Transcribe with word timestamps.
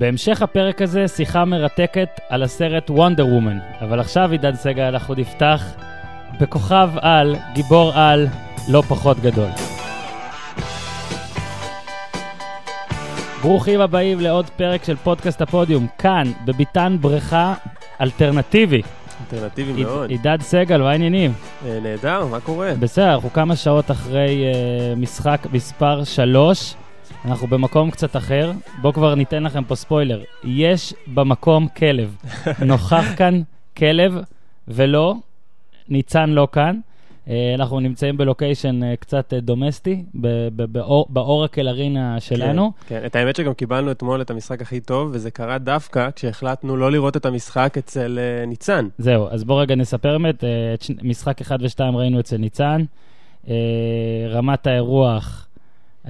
בהמשך 0.00 0.42
הפרק 0.42 0.82
הזה 0.82 1.08
שיחה 1.08 1.44
מרתקת 1.44 2.08
על 2.28 2.42
הסרט 2.42 2.90
וונדר 2.90 3.26
וומן, 3.26 3.58
אבל 3.80 4.00
עכשיו 4.00 4.32
עידן 4.32 4.54
סגל 4.54 4.82
אנחנו 4.82 5.14
נפתח 5.14 5.64
בכוכב 6.40 6.90
על, 7.00 7.36
גיבור 7.54 7.92
על, 7.94 8.26
לא 8.68 8.82
פחות 8.88 9.20
גדול. 9.20 9.48
ברוכים 13.42 13.80
הבאים 13.80 14.20
לעוד 14.20 14.50
פרק 14.50 14.84
של 14.84 14.96
פודקאסט 14.96 15.42
הפודיום, 15.42 15.86
כאן, 15.98 16.22
בביתן 16.44 16.96
בריכה 17.00 17.54
אלטרנטיבי. 18.00 18.82
אלטרנטיבי 19.32 19.72
עיד- 19.72 19.86
מאוד. 19.86 20.10
עידן 20.10 20.40
סגל, 20.40 20.82
מה 20.82 20.90
העניינים? 20.90 21.32
אה, 21.66 21.78
נהדר, 21.82 22.26
מה 22.26 22.40
קורה? 22.40 22.72
בסדר, 22.80 23.14
אנחנו 23.14 23.32
כמה 23.32 23.56
שעות 23.56 23.90
אחרי 23.90 24.44
uh, 24.52 24.98
משחק 24.98 25.46
מספר 25.52 26.04
3, 26.04 26.74
אנחנו 27.24 27.46
במקום 27.46 27.90
קצת 27.90 28.16
אחר. 28.16 28.52
בואו 28.80 28.92
כבר 28.92 29.14
ניתן 29.14 29.42
לכם 29.42 29.64
פה 29.64 29.74
ספוילר. 29.74 30.22
יש 30.44 30.94
במקום 31.06 31.68
כלב. 31.68 32.16
נוכח 32.66 33.04
כאן 33.16 33.40
כלב, 33.76 34.18
ולא, 34.68 35.14
ניצן 35.88 36.30
לא 36.30 36.48
כאן. 36.52 36.80
Uh, 37.26 37.30
אנחנו 37.54 37.80
נמצאים 37.80 38.16
בלוקיישן 38.16 38.82
uh, 38.82 38.96
קצת 38.96 39.32
uh, 39.32 39.40
דומסטי, 39.40 40.04
באורקל 41.08 41.68
ארינה 41.68 42.20
שלנו. 42.20 42.72
כן, 42.88 43.00
כן, 43.00 43.06
את 43.06 43.16
האמת 43.16 43.36
שגם 43.36 43.54
קיבלנו 43.54 43.90
אתמול 43.90 44.20
את 44.20 44.30
המשחק 44.30 44.62
הכי 44.62 44.80
טוב, 44.80 45.10
וזה 45.12 45.30
קרה 45.30 45.58
דווקא 45.58 46.08
כשהחלטנו 46.16 46.76
לא 46.76 46.92
לראות 46.92 47.16
את 47.16 47.26
המשחק 47.26 47.74
אצל 47.78 48.18
אה, 48.18 48.46
ניצן. 48.46 48.88
זהו, 48.98 49.28
אז 49.30 49.44
בואו 49.44 49.58
רגע 49.58 49.74
נספר 49.74 50.18
באמת, 50.18 50.44
אה, 50.44 50.74
משחק 51.02 51.40
1 51.40 51.58
ו-2 51.62 51.96
ראינו 51.96 52.20
אצל 52.20 52.36
ניצן. 52.36 52.84
אה, 53.48 53.54
רמת 54.28 54.66
האירוח 54.66 55.46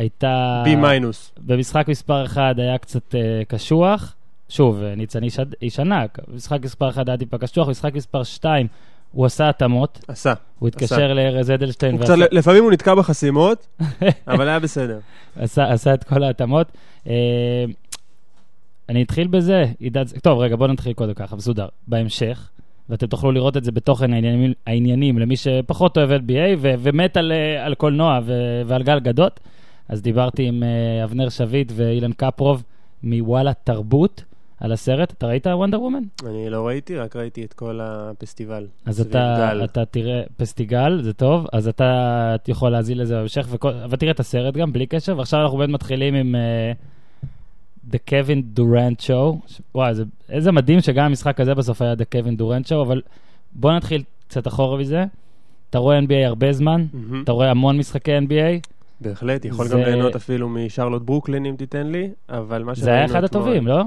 הייתה... 0.00 0.62
בי 0.64 0.77
מיינוס. 0.77 1.32
במשחק 1.38 1.88
מספר 1.88 2.24
1 2.24 2.58
היה 2.58 2.78
קצת 2.78 3.14
אה, 3.14 3.42
קשוח. 3.48 4.14
שוב, 4.48 4.82
אה, 4.82 4.95
ניצן 4.95 5.22
איש, 5.22 5.38
איש 5.62 5.80
ענק. 5.80 6.18
במשחק 6.28 6.58
מספר 6.64 6.88
1 6.88 7.08
היה 7.08 7.18
טיפה 7.18 7.38
קשוח, 7.38 7.66
במשחק 7.66 7.94
מספר 7.94 8.22
2 8.22 8.66
הוא 9.12 9.27
עשה 9.27 9.48
התאמות. 9.48 10.05
עשה. 10.08 10.33
הוא 10.58 10.69
התקשר 10.69 11.12
לארז 11.14 11.50
אדלשטיין 11.50 11.94
הוא 11.94 12.02
קצת, 12.02 12.14
לפעמים 12.30 12.62
הוא 12.62 12.72
נתקע 12.72 12.94
בחסימות, 12.94 13.66
אבל 14.28 14.48
היה 14.48 14.58
בסדר. 14.58 14.98
עשה, 15.36 15.72
עשה 15.72 15.94
את 15.94 16.05
כל 16.05 16.22
ההתאמות. 16.22 16.72
אה, 17.06 17.64
אני 18.88 19.03
אתחיל 19.03 19.27
בזה, 19.27 19.64
עידן, 19.78 20.03
טוב, 20.22 20.38
רגע, 20.38 20.56
בואו 20.56 20.72
נתחיל 20.72 20.92
קודם 20.92 21.14
ככה, 21.14 21.36
מסודר. 21.36 21.66
בהמשך, 21.86 22.48
ואתם 22.88 23.06
תוכלו 23.06 23.32
לראות 23.32 23.56
את 23.56 23.64
זה 23.64 23.72
בתוכן 23.72 24.12
העניינים, 24.12 24.53
העניינים 24.66 25.19
למי 25.19 25.36
שפחות 25.36 25.98
אוהב 25.98 26.10
NBA 26.10 26.56
ו- 26.58 26.75
ומת 26.78 27.16
על, 27.16 27.32
על 27.64 27.75
קולנוע 27.75 28.20
ו- 28.25 28.62
ועל 28.66 28.82
גל 28.82 29.00
גדות. 29.00 29.41
אז 29.91 30.02
דיברתי 30.02 30.42
עם 30.42 30.62
אה, 30.62 31.05
אבנר 31.05 31.28
שביט 31.28 31.72
ואילן 31.77 32.12
קפרוב 32.12 32.62
מוואלה 33.02 33.52
תרבות 33.64 34.24
על 34.60 34.72
הסרט. 34.72 35.12
אתה 35.12 35.27
ראית 35.27 35.47
וונדר 35.47 35.82
וומן? 35.82 36.02
אני 36.27 36.50
לא 36.50 36.66
ראיתי, 36.66 36.97
רק 36.97 37.16
ראיתי 37.16 37.44
את 37.44 37.52
כל 37.52 37.80
הפסטיבל. 37.82 38.66
אז 38.86 39.00
אתה. 39.00 39.64
אתה 39.64 39.84
תראה, 39.84 40.22
פסטיגל, 40.36 41.02
זה 41.02 41.12
טוב, 41.12 41.47
אז 41.52 41.69
אתה 41.69 42.36
יכול 42.48 42.70
להאזין 42.70 42.98
לזה 42.98 43.14
בהמשך, 43.14 43.47
וכל, 43.50 43.72
אבל 43.72 43.97
תראה 43.97 44.12
את 44.12 44.20
הסרט 44.20 44.55
גם, 44.55 44.72
בלי 44.72 44.86
קשר, 44.86 45.19
ועכשיו 45.19 45.42
אנחנו 45.42 45.58
באמת 45.58 45.70
מתחילים 45.70 46.14
עם 46.14 46.34
uh, 46.34 47.27
The 47.92 47.98
Kevin 48.10 48.58
Durant 48.58 49.06
Show. 49.06 49.52
וואי, 49.75 49.94
זה, 49.94 50.04
איזה 50.28 50.52
מדהים 50.52 50.80
שגם 50.80 51.04
המשחק 51.04 51.41
הזה 51.41 51.54
בסוף 51.54 51.82
היה 51.82 51.92
The 51.92 52.14
Kevin 52.14 52.41
Durant 52.41 52.69
Show, 52.69 52.82
אבל 52.82 53.02
בוא 53.52 53.72
נתחיל 53.72 54.02
קצת 54.28 54.47
אחורה 54.47 54.78
מזה. 54.78 55.04
אתה 55.70 55.78
רואה 55.78 55.98
NBA 55.98 56.27
הרבה 56.27 56.52
זמן, 56.52 56.86
מהמם. 56.92 57.22
אתה 57.22 57.32
רואה 57.32 57.50
המון 57.50 57.78
משחקי 57.78 58.19
NBA, 58.19 58.69
בהחלט, 59.01 59.45
יכול 59.45 59.69
זה- 59.69 59.75
גם 59.75 59.81
ליהנות 59.81 60.17
אפילו 60.17 60.48
משרלוט 60.48 61.03
ברוקלין, 61.03 61.47
אם 61.47 61.55
תיתן 61.59 61.87
לי, 61.87 62.11
אבל 62.29 62.62
מה 62.62 62.73
זה 62.75 62.91
היה 62.91 62.98
שראינו 63.09 63.12
אחד 63.19 63.25
אתמול- 63.25 63.43
הטובים, 63.43 63.67
לא? 63.67 63.83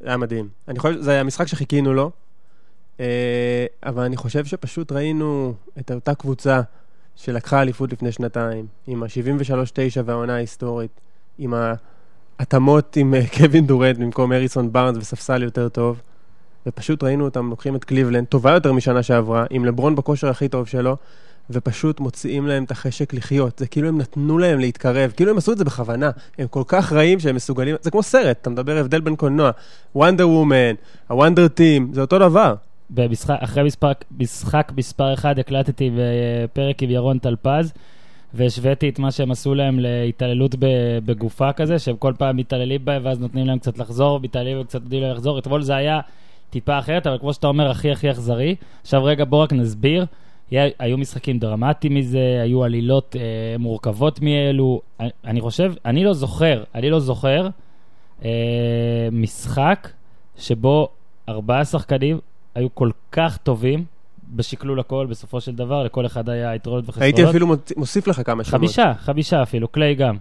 זה 0.00 0.08
היה 0.08 0.16
מדהים. 0.16 0.48
אני 0.68 0.78
חושב, 0.78 1.00
זה 1.00 1.10
היה 1.10 1.24
משחק 1.24 1.46
שחיכינו 1.46 1.94
לו, 1.94 2.10
אה, 3.00 3.06
אבל 3.86 4.02
אני 4.02 4.16
חושב 4.16 4.44
שפשוט 4.44 4.92
ראינו 4.92 5.54
את 5.78 5.90
אותה 5.90 6.14
קבוצה 6.14 6.60
שלקחה 7.16 7.62
אליפות 7.62 7.92
לפני 7.92 8.12
שנתיים, 8.12 8.66
עם 8.86 9.02
ה-73-9 9.02 9.50
והעונה 10.04 10.34
ההיסטורית, 10.34 11.00
עם 11.38 11.54
ההתאמות 12.38 12.96
עם 12.96 13.14
אה, 13.14 13.20
קווין 13.38 13.66
דורנט 13.66 13.98
במקום 13.98 14.32
אריסון 14.32 14.72
בארנס 14.72 14.96
וספסל 14.96 15.42
יותר 15.42 15.68
טוב, 15.68 16.00
ופשוט 16.66 17.02
ראינו 17.02 17.24
אותם 17.24 17.50
לוקחים 17.50 17.76
את 17.76 17.84
קליבלנד, 17.84 18.26
טובה 18.26 18.52
יותר 18.52 18.72
משנה 18.72 19.02
שעברה, 19.02 19.44
עם 19.50 19.64
לברון 19.64 19.94
בכושר 19.96 20.28
הכי 20.28 20.48
טוב 20.48 20.66
שלו, 20.66 20.96
ופשוט 21.50 22.00
מוציאים 22.00 22.46
להם 22.46 22.64
את 22.64 22.70
החשק 22.70 23.14
לחיות. 23.14 23.58
זה 23.58 23.66
כאילו 23.66 23.88
הם 23.88 23.98
נתנו 23.98 24.38
להם 24.38 24.58
להתקרב, 24.58 25.12
כאילו 25.16 25.30
הם 25.30 25.38
עשו 25.38 25.52
את 25.52 25.58
זה 25.58 25.64
בכוונה. 25.64 26.10
הם 26.38 26.46
כל 26.46 26.62
כך 26.66 26.92
רעים 26.92 27.20
שהם 27.20 27.36
מסוגלים, 27.36 27.76
זה 27.80 27.90
כמו 27.90 28.02
סרט, 28.02 28.38
אתה 28.42 28.50
מדבר 28.50 28.76
הבדל 28.76 29.00
בין 29.00 29.16
קולנוע. 29.16 29.50
וונדר 29.94 30.28
וומן, 30.28 30.74
הוונדר 31.08 31.48
טים, 31.48 31.90
זה 31.92 32.00
אותו 32.00 32.18
דבר. 32.18 32.54
במשחק, 32.90 33.36
אחרי 33.40 33.62
משחק, 33.62 34.04
משחק 34.18 34.72
מספר 34.76 35.14
1 35.14 35.38
הקלטתי 35.38 35.90
בפרק 35.96 36.82
עם 36.82 36.90
ירון 36.90 37.18
טלפז, 37.18 37.72
והשוויתי 38.34 38.88
את 38.88 38.98
מה 38.98 39.10
שהם 39.10 39.30
עשו 39.30 39.54
להם 39.54 39.78
להתעללות 39.78 40.54
בגופה 41.04 41.52
כזה, 41.52 41.78
שהם 41.78 41.96
כל 41.96 42.12
פעם 42.18 42.36
מתעללים 42.36 42.84
בהם 42.84 43.04
ואז 43.04 43.20
נותנים 43.20 43.46
להם 43.46 43.58
קצת 43.58 43.78
לחזור, 43.78 44.20
מתעללים 44.20 44.60
וקצת 44.60 44.82
נותנים 44.82 45.02
להם 45.02 45.12
לחזור. 45.12 45.38
אתמול 45.38 45.62
זה 45.62 45.76
היה 45.76 46.00
טיפה 46.50 46.78
אחרת, 46.78 47.06
אבל 47.06 47.18
כמו 47.18 47.34
שאתה 47.34 47.46
אומר, 47.46 47.70
הכי 47.70 47.90
הכי 47.90 48.10
אכזרי. 48.10 48.54
עכשיו 48.82 49.04
רגע, 49.04 49.24
בוא 49.24 49.42
רק 49.42 49.52
נסביר. 49.52 50.06
היו 50.50 50.98
משחקים 50.98 51.38
דרמטיים 51.38 51.94
מזה, 51.94 52.38
היו 52.42 52.64
עלילות 52.64 53.16
אה, 53.16 53.58
מורכבות 53.58 54.20
מאלו. 54.20 54.80
אני, 55.00 55.10
אני 55.24 55.40
חושב, 55.40 55.72
אני 55.84 56.04
לא 56.04 56.12
זוכר, 56.12 56.64
אני 56.74 56.90
לא 56.90 57.00
זוכר 57.00 57.48
אה, 58.24 58.30
משחק 59.12 59.88
שבו 60.36 60.88
ארבעה 61.28 61.64
שחקנים 61.64 62.18
היו 62.54 62.74
כל 62.74 62.90
כך 63.12 63.36
טובים 63.36 63.84
בשקלול 64.34 64.80
הכל, 64.80 65.06
בסופו 65.10 65.40
של 65.40 65.54
דבר, 65.54 65.84
לכל 65.84 66.06
אחד 66.06 66.28
היה 66.28 66.54
יתרונות 66.54 66.84
וחסרונות. 66.88 67.02
הייתי 67.02 67.30
אפילו 67.30 67.46
מוסיף 67.76 68.06
לך 68.06 68.22
כמה 68.24 68.44
שמות. 68.44 68.60
חמישה, 68.60 68.92
חמישה 68.98 69.42
אפילו, 69.42 69.68
קליי 69.68 69.94
גם. 69.94 70.16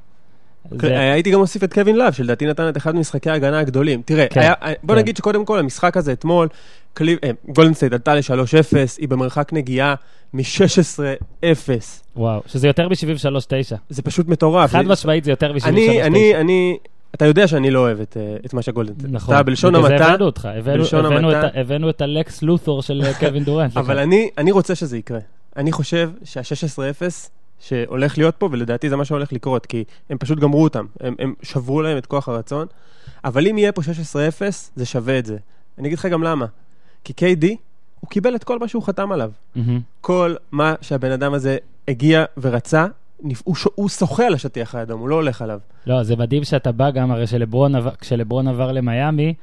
זה- 0.72 1.00
הייתי 1.12 1.32
גם 1.32 1.40
מוסיף 1.40 1.64
את 1.64 1.74
קווין 1.74 1.96
לאב, 1.96 2.14
שלדעתי 2.14 2.46
נתן 2.46 2.70
את 2.70 2.78
אחד 2.78 2.96
ממשחקי 2.96 3.30
ההגנה 3.30 3.60
הגדולים. 3.60 4.02
תראה, 4.06 4.28
כן, 4.30 4.40
היה- 4.42 4.54
בוא 4.84 4.96
כן. 4.96 5.02
נגיד 5.02 5.18
שקודם 5.18 5.46
כל, 5.46 5.60
המשחק 5.60 5.98
הזה 5.98 6.12
אתמול, 6.14 6.48
קליב- 6.94 7.18
אה, 7.24 7.30
גולדן 7.48 7.74
סטייט 7.74 7.94
עלתה 7.94 8.16
ל-3-0, 8.16 8.76
היא 8.98 9.08
במרחק 9.10 9.54
נגיעה 9.54 9.96
מ-16-0. 10.34 12.04
וואו, 12.16 12.42
שזה 12.48 12.68
יותר 12.68 12.88
מ-73-9. 12.90 13.76
זה 13.90 14.02
פשוט 14.02 14.28
מטורף. 14.28 14.72
חד 14.72 14.86
משמעית 14.86 15.24
זה 15.24 15.32
יותר 15.32 15.54
מ-73-9. 15.54 15.68
אני, 15.68 16.04
אני, 16.04 16.36
אני, 16.36 16.78
אתה 17.16 17.26
יודע 17.26 17.48
שאני 17.48 17.72
לא 17.72 17.80
אוהב 17.80 18.00
את, 18.02 18.18
אה, 18.20 18.36
את 18.46 18.54
מה 18.54 18.62
שגולדן 18.62 18.94
סטייט. 19.00 19.14
נכון. 19.14 19.36
אתה 19.36 19.44
בלשון 19.44 19.74
בגלל 19.74 19.88
זה 19.88 19.94
המעטה, 19.96 20.06
הבאנו 20.08 20.26
אותך, 20.26 20.46
הבאנו- 20.60 20.84
הבאנו 20.94 21.08
המעטה. 21.32 21.48
את 21.48 21.52
הבאנו 21.56 21.90
את 21.90 22.02
הלקס 22.02 22.42
לות'ור 22.42 22.82
של 22.82 23.02
אה, 23.06 23.14
קווין 23.20 23.44
דורנט. 23.44 23.78
אבל 23.78 23.96
לך. 23.96 24.02
אני, 24.04 24.30
אני 24.38 24.52
רוצה 24.52 24.76
שזה 24.76 24.98
יקרה. 24.98 25.20
אני 25.58 25.72
חושב 25.72 26.10
שה-16-0 26.24 27.30
שהולך 27.68 28.18
להיות 28.18 28.36
פה, 28.36 28.50
ולדעתי 28.52 28.90
זה 28.90 28.96
מה 28.96 29.06
שהולך 29.06 29.34
לקרות, 29.34 29.66
כי 29.66 29.84
הם 30.10 30.18
פשוט 30.18 30.40
גמרו 30.40 30.64
אותם. 30.64 30.86
הם, 31.00 31.16
הם 31.20 31.34
שברו 31.42 31.82
להם 31.82 31.98
את 31.98 32.06
כוח 32.06 32.30
הרצון. 32.30 32.68
אבל 33.24 33.48
אם 33.48 33.58
יהיה 33.58 33.72
פה 33.72 33.82
16-0, 33.82 33.86
זה 34.76 34.86
שווה 34.86 35.20
את 35.20 35.26
זה. 35.26 35.38
אני 35.78 35.88
אגיד 35.88 36.00
לך 36.00 36.06
גם 36.06 36.24
למה. 36.24 36.46
כי 37.04 37.14
KD, 37.20 37.46
הוא 38.00 38.10
קיבל 38.10 38.36
את 38.36 38.44
כל 38.44 38.60
מה 38.60 38.68
שהוא 38.68 38.84
חתם 38.84 39.12
עליו. 39.12 39.32
מהמם. 39.56 39.80
כל 40.02 40.36
מה 40.52 40.74
שהבן 40.82 41.12
אדם 41.12 41.34
הזה 41.34 41.58
הגיע 41.88 42.26
ורצה, 42.38 42.86
הוא, 43.76 43.90
שוחה 43.90 44.28
על 44.28 44.34
השטיח 44.34 44.76
האדום, 44.76 45.00
הוא 45.02 45.10
לא 45.10 45.16
הולך 45.16 45.42
עליו. 45.42 45.60
לא, 45.88 46.04
זה 46.04 46.16
מדהים 46.16 46.44
שאתה 46.44 46.72
בא 46.72 46.90
גם, 46.90 47.12
הרי 47.12 47.28
שלברון 47.28 47.74
כשלברון 48.00 48.48
עבר 48.48 48.72
למיאמי, 48.72 49.34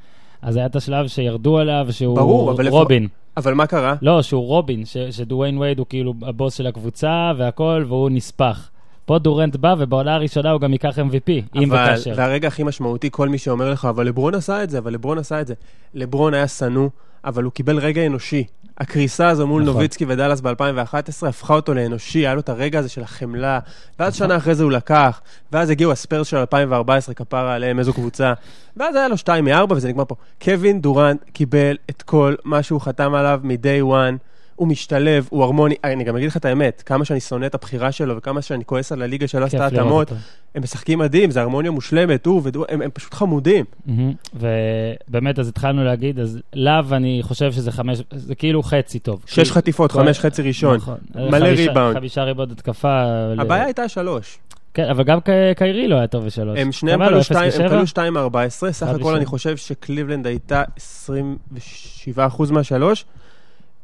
אז 0.41 0.55
היה 0.55 0.65
את 0.65 0.75
השלב 0.75 1.07
שירדו 1.07 1.57
עליו 1.57 1.87
שהוא 1.89 2.15
ברור, 2.15 2.51
אבל 2.51 2.67
רובין. 2.67 3.07
אבל 3.37 3.53
מה 3.53 3.67
קרה? 3.67 3.95
לא, 4.01 4.21
שהוא 4.21 4.47
רובין, 4.47 4.85
ש- 4.85 4.97
שדוויין 4.97 5.57
וייד 5.57 5.79
הוא 5.79 5.85
כאילו 5.89 6.13
הבוס 6.21 6.53
של 6.53 6.67
הקבוצה 6.67 7.31
והכל, 7.37 7.85
והוא 7.87 8.09
נספח. 8.09 8.69
פה 9.05 9.19
דורנט 9.19 9.55
בא, 9.55 9.75
ובעונה 9.79 10.15
הראשונה 10.15 10.51
הוא 10.51 10.61
גם 10.61 10.73
ייקח 10.73 10.99
MVP, 10.99 11.31
אם 11.55 11.71
אבל, 11.71 11.83
וכאשר. 11.83 12.13
והרגע 12.17 12.47
הכי 12.47 12.63
משמעותי, 12.63 13.09
כל 13.11 13.29
מי 13.29 13.37
שאומר 13.37 13.71
לך, 13.71 13.85
אבל 13.85 14.07
לברון 14.07 14.35
עשה 14.35 14.63
את 14.63 14.69
זה, 14.69 14.77
אבל 14.77 14.93
לברון 14.93 15.17
עשה 15.17 15.41
את 15.41 15.47
זה. 15.47 15.53
לברון 15.93 16.33
היה 16.33 16.47
שנוא, 16.47 16.89
אבל 17.25 17.43
הוא 17.43 17.51
קיבל 17.51 17.77
רגע 17.79 18.05
אנושי. 18.05 18.43
הקריסה 18.77 19.29
הזו 19.29 19.47
מול 19.47 19.61
נכון. 19.61 19.73
נוביצקי 19.73 20.05
ודאלאס 20.07 20.41
ב-2011 20.41 21.27
הפכה 21.27 21.53
אותו 21.53 21.73
לאנושי, 21.73 22.19
היה 22.19 22.33
לו 22.33 22.39
את 22.39 22.49
הרגע 22.49 22.79
הזה 22.79 22.89
של 22.89 23.01
החמלה, 23.01 23.59
ואז 23.99 24.15
שנה 24.15 24.37
אחרי 24.37 24.55
זה 24.55 24.63
הוא 24.63 24.71
לקח, 24.71 25.21
ואז 25.51 25.69
הגיעו 25.69 25.91
הספיירס 25.91 26.27
של 26.27 26.37
2014, 26.37 27.15
כפרה 27.15 27.55
עליהם, 27.55 27.79
איזו 27.79 27.93
קבוצה, 27.93 28.33
ואז 28.77 28.95
היה 28.95 29.07
לו 29.07 29.17
2 29.17 29.45
מ-4 29.45 29.73
וזה 29.73 29.87
נגמר 29.87 30.05
פה. 30.05 30.15
קווין 30.41 30.81
דורנט 30.81 31.21
קיבל 31.33 31.77
את 31.89 32.01
כל 32.01 32.35
מה 32.43 32.63
שהוא 32.63 32.81
חתם 32.81 33.13
עליו 33.13 33.39
מ-day 33.43 33.83
one, 33.91 34.32
הוא 34.55 34.67
משתלב, 34.67 35.27
הוא 35.31 35.43
הרמוני, 35.43 35.75
אני 35.83 36.03
גם 36.03 36.15
אגיד 36.15 36.27
לך 36.27 36.37
את 36.37 36.45
האמת, 36.45 36.83
כמה 36.85 37.05
שאני 37.05 37.19
שונא 37.19 37.45
את 37.45 37.55
הבחירה 37.55 37.91
שלו 37.91 38.17
וכמה 38.17 38.41
שאני 38.41 38.65
כועס 38.65 38.91
על 38.91 39.01
הליגה 39.01 39.27
שלא 39.27 39.45
עשתה 39.45 39.65
התאמות. 39.67 40.11
הם 40.55 40.63
משחקים 40.63 40.99
מדהים, 40.99 41.31
זה 41.31 41.41
הרמוניה 41.41 41.71
מושלמת, 41.71 42.25
הוא 42.25 42.41
ודו, 42.43 42.65
הם, 42.69 42.81
הם 42.81 42.89
פשוט 42.93 43.13
חמודים. 43.13 43.65
מהמם. 43.85 44.13
ובאמת, 44.33 45.39
אז 45.39 45.47
התחלנו 45.47 45.83
להגיד, 45.83 46.19
אז 46.19 46.39
לאו, 46.53 46.73
אני 46.91 47.19
חושב 47.23 47.51
שזה 47.51 47.71
חמש, 47.71 48.01
זה 48.11 48.35
כאילו 48.35 48.63
חצי 48.63 48.99
טוב. 48.99 49.21
שש 49.25 49.39
כי- 49.47 49.53
חטיפות, 49.53 49.91
כל- 49.91 49.99
חמש 50.05 50.19
חצי 50.19 50.41
ראשון. 50.41 50.75
נכון. 50.75 50.97
מלא 51.15 51.29
חמישה- 51.39 51.67
ריבאונד. 51.69 51.97
חמישה 51.97 52.23
ריבאונד 52.23 52.51
התקפה. 52.51 53.03
ל- 53.35 53.39
הבעיה 53.41 53.63
הייתה 53.65 53.89
שלוש. 53.89 54.37
כן, 54.73 54.89
אבל 54.89 55.03
גם 55.03 55.19
קיירי 55.57 55.87
לא 55.87 55.95
היה 55.95 56.07
טוב 56.07 56.25
בשלוש. 56.25 56.59
הם 56.59 56.71
שניהם 56.71 57.07
קלעו 57.07 57.17
אפס 57.17 57.25
שתיים- 57.25 57.43
הם 57.43 57.65
ושבע? 57.65 57.69
קלעו 57.69 57.87
2-14, 57.87 58.71
סך 58.71 58.87
הכל. 58.87 59.15
אני 59.15 59.25
חושב 59.25 59.57
שקליבלנד 59.57 60.27
הייתה 60.27 60.63
27% 60.77 62.51
מהשלוש. 62.51 63.05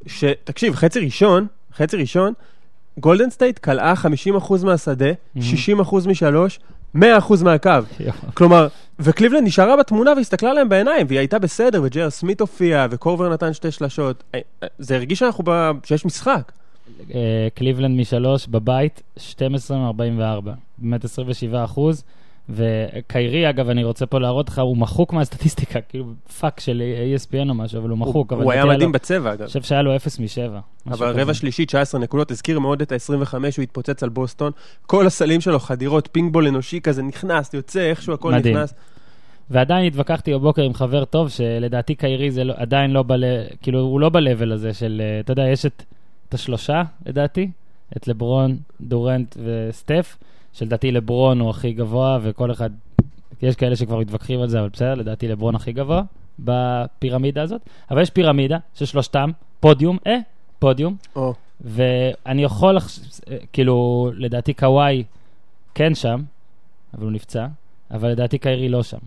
שתקשיב, 0.08 0.76
חצי 0.76 1.00
ראשון, 1.00 1.48
חצי 1.76 1.98
ראשון, 1.98 2.34
גולדן 3.00 3.30
סטייט 3.30 3.60
קלעה 3.60 3.94
50% 4.38 4.66
מהשדה, 4.66 5.10
60% 5.38 5.40
משלוש, 6.08 6.60
100% 6.96 7.00
מהקו. 7.44 7.70
יואו. 8.00 8.14
כלומר, 8.34 8.68
וקליבלנד 9.00 9.44
נשארה 9.48 9.78
בתמונה 9.78 10.14
והסתכלה 10.18 10.54
להם 10.54 10.70
בעיניים, 10.70 11.08
והיא 11.08 11.20
הייתה 11.20 11.40
בסדר, 11.40 11.82
וג'יי 11.84 12.02
אר 12.02 12.10
סמית 12.10 12.42
הופיע, 12.42 12.88
וקורבר 12.92 13.30
נתן 13.30 13.54
שתי 13.54 13.72
שלשות. 13.72 14.24
אה, 14.36 14.40
אה, 14.64 14.68
זה 14.80 14.96
הרגיש 14.96 15.20
שאנחנו 15.20 15.44
ב... 15.48 15.72
שיש 15.84 16.06
משחק. 16.06 16.52
אה, 17.14 17.48
קליבלנד 17.56 18.00
משלוש 18.00 18.48
בבית, 18.48 19.02
12 19.18 19.78
מ-44, 19.78 20.50
באמת 20.78 21.04
27 21.04 21.64
אחוז. 21.64 22.04
וקיירי, 22.50 23.50
אגב, 23.50 23.70
אני 23.70 23.84
רוצה 23.84 24.06
פה 24.06 24.20
להראות 24.20 24.50
לך, 24.50 24.60
הוא 24.60 24.78
מחוק 24.78 25.14
מהסטטיסטיקה, 25.14 25.82
כאילו 25.82 26.06
פאק 26.40 26.60
של 26.60 26.84
ESPN 27.16 27.50
או 27.50 27.54
משהו, 27.54 27.80
אבל 27.80 27.90
הוא 27.90 27.98
מחוק. 27.98 28.34
אבל 28.34 28.44
הוא 28.44 28.52
היה 28.52 28.66
מדהים 28.66 28.82
לו- 28.90 28.92
בצבע, 28.92 29.30
אגב. 29.34 29.42
אני 29.42 29.48
חושב 29.48 29.62
שהיה 29.62 29.82
לו 29.82 29.96
0 29.96 30.20
מ-7. 30.20 30.60
אבל 30.92 31.22
רבע 31.22 31.34
שלישי, 31.34 31.66
19 31.66 32.02
נקודות, 32.02 32.32
הזכיר 32.32 32.60
מאוד 32.60 32.82
את 32.82 32.92
ה-25, 32.92 33.34
הוא 33.58 33.64
התפוצץ 33.64 34.04
על 34.04 34.10
בוסטון. 34.10 34.52
כל 34.86 35.08
הסלים 35.08 35.42
שלו, 35.42 35.60
חדירות, 35.60 36.10
פינבול 36.12 36.48
אנושי 36.48 36.82
כזה, 36.82 37.04
נכנס, 37.04 37.54
יוצא, 37.54 37.80
איכשהו 37.90 38.14
הכל 38.14 38.34
מדהים. 38.34 38.56
נכנס. 38.58 38.74
ועדיין 39.50 39.86
התווכחתי 39.86 40.34
בבוקר 40.34 40.62
עם 40.62 40.74
חבר 40.74 41.06
טוב, 41.06 41.30
שלדעתי 41.30 41.96
קיירי 41.96 42.32
זה 42.32 42.44
לא, 42.44 42.54
עדיין 42.58 42.92
לא 42.92 43.04
ב... 43.08 43.14
כאילו, 43.62 43.80
הוא 43.80 44.00
לא 44.00 44.10
ב-level 44.10 44.54
הזה 44.54 44.74
של, 44.74 45.02
אה, 45.06 45.20
אתה 45.20 45.32
יודע, 45.32 45.44
יש 45.48 45.66
את, 45.66 45.84
את 46.30 46.34
השלושה, 46.34 46.84
לדעתי, 47.06 47.50
את 47.98 48.08
לברון, 48.08 48.58
דורנט 48.82 49.38
וסטף, 49.44 50.18
שלדעתי 50.54 50.92
לברון 50.92 51.40
הוא 51.40 51.50
הכי 51.50 51.74
גבוה, 51.74 52.20
וכל 52.22 52.52
אחד, 52.52 52.70
יש 53.42 53.56
כאלה 53.56 53.76
שכבר 53.76 54.00
מתווכחים 54.00 54.42
על 54.42 54.50
זה, 54.50 54.60
אבל 54.60 54.70
בסדר, 54.70 54.96
לדעתי 54.96 55.28
לברון 55.28 55.56
הכי 55.56 55.72
גבוה 55.72 56.02
בפירמידה 56.40 57.42
הזאת. 57.42 57.62
אבל 57.92 58.02
יש 58.02 58.10
פירמידה 58.10 58.58
של 58.74 58.86
שלושתם, 58.86 59.32
פודיום, 59.60 59.98
אה, 60.08 60.18
פודיום, 60.60 60.96
או, 61.16 61.34
ואני 61.62 62.44
יכול, 62.44 62.78
כאילו, 63.54 64.10
לדעתי 64.16 64.54
קוואי 64.54 65.04
כן 65.76 65.96
שם, 65.96 66.22
אבל 66.94 67.04
הוא 67.04 67.12
נפצע, 67.12 67.48
אבל 67.92 68.10
לדעתי 68.10 68.38
קיירי 68.38 68.70
לא 68.70 68.84
שם. 68.84 68.98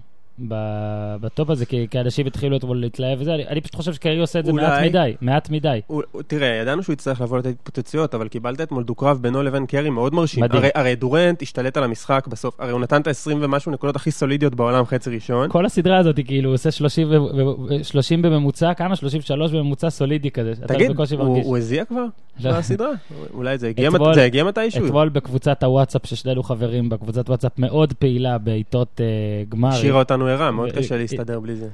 בטופ 1.21 1.51
הזה, 1.51 1.67
כי, 1.67 1.87
כי 1.91 2.01
אנשים 2.01 2.27
התחילו 2.27 2.57
אתמול 2.57 2.81
להתלהב 2.81 3.21
וזה, 3.21 3.35
אני, 3.35 3.47
אני 3.49 3.61
פשוט 3.61 3.75
חושב 3.75 3.93
שקיירי 3.93 4.21
עושה 4.21 4.39
את 4.39 4.45
זה 4.45 4.51
אולי. 4.51 4.63
מעט 4.67 4.83
מדי, 4.85 5.15
מעט 5.21 5.51
מדי. 5.51 5.81
הוא- 5.87 6.03
תראה, 6.27 6.49
ידענו 6.49 6.83
שהוא 6.83 6.93
יצטרך 6.93 7.21
לבוא 7.21 7.39
לתת 7.39 7.47
התפוצצויות, 7.51 8.15
אבל 8.15 8.29
קיבלת 8.29 8.61
אתמול 8.61 8.85
דו-קרב 8.85 9.19
בינו 9.23 9.43
לבין 9.43 9.67
קרי 9.67 9.91
מאוד 9.91 10.15
מרשים. 10.15 10.43
מדהים. 10.45 10.59
הרי, 10.63 10.71
הרי 10.75 10.95
דורנט 10.97 11.43
השתלט 11.43 11.77
על 11.77 11.85
המשחק 11.85 12.27
בסוף, 12.27 12.61
הרי 12.61 12.73
הוא 12.73 12.81
נתן 12.81 13.01
את 13.01 13.07
ה-20 13.07 13.35
ומשהו 13.41 13.73
נקודות 13.73 13.97
הכי 13.97 14.11
סולידיות 14.11 14.55
בעולם 14.55 14.85
חצי 14.85 15.11
ראשון. 15.11 15.51
כל 15.51 15.67
הסדרה 15.67 15.99
הזאת, 15.99 16.17
כאילו, 16.25 16.49
הוא 16.49 16.55
עושה 16.55 16.71
30, 16.71 17.09
ו- 17.11 17.23
ו- 17.23 17.85
30 17.85 18.23
בממוצע, 18.23 18.75
כמה? 18.75 18.97
33 18.97 19.53
בממוצע 19.53 19.91
סולידי 19.91 20.31
כזה. 20.31 20.53
תגיד, 20.67 20.91
הוא. 21.19 21.43
הוא 21.45 21.57
הזיע 21.59 21.85
כבר? 21.85 22.05
לא. 22.45 22.53
בסדרה? 22.53 22.89
אולי 23.35 23.59
זה 23.59 23.69
הגיע 23.69 23.89
אתמול- 23.89 24.09
מת- 24.09 24.15
זה 24.15 24.25
הגיע 24.25 24.45
מתישהו. 24.45 24.87
אתמול 24.87 25.09
בקבוצת 25.09 25.63
הוואטסאפ, 25.63 26.07
ששנינו 26.07 26.43
חברים 26.43 26.89
בה, 26.89 26.97
קבוצת 26.97 27.29
וואטסאפ 27.29 27.53
מאוד 27.59 27.93
פעילה 27.93 28.39
בעיטות 28.39 29.01
אה, 29.01 29.07
גמר. 29.49 29.69
השאירה 29.69 29.99
אותנו 29.99 30.27
ערה, 30.33 30.51
מאוד 30.51 30.71
ו- 30.73 30.79
קשה 30.79 30.97
להסתדר 30.97 31.41
בלי 31.41 31.57
זה. 31.57 31.69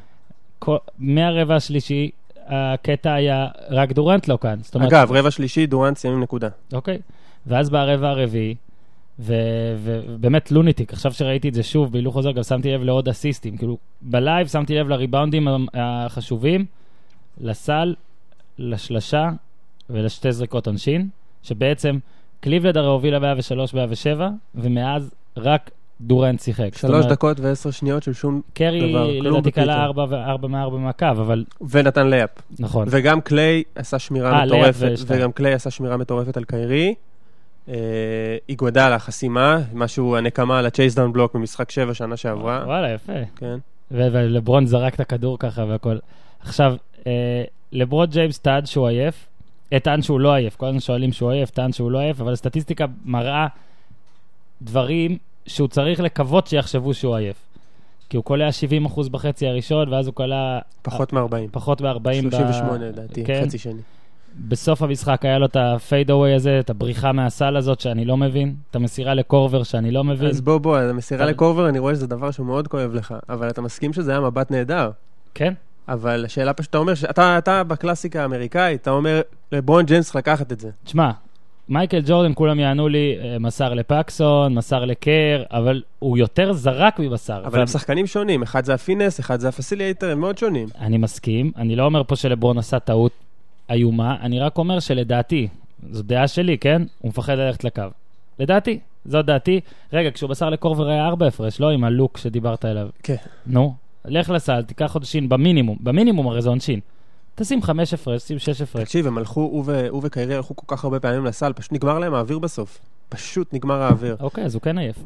מהרבע 0.99 1.56
השלישי, 1.56 2.10
הקטע 2.46 3.14
היה, 3.14 3.46
רק 3.70 3.93
דורנט 3.93 4.28
לא 4.28 4.38
כאן. 4.40 4.58
אומרת, 4.75 4.93
אגב, 4.93 5.12
רבע 5.12 5.31
שלישי, 5.31 5.66
דורנט 5.66 5.96
סיים 5.99 6.14
עם 6.14 6.22
נקודה. 6.22 6.49
אוקיי. 6.72 6.99
ואז 7.46 7.70
ברבע 7.70 8.08
הרביעי, 8.08 8.55
ובאמת 9.19 10.52
lunatic, 10.52 10.92
עכשיו 10.93 11.12
שראיתי 11.12 11.49
את 11.49 11.55
זה 11.55 11.62
שוב 11.62 11.93
בהילוך 11.93 12.14
חוזר, 12.14 12.32
גם 12.32 12.43
שמתי 12.43 12.72
לב 12.72 12.82
לעוד 12.82 13.08
אסיסטים. 13.08 13.56
כאילו, 13.56 13.78
ב 14.02 14.11
live 14.11 14.46
שמתי 14.46 14.75
לב 14.75 14.88
לריבאונדים 14.88 15.49
החשובים, 15.75 16.64
לסל, 17.40 17.94
לשלשה 18.58 19.31
ולשתי 19.90 20.32
זריקות 20.32 20.66
עונשין, 20.66 21.08
שבעצם 21.43 21.99
קליבלנד 22.40 22.76
הרי 22.76 22.87
הובילה 22.87 23.19
ב-103 23.19 23.76
ב-107, 23.76 24.20
ומאז 24.54 25.14
רק 25.37 25.70
דורנט 26.00 26.40
שיחק. 26.40 26.76
שלוש 26.76 26.94
אומרת, 26.94 27.08
דקות 27.08 27.40
ועשר 27.40 27.70
שניות 27.70 28.02
של 28.02 28.12
שום... 28.12 28.40
קרי 28.54 28.90
דבר, 28.90 29.20
כלום 29.20 29.38
לדעתי. 29.38 29.50
קלע 29.50 29.84
4 29.84 30.48
מ-4 30.48 30.76
מהקו, 30.76 31.06
אבל 31.10 31.44
ונתן 31.70 32.10
לייפ. 32.10 32.30
נכון. 32.58 32.88
וגם 32.90 33.20
קליי 33.20 33.62
עשה 33.74 33.98
שמירה 33.98 34.32
אה, 34.32 34.44
לייפ 34.44 34.76
מטורפת. 34.76 35.04
וגם 35.06 35.32
קליי 35.32 35.52
עשה 35.52 35.70
שמירה 35.70 35.96
מטורפת 35.96 36.36
על 36.36 36.44
קיירי. 36.44 36.94
אה, 37.68 37.74
איגודה 38.48 38.88
לחסימה, 38.88 39.58
משהו, 39.74 40.16
הנקמה 40.16 40.58
על 40.58 40.66
ה 40.66 40.71
chase 40.71 40.94
down 40.94 41.12
block 41.12 41.34
ממשחק 41.34 41.70
7 41.70 41.94
שנה 41.94 42.16
שעברה. 42.16 42.62
וואלה, 42.66 42.90
יפה. 42.90 43.12
כן. 43.36 43.58
ולברון 43.90 44.66
זרק 44.66 44.94
את 44.94 45.00
הכדור 45.00 45.38
ככה 45.38 45.64
והכל. 45.64 45.98
עכשיו, 46.40 46.76
אה, 47.06 47.44
לברון 47.72 48.06
ג'יימס 48.06 48.38
טען 48.38 48.66
שהוא 48.66 48.88
עייף, 48.88 49.26
אה, 49.72 49.80
טען 49.80 50.02
שהוא 50.02 50.20
לא 50.20 50.34
עייף, 50.34 50.56
כל 50.56 50.66
הזמן 50.66 50.80
שואלים 50.80 51.12
שהוא 51.12 51.30
עייף, 51.30 51.50
טען 51.50 51.72
שהוא 51.72 51.90
לא 51.90 51.98
עייף, 51.98 52.20
אבל 52.20 52.32
הסטטיסטיקה 52.32 52.86
מראה 53.04 53.46
דברים 54.62 55.18
שהוא 55.48 55.68
צריך 55.68 56.00
לקוות 56.00 56.46
שיחשבו 56.46 56.94
שהוא 56.94 57.16
עייף. 57.16 57.36
כי 58.10 58.16
הוא 58.16 58.24
קולע 58.24 58.48
70% 58.86 59.08
בחצי 59.10 59.46
הראשון, 59.46 59.88
ואז 59.92 60.06
הוא 60.06 60.14
קולע 60.14 60.58
פחות 60.82 61.12
מ-40. 61.12 61.20
פחות 61.52 61.80
מ-40 61.80 62.12
38 62.20 62.86
לדעתי, 62.88 63.24
כן. 63.24 63.42
חצי 63.46 63.58
שני. 63.58 63.80
בסוף 64.48 64.82
המשחק 64.82 65.24
היה 65.24 65.38
לו 65.38 65.46
את 65.46 65.56
הפייד 65.60 66.10
אווי 66.10 66.34
הזה, 66.34 66.60
את 66.60 66.70
הבריחה 66.70 67.12
מהסל 67.12 67.56
הזאת 67.56 67.80
שאני 67.80 68.04
לא 68.04 68.16
מבין, 68.16 68.54
את 68.70 68.76
המסירה 68.76 69.14
לקורבר 69.14 69.62
שאני 69.62 69.90
לא 69.90 70.04
מבין. 70.04 70.28
אז 70.28 70.40
בוא, 70.40 70.58
בוא, 70.58 70.78
המסירה 70.78 71.22
אבל- 71.24 71.30
לקורבר, 71.30 71.68
אני 71.68 71.78
רואה 71.78 71.94
שזה 71.94 72.06
דבר 72.06 72.30
שהוא 72.30 72.46
מאוד 72.46 72.68
כואב 72.68 72.94
לך, 72.94 73.14
אבל 73.28 73.48
אתה 73.48 73.60
מסכים 73.62 73.92
שזה 73.92 74.10
היה 74.10 74.20
מבט 74.20 74.50
נהדר. 74.50 74.90
כן? 75.34 75.54
אבל 75.88 76.24
השאלה 76.24 76.52
פשוט, 76.52 76.70
אתה 76.70 76.78
אומר, 76.78 76.94
שאתה 76.94 77.38
אתה 77.38 77.64
בקלאסיקה 77.64 78.22
האמריקאית, 78.22 78.82
אתה 78.82 78.90
אומר, 78.90 79.20
לברון 79.52 79.84
ג'יימס 79.84 80.14
לקחת 80.14 80.52
את 80.52 80.60
זה. 80.60 80.70
תשמע, 80.84 81.10
מייקל 81.68 82.00
ג'ורדן, 82.06 82.32
כולם 82.34 82.60
יענו 82.60 82.88
לי, 82.88 83.16
אה, 83.22 83.38
מסר 83.38 83.74
לפקסון, 83.74 84.54
מסר 84.54 84.84
לקר, 84.84 85.42
אבל 85.50 85.82
הוא 85.98 86.18
יותר 86.18 86.52
זרק 86.52 86.98
ממסר. 86.98 87.46
אבל 87.46 87.60
הם 87.60 87.66
שחקנים 87.66 88.06
שונים, 88.06 88.42
אחד 88.42 88.64
זה 88.64 88.74
הפינס, 88.74 89.20
אחד 89.20 89.40
זה 89.40 89.48
הפסיליאטר, 89.48 90.10
הם 90.10 90.20
מאוד 90.20 90.38
שונים. 90.38 90.68
אני 90.80 90.98
מסכים, 90.98 91.52
אני 91.56 91.76
לא 91.76 91.84
אומר 91.84 92.02
פה 92.04 92.16
שלברון 92.16 92.58
עשה 92.58 92.78
טעות 92.78 93.12
איומה, 93.70 94.16
אני 94.20 94.40
רק 94.40 94.58
אומר 94.58 94.80
שלדעתי, 94.80 95.48
זו 95.90 96.02
דעה 96.02 96.28
שלי, 96.28 96.58
כן? 96.58 96.82
הוא 96.98 97.08
מפחד 97.08 97.32
ללכת 97.32 97.64
לקו. 97.64 97.82
לדעתי, 98.38 98.78
זו 99.04 99.22
דעתי. 99.22 99.60
רגע, 99.92 100.10
כשהוא 100.10 100.30
מסר 100.30 100.50
לקורבר 100.50 100.88
היה 100.88 101.06
ארבע 101.06 101.26
הפרש, 101.26 101.60
לא 101.60 101.70
עם 101.70 101.84
הלוק 101.84 102.18
שדיברת 102.18 102.64
עליו. 102.64 102.88
כן. 103.02 103.16
נו, 103.46 103.74
לך 104.04 104.30
לסל, 104.30 104.62
תיקח 104.62 104.94
עונשין 104.94 105.28
במינימום, 105.28 105.78
במינימום 105.80 106.28
הרי 106.28 106.42
זה 106.42 106.48
עונשין. 106.48 106.80
תשים 107.38 107.62
חמש 107.62 107.95
הפרש, 107.95 108.23
שים 108.23 108.38
שש 108.38 108.61
הפרש. 108.61 108.83
תקשיב, 108.83 109.07
הם 109.07 109.18
הלכו, 109.18 109.40
הוא 109.40 109.62
ו- 109.66 109.88
הוא 109.88 110.00
וקיירי 110.04 110.35
הלכו 110.35 110.57
כל 110.57 110.76
כך 110.76 110.85
הרבה 110.85 111.00
פעמים 111.00 111.25
לסל, 111.25 111.52
פשוט 111.52 111.73
נגמר 111.73 111.99
להם 111.99 112.14
האוויר 112.14 112.38
בסוף. 112.38 112.78
פשוט 113.09 113.54
נגמר 113.54 113.83
האוויר. 113.83 114.16
אוקיי, 114.21 114.45
אז 114.45 114.54
הוא 114.54 114.62
כן 114.62 114.78
עייף. 114.78 114.97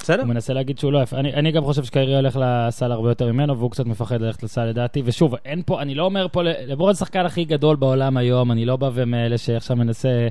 בסדר? 0.00 0.20
הוא 0.20 0.28
מנסה 0.28 0.52
להגיד 0.52 0.78
שהוא 0.78 0.92
לא 0.92 0.98
עייף. 0.98 1.14
אני, 1.14 1.34
אני 1.34 1.52
גם 1.52 1.64
חושב 1.64 1.84
שקיירי 1.84 2.16
הולך 2.16 2.38
לסל 2.42 2.92
הרבה 2.92 3.10
יותר 3.10 3.32
ממנו, 3.32 3.58
והוא 3.58 3.70
קצת 3.70 3.86
מפחד 3.86 4.20
ללכת 4.20 4.42
לסל 4.42 4.64
לדעתי. 4.64 5.02
ושוב, 5.04 5.34
אין 5.44 5.62
פה, 5.66 5.82
אני 5.82 5.94
לא 5.94 6.04
אומר 6.04 6.26
פה, 6.32 6.42
לברון 6.42 6.90
השחקן 6.90 7.26
הכי 7.26 7.44
גדול 7.44 7.76
בעולם 7.76 8.16
היום, 8.16 8.52
אני 8.52 8.64
לא 8.64 8.76
בא 8.76 8.90
ומאלה 8.94 9.38
שעכשיו 9.38 9.76
מנסה. 9.76 10.28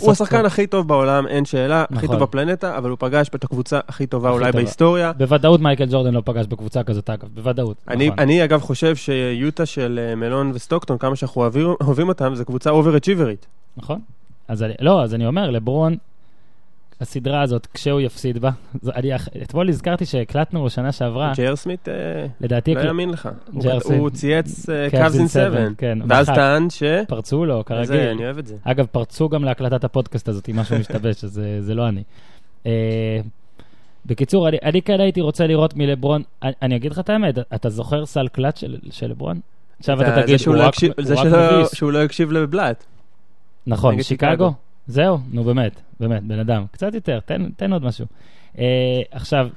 הוא 0.00 0.12
השחקן 0.12 0.44
הכי 0.44 0.66
טוב 0.66 0.88
בעולם, 0.88 1.26
אין 1.26 1.44
שאלה, 1.44 1.84
הכי 1.84 1.94
נכון. 1.94 2.08
טוב 2.08 2.28
בפלנטה, 2.28 2.78
אבל 2.78 2.90
הוא 2.90 2.96
פגש 3.00 3.28
את 3.28 3.44
הקבוצה 3.44 3.80
הכי 3.88 4.06
טובה 4.06 4.28
הכי 4.28 4.38
אולי 4.38 4.52
טובה. 4.52 4.62
בהיסטוריה. 4.62 5.12
בוודאות 5.12 5.60
מייקל 5.60 5.86
ג'ורדן 5.90 6.14
לא 6.14 6.22
פגש 6.24 6.46
בקבוצה 6.46 6.82
כזאת, 6.82 7.10
אגב, 7.10 7.28
בוודאות. 7.34 7.76
אני, 7.88 8.06
נכון. 8.06 8.18
אני 8.18 8.44
אגב 8.44 8.60
חושב 8.60 8.96
שיוטה 8.96 9.66
של 9.66 10.00
אה, 10.02 10.14
מלון 10.14 10.52
וסטוקטון, 10.54 10.98
כמה 10.98 11.16
שאנחנו 11.16 11.40
אוהבים, 11.40 11.66
אוהבים 11.80 12.08
אותם, 12.08 12.34
זו 12.34 12.44
קבוצה 12.44 12.70
אובר-אצ'יברית. 12.70 13.46
נכון. 13.76 14.00
אז 14.48 14.62
אני, 14.62 14.74
לא, 14.80 15.02
אז 15.02 15.14
אני 15.14 15.26
אומר, 15.26 15.50
לברון, 15.50 15.96
הסדרה 17.00 17.42
הזאת, 17.42 17.66
כשהוא 17.74 18.00
יפסיד 18.00 18.38
בה, 18.38 18.50
זו- 18.82 18.92
אני, 18.94 19.10
אתמול 19.42 19.68
הזכרתי 19.68 20.06
שהקלטנו 20.06 20.70
שנה 20.70 20.92
שעברה, 20.92 21.32
ג'יי 21.34 21.49
אר 21.49 21.56
סמית' 21.56 21.88
אה, 21.88 21.94
לדעתי 22.40 22.74
לא 22.74 22.80
יאמין 22.80 23.10
לך. 23.10 23.28
הוא-. 23.52 23.62
הוא 23.94 24.10
צייץ 24.10 24.66
Cavs 24.66 24.90
קאבס 24.90 25.18
אין 25.18 25.28
7, 25.28 25.66
כן, 25.78 25.98
ואז. 26.08 26.26
טען 26.26 26.70
ש... 26.70 26.82
פרצו 27.08 27.44
לו, 27.44 27.58
זה, 27.58 27.64
כרגיל. 27.64 28.00
אני 28.08 28.24
אוהב 28.24 28.38
את 28.38 28.46
זה. 28.46 28.56
אגב, 28.64 28.86
פרצו 28.86 29.28
גם 29.28 29.44
להקלטת 29.44 29.84
הפודקאסט 29.84 30.28
הזאת, 30.28 30.48
אם 30.48 30.56
משהו 30.56 30.78
משתבש, 30.78 31.24
אז 31.24 31.30
זה- 31.32 31.58
זה 31.62 31.74
לא 31.74 31.88
אני. 31.88 32.02
אה, 32.66 33.20
בקיצור, 34.06 34.48
אני, 34.48 34.56
אני 34.62 34.82
כן 34.82 35.00
הייתי 35.00 35.20
רוצה 35.20 35.46
לראות 35.46 35.76
מלברון, 35.76 36.22
אני, 36.42 36.52
אני 36.62 36.76
אגיד 36.76 36.92
לך 36.92 36.98
את 36.98 37.10
האמת, 37.10 37.34
אתה 37.54 37.70
זוכר 37.70 38.06
סל 38.06 38.28
קלאץ' 38.28 38.58
של, 38.60 38.76
של 38.90 39.06
לברון? 39.10 39.40
עכשיו 39.78 40.02
אתה 40.02 40.22
תגיד, 40.22 40.40
הוא 40.46 40.54
לא 40.54 40.62
רק, 40.62 40.68
הקשיב- 40.68 40.92
הוא 40.96 41.04
זה 41.04 41.14
מביס. 41.14 41.74
שהוא 41.74 41.92
לא 41.92 42.02
הקשיב 42.02 42.32
לבלאט. 42.32 42.84
נכון, 43.66 44.02
שיקגו? 44.02 44.52
זהו, 44.88 45.18
נו 45.32 45.44
באמת, 45.44 45.80
באמת, 46.00 46.22
בן 46.22 46.38
אדם. 46.38 46.64
קצת 46.70 46.94
יותר, 46.94 47.20
תן, 47.20 47.50
תן 47.56 47.72
עוד 47.72 47.84
משהו. 47.84 48.06
אה, 48.58 48.64
עכשיו, 49.10 49.48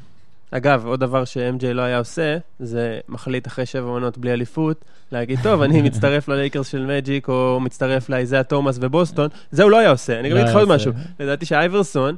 אגב, 0.52 0.86
עוד 0.86 1.00
דבר 1.00 1.26
ש-MJ 1.26 1.66
לא 1.74 1.82
היה 1.82 1.98
עושה, 1.98 2.38
זה 2.60 3.00
מחליט 3.10 3.48
אחרי 3.48 3.66
שבע 3.66 3.90
עונות 3.90 4.18
בלי 4.18 4.34
אליפות, 4.34 4.86
להגיד, 5.12 5.40
טוב, 5.44 5.62
אני 5.62 5.82
מצטרף 5.82 6.28
ללייקרס 6.28 6.68
של 6.68 6.86
מג'יק, 6.86 7.30
או 7.30 7.60
מצטרף 7.62 8.10
לאיזאה 8.10 8.44
תומאס 8.44 8.78
ובוסטון, 8.82 9.28
זה 9.52 9.64
הוא 9.64 9.72
לא 9.72 9.78
היה 9.78 9.90
עושה. 9.90 10.20
אני 10.20 10.30
גם 10.30 10.36
לא 10.36 10.42
אגיד 10.42 10.50
לך 10.50 10.56
עוד. 10.56 10.70
משהו. 10.70 10.92
לדעתי 11.20 11.46
שאייברסון, 11.46 12.16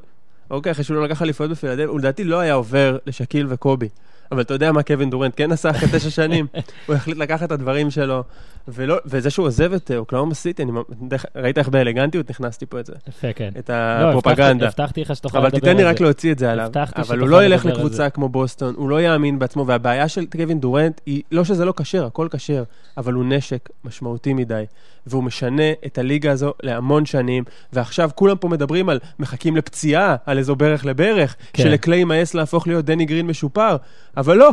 אוקיי, 0.52 0.72
אחרי 0.72 0.84
שהוא 0.84 0.98
לא 0.98 1.04
לקח 1.04 1.22
אליפויות 1.22 1.52
בפילדלפיה, 1.52 1.86
הוא 1.86 2.00
לדעתי 2.00 2.24
לא 2.24 2.40
היה 2.40 2.54
עובר 2.54 2.98
לשקיל 3.06 3.46
וקובי. 3.50 3.90
אבל 4.32 4.42
אתה 4.42 4.54
יודע 4.54 4.72
מה 4.72 4.84
קווין 4.84 5.10
דורנט 5.10 5.34
כן 5.36 5.52
עשה 5.52 5.70
אחרי 5.70 5.90
תשע 5.92 6.10
שנים? 6.10 6.48
הוא 6.88 6.96
החליט 6.96 7.18
לקחת 7.18 7.44
את 7.44 7.52
הדברים 7.52 7.92
שלו, 7.92 8.24
ולא, 8.68 8.98
וזה 9.06 9.30
שהוא 9.30 9.46
עוזב 9.46 9.74
את 9.74 9.92
אה, 9.92 9.98
אוקלאומה 9.98 10.34
סיטי, 10.34 10.64
אני, 10.64 10.72
דרך- 11.02 11.26
ראית 11.36 11.58
איך 11.58 11.70
באלגנטיות 11.70 12.30
נכנסתי 12.30 12.66
פה 12.66 12.80
את 12.80 12.86
זה, 12.86 12.94
יפה, 13.10 13.34
כן. 13.34 13.50
את 13.60 13.70
לא, 13.70 13.76
הפרופגנדה. 14.10 14.66
הבטחתי- 14.66 14.66
הבטחתי 14.82 15.02
לך 15.02 15.16
שתוכל 15.16 15.38
אבל 15.38 15.48
לדבר 15.48 15.60
תיתן 15.60 15.78
לי 15.78 15.84
על 15.84 15.90
רק 15.90 15.98
זה. 15.98 16.04
להוציא 16.04 16.32
את 16.32 16.40
זה 16.40 16.52
עליו. 16.52 16.66
הבטחתי 16.66 16.96
אבל 16.96 17.06
שתוכל 17.06 17.20
הוא 17.20 17.30
לא 17.30 17.44
ילך 17.46 17.66
לדבר 17.66 17.80
על 17.80 17.86
לקבוצה 17.86 18.10
כמו 18.10 18.30
בוסטון, 18.30 18.74
הוא 18.78 18.90
לא 18.90 19.02
יאמין 19.02 19.40
בעצמו, 19.40 19.68
והבעיה 19.68 20.08
של 20.08 20.26
קווין 20.26 20.60
דורנט 20.60 21.02
היא 21.06 21.22
לא 21.32 21.44
שזה 21.44 21.66
לא 21.66 21.74
כשר, 21.78 22.06
הכל 22.06 22.28
כשר, 22.32 22.64
אבל 22.98 23.14
הוא 23.14 23.26
נשק 23.26 23.70
משמעותי 23.86 24.34
מדי, 24.34 24.64
והוא 25.08 25.24
משנה 25.24 25.64
את 25.86 25.98
הליגה 25.98 26.32
הזו 26.32 26.54
להמון 26.64 27.06
שנים, 27.06 27.44
ועכשיו 27.74 28.10
כולם 28.16 28.38
פה 28.38 28.48
מדברים 28.48 28.90
על 28.90 29.00
מחכים 29.20 29.56
לפציעה, 29.58 30.16
על 30.26 30.38
איזו 30.38 30.56
ברך 30.56 30.86
לברך, 30.86 31.36
כן. 31.54 31.64
שלקליי 31.64 32.00
יימאס 32.00 32.34
להפוך 32.34 32.68
להיות 32.68 32.86
דני 32.86 33.06
גרין 33.06 33.28
משופר, 33.28 33.76
אבל 34.18 34.38
לא, 34.38 34.50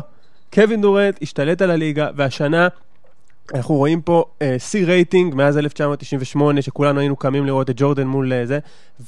קווין 0.55 0.81
דורנט 0.81 1.19
השתלט 1.23 1.63
על 1.63 1.71
הליגה, 1.71 2.09
והשנה... 2.17 2.69
אנחנו 3.55 3.75
רואים 3.75 4.01
פה 4.01 4.25
שיא 4.59 4.87
רייטינג 4.87 5.35
מאז 5.35 5.59
1998, 5.59 6.63
שכולנו 6.63 7.01
היינו 7.01 7.17
קמים 7.17 7.47
לראות 7.47 7.71
את 7.71 7.75
ג'ורדן 7.79 8.07
מול 8.07 8.33
אה, 8.33 8.47
זה, 8.47 8.59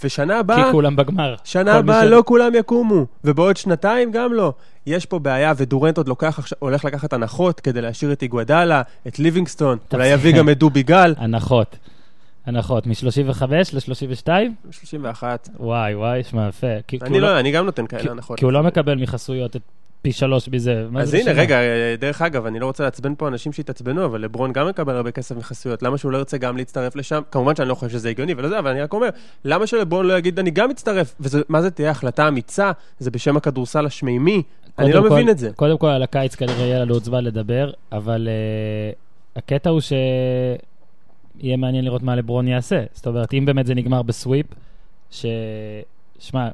ושנה 0.04 0.38
הבאה... 0.38 0.64
כי 0.64 0.72
כולם 0.72 0.96
בגמר. 0.96 1.34
שנה 1.44 1.74
הבאה 1.74 2.04
לא 2.04 2.22
כולם 2.26 2.54
יקומו, 2.54 3.06
ובעוד 3.24 3.56
שנתיים 3.56 4.10
גם 4.10 4.32
לא. 4.32 4.52
יש 4.86 5.06
פה 5.06 5.18
בעיה, 5.18 5.52
ודורנט 5.56 5.96
עוד 5.96 6.08
לוקח, 6.08 6.40
הולך 6.58 6.84
לקחת 6.84 7.12
הנחות 7.12 7.60
כדי 7.60 7.80
להשאיר 7.80 8.12
את 8.12 8.22
איגוודאלה, 8.22 8.82
את 9.06 9.18
ליבינגסטון, 9.18 9.78
אולי 9.92 10.08
יביא 10.08 10.36
גם 10.36 10.48
את 10.48 10.58
דובי 10.58 10.82
גל. 10.82 11.14
הנחות. 11.18 11.76
הנחות, 12.46 12.86
מ-35 12.86 13.42
ל-32? 13.72 14.28
31. 14.70 15.48
וואי, 15.58 15.94
וואי, 15.94 16.24
שמע, 16.24 16.48
יפה. 16.48 16.66
אני 17.02 17.10
הוא 17.10 17.20
לא, 17.20 17.40
אני 17.40 17.52
גם 17.52 17.64
נותן 17.64 17.86
כאלה 17.86 18.10
הנחות. 18.10 18.38
כי 18.38 18.44
הוא 18.44 18.52
לא 18.52 18.62
מקבל 18.62 18.94
מחסויות 18.94 19.56
את 19.56 19.62
פי 20.02 20.12
שלוש 20.12 20.48
מזה. 20.48 20.86
אז 20.98 21.14
הנה? 21.14 21.32
רגע, 21.32 21.58
דרך 21.98 22.22
אגב, 22.22 22.46
אני 22.46 22.60
לא 22.60 22.66
רוצה 22.66 22.84
לעצבן 22.84 23.14
פה 23.14 23.28
אנשים 23.28 23.52
שהתעצבנו, 23.52 24.04
אבל 24.04 24.20
לברון 24.20 24.52
גם 24.52 24.68
מקבל 24.68 24.96
הרבה 24.96 25.10
כסף 25.10 25.36
מחסויות, 25.36 25.82
למה 25.82 25.98
שהוא 25.98 26.12
לא 26.12 26.18
ירצה 26.18 26.38
גם 26.38 26.56
להצטרף 26.56 26.96
לשם? 26.96 27.20
כמובן 27.30 27.56
שאני 27.56 27.68
לא 27.68 27.74
חושב 27.74 27.92
שזה 27.92 28.08
הגיוני 28.08 28.34
ולא 28.36 28.48
זה, 28.48 28.58
אבל 28.58 28.70
אני 28.70 28.82
רק 28.82 28.92
אומר, 28.92 29.08
למה 29.44 29.66
שלברון 29.66 30.06
לא 30.06 30.18
יגיד, 30.18 30.38
אני 30.38 30.50
גם 30.50 30.68
מצטרף? 30.70 31.14
ומה 31.20 31.62
זה 31.62 31.70
תהיה 31.70 31.90
החלטה 31.90 32.28
אמיצה? 32.28 32.72
זה 32.98 33.10
בשם 33.10 33.36
הכדורסל 33.36 33.86
השמימי? 33.86 34.42
אני 34.78 34.92
לא 34.92 35.00
קודם 35.00 35.12
מבין 35.12 35.24
כל- 35.26 35.30
את 35.30 35.38
זה. 35.38 35.50
קודם 35.56 35.78
כל, 35.78 35.86
על 35.86 36.02
הקיץ 36.02 36.34
כנראה 36.34 36.60
יהיה 36.60 36.78
לנו 36.78 36.94
עוד 36.94 37.04
זמן 37.04 37.24
לדבר, 37.24 37.70
אבל 37.92 38.28
uh, 38.28 38.98
הקטע 39.36 39.70
הוא 39.70 39.80
שיהיה 39.80 41.56
מעניין 41.56 41.84
לראות 41.84 42.02
מה 42.02 42.16
לברון 42.16 42.48
יעשה. 42.48 42.84
זאת 42.92 43.06
אומרת, 43.06 43.34
אם 43.34 43.44
באמת 43.44 43.66
זה 43.66 43.74
נגמר 43.74 44.02
ב 44.02 44.08
sweep, 44.08 44.46
ש... 45.10 45.26
שמע, 46.18 46.48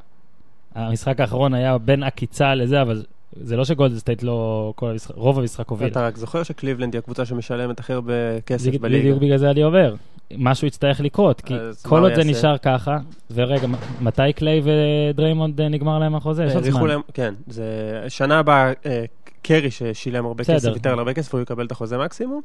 המשחק 0.75 1.21
האחרון 1.21 1.55
היה 1.55 1.79
בין 1.79 2.03
עקיצה 2.03 2.55
לזה, 2.55 2.83
אבל 2.83 3.05
זה 3.41 3.57
לא 3.57 3.65
שגולדן 3.65 3.99
סטייט 3.99 4.23
לא... 4.23 4.73
כל 4.77 4.91
המשחק, 4.91 5.15
רוב 5.15 5.39
המשחק 5.39 5.69
הוביל. 5.69 5.89
אתה 5.89 6.07
רק 6.07 6.17
זוכר 6.17 6.43
שקליבלנד 6.43 6.95
היא 6.95 6.99
הקבוצה 6.99 7.25
שמשלמת 7.25 7.81
הכי 7.81 7.93
הרבה 7.93 8.41
כסף 8.47 8.77
בליגה. 8.81 9.03
בדיוק 9.03 9.19
בגלל 9.19 9.39
זה 9.39 9.51
אני 9.51 9.65
אומר. 9.65 9.95
משהו 10.39 10.67
יצטרך 10.67 11.01
לקרות, 11.01 11.41
כי 11.41 11.55
כל 11.83 12.03
עוד 12.03 12.15
זה? 12.15 12.25
נשאר 12.25 12.59
ככה, 12.59 12.99
ורגע, 13.35 13.67
מתי 14.01 14.33
קליי 14.37 14.63
ודריימונד 14.65 15.61
אה, 15.61 15.69
נגמר 15.69 15.99
להם 15.99 16.15
החוזה? 16.15 16.45
יש 16.45 16.55
עוד 16.55 16.65
זמן. 16.65 17.01
כן, 17.15 17.35
זה 17.47 17.65
שנה 18.09 18.39
הבאה, 18.39 18.73
אה, 18.87 19.05
קרי 19.43 19.71
ששילם 19.71 20.27
הרבה 20.27 20.43
בסדר. 20.43 20.57
כסף, 20.57 20.69
ויתר 20.73 20.93
על 20.93 20.99
הרבה 20.99 21.15
כסף, 21.15 21.35
הוא 21.35 21.43
יקבל 21.43 21.67
את 21.67 21.73
החוזה 21.73 21.99
מקסימום. 21.99 22.41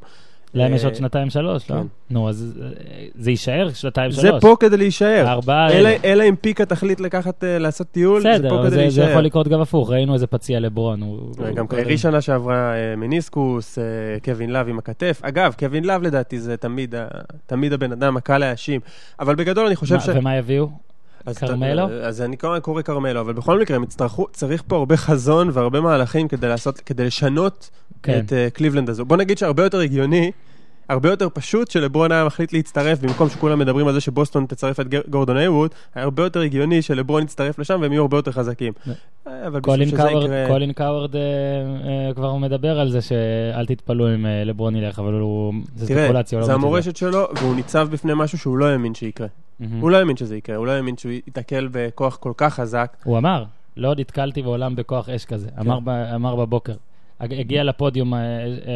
להם 0.54 0.74
יש 0.74 0.82
אה, 0.82 0.86
עוד 0.86 0.94
שנתיים 0.94 1.30
שלוש, 1.30 1.70
לא? 1.70 1.76
כן. 1.76 1.86
נו, 2.10 2.28
אז 2.28 2.58
אה, 2.62 2.68
זה 3.14 3.30
יישאר 3.30 3.70
שנתיים 3.72 4.10
זה 4.10 4.22
שלוש. 4.22 4.40
פה 4.40 4.56
כדי 4.60 4.76
להישאר. 4.76 5.24
ארבעה... 5.28 5.72
אלא 5.72 5.90
אלא 6.04 6.28
אם 6.28 6.36
פיקה 6.36 6.64
תחליט 6.64 7.00
לקחת, 7.00 7.44
אה, 7.44 7.58
לעשות 7.58 7.86
טיול, 7.86 8.22
זה 8.22 8.48
פה 8.48 8.58
כדי 8.60 8.70
זה, 8.70 8.76
זה 8.76 8.82
יכול 8.82 9.04
להישאר. 9.04 9.20
לקרות 9.20 9.48
גם 9.48 9.60
הפוך, 9.60 9.90
ראינו 9.90 10.14
איזה 10.14 10.26
פציע 10.26 10.60
לברון. 10.60 11.00
גם 11.54 11.66
קיירי 11.66 11.98
שנה 11.98 12.20
שעברה 12.20 12.74
אה, 12.74 12.96
מניסקוס, 12.96 13.78
אה, 13.78 13.84
קווין 14.24 14.50
לאב 14.50 14.68
עם 14.68 14.78
הכתף. 14.78 15.20
אגב, 15.22 15.54
קווין 15.58 15.84
לאב 15.84 16.02
לדעתי 16.02 16.40
זה 16.40 16.56
תמיד 17.46 17.72
הבן 17.72 17.92
אדם 17.92 18.16
הקל 18.16 18.38
להאשים. 18.38 18.80
אבל 19.20 19.34
בגדול 19.34 19.66
אני 19.66 19.76
חושב 19.76 20.00
ש... 20.00 20.08
ומה 20.08 20.36
יביאו? 20.36 20.68
כרמלו? 21.34 21.82
אז 22.02 22.22
אני 22.22 22.36
קורא, 22.36 22.58
קורא 22.58 22.82
כרמלו, 22.82 23.20
אבל 23.20 23.32
בכל 23.32 23.60
מקרה, 23.60 23.78
יצטרכו, 23.82 24.26
צריך 24.32 24.62
פה 24.66 24.76
הרבה 24.76 24.96
חזון 24.96 25.50
והרבה 25.52 25.80
מהלכים 25.80 26.28
כדי 26.28 26.48
לעשות, 26.48 26.80
כדי 26.80 27.04
לשנות 27.04 27.70
כן. 28.02 28.18
את 28.18 28.32
אה, 28.32 28.54
קליבלנד 28.54 28.90
הזו. 28.90 29.04
בוא 29.04 29.16
נגיד 29.16 29.38
שהרבה 29.38 29.62
יותר 29.62 29.80
הגיוני, 29.80 30.32
הרבה 30.92 31.10
יותר 31.10 31.28
פשוט 31.34 31.70
שלברון 31.70 32.12
היה 32.12 32.24
מחליט 32.24 32.52
להצטרף, 32.52 32.98
במקום 33.00 33.28
שכולם 33.28 33.58
מדברים 33.58 33.86
על 33.88 33.92
זה 33.94 34.00
שבוסטון 34.00 34.46
תצרף 34.46 34.80
את 34.80 34.86
גורדון 35.10 35.36
הייוורד, 35.36 35.70
היה 35.94 36.04
הרבה 36.04 36.22
יותר 36.22 36.40
הגיוני 36.40 36.82
שלברון 36.82 37.22
יצטרף 37.22 37.58
לשם 37.58 37.78
והם 37.82 37.92
יהיו 37.92 38.02
הרבה 38.02 38.16
יותר 38.16 38.32
חזקים. 38.32 38.72
כן. 38.86 38.92
אה, 39.26 39.46
אבל 39.46 39.60
בשביל 39.60 39.62
קולין 39.62 39.88
שזה 39.88 39.96
קאוורד, 39.96 40.24
יקרה... 40.24 40.46
קולין 40.48 40.72
קאוורד 40.72 41.16
אה, 41.16 41.20
אה, 42.08 42.14
כבר 42.14 42.36
מדבר 42.36 42.80
על 42.80 42.90
זה 42.90 43.00
שאל 43.00 43.66
תתפלאו 43.66 44.14
אם 44.14 44.26
לברון 44.44 44.76
ילך, 44.76 44.98
אבל 44.98 45.12
הוא... 45.12 45.54
תראה, 45.86 46.12
לא 46.12 46.42
זה. 46.42 46.52
המורשת 46.54 46.96
שלו, 46.96 47.26
והוא 47.40 47.54
ניצב 47.54 47.88
בפני 47.90 48.12
משהו 48.16 48.38
שהוא 48.38 48.58
לא 48.58 48.64
האמין 48.64 48.94
שיקרה. 48.94 49.26
הוא 49.80 49.90
לא 49.90 49.96
האמין 49.96 50.16
שזה 50.16 50.36
יקרה, 50.36 50.56
הוא 50.56 50.66
לא 50.66 50.72
האמין 50.72 50.96
שהוא 50.96 51.12
ייתקל 51.12 51.68
בכוח 51.72 52.16
כל 52.16 52.32
כך 52.36 52.54
חזק. 52.54 52.96
הוא 53.04 53.18
אמר, 53.18 53.44
לא 53.76 53.94
נתקלתי 53.98 54.42
בעולם 54.42 54.76
בכוח 54.76 55.08
אש 55.08 55.24
כזה. 55.24 55.48
כן. 55.62 55.70
אמר, 56.14 56.36
בבוקר. 56.36 56.74
הג- 57.20 57.34
הגיע 57.40 57.64
לפודיום 57.64 58.14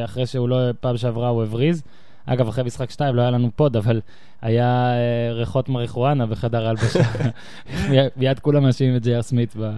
אחרי 0.04 0.26
שהוא 0.26 0.48
לא, 0.48 0.56
פעם 0.80 0.96
שעברה 0.96 1.28
הוא 1.28 1.42
הבריז. 1.42 1.82
אגב, 2.26 2.48
אחרי 2.48 2.64
משחק 2.64 2.90
שתיים 2.90 3.14
לא 3.14 3.20
היה 3.22 3.30
לנו 3.30 3.50
pod, 3.56 3.76
אבל 3.76 4.00
היה 4.42 4.64
אה, 4.94 5.32
ריחות 5.32 5.68
מריחואנה 5.68 6.26
בחדר 6.26 6.66
ההלבשה. 6.66 7.02
מיד- 8.16 8.38
כולם 8.40 8.62
מאשימים 8.62 8.96
את 8.96 9.02
ג'יי 9.02 9.15
אר 9.15 9.22
סמית', 9.22 9.56
ב... 9.60 9.70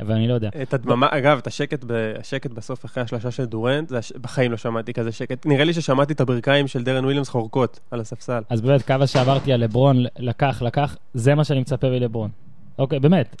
אבל 0.00 0.14
אני 0.14 0.28
לא 0.28 0.34
יודע. 0.34 0.48
את 0.62 0.74
הדממה, 0.74 1.06
אגב, 1.10 1.38
את 1.38 1.46
השקט, 1.46 1.84
ב, 1.86 2.12
השקט 2.20 2.50
בסוף 2.50 2.84
אחרי 2.84 3.02
השלושה 3.02 3.30
של 3.30 3.44
דורנט, 3.44 3.88
זה 3.88 3.98
הש... 3.98 4.12
בחיים 4.20 4.50
לא 4.50 4.56
שמעתי 4.56 4.92
כזה 4.92 5.12
שקט. 5.12 5.46
נראה 5.46 5.64
לי 5.64 5.72
ששמעתי 5.74 6.12
את 6.12 6.20
הברכיים 6.20 6.66
של 6.66 6.82
דרון 6.84 7.04
וויליאמס 7.04 7.28
חורקות 7.28 7.80
על 7.90 8.00
הספסל. 8.00 8.42
אז 8.48 8.60
באמת, 8.60 8.82
כמה 8.82 9.06
שאמרתי 9.06 9.52
על 9.52 9.60
לברון, 9.60 10.04
לקח, 10.18 10.62
לקח, 10.62 10.96
זה 11.14 11.34
מה 11.34 11.44
שאני 11.44 11.60
מצפה 11.60 11.90
מלברון. 11.90 12.30
אוקיי, 12.78 13.00
באמת. 13.00 13.36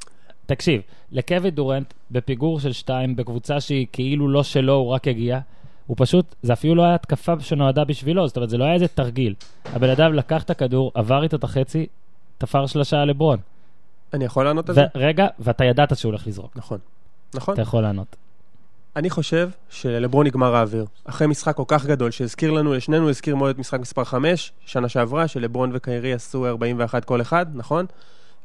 תקשיב, 0.46 0.80
לקווין 1.12 1.54
דורנט, 1.54 1.94
בפיגור 2.10 2.60
של 2.60 2.72
שתיים, 2.72 3.16
בקבוצה 3.16 3.60
שהיא 3.60 3.86
כאילו 3.92 4.28
לא 4.28 4.42
שלו, 4.42 4.72
הוא 4.74 4.88
רק 4.88 5.08
הגיע, 5.08 5.38
הוא 5.86 5.96
פשוט, 5.98 6.34
זה 6.42 6.52
אפילו 6.52 6.74
לא 6.74 6.82
היה 6.82 6.94
התקפה 6.94 7.40
שנועדה 7.40 7.84
בשבילו, 7.84 8.28
זאת 8.28 8.36
אומרת, 8.36 8.50
זה 8.50 8.58
לא 8.58 8.64
היה 8.64 8.74
איזה 8.74 8.88
תרגיל. 8.88 9.34
הבן 9.64 9.90
אדם 9.90 10.14
לקח 10.14 10.42
את 10.42 10.50
הכדור, 10.50 10.92
עבר 10.94 11.22
איתו 11.22 11.36
את 11.36 11.44
החצי, 11.44 11.86
תפר 12.38 12.66
שלושה 12.66 13.04
לברון. 13.04 13.38
אני 14.14 14.24
יכול 14.24 14.44
לענות 14.44 14.68
על 14.68 14.74
זה? 14.74 14.84
רגע, 14.94 15.26
ואתה 15.38 15.64
ידעת 15.64 15.96
שהוא 15.98 16.10
הולך 16.10 16.26
לזרוק. 16.26 16.56
נכון. 16.56 16.78
נכון. 17.34 17.54
אתה 17.54 17.62
יכול 17.62 17.82
לענות. 17.82 18.16
אני 18.96 19.10
חושב 19.10 19.50
שלברון 19.70 20.26
נגמר 20.26 20.54
האוויר. 20.54 20.86
אחרי 21.04 21.26
משחק 21.26 21.56
כל 21.56 21.64
כך 21.68 21.86
גדול, 21.86 22.10
שהזכיר 22.10 22.50
לנו, 22.50 22.74
לשנינו 22.74 23.08
הזכיר 23.08 23.36
מאוד 23.36 23.50
את 23.50 23.58
משחק 23.58 23.80
מספר 23.80 24.04
5, 24.04 24.52
שנה 24.66 24.88
שעברה, 24.88 25.28
שלברון 25.28 25.70
וקיירי 25.74 26.12
עשו 26.12 26.46
41 26.46 27.04
כל 27.04 27.20
אחד, 27.20 27.46
נכון? 27.54 27.86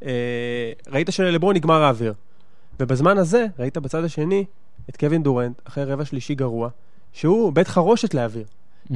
אה, 0.05 0.71
ראית 0.87 1.07
שללברון 1.11 1.55
נגמר 1.55 1.83
האוויר. 1.83 2.13
ובזמן 2.79 3.17
הזה, 3.17 3.45
ראית 3.59 3.77
בצד 3.77 4.03
השני 4.03 4.45
את 4.89 4.97
קווין 4.97 5.23
דורנט, 5.23 5.61
אחרי 5.63 5.83
רבע 5.83 6.05
שלישי 6.05 6.35
גרוע, 6.35 6.69
שהוא 7.13 7.53
בית 7.53 7.67
חרושת 7.67 8.13
לאוויר. 8.13 8.45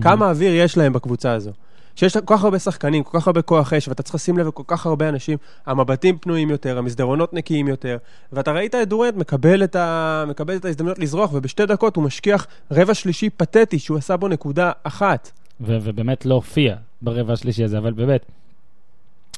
כמה 0.01 0.29
אוויר 0.29 0.53
יש 0.55 0.77
להם 0.77 0.93
בקבוצה 0.93 1.31
הזו. 1.31 1.51
שיש 1.95 2.17
כל 2.17 2.35
כך 2.35 2.43
הרבה 2.43 2.59
שחקנים, 2.59 3.03
כל 3.03 3.19
כך 3.19 3.27
הרבה 3.27 3.41
כוח 3.41 3.73
אש, 3.73 3.87
ואתה 3.87 4.03
צריך 4.03 4.15
לשים 4.15 4.37
לב 4.37 4.47
לכל 4.47 4.63
כך 4.67 4.85
הרבה 4.85 5.09
אנשים, 5.09 5.37
המבטים 5.65 6.17
פנויים 6.17 6.49
יותר, 6.49 6.77
המסדרונות 6.77 7.33
נקיים 7.33 7.67
יותר, 7.67 7.97
ואתה 8.31 8.51
ראית 8.51 8.75
את 8.75 8.87
דורנט 8.89 9.15
מקבל 9.15 9.63
את, 9.63 9.75
ה... 9.75 10.23
מקבל 10.27 10.55
את 10.55 10.65
ההזדמנות 10.65 10.99
לזרוח, 10.99 11.33
ובשתי 11.33 11.65
דקות 11.65 11.95
הוא 11.95 12.03
משכיח 12.03 12.47
רבע 12.71 12.93
שלישי 12.93 13.29
פתטי, 13.29 13.79
שהוא 13.79 13.97
עשה 13.97 14.17
בו 14.17 14.27
נקודה 14.27 14.71
אחת. 14.83 15.31
ו- 15.61 15.77
ובאמת 15.81 16.25
לא 16.25 16.35
הופיע 16.35 16.75
ברבע 17.01 17.33
השלישי 17.33 17.63
הזה, 17.63 17.77
אבל 17.77 17.93
באמת, 17.93 18.25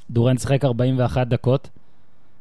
דורנט 0.10 0.40
שיחק 0.40 0.66
41 0.66 1.28
דקות, 1.28 1.70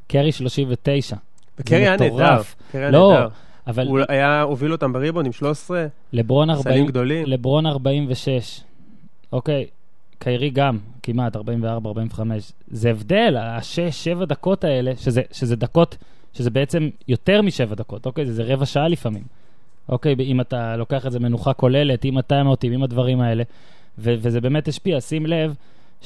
קרי 0.09 0.33
39. 0.33 1.17
וקרי 1.59 1.79
היה 1.79 1.97
נהדר. 1.97 2.43
קרי 2.73 2.81
היה 2.81 2.91
לא, 2.91 3.13
נהדר. 3.13 3.29
אבל 3.67 3.87
הוא 3.87 3.99
היה, 4.09 4.43
הוביל 4.43 4.73
אותם 4.73 4.93
בריבון 4.93 5.27
עם 5.27 5.33
13, 5.33 5.87
לברון 6.13 6.49
סלים 6.49 6.67
40, 6.67 6.87
גדולים. 6.87 7.27
לברון 7.27 7.67
46. 7.67 8.61
אוקיי, 9.33 9.67
קיירי 10.19 10.51
גם, 10.51 10.79
כמעט, 11.03 11.37
44-45. 11.37 11.41
זה 12.69 12.91
הבדל, 12.91 13.37
השש, 13.41 14.05
שבע 14.05 14.25
דקות 14.25 14.65
האלה, 14.65 14.93
שזה, 14.97 15.23
שזה 15.33 15.57
דקות, 15.57 15.97
שזה 16.33 16.51
בעצם 16.51 16.89
יותר 17.09 17.43
משבע 17.43 17.75
דקות, 17.75 18.07
אוקיי? 18.07 18.27
זה, 18.27 18.33
זה 18.35 18.45
רבע 18.45 18.67
שעה 18.67 18.89
לפעמים. 18.89 19.23
אוקיי, 19.89 20.15
אם 20.21 20.41
אתה 20.41 20.77
לוקח 20.77 21.07
את 21.07 21.13
זה 21.13 21.21
מנוחה 21.21 21.53
כוללת, 21.53 22.05
עם 22.05 22.19
הטיימאוטים, 22.19 22.73
עם 22.73 22.83
הדברים 22.83 23.21
האלה, 23.21 23.45
ו- 23.99 24.15
וזה 24.19 24.41
באמת 24.41 24.69
השפיע. 24.69 25.01
שים 25.01 25.27
לב 25.27 25.55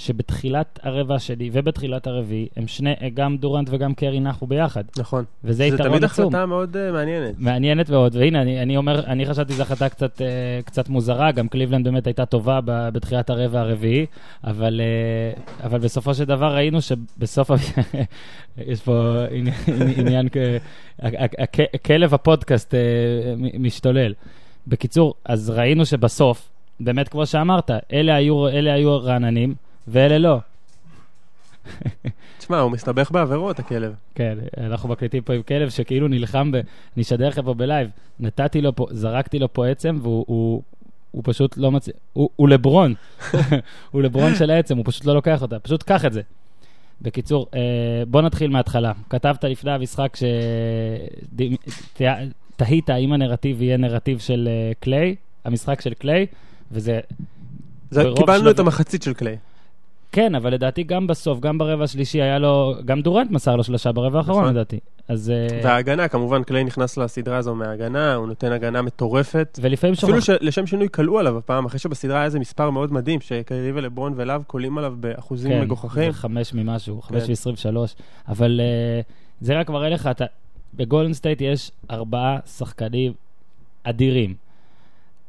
שבתחילת 0.00 0.78
הרבע 0.82 1.14
השני 1.14 1.50
ובתחילת 1.52 2.06
הרביעי, 2.06 2.48
הם 2.56 2.66
שני, 2.66 2.94
גם 3.14 3.36
דורנט 3.36 3.68
וגם 3.72 3.94
קרי 3.94 4.20
נחו 4.20 4.46
ביחד. 4.46 4.84
נכון. 4.98 5.24
וזה 5.44 5.56
זה 5.56 5.64
יתרון 5.64 5.88
תמיד 5.88 6.04
עצום. 6.04 6.26
החלטה 6.26 6.46
מאוד 6.46 6.76
אה, 6.76 6.92
מעניינת. 6.92 7.34
מעניינת 7.38 7.90
מאוד, 7.90 8.16
והנה, 8.16 8.42
אני, 8.42 8.62
אני 8.62 8.76
אומר, 8.76 9.06
אני 9.06 9.26
חשבתי 9.26 9.52
שזו 9.52 9.62
החלטה 9.62 9.88
קצת, 9.88 10.22
אה, 10.22 10.26
קצת 10.64 10.88
מוזרה, 10.88 11.32
גם 11.32 11.48
קליבלנד 11.48 11.84
באמת 11.84 12.06
הייתה 12.06 12.26
טובה 12.26 12.60
ב- 12.64 12.88
בתחילת 12.88 13.30
הרבע 13.30 13.60
הרביעי, 13.60 14.06
אבל, 14.44 14.80
אה, 14.80 15.66
אבל 15.66 15.78
בסופו 15.78 16.14
של 16.14 16.24
דבר 16.24 16.54
ראינו 16.54 16.78
שבסוף, 16.80 17.50
יש 18.58 18.80
פה 18.80 19.24
עניין, 19.96 20.28
כלב 21.86 22.14
הפודקאסט 22.14 22.74
מ- 23.36 23.62
משתולל. 23.62 24.12
בקיצור, 24.66 25.14
אז 25.24 25.50
ראינו 25.50 25.86
שבסוף, 25.86 26.48
באמת 26.80 27.08
כמו 27.08 27.26
שאמרת, 27.26 27.70
אלה 27.92 28.14
היו, 28.14 28.48
אלה 28.48 28.72
היו 28.72 29.02
רעננים, 29.02 29.54
ואלה 29.88 30.18
לא. 30.18 30.38
תשמע, 32.38 32.58
הוא 32.58 32.70
מסתבך 32.70 33.10
בעבירות, 33.10 33.58
הכלב. 33.58 33.94
כן, 34.14 34.38
אנחנו 34.58 34.88
מקליטים 34.88 35.22
פה 35.22 35.32
עם 35.34 35.42
כלב 35.42 35.70
שכאילו 35.70 36.08
נלחם 36.08 36.52
ב... 36.52 36.54
אני 36.96 37.02
אשדר 37.02 37.28
לכם 37.28 37.42
פה 37.42 37.54
בלייב. 37.54 37.90
נתתי 38.20 38.60
לו 38.60 38.76
פה, 38.76 38.86
זרקתי 38.90 39.38
לו 39.38 39.52
פה 39.52 39.66
עצם, 39.66 39.98
והוא 40.02 40.24
הוא, 40.28 40.62
הוא 41.10 41.22
פשוט 41.26 41.56
לא 41.56 41.70
מצ... 41.72 41.88
הוא, 42.12 42.30
הוא 42.36 42.48
לברון. 42.48 42.94
הוא 43.90 44.02
לברון 44.02 44.34
של 44.34 44.50
העצם, 44.50 44.76
הוא 44.76 44.84
פשוט 44.88 45.04
לא 45.04 45.14
לוקח 45.14 45.42
אותה. 45.42 45.58
פשוט 45.58 45.82
קח 45.82 46.04
את 46.04 46.12
זה. 46.12 46.20
בקיצור, 47.02 47.46
אה, 47.54 47.60
בוא 48.08 48.22
נתחיל 48.22 48.50
מההתחלה. 48.50 48.92
כתבת 49.10 49.44
לפני 49.44 49.70
המשחק 49.72 50.16
שתהית 51.96 52.90
האם 52.90 53.12
הנרטיב 53.12 53.62
יהיה 53.62 53.76
נרטיב 53.76 54.18
של 54.18 54.48
אה, 54.50 54.72
קליי, 54.80 55.14
המשחק 55.44 55.80
של 55.80 55.94
קליי, 55.94 56.26
וזה 56.72 57.00
קיבלנו 58.16 58.38
שלב- 58.38 58.46
את 58.48 58.58
המחצית 58.58 59.02
של 59.02 59.14
קליי. 59.14 59.36
כן, 60.12 60.34
אבל 60.34 60.54
לדעתי 60.54 60.82
גם 60.82 61.06
בסוף, 61.06 61.40
גם 61.40 61.58
ברבע 61.58 61.84
השלישי 61.84 62.22
היה 62.22 62.38
לו, 62.38 62.74
גם 62.84 63.00
דורנט 63.00 63.30
מסר 63.30 63.56
לו 63.56 63.64
שלושה 63.64 63.92
ברבע 63.92 64.18
האחרון 64.18 64.42
נכון. 64.42 64.54
לדעתי. 64.54 64.78
אז... 65.08 65.30
אה, 65.30 65.60
וההגנה, 65.64 66.08
כמובן, 66.08 66.42
קליי 66.42 66.64
נכנס 66.64 66.96
לסדרה 66.96 67.36
הזו 67.36 67.54
מההגנה, 67.54 68.14
הוא 68.14 68.26
נותן 68.26 68.52
הגנה 68.52 68.82
מטורפת. 68.82 69.58
ולפעעים 69.62 69.94
אפילו 69.94 70.20
שוכח... 70.20 70.30
ድማ 70.30 70.38
שלשם 70.38 70.66
שינוי 70.66 70.88
כלאו 70.92 71.18
עליו 71.18 71.38
הפעם, 71.38 71.66
אחרי 71.66 71.78
שבסדרה 71.78 72.16
היה 72.16 72.24
איזה 72.24 72.38
מספר 72.38 72.70
מאוד 72.70 72.92
מדהים, 72.92 73.20
שקיירי 73.20 73.72
ולברון 73.72 74.12
ולאב 74.16 74.42
קולים 74.46 74.78
עליו 74.78 74.94
באחוזים 75.00 75.50
כן, 75.50 75.60
מגוחכים. 75.60 76.12
זה 76.12 76.18
חמש 76.18 76.54
ממשהו, 76.54 77.02
חמש 77.02 77.22
כן. 77.22 77.28
ועשרים 77.28 77.54
ושלוש. 77.54 77.94
אבל 78.28 78.60
אה, 78.60 79.00
זה 79.40 79.58
רק 79.58 79.70
מראה 79.70 79.88
לך, 79.88 80.06
אתה... 80.06 80.24
בגולדן 80.74 81.12
סטייט 81.12 81.40
יש 81.40 81.70
ארבעה 81.90 82.38
שחקנים 82.56 83.12
אדירים. 83.84 84.34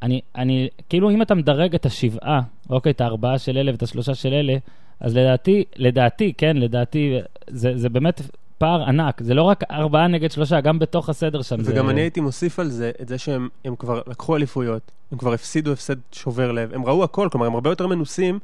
אני, 0.01 0.21
אני, 0.35 0.67
כאילו 0.89 1.09
אם 1.09 1.21
אתה 1.21 1.35
מדרג 1.35 1.75
את 1.75 1.85
השבעה, 1.85 2.41
אוקיי, 2.69 2.91
את 2.91 3.01
הארבעה 3.01 3.39
של 3.39 3.57
אלה 3.57 3.71
ואת 3.71 3.83
השלושה 3.83 4.15
של 4.15 4.33
אלה, 4.33 4.57
אז 4.99 5.15
לדעתי, 5.15 5.63
לדעתי, 5.75 6.33
כן, 6.37 6.57
לדעתי, 6.57 7.17
זה, 7.47 7.77
זה 7.77 7.89
באמת 7.89 8.21
פער 8.57 8.83
ענק. 8.83 9.21
זה 9.21 9.33
לא 9.33 9.43
רק 9.43 9.63
ארבעה 9.71 10.07
נגד 10.07 10.31
שלושה, 10.31 10.61
גם 10.61 10.79
בתוך 10.79 11.09
הסדר 11.09 11.41
שם. 11.41 11.55
וגם 11.63 11.85
זה... 11.85 11.91
אני 11.91 12.01
הייתי 12.01 12.19
מוסיף 12.19 12.59
על 12.59 12.69
זה 12.69 12.91
את 13.01 13.07
זה 13.07 13.17
שהם 13.17 13.49
הם 13.65 13.75
כבר 13.75 14.01
לקחו 14.07 14.35
אליפויות, 14.35 14.91
הם 15.11 15.17
כבר 15.17 15.33
הפסידו 15.33 15.71
הפסד 15.71 15.95
שובר 16.11 16.51
לב, 16.51 16.73
הם 16.73 16.85
ראו 16.85 17.03
הכל, 17.03 17.27
כלומר 17.31 17.45
הם 17.45 17.53
הרבה 17.53 17.69
יותר 17.69 17.87
מנוסים, 17.87 18.39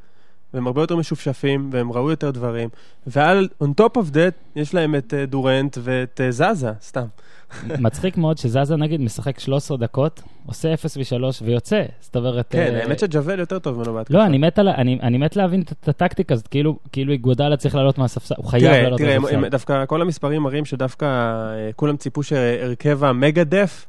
והם 0.54 0.68
הרבה 0.68 0.82
יותר 0.82 0.96
משופשפים, 0.96 1.70
והם 1.74 1.92
ראו 1.92 2.10
יותר 2.10 2.32
דברים, 2.32 2.70
ועל, 3.08 3.48
on 3.63 3.68
top 3.82 3.98
of 3.98 4.13
that, 4.13 4.34
יש 4.56 4.74
להם 4.74 4.96
את 4.96 5.13
אה, 5.18 5.25
דורנט 5.25 5.77
ואת 5.82 6.22
אה, 6.24 6.32
זזה, 6.32 6.72
סתם. 6.82 7.06
מצחיק 7.80 8.18
מאוד 8.18 8.38
שזזה 8.38 8.75
נגיד 8.75 9.01
משחק 9.01 9.39
13 9.39 9.77
דקות, 9.77 10.22
עושה 10.46 10.74
0 10.74 10.98
ו-3 10.98 11.44
ויוצא. 11.46 11.84
זאת 12.00 12.16
אומרת... 12.16 12.46
כן, 12.50 12.75
אה, 12.75 12.84
האמת 12.84 13.00
שג'וול 13.00 13.39
יותר 13.39 13.60
טוב 13.60 13.77
ממנו 13.77 13.94
בהתקפה. 13.94 14.18
לא, 14.18 14.25
אני 14.25 14.38
מת, 14.38 14.60
על, 14.60 14.68
אני, 14.68 15.00
אני 15.01 15.18
מת 15.18 15.36
להבין 15.36 15.62
את, 15.62 15.72
את 15.72 15.88
הטקטיקה 15.89 16.34
הזאת, 16.34 16.48
כאילו, 16.48 16.77
כאילו 16.92 17.12
איגודלה 17.12 17.58
צריך 17.58 17.75
לעלות 17.75 17.98
מהספסל, 17.98 18.36
הוא 18.38 18.46
חייב 18.46 18.63
תראה, 18.63 18.82
לעלות 18.82 19.00
תראה, 19.00 19.20
מהספסל. 19.20 19.36
הם- 19.36 19.46
דווקא 19.48 19.86
כל 19.86 20.01
המספרים 20.01 20.42
מראים 20.42 20.66
שדווקא 20.66 21.36
כולם 21.75 21.98
ציפו 21.98 22.24
שהרכב 22.24 23.04
המגה 23.04 23.44
דף, 23.44 23.86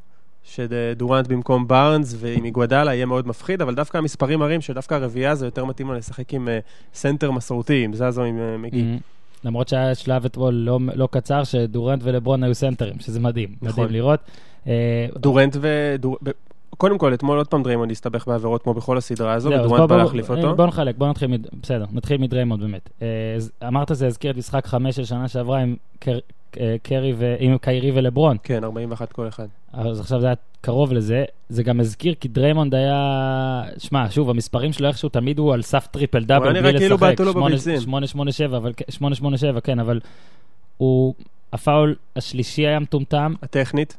שדורנט 0.48 1.26
במקום 1.26 1.68
בארנס 1.68 2.14
ועם 2.18 2.44
איגוודלה 2.44 2.94
יהיה 2.94 3.06
מאוד 3.06 3.26
מפחיד, 3.26 3.62
אבל 3.62 3.74
דווקא 3.74 3.98
המספרים 3.98 4.38
מראים 4.38 4.60
שדווקא 4.60 4.94
הרביעייה 4.94 5.34
זה 5.34 5.46
יותר 5.46 5.64
מתאים 5.64 5.88
לו 5.88 5.94
לשחק 5.94 6.34
עם 6.34 6.48
אה, 6.48 6.58
סנטר 6.94 7.30
מסורתי, 7.30 7.84
עם 7.84 7.94
זאזא 7.94 8.22
עם 8.24 8.38
אה, 8.38 8.56
מגי. 8.58 8.98
למרות 9.44 9.68
שהיה 9.68 9.94
שלב 9.94 10.24
אתמול 10.24 10.54
לא, 10.54 10.78
לא 10.94 11.08
קצר, 11.10 11.44
שדורנט 11.44 12.00
ולברון 12.04 12.42
היו 12.42 12.54
סנטרים, 12.54 13.00
שזה 13.00 13.20
מדהים, 13.20 13.48
נכון. 13.62 13.84
מדהים 13.84 13.96
לראות. 13.96 14.20
אה, 14.66 15.06
דורנט 15.16 15.56
ו... 15.60 15.94
דור- 15.98 16.18
קודם 16.76 16.98
כל, 16.98 17.14
אתמול 17.14 17.38
עוד 17.38 17.48
פעם 17.48 17.62
דריימונד 17.62 17.90
הסתבך 17.90 18.28
בעבירות 18.28 18.62
כמו 18.62 18.74
בכל 18.74 18.98
הסדרה 18.98 19.32
הזו, 19.32 19.48
ודורנט 19.50 19.88
בא 19.88 19.96
להחליף 19.96 20.30
אותו. 20.30 20.56
בוא 20.56 20.66
נחלק, 20.66 20.94
בוא 20.98 21.08
נתחיל. 21.08 21.30
בסדר, 21.62 21.84
נתחיל 21.92 22.20
מדריימונד 22.20 22.62
באמת. 22.62 22.90
אמרת 23.68 23.90
זה 23.92 24.06
הזכיר 24.06 24.30
את 24.30 24.36
משחק 24.36 24.66
חמש 24.66 24.96
של 24.96 25.04
שנה 25.04 25.28
שעברה 25.28 25.58
עם 25.58 25.76
קרי 26.82 27.12
ו... 27.16 27.36
עם 27.38 27.58
קיירי 27.58 27.90
ולברון. 27.94 28.36
כן, 28.42 28.64
41 28.64 29.12
כל 29.12 29.28
אחד. 29.28 29.46
אז 29.72 30.00
עכשיו 30.00 30.20
זה 30.20 30.26
היה 30.26 30.34
קרוב 30.60 30.92
לזה. 30.92 31.24
זה 31.48 31.62
גם 31.62 31.80
הזכיר 31.80 32.14
כי 32.20 32.28
דריימונד 32.28 32.74
היה... 32.74 33.62
שמע, 33.78 34.10
שוב, 34.10 34.30
המספרים 34.30 34.72
שלו 34.72 34.88
איכשהו 34.88 35.08
תמיד 35.08 35.38
הוא 35.38 35.54
על 35.54 35.62
סף 35.62 35.86
triple 35.86 36.24
double 36.24 36.44
היה 36.44 36.52
בלי 36.52 36.60
נראה 36.60 36.72
לשחק. 36.72 36.80
כאילו 36.80 36.98
בעטו 36.98 37.24
לו 37.24 37.34
בביצים. 37.34 37.80
887, 37.80 38.56
אבל... 38.56 38.72
887, 38.90 39.60
כן, 39.60 39.78
אבל 39.78 40.00
הוא... 40.76 41.14
הפאול 41.52 41.94
השלישי 42.16 42.66
היה 42.66 42.78
מטומטם. 42.78 43.34
הטכנית, 43.42 43.96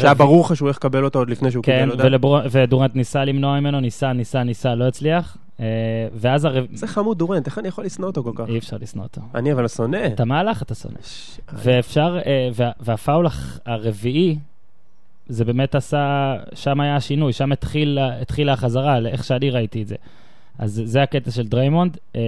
שהיה 0.00 0.14
ברור 0.14 0.44
לך 0.44 0.56
שהוא 0.56 0.66
הולך 0.66 0.76
לקבל 0.76 1.04
אותו 1.04 1.18
עוד 1.18 1.30
לפני 1.30 1.50
שהוא 1.50 1.64
כן, 1.64 1.78
קיבל 1.80 1.90
אותה. 1.92 2.02
ולברון- 2.06 2.42
ודורנט 2.50 2.94
ניסה 2.96 3.24
למנוע 3.24 3.60
ממנו, 3.60 3.80
ניסה, 3.80 4.12
ניסה, 4.12 4.42
ניסה, 4.42 4.74
לא 4.74 4.88
הצליח. 4.88 5.36
אה, 5.60 5.64
ואז 6.14 6.44
הרב... 6.44 6.66
זה 6.72 6.86
חמוד 6.86 7.18
דורנט, 7.18 7.46
איך 7.46 7.58
אני 7.58 7.68
יכול 7.68 7.84
לשנוא 7.84 8.06
אותו 8.08 8.22
כל 8.24 8.32
כך? 8.34 8.44
אי 8.48 8.58
אפשר 8.58 8.76
לשנוא 8.80 9.02
אותו. 9.04 9.20
אני 9.34 9.52
אבל 9.52 9.68
שונא. 9.68 10.06
את 10.06 10.20
המהלך 10.20 10.62
אתה 10.62 10.74
שונא. 10.74 10.94
ש- 11.04 11.38
ואפשר, 11.52 12.18
אה, 12.26 12.48
וה- 12.54 12.70
והפאול 12.80 13.26
הרביעי, 13.66 14.38
זה 15.28 15.44
באמת 15.44 15.74
עשה, 15.74 16.34
שם 16.54 16.80
היה 16.80 16.96
השינוי, 16.96 17.32
שם 17.32 17.52
התחיל, 17.52 17.98
התחילה 18.00 18.52
החזרה, 18.52 19.00
לאיך 19.00 19.24
שאני 19.24 19.50
ראיתי 19.50 19.82
את 19.82 19.86
זה. 19.88 19.96
אז 20.58 20.82
זה 20.84 21.02
הקטע 21.02 21.30
של 21.30 21.46
דריימונד, 21.46 21.96
אה, 22.16 22.20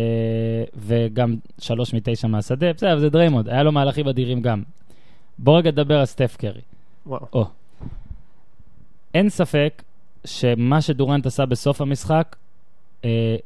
וגם 0.76 1.34
שלוש 1.60 1.94
מתשע 1.94 2.28
מהשדה, 2.28 2.72
בסדר, 2.72 2.98
זה 2.98 3.10
דריימונד, 3.10 3.48
היה 3.48 3.62
לו 3.62 3.72
מהלכים 3.72 4.08
אדירים 4.08 4.40
גם. 4.42 4.62
בוא 5.38 5.58
רגע 5.58 5.70
נדבר 5.70 5.98
על 5.98 6.04
סטף 6.06 6.36
קרי. 6.36 6.60
וואו. 7.06 7.44
אין 9.14 9.28
ספק 9.28 9.82
שמה 10.24 10.80
שדורנט 10.80 11.26
עשה 11.26 11.46
בסוף 11.46 11.80
המשחק, 11.80 12.36
אה, 13.04 13.36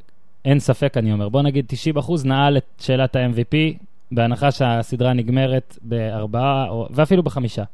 אין 0.44 0.60
ספק, 0.60 0.96
אני 0.96 1.12
אומר. 1.12 1.28
בוא 1.28 1.42
נגיד 1.42 1.66
90% 1.96 2.24
נעל 2.24 2.56
את 2.56 2.64
שאלת 2.78 3.16
ה-MVP, 3.16 3.84
בהנחה 4.12 4.50
שהסדרה 4.50 5.12
נגמרת 5.12 5.78
בארבעה, 5.82 6.68
או, 6.68 6.88
ואפילו 6.90 7.22
בחמישה, 7.22 7.64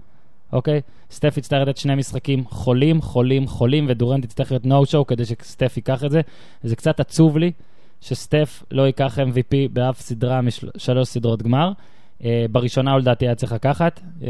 אוקיי? 0.52 0.80
סטף 1.10 1.36
יצטרך 1.36 1.68
לתת 1.68 1.76
שני 1.76 1.94
משחקים 1.94 2.44
חולים, 2.46 3.02
חולים, 3.02 3.46
חולים, 3.46 3.86
ודורנט 3.88 4.24
יצטרך 4.24 4.52
להיות 4.52 4.66
no-show 4.66 5.06
כדי 5.06 5.24
שסטף 5.24 5.76
ייקח 5.76 6.04
את 6.04 6.10
זה. 6.10 6.20
זה 6.62 6.76
קצת 6.76 7.00
עצוב 7.00 7.38
לי 7.38 7.52
שסטף 8.00 8.62
לא 8.70 8.82
ייקח 8.82 9.18
MVP 9.18 9.54
באף 9.72 10.00
סדרה 10.00 10.40
משלוש 10.40 11.08
סדרות 11.08 11.42
גמר. 11.42 11.72
אה, 12.24 12.46
בראשונה 12.50 12.92
הוא 12.92 13.00
לדעתי 13.00 13.26
היה 13.26 13.34
צריך 13.34 13.52
לקחת. 13.52 14.00
אה, 14.22 14.28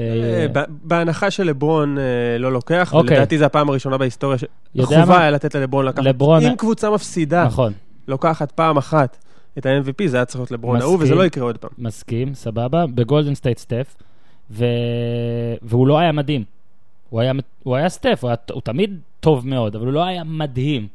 אה, 0.56 0.62
בהנחה 0.68 1.30
שלברון 1.30 1.98
לא 2.38 2.52
לוקח, 2.52 2.94
אוקיי. 2.94 3.16
ולדעתי 3.16 3.38
זו 3.38 3.44
הפעם 3.44 3.68
הראשונה 3.68 3.98
בהיסטוריה 3.98 4.38
שחובה? 4.38 5.20
היה 5.20 5.30
לתת 5.30 5.54
ללברון 5.54 5.86
לקחת. 5.86 6.06
אם 6.42 6.56
קבוצה 6.56 6.90
מפסידה, 6.90 7.44
נכון. 7.44 7.72
לוקחת 8.08 8.52
פעם 8.52 8.76
אחת 8.76 9.16
את 9.58 9.66
ה-MVP, 9.66 10.06
זה 10.06 10.16
היה 10.16 10.24
צריך 10.24 10.40
להיות 10.40 10.50
לברון. 10.50 10.80
ההוא, 10.80 10.98
וזה 11.00 11.14
לא 11.14 11.26
יקרה 11.26 11.44
עוד 11.44 11.58
פעם. 11.58 11.70
מסכים, 11.78 12.34
סבבה, 12.34 12.86
בגולדן 12.86 13.34
סטייט 13.34 13.58
סטף. 13.58 13.96
והוא 15.62 15.86
לא 15.86 15.98
היה 15.98 16.12
מדהים. 16.12 16.44
הוא 17.10 17.20
היה, 17.76 17.88
סטף, 17.88 18.24
הוא 18.52 18.62
תמיד 18.64 18.98
טוב 19.20 19.48
מאוד, 19.48 19.76
אבל 19.76 19.86
הוא 19.86 19.92
לא 19.92 20.04
היה 20.04 20.24
מדהים. 20.24 20.88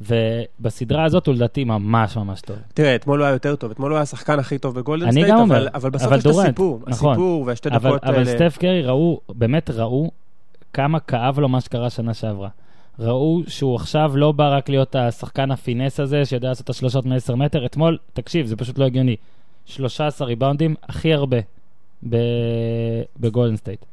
ובסדרה 0.00 1.04
הזאת 1.04 1.26
הוא 1.26 1.34
לדעתי 1.34 1.64
ממש 1.64 2.16
ממש 2.16 2.40
טוב. 2.40 2.56
תראה, 2.74 2.94
אתמול 2.94 3.18
הוא 3.20 3.26
היה 3.26 3.32
יותר 3.32 3.56
טוב, 3.56 3.70
אתמול 3.70 3.90
הוא 3.90 3.96
היה 3.96 4.02
השחקן 4.02 4.38
הכי 4.38 4.58
טוב 4.58 4.74
בגולדן 4.74 5.10
סטייט, 5.10 5.26
אבל- 5.30 5.40
אומר, 5.40 5.66
אבל 5.74 5.90
בסוף 5.90 6.06
אבל 6.06 6.16
יש 6.18 6.24
את 6.26 6.30
דורנט, 6.30 6.46
הסיפור. 6.48 6.80
נכון. 6.86 7.10
הסיפור 7.12 7.44
והשתי 7.46 7.68
אבל, 7.68 7.90
דקות 7.90 8.04
אבל 8.04 8.14
האלה. 8.14 8.24
סטף 8.36 8.56
קרי 8.60 8.82
ראו, 8.82 9.20
באמת 9.28 9.70
ראו 9.70 10.10
כמה 10.72 11.00
כאב 11.00 11.38
לו 11.40 11.48
מה 11.48 11.60
שקרה 11.60 11.90
שנה 11.90 12.14
שעברה. 12.14 12.48
ראו 12.98 13.40
שהוא 13.48 13.76
עכשיו 13.76 14.16
לא 14.16 14.32
בא 14.32 14.56
רק 14.56 14.68
להיות 14.68 14.96
השחקן 14.96 15.50
ה 15.50 15.56
finesse 15.56 16.00
הזה, 16.00 16.24
שיודע 16.24 16.48
לעשות 16.48 16.64
את 16.64 16.70
השלושות 16.70 17.06
מ-10 17.06 17.34
מטר. 17.34 17.66
אתמול, 17.66 17.98
תקשיב, 18.12 18.46
זה 18.46 18.56
פשוט 18.56 18.78
לא 18.78 18.84
הגיוני. 18.84 19.16
13 19.66 20.26
ריבאונדים, 20.28 20.74
הכי 20.82 21.14
הרבה 21.14 21.36
בגולדן 23.20 23.56
סטייט. 23.56 23.84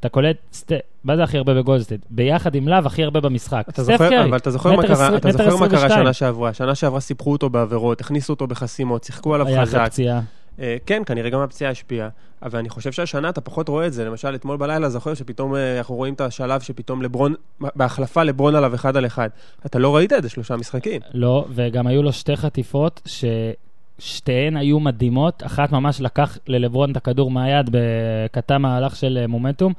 אתה 0.00 0.08
קולט, 0.08 0.36
סט... 0.52 0.72
מה 1.04 1.16
זה 1.16 1.22
הכי 1.22 1.38
הרבה 1.38 1.54
בגולדן 1.54 1.82
סטייט? 1.84 2.00
ביחד 2.10 2.54
עם 2.54 2.68
לאב, 2.68 2.78
הכי 2.86 3.04
הרבה 3.04 3.20
במשחק. 3.20 3.64
אתה 3.68 3.82
זוכר, 3.82 4.08
קרי, 4.08 4.24
אבל 4.24 4.36
אתה 4.36 4.50
זוכר 4.50 4.76
מה 4.76 4.82
קרה, 4.82 4.92
עשרים- 5.06 5.16
אתה 5.18 5.32
זוכר 5.32 5.44
מה 5.56 5.68
קרה 5.68 5.78
22. 5.78 6.02
שנה 6.04 6.12
שעברה. 6.12 6.54
שנה 6.54 6.74
שעברה 6.74 7.00
סיפחו 7.00 7.32
אותו 7.32 7.50
בעבירות, 7.50 8.00
הכניסו 8.00 8.32
אותו 8.32 8.46
בחסימות, 8.46 9.04
שיחקו 9.04 9.34
עליו 9.34 9.46
היה 9.46 9.62
חזק. 9.62 9.86
פציעה. 9.86 10.20
אה, 10.60 10.76
כן, 10.86 11.02
כנראה 11.06 11.30
גם 11.30 11.40
הפציעה 11.40 11.70
השפיעה, 11.70 12.08
אבל 12.42 12.58
אני 12.58 12.68
חושב 12.68 12.92
שהשנה 12.92 13.28
אתה 13.28 13.40
פחות 13.40 13.68
רואה 13.68 13.86
את 13.86 13.92
זה. 13.92 14.04
למשל, 14.04 14.34
אתמול 14.34 14.56
בלילה 14.56 14.88
זוכר 14.88 15.14
שפתאום 15.14 15.54
אה, 15.54 15.78
אנחנו 15.78 15.94
רואים 15.94 16.14
את 16.14 16.20
השלב 16.20 16.60
שפתאום 16.60 17.02
לברון, 17.02 17.34
בהחלפה 17.60 18.22
לברון 18.22 18.54
עליו 18.54 18.74
אחד 18.74 18.96
על 18.96 19.06
אחד. 19.06 19.28
אתה 19.66 19.78
לא 19.78 19.96
ראית 19.96 20.12
את 20.12 20.22
זה 20.22 20.28
שלושה 20.28 20.56
משחקים. 20.56 21.00
לא, 21.14 21.44
וגם 21.54 21.86
היו 21.86 22.02
לו 22.02 22.12
שתי 22.12 22.36
חטיפות 22.36 23.00
ששתיהן 24.00 24.56
היו 24.56 24.80
מדהימות. 24.80 25.42
אחת 25.46 25.72
ממש 25.72 26.00
לקח 26.00 26.38
ללברון 26.46 26.92
את 26.92 26.96
הכדור 26.96 27.30
מהיד 27.30 27.70
בקטע 27.72 28.58
מהלך 28.58 28.96
של 28.96 29.18
אה, 29.22 29.26
מומנטום. 29.26 29.72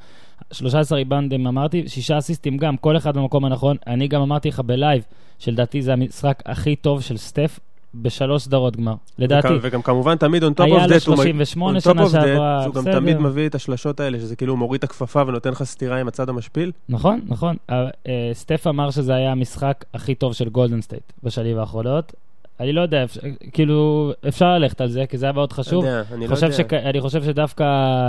13 0.52 0.98
ריבאונדים 0.98 1.46
אמרתי, 1.46 1.88
שישה 1.88 2.18
אסיסטים 2.18 2.56
גם, 2.56 2.76
כל 2.76 2.96
אחד 2.96 3.16
במקום 3.16 3.44
הנכון. 3.44 3.76
אני 3.86 4.08
גם 4.08 4.22
אמרתי 4.22 4.48
לך 4.48 4.60
ב 4.60 4.67
live, 4.67 5.02
שלדעתי 5.38 5.82
זה 5.82 5.92
המשחק 5.92 6.42
הכי 6.46 6.76
טוב 6.76 7.02
של 7.02 7.16
סטף 7.16 7.60
בשלוש 7.94 8.42
סדרות 8.42 8.76
גמר. 8.76 8.94
לדעתי. 9.18 9.48
וגם, 9.48 9.58
וגם 9.62 9.82
כמובן 9.82 10.16
תמיד 10.16 10.44
on 10.44 10.46
top 10.46 10.64
היה 10.64 10.84
of 10.84 10.88
לו 10.88 10.96
that, 10.96 11.00
38 11.00 11.78
on 11.78 11.80
top 11.80 11.84
שנה 11.84 12.02
of 12.02 12.06
that, 12.06 12.10
שעברה, 12.10 12.60
שהוא 12.62 12.74
גם. 12.74 12.92
תמיד 12.92 13.18
מביא 13.18 13.46
את 13.48 13.54
השלשות 13.54 14.00
האלה, 14.00 14.18
שזה 14.18 14.36
כאילו 14.36 14.56
מוריד 14.56 14.78
את 14.78 14.84
הכפפה 14.84 15.22
ונותן 15.26 15.50
לך 15.50 15.62
סטירה 15.62 16.00
עם 16.00 16.08
הצד 16.08 16.28
המשפיל. 16.28 16.72
נכון, 16.88 17.20
נכון. 17.26 17.56
אה, 17.70 17.88
אה, 18.06 18.30
סטף 18.32 18.66
אמר 18.66 18.90
שזה 18.90 19.14
היה 19.14 19.32
המשחק 19.32 19.84
הכי 19.94 20.14
טוב 20.14 20.32
של 20.32 20.48
גולדן 20.48 20.80
סטייט 20.80 21.12
בשנים 21.22 21.58
האחרונות. 21.58 22.12
אני 22.62 22.72
לא 22.72 22.80
יודע, 22.80 23.04
אפ- 23.04 23.16
כאילו, 23.52 24.12
אפשר 24.28 24.58
ללכת 24.58 24.80
על 24.80 24.88
זה, 24.88 25.04
כי 25.08 25.18
זה 25.18 25.26
היה 25.26 25.32
מאוד 25.32 25.52
חשוב. 25.52 25.84
יודע, 25.84 26.02
אני 26.12 26.26
לא 26.26 26.34
יודע. 26.34 26.52
שכ- 26.52 26.72
אני 26.72 27.00
חושב 27.00 27.22
שדווקא... 27.24 27.64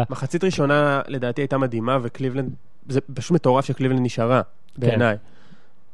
מחצית 0.09 0.43
ראשונה 0.43 1.01
לדעתי 1.07 1.41
הייתה 1.41 1.57
מדהימה, 1.57 1.97
וקליבלנד, 2.01 2.49
זה 2.89 2.99
פשוט 3.13 3.31
מטורף 3.31 3.65
שקליבלנד 3.65 3.99
נשארה, 4.01 4.41
בעיניי. 4.77 5.15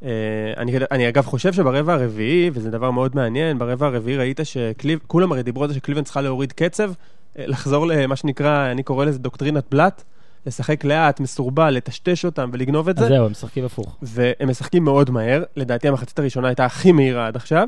אה, 0.03 0.09
אני, 0.57 0.73
אני 0.91 1.09
אגב 1.09 1.25
חושב 1.25 1.53
שברבע 1.53 1.93
הרביעי, 1.93 2.49
וזה 2.53 2.71
דבר 2.71 2.91
מאוד 2.91 3.15
מעניין, 3.15 3.59
ברבע 3.59 3.87
הרביעי 3.87 4.17
ראית 4.17 4.39
שכולם 4.43 5.31
הרי 5.31 5.43
דיברו 5.43 5.63
על 5.63 5.69
זה 5.69 5.75
שקליבלנד 5.75 6.05
צריכה 6.05 6.21
להוריד 6.21 6.51
קצב, 6.53 6.91
אה, 7.39 7.43
לחזור 7.47 7.87
למה 7.87 8.15
שנקרא, 8.15 8.71
אני 8.71 8.83
קורא 8.83 9.05
לזה 9.05 9.19
דוקטרינת 9.19 9.63
בלאט, 9.71 10.03
לשחק 10.45 10.83
לאט, 10.85 11.19
מסורבל, 11.19 11.69
לטשטש 11.69 12.25
אותם 12.25 12.49
ולגנוב 12.53 12.89
את 12.89 12.97
אז 12.99 13.03
זה. 13.03 13.09
זהו, 13.09 13.25
הם 13.25 13.31
משחקים 13.31 13.65
הפוך. 13.65 13.97
והם 14.01 14.49
משחקים 14.49 14.83
מאוד 14.83 15.09
מהר, 15.11 15.43
לדעתי 15.55 15.87
המחצית 15.87 16.19
הראשונה 16.19 16.47
הייתה 16.47 16.65
הכי 16.65 16.91
מהירה 16.91 17.27
עד 17.27 17.35
עכשיו, 17.35 17.67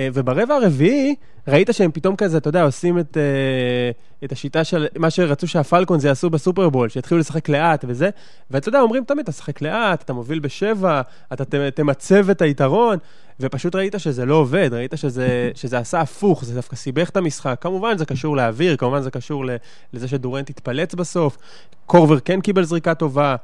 וברבע 0.00 0.54
הרביעי 0.54 1.14
ראית 1.48 1.68
שהם 1.72 1.90
פתאום 1.92 2.16
כזה, 2.16 2.38
אתה 2.38 2.48
יודע, 2.48 2.62
עושים 2.62 2.98
את, 2.98 3.16
אה, 3.16 3.90
את 4.24 4.32
השיטה 4.32 4.64
של 4.64 4.86
מה 4.96 5.10
שרצו 5.10 5.48
שהפלקונס 5.48 6.04
יעשו 6.04 6.30
בסופרבול, 6.30 6.88
שיתחילו 6.88 7.20
לשחק 7.20 7.48
לאט 7.48 7.84
וזה, 7.88 8.10
ואתה 8.50 8.68
יודע, 8.68 8.80
אומרים 8.80 9.04
תמיד, 9.04 9.20
אתה 9.20 9.32
שחק 9.32 9.62
לאט, 9.62 10.02
אתה 10.02 10.12
מוביל 10.12 10.38
בשבע, 10.38 11.00
אתה 11.32 11.44
תמצב 11.70 12.30
את 12.30 12.42
היתרון, 12.42 12.98
ופשוט 13.40 13.74
ראית 13.74 13.94
שזה 13.98 14.24
לא 14.24 14.34
עובד, 14.34 14.70
ראית 14.72 14.92
שזה, 14.96 15.50
שזה 15.54 15.78
עשה 15.78 16.00
הפוך, 16.00 16.44
זה 16.44 16.54
דווקא 16.54 16.76
סיבך 16.76 17.10
את 17.10 17.16
המשחק. 17.16 17.58
כמובן 17.60 17.98
זה 17.98 18.06
קשור 18.06 18.36
לאוויר, 18.36 18.76
כמובן 18.76 19.02
זה 19.02 19.10
קשור 19.10 19.44
לזה 19.92 20.08
שדורנט 20.08 20.50
התפלץ 20.50 20.94
בסוף, 20.94 21.38
קורבר 21.86 22.20
כן 22.20 22.40
קיבל 22.40 22.64
זריקה 22.64 22.94
טובה. 22.94 23.36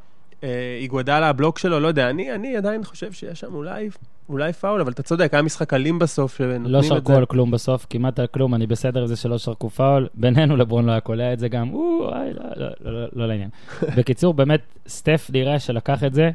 אה, 0.44 0.78
איגוודאלה, 0.80 1.28
הבלוק 1.28 1.58
שלו, 1.58 1.80
לא 1.80 1.88
יודע, 1.88 2.10
אני, 2.10 2.34
אני 2.34 2.56
עדיין 2.56 2.84
חושב 2.84 3.12
שיש 3.12 3.40
שם 3.40 3.54
אולי, 3.54 3.88
אולי 4.30 4.52
פאול, 4.52 4.80
אבל 4.80 4.92
אתה 4.92 5.02
צודק, 5.02 5.34
היה 5.34 5.42
משחק 5.42 5.74
אלים 5.74 5.98
בסוף, 5.98 6.36
שנותנים 6.36 6.66
לא 6.66 6.78
את 6.78 6.82
זה. 6.82 6.88
שרקו 6.88 7.12
על 7.12 7.26
כלום 7.26 7.50
בסוף, 7.50 7.86
כמעט 7.90 8.18
על 8.18 8.26
כלום, 8.26 8.54
אני 8.54 8.66
בסדר 8.66 9.00
עם 9.00 9.06
זה 9.06 9.16
שלא 9.16 9.38
שרקו 9.38 9.70
פאול. 9.70 10.08
בינינו 10.14 10.56
לברון 10.56 10.86
לא 10.86 10.92
היה 10.92 11.00
קולע 11.00 11.32
את 11.32 11.38
זה 11.38 11.48
גם, 11.48 11.74
או, 11.74 12.10
איי, 12.14 12.32
לא, 12.34 12.42
לא, 12.56 12.66
לא, 12.80 13.00
לא, 13.00 13.08
לא 13.12 13.28
לעניין. 13.28 13.50
בקיצור, 13.96 14.34
באמת, 14.34 14.60
סטף 14.88 15.30
נראה 15.32 15.58
שלקח 15.58 16.04
את 16.04 16.14
זה 16.14 16.30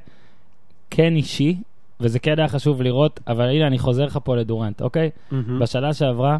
כן 0.89 1.15
אישי, 1.15 1.57
וזה 1.99 2.19
כן 2.19 2.39
היה 2.39 2.47
חשוב 2.47 2.81
לראות, 2.81 3.19
אבל 3.27 3.49
הנה, 3.49 3.67
אני 3.67 3.79
חוזר 3.79 4.05
לך 4.05 4.19
פה 4.23 4.35
לדורנט, 4.35 4.81
אוקיי? 4.81 5.09
בשנה 5.59 5.93
שעברה, 5.93 6.37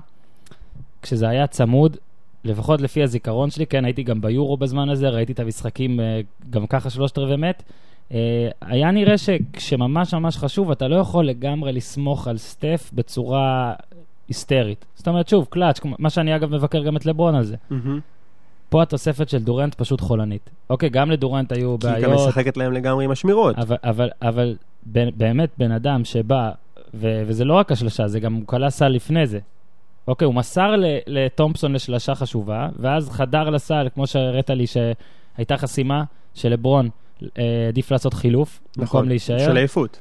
כשזה 1.01 1.29
היה 1.29 1.47
צמוד, 1.47 1.97
לפחות 2.43 2.81
לפי 2.81 3.03
הזיכרון 3.03 3.49
שלי, 3.49 3.65
כן, 3.65 3.85
הייתי 3.85 4.03
גם 4.03 4.21
ביורו 4.21 4.57
בזמן 4.57 4.89
הזה, 4.89 5.09
ראיתי 5.09 5.31
את 5.31 5.39
המשחקים 5.39 5.99
אה, 5.99 6.21
גם 6.49 6.67
ככה 6.67 6.89
שלושת 6.89 7.17
רבעי 7.17 7.37
מת. 7.37 7.63
אה, 8.11 8.17
היה 8.61 8.91
נראה 8.91 9.17
שכשממש 9.17 10.13
ממש 10.13 10.37
חשוב, 10.37 10.71
אתה 10.71 10.87
לא 10.87 10.95
יכול 10.95 11.27
לגמרי 11.27 11.71
לסמוך 11.73 12.27
על 12.27 12.37
סטף 12.37 12.91
בצורה 12.93 13.73
היסטרית. 14.27 14.85
זאת 14.95 15.07
אומרת, 15.07 15.27
שוב, 15.29 15.47
קלאץ', 15.49 15.79
מה 15.99 16.09
שאני 16.09 16.35
אגב 16.35 16.55
מבקר 16.55 16.83
גם 16.83 16.97
את 16.97 17.05
לברון 17.05 17.35
על 17.35 17.43
זה. 17.43 17.55
מהמם. 17.69 17.99
פה 18.69 18.81
התוספת 18.81 19.29
של 19.29 19.37
דורנט 19.43 19.73
פשוט 19.75 20.01
חולנית. 20.01 20.49
אוקיי, 20.69 20.89
גם 20.89 21.11
לדורנט 21.11 21.51
היו 21.51 21.77
כי 21.79 21.87
היא 21.87 21.95
גם 21.95 22.09
בעיות, 22.11 22.27
משחקת 22.27 22.57
להם 22.57 22.73
לגמרי 22.73 23.05
עם 23.05 23.11
השמירות. 23.11 23.57
אבל, 23.57 23.75
אבל, 23.83 24.09
אבל 24.21 24.55
ב- 24.91 25.09
באמת 25.17 25.49
בן 25.57 25.71
אדם 25.71 26.05
שבא, 26.05 26.51
ו, 26.93 27.23
וזה 27.27 27.45
לא 27.45 27.53
רק 27.53 27.71
השלשה, 27.71 28.07
זה 28.07 28.19
גם 28.19 28.33
הוא 28.33 28.43
כלה 28.45 28.69
סל 28.69 28.87
לפני 28.87 29.27
זה. 29.27 29.39
אוקיי, 30.07 30.25
הוא 30.25 30.33
מסר 30.35 30.75
ל- 30.75 30.85
לתומפסון 31.07 31.73
לשלשה 31.73 32.15
חשובה, 32.15 32.69
ואז 32.79 33.09
חדר 33.09 33.49
לסל, 33.49 33.87
כמו 33.93 34.07
שהראית 34.07 34.49
לי 34.49 34.65
שהייתה 34.67 35.57
חסימה 35.57 36.03
של 36.33 36.49
לברון, 36.49 36.89
עדיף 37.67 37.91
לעשות 37.91 38.13
חילוף, 38.13 38.61
במקום 38.77 39.07
להישאר. 39.07 39.35
נכון, 39.35 39.47
של 39.47 39.57
עייפות. 39.57 39.99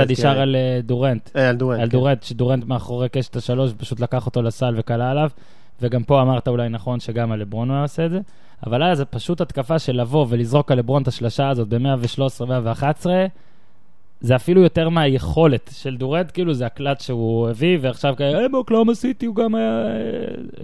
את 0.00 0.10
נשאר. 0.10 0.40
על 0.40 0.56
אה, 0.56 0.80
דורנט. 0.82 1.30
אה, 1.36 1.48
על 1.48 1.56
דורנט. 1.56 1.80
על 1.80 1.86
כן. 1.86 1.92
דורנט, 1.92 2.22
שדורנט 2.22 2.64
מאחורי 2.64 3.08
קשת 3.08 3.36
השלוש, 3.36 3.72
פשוט 3.76 4.00
לקח 4.00 4.26
אותו 4.26 4.42
לסל 4.42 4.74
וקלע 4.76 5.10
עליו, 5.10 5.30
וגם 5.82 6.04
פה 6.04 6.22
אמרת 6.22 6.48
אולי 6.48 6.68
נכון 6.68 7.00
שגם 7.00 7.32
על 7.32 7.40
לברון 7.40 7.68
הוא 7.68 7.74
היה 7.74 7.82
עושה 7.82 8.06
את 8.06 8.10
זה, 8.10 8.20
אבל 8.66 8.82
היה 8.82 8.94
זה 8.94 9.04
פשוט 9.04 9.40
התקפה 9.40 9.78
של 9.78 10.00
לבוא 10.00 10.26
ולזרוק 10.28 10.72
על 10.72 10.78
לברון 10.78 11.02
את 11.02 11.08
השלשה 11.08 11.48
הזאת 11.48 11.68
ב-113, 11.68 12.44
111, 12.44 13.26
זה 14.20 14.36
אפילו 14.36 14.62
יותר 14.62 14.88
מהיכולת 14.88 15.70
של 15.72 15.96
דורנט, 15.96 16.30
כאילו 16.34 16.54
זה 16.54 16.66
הקלט 16.66 17.00
שהוא 17.00 17.48
הביא, 17.48 17.78
ועכשיו 17.80 18.14
כאלה, 18.16 18.42
אה, 18.42 18.48
באוקלאומה 18.48 18.94
סיטי 18.94 19.26
הוא 19.26 19.34
גם 19.34 19.54
היה... 19.54 19.86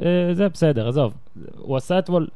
אה, 0.03 0.29
אה, 0.29 0.35
זה 0.35 0.49
בסדר, 0.49 0.89
עזוב. 0.89 1.15
הוא 1.59 1.77
עשה 1.77 1.99
אתמול, 1.99 2.27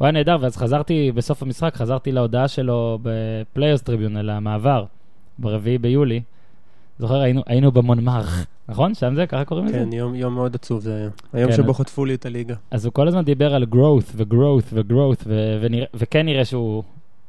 הוא 0.00 0.06
היה 0.06 0.12
נהדר, 0.12 0.36
ואז 0.40 0.56
חזרתי, 0.56 1.12
בסוף 1.14 1.42
המשחק, 1.42 1.74
חזרתי 1.74 2.12
להודעה 2.12 2.48
שלו 2.48 2.98
בפליירס 3.02 3.82
טריביונל, 3.82 4.30
המעבר, 4.30 4.84
ברביעי 5.38 5.78
ביולי. 5.78 6.20
זוכר, 6.98 7.20
היינו, 7.20 7.42
היינו 7.46 7.72
במונמרח, 7.72 8.46
נכון? 8.68 8.94
שם 8.94 9.14
זה? 9.14 9.26
ככה 9.26 9.44
קוראים 9.44 9.66
לזה? 9.66 9.78
כן, 9.78 9.92
יום 9.92 10.14
יום 10.14 10.34
מאוד 10.34 10.54
עצוב 10.54 10.80
זה 10.80 10.96
היה. 10.96 11.08
היום 11.32 11.50
כן, 11.50 11.56
שבו 11.56 11.70
אז- 11.70 11.76
חטפו 11.76 12.04
לי 12.04 12.14
את 12.14 12.26
הליגה. 12.26 12.54
אז 12.70 12.84
הוא 12.84 12.92
כל 12.92 13.08
הזמן 13.08 13.24
דיבר 13.24 13.54
על 13.54 13.66
growth 13.72 14.12
ו-growth 14.16 14.64
ו-growth, 14.72 15.22
ו- 15.26 15.58
ונראה- 15.62 15.86
וכן 15.94 16.26
נראה 16.26 16.44
שהוא, 16.44 16.82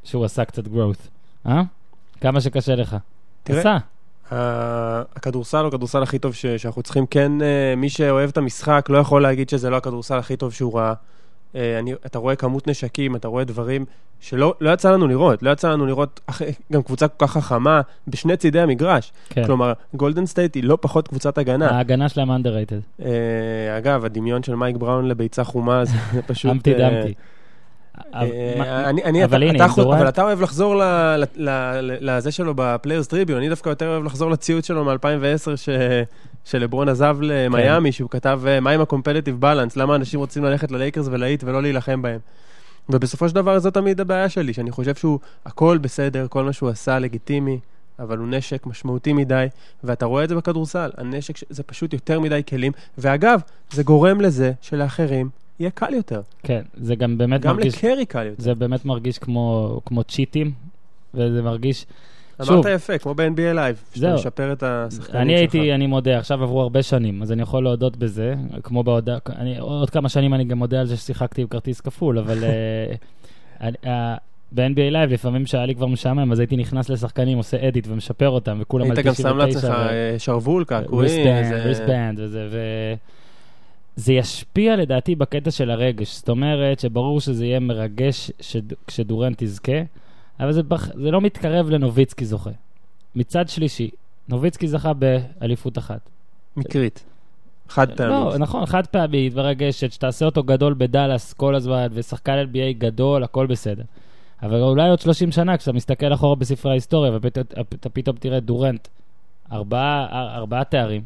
שהוא 0.04 0.26
עשה 0.26 0.46
קצת 0.46 0.66
growth. 0.66 1.08
אה? 1.48 1.62
כמה 2.22 2.42
שקשה 2.42 2.76
לך. 2.76 2.96
תראה, 3.44 3.60
עשה. 3.60 3.78
הכדורסל 5.16 5.58
הוא 5.58 5.68
הכדורסל 5.68 6.04
הכי 6.04 6.20
טוב 6.20 6.34
ש- 6.34 6.46
שאנחנו 6.46 6.82
צריכים, 6.84 7.06
כן, 7.06 7.42
אה, 7.42 7.74
מי 7.78 7.90
שאוהב 7.90 8.30
את 8.30 8.38
המשחק 8.38 8.88
לא 8.90 8.98
יכול 8.98 9.22
להגיד 9.22 9.50
שזה 9.50 9.70
לא 9.70 9.78
הכדורסל 9.78 10.18
הכי 10.18 10.38
טוב 10.38 10.54
שהוא 10.54 10.80
ראה. 10.80 10.94
אה, 11.56 11.80
אני, 11.80 11.94
אתה 12.06 12.20
רואה 12.20 12.36
כמות 12.36 12.68
נשקים, 12.68 13.16
אתה 13.16 13.28
רואה 13.28 13.44
דברים 13.44 13.86
שלא 14.20 14.56
לא 14.62 14.70
יצא 14.70 14.92
לנו 14.92 15.08
לראות, 15.08 15.44
לא 15.44 15.50
יצא 15.50 15.72
לנו 15.72 15.86
לראות 15.86 16.20
אח, 16.26 16.42
גם 16.72 16.84
קבוצה 16.84 17.08
כל 17.08 17.28
כך 17.28 17.34
חכמה 17.34 17.82
בשני 18.08 18.38
צידי 18.38 18.60
המגרש. 18.60 19.12
כן. 19.30 19.46
כלומר, 19.46 19.74
גולדן 19.94 20.26
סטייט 20.26 20.56
היא 20.56 20.64
לא 20.64 20.78
פחות 20.82 21.08
קבוצת 21.08 21.38
הגנה. 21.38 21.70
ההגנה 21.70 22.10
שלהם 22.10 22.32
underrated. 22.32 23.04
אה, 23.06 23.78
אגב, 23.78 24.06
הדמיון 24.06 24.44
של 24.44 24.56
מייק 24.56 24.78
בראון 24.78 25.08
לביצה 25.08 25.44
חומה 25.44 25.86
זה 25.86 25.98
פשוט... 26.28 26.52
אני, 28.14 29.04
אני, 29.04 29.24
אבל 29.24 29.44
אתה, 30.10 30.24
אוהב 30.24 30.42
לחזור 30.42 30.82
לזה 32.00 32.32
שלו 32.32 32.54
ב 32.56 32.62
Players' 32.62 33.08
Tribune, 33.08 33.40
אני 33.40 33.50
דווקא 33.50 33.70
יותר 33.70 33.88
אוהב 33.88 34.04
לחזור 34.04 34.32
לציוץ 34.32 34.68
שלו 34.68 34.86
מ-2010, 34.86 35.56
ש... 35.56 35.70
שלברון 36.46 36.90
עזב 36.90 37.18
למיאמי, 37.22 37.92
שהוא 37.92 38.10
כתב, 38.10 38.42
אה, 38.48 38.60
מה 38.60 38.72
עם 38.72 38.82
ה 38.82 38.87
competitive 38.87 39.42
balance, 39.42 39.78
למה 39.78 39.96
אנשים 39.96 40.20
רוצים 40.20 40.44
ללכת 40.44 40.72
ללייקרס 40.72 41.08
ולהיט 41.12 41.44
ולא 41.44 41.62
להילחם 41.62 42.02
בהם. 42.02 42.20
ובסופו 42.90 43.30
של 43.30 43.36
דבר 43.36 43.60
זו 43.60 43.72
תמיד 43.72 44.02
הבעיה 44.02 44.30
שלי, 44.30 44.54
שאני 44.54 44.72
חושב 44.72 44.96
שהוא, 44.96 45.20
הכל 45.46 45.78
בסדר, 45.78 46.28
כל 46.30 46.44
מה 46.44 46.54
שהוא 46.54 46.70
עשה 46.70 47.00
לגיטימי, 47.00 47.60
אבל 48.00 48.18
הוא 48.18 48.28
נשק 48.28 48.66
משמעותי 48.66 49.14
מדי, 49.14 49.46
ואתה 49.84 50.06
רואה 50.06 50.24
את 50.24 50.30
זה 50.30 50.36
בכדורסל, 50.36 50.90
הנשק, 50.98 51.36
זה 51.50 51.64
פשוט 51.64 51.94
יותר 51.94 52.20
מדי 52.20 52.42
כלים, 52.50 52.72
ואגב, 52.98 53.42
זה 53.72 53.84
גורם 53.84 54.22
לזה 54.22 54.52
שלאחרים 54.62 55.30
יהיה 55.60 55.72
קל 55.72 55.94
יותר. 55.94 56.22
כן, 56.44 56.62
זה 56.74 56.96
גם 56.96 57.18
באמת 57.18 57.42
גם 57.42 57.56
מרגיש, 57.56 57.78
לקרי 57.78 58.06
קל 58.06 58.26
יותר. 58.26 58.44
זה 58.44 58.56
באמת 58.56 58.86
מרגיש 58.86 59.18
כמו, 59.18 59.80
כמו 59.86 60.04
צ'יטים, 60.04 60.52
וזה 61.14 61.42
מרגיש, 61.42 61.86
אמרת. 62.50 62.66
יפה, 62.76 62.98
כמו 62.98 63.14
ב-NBA 63.14 63.54
Live, 63.56 63.84
שאתה. 63.96 64.14
משפר 64.16 64.52
את 64.52 64.64
השחקנים 64.64 65.22
אני 65.22 65.30
שלך. 65.32 65.40
הייתי, 65.40 65.74
אני 65.74 65.88
מודה, 65.88 66.18
עכשיו 66.18 66.44
עברו 66.44 66.62
הרבה 66.62 66.84
שנים, 66.84 67.22
אז 67.22 67.32
אני 67.32 67.42
יכול 67.42 67.64
להודות 67.64 67.98
בזה, 67.98 68.36
כמו 68.64 68.84
בהודעה, 68.84 69.18
אני, 69.36 69.58
עוד 69.60 69.90
כמה 69.90 70.10
שנים 70.10 70.34
אני 70.34 70.44
גם 70.44 70.58
מודה 70.58 70.80
על 70.80 70.86
זה 70.86 70.98
ששיחקתי 70.98 71.42
עם 71.42 71.48
כרטיס 71.48 71.82
כפול, 71.82 72.20
אבל 72.20 72.44
אה, 72.44 72.94
אני- 73.62 73.78
אה, 73.86 74.16
ב-NBA 74.52 74.94
Live 74.94 75.10
לפעמים 75.14 75.46
שהיה 75.46 75.66
לי 75.66 75.76
כבר 75.76 75.88
משעמם, 75.88 76.32
אז 76.32 76.40
הייתי 76.40 76.56
נכנס 76.56 76.90
לשחקנים, 76.90 77.38
עושה 77.38 77.68
edit 77.68 77.88
ומשפר 77.88 78.30
אותם, 78.30 78.58
וכולם 78.62 78.86
על 78.92 78.98
היית 78.98 79.06
גם 79.06 79.14
99. 79.14 79.60
שם 79.60 79.68
לעצמך 79.68 79.76
שרוול, 80.18 80.64
קעקועים, 80.64 81.28
wristband 81.66 82.20
וזה, 82.20 82.48
ו... 82.52 82.58
זה 83.96 84.14
ישפיע 84.14 84.76
לדעתי 84.76 85.16
בקטע 85.16 85.52
של 85.52 85.72
הרגש. 85.72 86.16
זאת 86.16 86.30
אומרת 86.30 86.80
שברור 86.80 87.22
שזה 87.22 87.46
יהיה 87.46 87.60
מרגש 87.60 88.32
שד... 88.40 88.62
כשדורנט 88.88 89.42
יזכה, 89.42 89.72
אבל 90.42 90.52
זה, 90.52 90.64
בח... 90.64 90.88
זה 90.94 91.12
לא 91.12 91.22
מתקרב 91.22 91.70
לנוביצקי 91.70 92.26
זוכה. 92.26 92.50
מצד 93.16 93.50
שלישי, 93.50 93.90
נוביצקי 94.30 94.68
זכה 94.68 94.94
באליפות 94.94 95.78
אחת. 95.78 96.00
מקרית. 96.58 97.04
חד 97.70 97.88
פעמית. 97.98 98.34
לא, 98.34 98.38
נכון, 98.38 98.66
חד 98.66 98.88
פעמית 98.88 99.34
ורגשת, 99.36 99.92
שתעשה 99.92 100.26
אותו 100.26 100.44
גדול 100.44 100.76
בדאלאס 100.78 101.34
כל 101.34 101.56
הזמן, 101.56 101.88
ושחקן 101.92 102.46
NBA 102.52 102.78
גדול, 102.78 103.24
הכל 103.24 103.48
בסדר. 103.48 103.84
אבל 104.44 104.62
אולי 104.62 104.90
עוד 104.90 105.00
30 105.00 105.32
שנה, 105.32 105.58
כשאתה 105.58 105.74
מסתכל 105.74 106.14
אחורה 106.14 106.36
בספרי 106.36 106.72
ההיסטוריה, 106.72 107.12
ואתה 107.22 107.90
פתאום 107.90 108.16
תראה 108.16 108.40
דורנט, 108.40 108.88
ארבעה, 109.52 110.08
ארבעה 110.36 110.64
תארים, 110.64 111.02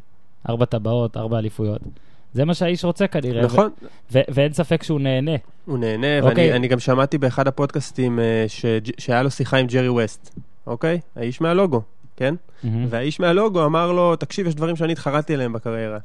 ארבע 0.49 0.65
טבעות, 0.65 1.17
ארבע 1.17 1.37
אליפויות. 1.37 1.81
זה 2.35 2.45
מה 2.45 2.53
שהאיש 2.53 2.85
רוצה 2.85 3.07
כנראה. 3.07 3.41
נכון. 3.43 3.69
ו- 4.11 4.19
ואין 4.29 4.53
ספק 4.53 4.83
שהוא 4.83 4.99
נהנה. 4.99 5.31
הוא 5.65 5.77
נהנה, 5.77 6.19
אוקיי. 6.21 6.51
ואני 6.51 6.67
גם 6.67 6.79
שמעתי 6.79 7.17
באחד 7.17 7.47
הפודקאסטים 7.47 8.19
אה, 8.19 8.45
ש- 8.47 8.65
שהיה 8.97 9.23
לו 9.23 9.31
שיחה 9.31 9.57
עם 9.57 9.67
ג'רי 9.67 9.89
ווסט, 9.89 10.39
אוקיי? 10.67 10.99
האיש 11.15 11.41
מהלוגו, 11.41 11.81
כן? 12.15 12.35
מהמם. 12.63 12.85
והאיש 12.89 13.19
מהלוגו 13.19 13.65
אמר 13.65 13.91
לו, 13.91 14.15
תקשיב, 14.15 14.47
יש 14.47 14.55
דברים 14.55 14.75
שאני 14.75 14.91
התחרטתי 14.91 15.33
עליהם 15.33 15.53
בקריירה. 15.53 15.97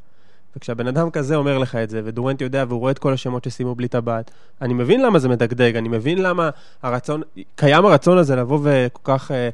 וכשהבן 0.57 0.87
אדם 0.87 1.11
כזה 1.11 1.37
אומר 1.37 1.59
לך 1.59 1.77
את 1.77 1.91
זה, 1.91 2.01
ודורנט 2.05 2.41
יודע 2.41 2.65
והוא 2.69 2.81
רואה 2.81 2.91
את 2.93 2.99
כל 2.99 3.13
השמות 3.13 3.45
שסיימו 3.45 3.75
בלי 3.75 3.89
טבעת, 3.89 4.31
אני 4.63 4.75
מבין 4.75 5.03
למה 5.03 5.19
זה 5.19 5.29
מדגדג, 5.29 5.77
אני 5.77 5.89
מבין 5.89 6.23
למה 6.23 6.51
הרצון, 6.83 7.23
קיים 7.57 7.87
הרצון 7.87 8.19
הזה 8.19 8.37
לבוא 8.37 8.59
וכל 8.63 9.01
כך 9.05 9.31
אה, 9.31 9.49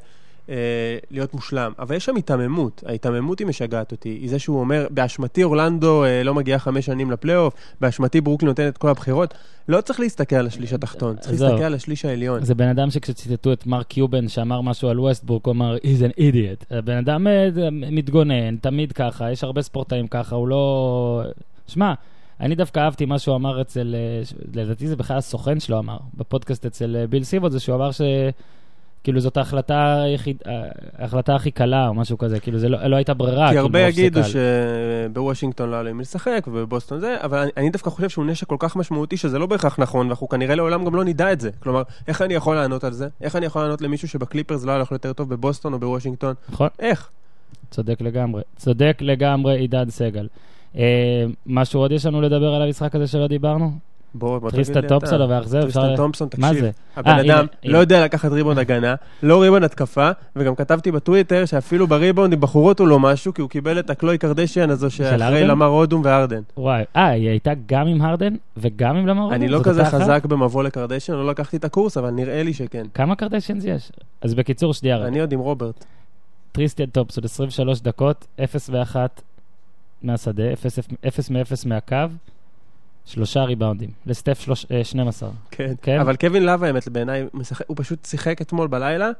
להיות 1.10 1.34
מושלם, 1.34 1.72
אבל 1.78 1.96
יש 1.96 2.04
שם 2.04 2.16
היתממות, 2.16 2.82
ההיתממות 2.86 3.38
היא 3.38 3.46
משגעת 3.46 3.92
אותי, 3.92 4.08
היא 4.08 4.30
זה 4.30 4.38
שהוא 4.38 4.60
אומר, 4.60 4.86
באשמתי 4.90 5.44
אורלנדו 5.44 6.04
אה, 6.04 6.22
לא 6.22 6.34
מגיעה 6.34 6.58
חמש 6.58 6.86
שנים 6.86 7.10
לפלייאוף, 7.10 7.54
באשמתי 7.80 8.20
ברוקלין 8.20 8.48
נותן 8.48 8.68
את 8.68 8.78
כל 8.78 8.88
הבחירות, 8.88 9.34
לא 9.68 9.80
צריך 9.80 10.00
להסתכל 10.00 10.36
על 10.36 10.46
השליש 10.46 10.72
התחתון, 10.72 11.16
צריך 11.16 11.34
עזוב. 11.34 11.48
להסתכל 11.48 11.64
על 11.64 11.74
השליש 11.74 12.04
העליון. 12.04 12.44
זה 12.44 12.54
בן 12.54 12.68
אדם 12.68 12.90
שכשציטטו 12.90 13.52
את 13.52 13.66
מרק 13.66 13.86
קיובן 13.86 14.28
שאמר 14.28 14.60
משהו 14.60 14.88
על 14.88 15.00
ווסטבורק, 15.00 15.46
הוא 15.46 15.52
אמר, 15.52 15.76
he's 15.76 16.12
an 16.12 16.18
idiot. 16.18 16.64
הבן 16.70 16.96
אדם 16.96 17.26
אה, 17.26 17.48
מתגונן, 17.72 18.56
תמיד 18.56 18.92
ככה, 18.92 19.30
יש 19.30 19.44
הרבה 19.44 19.62
ספורטאים 19.62 20.06
ככה, 20.06 20.36
הוא 20.36 20.48
לא... 20.48 21.22
שמע, 21.66 21.94
אני 22.40 22.54
דווקא 22.54 22.80
אהבתי 22.80 23.04
מה 23.04 23.18
שהוא 23.18 23.36
אמר 23.36 23.60
אצל, 23.60 23.94
אה, 23.94 24.22
לדעתי 24.54 24.86
זה 24.86 24.96
בכלל 24.96 25.16
הסוכן 25.16 25.60
שלו 25.60 25.78
אמר, 25.78 25.98
בפודקאסט 26.14 26.66
אצל 26.66 26.96
אה, 26.96 27.06
ביל 27.06 27.24
סיבוט, 27.24 27.52
זה 27.52 27.60
שהוא 27.60 27.76
אמר 27.76 27.92
ש... 27.92 28.00
כאילו 29.06 29.20
זאת 29.20 29.36
ההחלטה 29.36 30.02
היחיד, 30.02 30.36
ההחלטה 30.98 31.34
הכי 31.34 31.50
קלה 31.50 31.88
או 31.88 31.94
משהו 31.94 32.18
כזה, 32.18 32.40
כאילו 32.40 32.58
זה 32.58 32.68
לא, 32.68 32.86
לא 32.86 32.96
הייתה 32.96 33.14
ברירה. 33.14 33.46
כי 33.46 33.48
כאילו, 33.48 33.60
הרבה 33.60 33.80
יגידו. 33.80 34.20
שבוושינגטון 34.24 35.70
לא 35.70 35.92
מי 35.92 36.02
לשחק, 36.02 36.44
ובבוסטון 36.48 37.00
זה, 37.00 37.16
אבל 37.22 37.38
אני, 37.38 37.50
אני 37.56 37.70
דווקא 37.70 37.90
חושב 37.90 38.08
שהוא 38.08 38.24
נשק 38.24 38.46
כל 38.46 38.56
כך 38.58 38.76
משמעותי 38.76 39.16
שזה 39.16 39.38
לא 39.38 39.46
בהכרח 39.46 39.78
נכון, 39.78 40.06
ואנחנו 40.06 40.28
כנראה 40.28 40.54
לעולם 40.54 40.84
גם 40.84 40.94
לא 40.94 41.04
נדע 41.04 41.32
את 41.32 41.40
זה. 41.40 41.50
כלומר, 41.60 41.82
איך 42.08 42.22
אני 42.22 42.34
יכול 42.34 42.56
לענות 42.56 42.84
על 42.84 42.92
זה? 42.92 43.08
איך 43.20 43.36
אני 43.36 43.46
יכול 43.46 43.62
לענות 43.62 43.80
למישהו 43.80 44.08
שבקליפרס 44.08 44.64
לא 44.64 44.78
לו 44.78 44.84
יותר 44.90 45.12
טוב 45.12 45.28
בבוסטון 45.28 45.72
או 45.72 45.78
בוושינגטון? 45.78 46.34
נכון? 46.48 46.68
איך? 46.78 47.08
צודק 47.70 48.00
לגמרי. 48.00 48.42
צודק 48.56 48.98
לגמרי 49.00 49.58
עידן 49.58 49.90
סגל. 49.90 50.28
אה, 50.76 51.24
משהו 51.46 51.80
עוד 51.80 51.92
יש 51.92 52.06
לנו 52.06 52.20
לדבר 52.20 52.54
על 52.54 52.62
המשחק 52.62 52.94
הזה 52.94 53.06
שלא 53.06 53.26
דיברנו? 53.26 53.72
בוא, 54.18 54.38
בוא 54.38 54.50
תגיד 54.50 54.66
לי 54.66 54.72
טריסטן. 54.72 54.88
תומפסון 54.88 55.20
והאכזב, 55.20 55.60
טריסטן. 55.60 55.96
תומפסון, 55.96 56.28
מה 56.38 56.48
תקשיב. 56.48 56.64
זה? 56.64 56.70
הבן 56.96 57.10
אה, 57.10 57.20
אדם 57.20 57.46
לא. 57.64 57.78
יודע 57.78 58.04
לקחת 58.04 58.32
ריבונד 58.32 58.58
הגנה, 58.58 58.94
לא 59.22 59.42
ריבונד 59.42 59.64
התקפה, 59.64 60.10
וגם 60.36 60.54
כתבתי 60.54 60.92
בטוויטר 60.92 61.44
שאפילו 61.44 61.86
בריבונד 61.86 62.32
עם 62.32 62.40
בחורות 62.40 62.80
הוא 62.80 62.88
לא 62.88 62.98
משהו, 62.98 63.34
כי 63.34 63.40
הוא 63.40 63.50
קיבל 63.50 63.78
את 63.78 63.90
הקלוי 63.90 64.18
קרדשיאן 64.18 64.70
הזו 64.70 64.90
שאחרי? 64.90 65.46
למר 65.46 65.66
אודום 65.66 66.02
והארדן. 66.04 66.40
וואי, 66.56 66.84
אה, 66.96 67.08
היא 67.08 67.28
הייתה 67.28 67.52
גם 67.66 67.86
עם 67.86 68.02
הרדן 68.02 68.34
וגם 68.56 68.96
עם 68.96 69.06
למר 69.06 69.34
אני 69.34 69.46
אודום? 69.46 69.58
לא 69.58 69.64
כזה? 69.64 69.84
חזק 69.84 70.24
במבוא 70.24 70.62
לקרדשיאן, 70.62 71.18
לא 71.18 71.26
לקחתי 71.26 71.56
את 71.56 71.64
הקורס, 71.64 71.96
אבל 71.96 72.10
נראה 72.10 72.42
לי 72.42 72.54
שכן. 72.54 72.86
כמה 72.94 73.16
קרדשיאנס 73.16 73.64
יש? 73.64 73.92
אז 74.20 74.34
בקיצור, 74.34 74.74
שנייה. 74.74 75.06
אני 75.06 75.20
עוד 75.20 75.32
עם 75.32 75.40
רוברט. 75.40 75.84
טריסטיאן 76.52 76.88
תומפסון, 76.88 77.24
23 77.24 77.80
דקות, 77.80 78.26
0 78.44 78.70
ו-1 78.72 78.96
מהשדה, 80.02 80.52
0 81.08 81.30
מ-0 81.30 81.68
מהקו, 81.68 81.96
שלושה 83.06 83.44
ריבאונדים. 83.44 83.90
לסטף 84.06 84.40
שלוש- 84.40 84.66
אה, 84.70 84.84
12. 84.84 85.28
כן. 85.50 85.72
כן? 85.82 86.00
אבל 86.00 86.16
קווין 86.16 86.44
לאב, 86.46 86.64
האמת, 86.64 86.88
בעיניי, 86.88 87.24
הוא 87.66 87.76
פשוט 87.80 88.04
שיחק 88.04 88.40
אתמול 88.42 88.68
בלילה, 88.68 89.10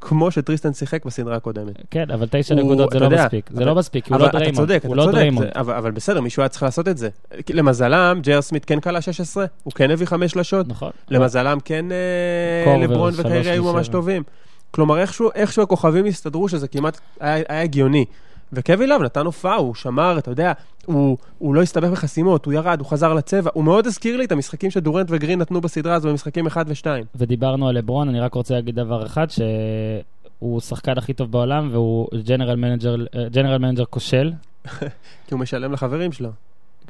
כמו 0.00 0.30
שטריסטן 0.30 0.72
שיחק 0.72 1.04
בסדרה 1.04 1.36
הקודמת. 1.36 1.74
כן, 1.90 2.10
אבל 2.10 2.26
תשע 2.30 2.54
נקודות 2.54 2.78
זה 2.78 2.84
אתה 2.84 2.98
לא 2.98 3.04
יודע, 3.04 3.24
מספיק. 3.24 3.50
זה 3.52 3.64
לא 3.64 3.74
מספיק, 3.74 4.06
הוא 4.08 4.18
לא 4.18 4.24
אתה 4.26 4.32
דריימונד. 4.38 4.56
צודק, 4.68 4.82
אתה 4.84 4.94
לא 4.94 5.02
צודק, 5.04 5.30
אבל 5.56 5.74
אבל 5.74 5.90
בסדר, 5.90 6.20
מישהו 6.20 6.42
היה 6.42 6.48
צריך 6.48 6.62
לעשות 6.62 6.88
את 6.88 6.98
זה. 6.98 7.08
למזלם, 7.50 8.18
ג'יי 8.22 8.34
אר 8.34 8.40
סמית 8.42 8.64
כן 8.64 8.80
קלע 8.80 9.00
16, 9.00 9.44
הוא 9.62 9.72
כן 9.72 9.90
הביא 9.90 10.06
חמש 10.06 10.32
שלשות. 10.32 10.68
נכון. 10.68 10.90
למזלם 11.08 11.58
כן 11.64 11.84
אה, 11.92 12.76
לברון 12.82 13.12
וקיירי 13.16 13.50
היו 13.50 13.72
ממש. 13.72 13.88
טובים. 13.88 14.22
כלומר, 14.70 14.98
איכשהו 15.34 15.62
הכוכבים 15.62 16.04
הסתדרו, 16.06 16.48
שזה 16.48 16.68
כמעט 16.68 17.00
היה 17.20 17.62
הגיוני. 17.62 18.04
וקווין 18.52 18.88
לאב 18.88 19.02
נתן 19.02 19.26
הופעה, 19.26 19.56
הוא 19.56 19.74
שמר, 19.74 20.18
אתה 20.18 20.30
יודע, 20.30 20.52
הוא, 20.86 21.18
הוא 21.38 21.54
לא 21.54 21.62
הסתבך 21.62 21.90
בחסימות, 21.90 22.46
הוא 22.46 22.54
ירד, 22.54 22.80
הוא 22.80 22.88
חזר 22.88 23.14
לצבע, 23.14 23.50
הוא 23.54 23.64
מאוד 23.64 23.86
הזכיר 23.86 24.16
לי 24.16 24.24
את 24.24 24.32
המשחקים 24.32 24.70
שדורנט 24.70 25.06
וגרין 25.10 25.38
נתנו 25.38 25.60
בסדרה 25.60 25.94
הזו 25.94 26.08
במשחקים 26.08 26.46
1 26.46 26.66
ו-2. 26.68 26.86
ודיברנו 27.14 27.68
על 27.68 27.74
לברון, 27.78 28.08
אני 28.08 28.20
רק 28.20 28.34
רוצה 28.34 28.54
להגיד 28.54 28.74
דבר 28.74 29.06
אחד, 29.06 29.26
שהוא 29.30 30.58
השחקן 30.58 30.98
הכי 30.98 31.12
טוב 31.12 31.32
בעולם, 31.32 31.68
והוא 31.72 32.08
general 32.24 32.56
manager, 32.56 32.96
general 33.30 33.58
manager 33.58 33.84
כושל. 33.84 34.32
כי 35.26 35.34
הוא 35.34 35.40
משלם 35.40 35.72
לחברים 35.72 36.12
שלו. 36.12 36.30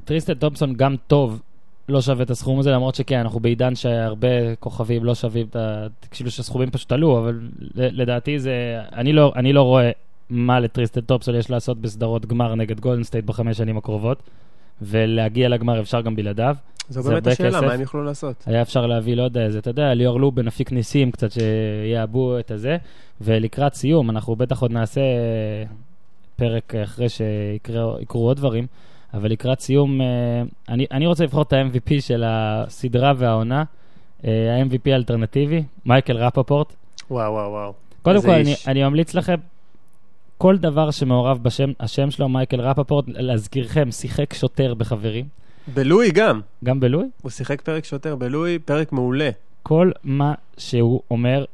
טריסטן 0.04 0.34
תומפסון 0.34 0.74
גם 0.74 0.96
טוב, 1.06 1.42
לא 1.88 2.00
שווה 2.00 2.22
את 2.22 2.30
הסכום 2.30 2.58
הזה, 2.58 2.70
למרות 2.70 2.94
שכן, 2.94 3.18
אנחנו 3.18 3.40
בעידן 3.40 3.74
שהרבה 3.74 4.54
כוכבים 4.60 5.04
לא 5.04 5.14
שווים 5.14 5.46
את 5.50 5.56
ה... 5.56 5.86
כאילו 6.10 6.30
שהסכומים 6.30 6.70
פשוט 6.70 6.92
עלו, 6.92 7.18
אבל 7.18 7.40
לדעתי 7.74 8.38
זה... 8.38 8.80
אני 8.92 9.12
לא, 9.12 9.32
אני 9.36 9.52
לא 9.52 9.62
רואה 9.62 9.90
מה 10.30 10.60
לטריסטן 10.60 11.00
תומפסון 11.00 11.34
יש 11.34 11.50
לעשות 11.50 11.80
בסדרות 11.80 12.26
גמר 12.26 12.54
נגד 12.54 12.80
גולדן 12.80 13.02
סטייט 13.02 13.24
בחמש 13.24 13.56
שנים 13.56 13.76
הקרובות, 13.76 14.22
ולהגיע 14.82 15.48
לגמר 15.48 15.80
אפשר 15.80 16.00
גם 16.00 16.16
בלעדיו. 16.16 16.56
זו 16.88 17.02
באמת 17.02 17.26
השאלה, 17.26 17.50
כסף. 17.50 17.66
מה 17.66 17.72
הם 17.72 17.80
יוכלו 17.80 18.04
לעשות? 18.04 18.44
היה 18.46 18.62
אפשר 18.62 18.86
להביא, 18.86 19.16
לא 19.16 19.22
יודע, 19.22 19.44
איזה, 19.44 19.58
אתה 19.58 19.70
יודע, 19.70 19.94
ליאור 19.94 20.20
לובין, 20.20 20.46
אפיק 20.46 20.72
ניסים, 20.72 21.10
קצת 21.10 21.28
שיעבו 21.32 22.38
את 22.38 22.50
הזה. 22.50 22.76
ולקראת 23.20 23.74
סיום, 23.74 24.10
אנחנו 24.10 24.36
בטח 24.36 24.62
עוד 24.62 24.70
נעשה 24.70 25.00
פרק 26.36 26.74
אחרי 26.74 27.06
שיקרו 27.08 28.26
עוד 28.26 28.36
דברים, 28.36 28.66
אבל 29.14 29.30
לקראת 29.30 29.60
סיום, 29.60 30.00
אה, 30.00 30.06
אני, 30.68 30.86
אני 30.90 31.06
רוצה 31.06 31.24
לבחור 31.24 31.42
את 31.42 31.52
ה-MVP 31.52 32.00
של 32.00 32.24
הסדרה 32.26 33.12
והעונה, 33.16 33.64
אה, 34.24 34.56
ה-MVP 34.56 34.92
האלטרנטיבי, 34.92 35.62
מייקל 35.86 36.16
רפפורט. 36.16 36.72
וואו, 37.10 37.32
וואו, 37.32 37.50
וואו. 37.50 37.72
קודם 38.02 38.22
כל, 38.22 38.30
אני. 38.30 38.54
אני 38.66 38.82
ממליץ 38.82 39.14
לכם, 39.14 39.34
כל 40.38 40.56
דבר 40.58 40.90
שמעורב 40.90 41.38
בשם, 41.42 41.72
השם 41.80 42.10
שלו, 42.10 42.28
מייקל 42.28 42.60
רפפורט, 42.60 43.04
להזכירכם, 43.08 43.90
שיחק 43.90 44.34
שוטר 44.34 44.74
בחברים, 44.74 45.24
בלואי 45.74 46.10
גם. 46.10 46.40
גם 46.64 46.80
בלואי. 46.80 47.06
הוא 47.22 47.30
שיחק 47.30 47.60
פרק 47.60 47.84
שוטר 47.84 48.16
בלואי, 48.16 48.58
פרק 48.58 48.92
מעולה. 48.92 49.30
כל 49.62 49.90
מה 50.04 50.34
שהוא 50.58 51.00
אומר, 51.10 51.44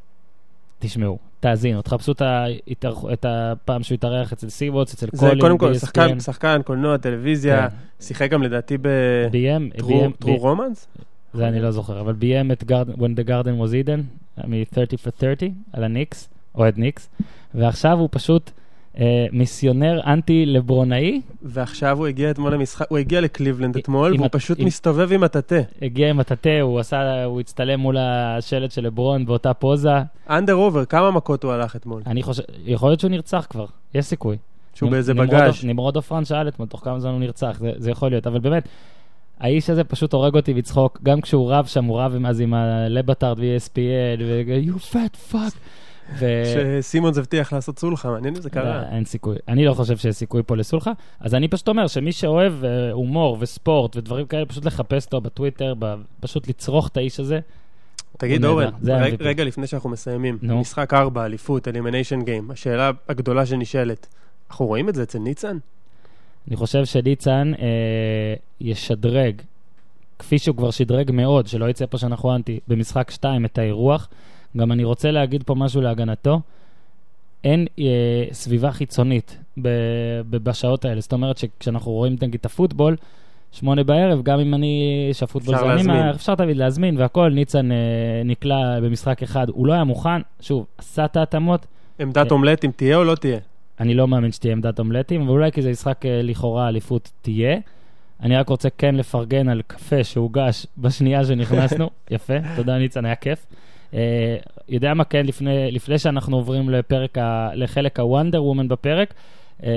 תשמעו, 0.78 1.18
תאזינו, 1.40 1.82
תחפשו 1.82 2.12
את, 2.12 2.22
ההתארח, 2.22 3.04
את 3.12 3.26
הפעם 3.28 3.82
שהוא 3.82 3.94
התארח 3.94 4.32
אצל 4.32 4.48
סיבוץ, 4.48 4.94
אצל 4.94 5.06
זה 5.12 5.18
קולין, 5.18 5.40
קודם 5.40 5.58
כל. 5.58 5.74
שחקן, 5.74 6.20
שחקן, 6.20 6.60
קולנוע, 6.64 6.96
טלוויזיה, 6.96 7.68
כן. 7.68 7.76
שיחק 8.00 8.30
גם 8.30 8.42
לדעתי 8.42 8.78
ביים, 8.78 9.70
ביים, 9.86 10.10
בטרו 10.10 10.36
רומנס? 10.36 10.86
זה 11.34 11.48
אני 11.48 11.60
לא 11.60 11.70
זוכר, 11.70 12.00
אבל 12.00 12.12
ביים 12.12 12.52
את 12.52 12.64
גרד, 12.64 12.90
When 12.90 13.18
the 13.20 13.28
Garden 13.28 13.62
was 13.62 13.86
Eden, 13.86 14.00
מ-30 14.46 15.06
for 15.06 15.20
30, 15.20 15.52
על 15.72 15.84
הניקס, 15.84 16.28
אוהד 16.54 16.78
ניקס, 16.78 17.08
ועכשיו 17.54 17.98
הוא 17.98 18.08
פשוט 18.12 18.50
אה, 19.00 19.26
מיסיונר 19.32 20.00
אנטי 20.06 20.46
לברונאי, 20.46 21.20
ועכשיו 21.42 21.98
הוא 21.98 22.06
הגיע 22.06 22.30
אתמול 22.30 22.54
למשחק, 22.54 22.86
הוא 22.88 22.98
הגיע 22.98 23.20
לקליבלנד 23.20 23.76
עם- 23.76 23.80
אתמול, 23.82 24.12
והוא 24.14 24.26
הת- 24.26 24.32
פשוט 24.32 24.58
עם- 24.60 24.66
מסתובב 24.66 25.12
עם 25.12 25.22
המטאטא. 25.24 25.56
הגיע 25.82 26.10
עם 26.10 26.20
המטאטא, 26.20 26.60
הוא 26.62 26.78
עשה, 26.80 27.24
הוא 27.24 27.40
הצטלם 27.40 27.80
מול 27.80 27.96
השלט 27.98 28.70
של 28.72 28.84
לברון 28.86 29.26
באותה 29.26 29.54
פוזה. 29.54 29.90
under 30.30 30.54
over, 30.54 30.84
כמה 30.84 31.10
מכות 31.10 31.44
הוא 31.44 31.52
הלך 31.52 31.76
אתמול? 31.76 32.02
אני 32.06 32.22
חושב, 32.22 32.42
יכול 32.66 32.88
להיות 32.90 33.00
שהוא 33.00 33.10
נרצח 33.10 33.46
כבר, 33.50 33.66
יש 33.94 34.04
סיכוי. 34.06 34.36
שהוא 34.74 34.86
נמ- 34.86 34.92
באיזה 34.92 35.14
בגאז'. 35.14 35.64
נמרוד 35.64 35.96
עופרן 35.96 36.24
שאל 36.24 36.48
אתמול, 36.48 36.68
תוך 36.68 36.80
כמה 36.84 37.00
זמן 37.00 37.10
הוא 37.10 37.20
נרצח, 37.20 37.56
זה, 37.60 37.72
זה 37.76 37.90
יכול 37.90 38.08
להיות, 38.10 38.26
אבל 38.26 38.38
באמת, 38.38 38.68
האיש 39.40 39.70
הזה 39.70 39.84
פשוט 39.84 40.12
הורג 40.12 40.34
אותי 40.34 40.54
בצחוק, 40.54 40.98
גם 41.02 41.20
כשהוא 41.20 41.52
רב 41.52 41.66
שם, 41.66 41.84
הוא 41.84 42.00
רב 42.00 42.14
עם- 42.14 42.26
אז 42.26 42.40
עם 42.40 42.54
הלבטארד 42.54 43.38
ו-ESPN, 43.38 44.20
ו- 44.20 44.42
you 44.66 44.94
fat 44.94 45.32
fuck. 45.34 45.54
ו... 46.18 46.26
שסימונס 46.54 47.18
הבטיח 47.18 47.52
לעשות 47.52 47.78
סולחה, 47.78 48.10
מעניין 48.10 48.36
אם 48.36 48.42
זה 48.42 48.50
קרה. 48.50 48.82
לא, 48.82 48.96
אין 48.96 49.04
סיכוי. 49.04 49.36
אני 49.48 49.64
לא 49.64 49.74
חושב 49.74 49.96
שיש 49.96 50.16
סיכוי 50.16 50.42
פה 50.46 50.56
לסולחה. 50.56 50.92
אז 51.20 51.34
אני 51.34 51.48
פשוט 51.48 51.68
אומר 51.68 51.86
שמי 51.86 52.12
שאוהב 52.12 52.64
אה, 52.64 52.90
הומור 52.92 53.36
וספורט 53.40 53.96
ודברים 53.96 54.26
כאלה, 54.26 54.46
פשוט 54.46 54.64
לחפש 54.64 55.04
אותו 55.04 55.20
בטוויטר, 55.20 55.74
פשוט 56.20 56.48
לצרוך 56.48 56.88
את 56.88 56.96
האיש 56.96 57.20
הזה. 57.20 57.40
תגיד 58.18 58.44
אורן, 58.44 58.66
ה-MVP. 58.66 59.16
רגע 59.20 59.44
לפני 59.44 59.66
שאנחנו 59.66 59.90
מסיימים, 59.90 60.38
נו. 60.42 60.60
משחק 60.60 60.94
4, 60.94 61.24
אליפות, 61.24 61.68
אלימיניישן 61.68 62.22
גיים, 62.22 62.50
השאלה 62.50 62.90
הגדולה 63.08 63.46
שנשאלת, 63.46 64.06
אנחנו 64.50 64.66
רואים 64.66 64.88
את 64.88 64.94
זה 64.94 65.02
אצל 65.02 65.18
ניצן? 65.18 65.58
אני 66.48 66.56
חושב 66.56 66.84
שניצן 66.84 67.52
אה, 67.58 68.34
ישדרג, 68.60 69.42
כפי 70.18 70.38
שהוא 70.38 70.56
כבר 70.56 70.70
שדרג 70.70 71.10
מאוד, 71.10 71.46
שלא 71.46 71.70
יצא 71.70 71.86
פה 71.86 71.98
שאנחנו 71.98 72.34
אנטי, 72.34 72.60
במשחק 72.68 73.10
2 73.10 73.44
את 73.44 73.58
האירוח. 73.58 74.08
גם 74.56 74.72
אני 74.72 74.84
רוצה 74.84 75.10
להגיד 75.10 75.42
פה 75.42 75.54
משהו 75.54 75.80
להגנתו. 75.80 76.40
אין 77.44 77.66
אה, 77.78 77.84
סביבה 78.32 78.72
חיצונית 78.72 79.38
ב, 79.62 79.68
ב, 80.30 80.36
בשעות 80.36 80.84
האלה. 80.84 81.00
זאת 81.00 81.12
אומרת 81.12 81.38
שכשאנחנו 81.38 81.92
רואים 81.92 82.16
נגיד 82.22 82.34
את 82.40 82.46
הפוטבול, 82.46 82.96
שמונה 83.52 83.84
בערב, 83.84 84.22
גם 84.22 84.40
אם 84.40 84.54
אני, 84.54 84.82
שהפוטבול 85.12 85.58
זה 85.58 85.72
אני. 85.72 85.82
מה- 85.82 86.10
אפשר 86.10 86.34
תמיד 86.34 86.56
להזמין 86.56 86.96
והכל, 86.98 87.30
ניצן 87.30 87.72
אה, 87.72 87.76
נקלע 88.24 88.80
במשחק 88.80 89.22
אחד, 89.22 89.48
הוא 89.48 89.66
לא 89.66 89.72
היה 89.72 89.84
מוכן, 89.84 90.20
שוב, 90.40 90.66
עשה 90.78 91.04
את 91.04 91.16
ההתאמות, 91.16 91.66
עמדת 91.98 92.16
אה. 92.16 92.22
אומלט 92.30 92.64
אם 92.64 92.70
תהיה 92.76 92.96
או 92.96 93.04
לא 93.04 93.14
תהיה? 93.14 93.38
אני 93.80 93.94
לא 93.94 94.08
מאמין 94.08 94.32
שתהיה 94.32 94.52
עמדת 94.52 94.78
אומלטים, 94.78 95.20
אבל 95.20 95.30
אולי 95.30 95.52
כי 95.52 95.62
זה 95.62 95.70
משחק 95.70 96.06
אה, 96.06 96.22
לכאורה 96.22 96.68
אליפות 96.68 97.10
תהיה. 97.22 97.56
אני 98.22 98.36
רק 98.36 98.48
רוצה 98.48 98.68
כן 98.78 98.94
לפרגן 98.94 99.48
על 99.48 99.62
קפה 99.66 100.04
שהוגש 100.04 100.66
בשנייה 100.78 101.24
שנכנסנו. 101.28 101.90
יפה, 102.10 102.34
תודה 102.56 102.78
ניצן, 102.78 103.04
היה 103.04 103.14
כיף. 103.16 103.46
אה, 103.94 104.36
יודע 104.68 104.94
מה 104.94 105.04
כן, 105.04 105.26
לפני, 105.26 105.70
לפני 105.70 105.98
שאנחנו 105.98 106.36
עוברים 106.36 106.70
לפרק 106.70 107.18
ה, 107.18 107.50
לחלק 107.54 108.00
הוונדר 108.00 108.44
וומן 108.44 108.68
בפרק, 108.68 109.14
אה, 109.64 109.70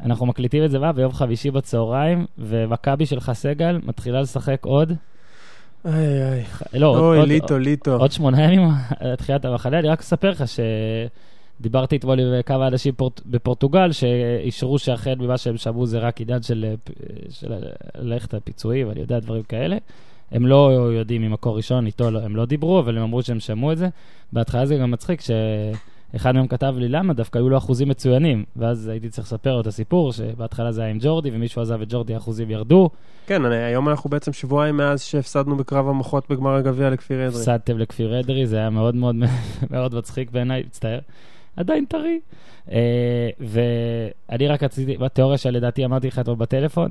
אנחנו 0.00 0.26
מקליטים 0.26 0.64
את 0.64 0.70
זה 0.70 0.78
מה? 0.78 0.92
ביום 0.92 1.12
חמישי 1.12 1.50
בצהריים, 1.50 2.26
ומכבי 2.38 3.06
שלך 3.06 3.32
סגל 3.32 3.78
מתחילה 3.84 4.20
לשחק 4.20 4.64
עוד, 4.64 4.92
איי 5.84 6.32
איי. 6.32 6.44
לא, 6.74 6.86
עוד, 6.86 6.98
אוי, 6.98 7.18
עוד, 7.18 7.28
ליטו, 7.28 7.58
ליטו. 7.58 7.96
עוד 7.96 8.12
שמונה 8.12 8.42
ימים 8.42 8.68
על 9.00 9.16
תחילת 9.16 9.44
המחנה, 9.44 9.78
אני 9.78 9.88
רק 9.88 10.00
אספר 10.00 10.30
לך 10.30 10.44
שדיברתי 11.60 11.96
אתמול 11.96 12.20
עם 12.20 12.42
כמה 12.42 12.66
אנשים 12.66 12.94
פורט... 12.94 13.20
בפורטוגל 13.26 13.92
שאישרו 13.92 14.78
שאכן 14.78 15.14
ממה 15.18 15.38
שהם 15.38 15.56
שמעו 15.56 15.86
זה 15.86 15.98
רק 15.98 16.20
עניין 16.20 16.42
של, 16.42 16.64
אה, 16.68 16.74
של 17.30 17.52
ללכת 17.98 18.34
לפיצויים, 18.34 18.90
אני 18.90 19.00
יודע, 19.00 19.18
דברים 19.18 19.42
כאלה. 19.42 19.76
הם 20.34 20.46
לא 20.46 20.70
יודעים 20.92 21.22
ממקור 21.22 21.56
ראשון, 21.56 21.86
איתו 21.86 22.10
לא- 22.10 22.20
הם 22.22 22.36
לא 22.36 22.44
דיברו, 22.44 22.78
אבל 22.78 22.96
הם 22.96 23.02
אמרו 23.02 23.22
שהם 23.22 23.40
שמעו 23.40 23.72
את 23.72 23.78
זה. 23.78 23.88
בהתחלה 24.32 24.66
זה 24.66 24.76
גם 24.76 24.90
מצחיק 24.90 25.20
שאחד 25.20 26.34
מהם 26.34 26.46
כתב 26.46 26.74
לי 26.78 26.88
למה, 26.88 27.12
דווקא 27.12 27.38
היו 27.38 27.48
לו 27.48 27.58
אחוזים 27.58 27.88
מצוינים. 27.88 28.44
ואז 28.56 28.88
הייתי 28.88 29.08
צריך 29.08 29.26
לספר 29.26 29.54
לו 29.54 29.60
את 29.60 29.66
הסיפור, 29.66 30.12
שבהתחלה 30.12 30.72
זה 30.72 30.82
היה 30.82 30.90
עם 30.90 30.98
ג'ורדי, 31.00 31.30
ומישהו 31.32 31.62
עזב 31.62 31.82
את 31.82 31.88
ג'ורדי, 31.90 32.14
האחוזים 32.14 32.50
ירדו. 32.50 32.90
כן, 33.26 33.44
אני- 33.44 33.56
היום 33.56 33.88
אנחנו 33.88 34.10
בעצם 34.10 34.32
שבועיים 34.32 34.76
מאז 34.76 35.02
שהפסדנו 35.02 35.56
בקרב 35.56 35.88
המוחות 35.88 36.30
בגמר 36.30 36.54
הגביע 36.54 36.90
לכפיר 36.90 37.16
אדרי. 37.16 37.26
הפסדתם 37.40 37.78
לכפיר 37.78 38.20
אדרי, 38.20 38.46
זה 38.46 38.56
היה 38.56 38.70
מאוד 38.70 38.94
מאוד 38.94 39.16
מאוד 39.70 39.94
מצחיק 39.94 40.30
בעיניי, 40.30 40.62
מצטער. 40.66 40.98
עדיין 41.56 41.84
טרי. 41.84 42.20
אה, 42.72 43.28
ואני 43.40 44.48
רק 44.48 44.62
רציתי, 44.62 44.96
בתיאוריה 44.96 45.38
שלדעתי 45.38 45.84
אמרתי 45.84 46.06
לך 46.08 46.18
אתמול 46.18 46.36
בטלפון, 46.36 46.90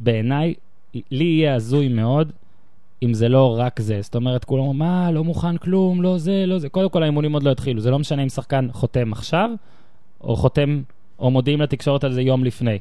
בעיניי, 0.00 0.54
לי 0.94 1.24
יהיה 1.24 1.54
הזוי 1.54 1.88
מאוד 1.88 2.32
אם 3.02 3.14
זה 3.14 3.28
לא 3.28 3.58
רק 3.58 3.80
זה. 3.80 3.98
זאת 4.02 4.14
אומרת, 4.14 4.44
כולם 4.44 4.62
אומרים, 4.62 4.78
מה, 4.78 5.10
לא 5.10 5.24
מוכן 5.24 5.56
כלום, 5.56 6.02
לא 6.02 6.18
זה, 6.18 6.44
לא 6.46 6.58
זה. 6.58 6.68
קודם 6.68 6.88
כל, 6.88 7.02
האימונים 7.02 7.32
עוד 7.32 7.42
לא 7.42 7.50
התחילו. 7.50 7.80
זה 7.80 7.90
לא 7.90 7.98
משנה 7.98 8.22
אם 8.22 8.28
שחקן 8.28 8.68
חותם 8.72 9.12
עכשיו, 9.12 9.50
או 10.20 10.36
חותם, 10.36 10.82
או 11.18 11.30
מודיעים 11.30 11.60
לתקשורת 11.60 12.04
על 12.04 12.12
זה 12.12 12.22
יום 12.22 12.44
לפני. 12.44 12.78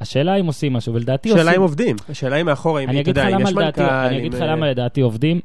השאלה 0.00 0.34
אם 0.36 0.46
עושים 0.46 0.72
משהו, 0.72 0.94
ולדעתי 0.94 1.30
עושים... 1.30 1.42
השאלה 1.42 1.56
אם 1.56 1.62
עובדים, 1.62 1.96
השאלה 2.08 2.36
אם 2.36 2.46
מאחורה, 2.46 2.80
אם 2.80 3.00
אתה 3.00 3.10
יודע, 3.10 3.28
אם 3.28 3.40
יש 3.40 3.52
מנכ"ל, 3.52 3.82
אני 3.82 4.18
אגיד 4.18 4.34
לך 4.34 4.40
אה, 4.40 4.46
למה 4.46 4.70
לדעתי 4.70 5.00
עובדים, 5.00 5.40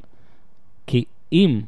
כי 0.87 1.03
אם, 1.31 1.61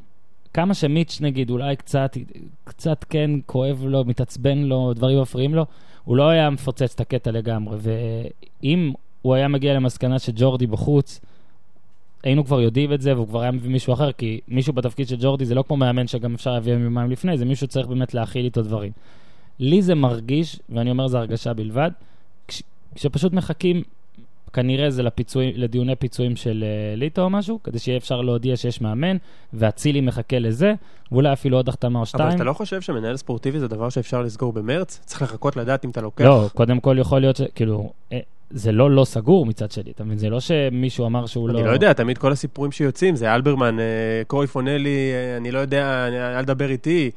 כמה 0.53 0.73
שמיץ' 0.73 1.17
נגיד, 1.21 1.49
אולי 1.49 1.75
קצת, 1.75 2.17
קצת 2.63 3.05
כן 3.09 3.31
כואב 3.45 3.85
לו, 3.85 4.05
מתעצבן 4.05 4.57
לו, 4.57 4.93
דברים 4.93 5.21
מפריעים 5.21 5.55
לו, 5.55 5.65
הוא 6.03 6.17
לא 6.17 6.29
היה 6.29 6.49
מפוצץ 6.49 6.93
את 6.95 6.99
הקטע 6.99 7.31
לגמרי, 7.31 7.77
ואם 7.81 8.93
הוא 9.29 9.35
היה 9.35 9.47
מגיע 9.47 9.73
למסקנה 9.73 10.19
שג'ורדי 10.19 10.67
בחוץ, 10.67 11.19
היינו 12.23 12.45
כבר 12.45 12.61
יודעים 12.61 12.93
את 12.93 13.01
זה, 13.01 13.13
והוא 13.15 13.27
כבר 13.27 13.41
היה 13.41 13.51
מביא 13.51 13.71
מישהו 13.71 13.93
אחר, 13.93 14.11
כי 14.11 14.39
מישהו 14.47 14.73
בתפקיד 14.73 15.07
של 15.07 15.15
ג'ורדי 15.19 15.45
זה 15.45 15.55
לא 15.55 15.63
כמו 15.67 15.77
מאמן 15.77 16.07
שגם 16.07 16.33
אפשר 16.33 16.53
להביא 16.53 16.73
יומיים 16.73 17.11
לפני, 17.11 17.37
זה 17.37 17.45
מישהו 17.45 17.67
שצריך 17.67 17.87
באמת 17.87 18.13
להכיל 18.13 18.45
איתו 18.45 18.61
דברים. 18.61 18.91
לי 19.59 19.81
זה 19.81 19.95
מרגיש, 19.95 20.59
ואני 20.69 20.91
אומר 20.91 21.07
זו 21.07 21.17
הרגשה 21.17 21.53
בלבד, 21.53 21.91
כש, 22.47 22.63
כשפשוט 22.95 23.33
מחכים, 23.33 23.83
כנראה 24.53 24.89
זה 24.89 25.03
לפיצויים, 25.03 25.51
לדיוני 25.55 25.95
פיצויים 25.95 26.35
של 26.35 26.63
uh, 26.63 26.99
ליטו 26.99 27.21
או 27.21 27.29
משהו, 27.29 27.59
כדי 27.63 27.79
שיהיה 27.79 27.97
אפשר 27.97 28.21
להודיע 28.21 28.57
שיש 28.57 28.81
מאמן, 28.81 29.17
ואצילי 29.53 30.01
מחכה 30.01 30.39
לזה, 30.39 30.73
ואולי 31.11 31.33
אפילו 31.33 31.57
עוד 31.57 31.69
החתמה 31.69 31.99
או 31.99 32.05
שתיים. 32.05 32.27
אבל 32.27 32.35
אתה 32.35 32.43
לא 32.43 32.53
חושב 32.53 32.81
שמנהל 32.81 33.17
ספורטיבי 33.17 33.59
זה 33.59 33.67
דבר 33.67 33.89
שאפשר 33.89 34.21
לסגור 34.21 34.53
במרץ? 34.53 34.99
צריך 35.05 35.21
לחכות 35.21 35.57
לדעת 35.57 35.85
אם 35.85 35.89
אתה 35.89 36.01
לוקח? 36.01 36.25
לא, 36.25 36.49
קודם 36.53 36.79
כל 36.79 36.97
יכול 36.99 37.19
להיות 37.21 37.35
ש... 37.35 37.41
כאילו, 37.55 37.91
אה, 38.11 38.19
זה 38.51 38.71
לא 38.71 38.91
לא 38.91 39.05
סגור 39.05 39.45
מצד 39.45 39.71
שלי, 39.71 39.91
אתה 39.91 40.03
מבין? 40.03 40.17
זה 40.17 40.29
לא 40.29 40.39
שמישהו 40.39 41.05
אמר 41.05 41.25
שהוא 41.25 41.49
לא... 41.49 41.59
אני 41.59 41.67
לא 41.67 41.71
יודע, 41.71 41.93
תמיד 41.93 42.17
כל 42.17 42.31
הסיפורים 42.31 42.71
שיוצאים, 42.71 43.15
זה 43.15 43.35
אלברמן, 43.35 43.79
אה, 43.79 43.85
קרויף 44.27 44.55
עונה 44.55 44.77
לי, 44.77 44.89
אה, 45.13 45.37
אני 45.37 45.51
לא 45.51 45.59
יודע, 45.59 46.07
אני- 46.07 46.37
אל 46.37 46.43
תדבר 46.43 46.69
איתי. 46.69 47.11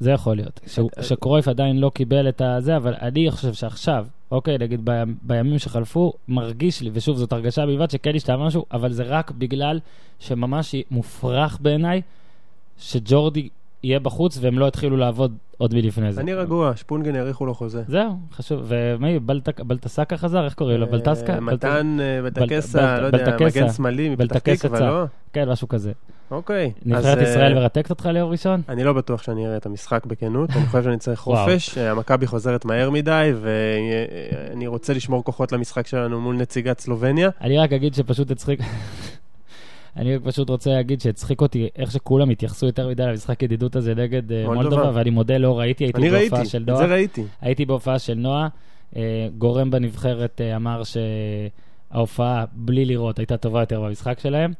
זה 0.00 0.10
יכול 0.10 0.36
להיות. 0.36 0.60
אה, 0.98 1.02
שקרויף 1.02 1.48
עדיין 1.48 1.78
לא 1.80 1.90
קיבל 1.94 2.28
את 2.28 2.40
הזה, 2.40 2.76
אבל 2.76 2.94
אני 3.02 3.30
חושב 3.30 3.52
שעכשיו, 3.52 4.06
אוקיי, 4.30 4.58
נגיד 4.58 4.80
בימ- 4.84 5.14
בימים 5.22 5.58
שחלפו, 5.58 6.12
מרגיש 6.28 6.80
לי, 6.82 6.90
ושוב, 6.92 7.16
זאת 7.16 7.32
הרגשה 7.32 7.66
בלבד 7.66 7.90
שכן 7.90 8.14
השתנה 8.14 8.36
משהו, 8.46 8.64
אבל 8.72 8.92
זה 8.92 9.02
רק 9.02 9.30
בגלל 9.30 9.80
שממש 10.18 10.74
מופרך 10.90 11.58
בעיניי, 11.60 12.00
שג'ורדי 12.78 13.48
יהיה 13.82 14.00
בחוץ 14.00 14.38
והם 14.40 14.58
לא 14.58 14.66
יתחילו 14.66 14.96
לעבוד 14.96 15.36
עוד 15.58 15.74
מלפני 15.74 16.12
זה. 16.12 16.20
אני 16.20 16.34
רגוע, 16.34 16.72
שפונגן 16.76 17.14
האריכו 17.16 17.46
לו 17.46 17.54
חוזה. 17.54 17.82
זהו, 17.88 18.10
חשוב. 18.32 18.60
ומי, 18.68 19.18
בלטסקה 19.66 20.16
חזר? 20.16 20.44
איך 20.44 20.54
קוראים 20.54 20.80
לו? 20.80 20.86
אה, 20.86 20.90
בלטסקה? 20.92 21.40
מתן 21.40 21.96
אה, 22.00 22.20
בלט- 22.22 22.38
בלטקסה, 22.38 23.00
לא 23.00 23.06
יודע. 23.06 23.36
מגן 23.40 23.70
שמאלי 23.72 24.08
מפתח 24.08 24.38
תקווה. 24.38 24.80
לא? 24.80 25.04
כן, 25.32 25.48
משהו 25.48 25.68
כזה. 25.68 25.92
אוקיי. 26.30 26.72
נבחרת 26.86 27.18
אה, 27.18 27.22
ישראל 27.22 27.54
מרתקת 27.54 27.90
אותך 27.90 28.06
ליום 28.06 28.30
ראשון? 28.30 28.62
אני 28.68 28.84
לא 28.84 28.92
בטוח 28.92 29.22
שאני 29.22 29.46
אראה 29.46 29.56
את 29.56 29.66
המשחק 29.66 30.06
בכנות, 30.06 30.50
אני 30.50 30.66
חושב 30.66 30.82
שאני 30.82 30.98
צריך. 30.98 31.20
חופש, 31.28 31.78
המכבי 31.78 32.26
חוזרת 32.26 32.64
מהר 32.64 32.90
מדי, 32.90 33.32
ואני 33.40 34.66
רוצה 34.66 34.94
לשמור 34.94 35.24
כוחות 35.24 35.52
למשחק 35.52 35.86
שלנו 35.86 36.20
מול 36.20 36.36
נציגת 36.36 36.80
סלובניה. 36.80 37.30
אני 37.40 37.58
רק 37.58 37.72
אגיד 37.72 37.94
שפשוט 37.94 38.30
הצחיק... 38.30 38.60
אני 39.96 40.16
רק 40.16 40.22
פשוט 40.24 40.50
רוצה 40.50 40.70
להגיד 40.70 41.00
שהצחיק 41.00 41.40
אותי 41.40 41.68
איך 41.76 41.90
שכולם 41.90 42.30
התייחסו 42.30 42.66
יותר 42.66 42.88
מדי 42.88 43.02
למשחק 43.02 43.42
ידידות 43.42 43.76
הזה 43.76 43.94
נגד 43.94 44.32
אה, 44.32 44.44
מולדובה. 44.46 44.90
ואני 44.94 45.10
מודה, 45.10 45.38
לא 45.38 45.58
ראיתי, 45.58 45.84
הייתי 45.84 45.98
אני 45.98 46.10
בהופעה 46.10 46.38
ראיתי, 46.38 46.50
של 46.50 46.62
את 46.62 46.68
נועה. 46.68 46.86
זה 46.86 46.92
ראיתי. 46.92 47.24
הייתי 47.40 47.64
בהופעה 47.64 47.98
של 47.98 48.14
נועה, 48.14 48.48
אה, 48.96 49.28
גורם 49.38 49.70
בנבחרת 49.70 50.40
אה, 50.40 50.56
אמר 50.56 50.82
שההופעה, 50.84 52.44
בלי 52.52 52.84
לראות, 52.84 53.18
הייתה 53.18 53.36
טובה 53.36 53.60
יותר 53.60 53.80
במשחק 53.80 54.18
שלהם, 54.18 54.52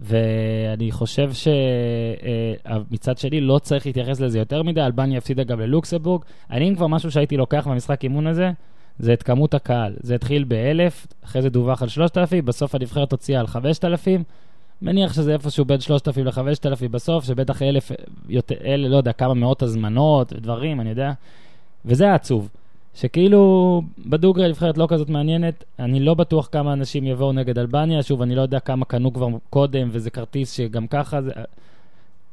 ואני 0.00 0.90
חושב 0.90 1.30
שמצד 1.32 3.18
שני 3.18 3.40
לא 3.40 3.58
צריך 3.58 3.86
להתייחס 3.86 4.20
לזה 4.20 4.38
יותר 4.38 4.62
מדי, 4.62 4.80
אלבניה 4.80 5.18
הפסידה 5.18 5.44
גם 5.44 5.60
ללוקסבורג. 5.60 6.22
אני 6.50 6.68
אם 6.68 6.74
כבר 6.74 6.86
משהו 6.86 7.10
שהייתי 7.10 7.36
לוקח 7.36 7.68
במשחק 7.68 8.04
אימון 8.04 8.26
הזה, 8.26 8.50
זה 8.98 9.12
את 9.12 9.22
כמות 9.22 9.54
הקהל. 9.54 9.96
זה 10.00 10.14
התחיל 10.14 10.44
באלף, 10.44 11.06
אחרי 11.24 11.42
זה 11.42 11.50
דווח 11.50 11.82
על 11.82 11.88
3,000, 11.88 12.44
בסוף 12.44 12.74
הנבחרת 12.74 13.12
הוציאה 13.12 13.40
על 13.40 13.46
5,000. 13.46 14.24
מניח 14.82 15.12
שזה 15.12 15.32
איפשהו 15.32 15.64
בין 15.64 15.80
3,000 15.80 16.24
ל-5,000 16.26 16.88
בסוף, 16.90 17.24
שבטח 17.24 17.62
אלף, 17.62 17.92
יותר, 18.28 18.54
אלה, 18.64 18.88
לא 18.88 18.96
יודע, 18.96 19.12
כמה 19.12 19.34
מאות 19.34 19.62
הזמנות 19.62 20.32
ודברים, 20.32 20.80
אני 20.80 20.90
יודע. 20.90 21.12
וזה 21.84 22.10
העצוב. 22.10 22.48
שכאילו 22.94 23.82
בדוגרי 24.06 24.44
הנבחרת 24.44 24.78
לא 24.78 24.86
כזאת 24.88 25.08
מעניינת, 25.08 25.64
אני 25.78 26.00
לא 26.00 26.14
בטוח 26.14 26.48
כמה 26.52 26.72
אנשים 26.72 27.06
יבואו 27.06 27.32
נגד 27.32 27.58
אלבניה, 27.58 28.02
שוב, 28.02 28.22
אני 28.22 28.34
לא 28.34 28.42
יודע 28.42 28.60
כמה 28.60 28.84
קנו 28.84 29.12
כבר 29.12 29.28
קודם, 29.50 29.88
וזה 29.92 30.10
כרטיס 30.10 30.52
שגם 30.52 30.86
ככה, 30.86 31.22
זה... 31.22 31.30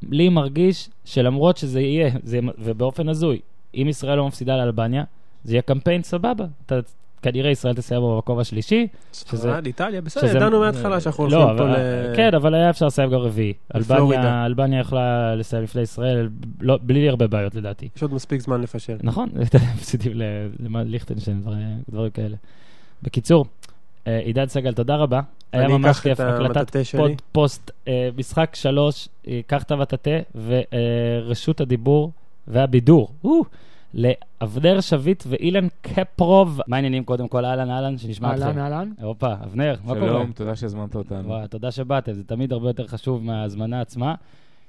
לי 0.10 0.30
מרגיש 0.30 0.90
שלמרות 1.06 1.58
שזה 1.58 1.82
יהיה, 1.82 2.10
זה, 2.24 2.40
ובאופן 2.58 3.10
הזוי, 3.10 3.40
אם 3.76 3.88
ישראל 3.90 4.18
לא 4.18 4.28
מפסידה 4.28 4.58
לאלבניה, 4.58 5.04
זה 5.44 5.54
יהיה 5.54 5.62
קמפיין 5.62 6.04
סבבה. 6.04 6.46
אתה, 6.66 6.80
כנראה 7.22 7.52
ישראל 7.52 7.74
תסיים 7.76 8.02
במקום 8.02 8.40
השלישי. 8.40 8.88
ספרד, 9.14 9.66
איטליה, 9.66 10.02
בסדר, 10.02 10.36
ידענו 10.36 10.60
מההתחלה 10.60 11.00
שאנחנו 11.00 11.28
לא, 11.28 11.44
הולכים 11.44 11.58
פה 11.58 11.64
ל... 11.66 11.76
כן, 12.16 12.34
אבל 12.36 12.54
היה 12.54 12.70
אפשר 12.70 12.86
לסיים 12.86 13.10
גם 13.10 13.20
רביעי. 13.20 13.54
אלבניה, 13.76 14.46
אלבניה 14.46 14.80
יכלה 14.80 15.36
לסיים 15.36 15.64
לפני 15.64 15.82
ישראל, 15.82 16.30
לא, 16.62 16.80
בלי 16.82 17.10
הרבה 17.10 17.28
בעיות 17.28 17.56
לדעתי. 17.56 17.90
יש 17.96 18.02
עוד 18.02 18.14
מספיק 18.14 18.42
זמן 18.42 18.62
לפשל. 18.62 18.98
נכון, 19.04 19.30
הפסידים 19.76 20.12
לליכטנשטיין, 20.60 21.42
דברים- 21.90 22.10
כאלה. 22.14 22.36
בקיצור, 23.04 23.46
אה, 24.08 24.20
עידן 24.20 24.48
סגל, 24.48 24.74
תודה 24.74 24.96
רבה. 24.96 25.22
היה 25.52 25.68
ממש 25.68 26.00
כיף, 26.00 26.20
הקלטת. 26.20 26.78
פודקאסט, 26.98 27.72
אה, 27.88 28.10
משחק 28.18 28.56
שלוש, 28.56 29.10
אה, 29.28 29.40
קח 29.48 29.64
את 29.64 29.72
המטאטא, 29.72 30.10
ורשות 30.46 31.62
הדיבור 31.62 32.12
והבידור. 32.48 33.14
לאבנר 33.94 34.82
שביט 34.82 35.24
ואילן 35.28 35.68
קפרוב. 35.82 36.62
מה 36.68 36.76
העניינים 36.76 37.04
קודם 37.04 37.28
כל? 37.28 37.46
אהלן, 37.46 37.70
אהלן, 37.70 37.98
שנשמע 37.98 38.34
אתכם. 38.34 38.46
אהלן, 38.46 38.60
אהלן. 38.60 38.92
הופה, 39.02 39.34
אבנר, 39.34 39.76
מה 39.84 39.94
קורה? 39.94 40.08
שלום, 40.08 40.32
תודה 40.32 40.56
שהזמנת 40.56 40.96
אותנו. 40.96 41.28
וואי, 41.28 41.48
תודה 41.48 41.72
שבאתם, 41.72 42.14
זה 42.14 42.24
תמיד 42.24 42.54
הרבה 42.54 42.70
יותר 42.70 42.88
חשוב 42.88 43.24
מההזמנה 43.24 43.82
עצמה. 43.82 44.16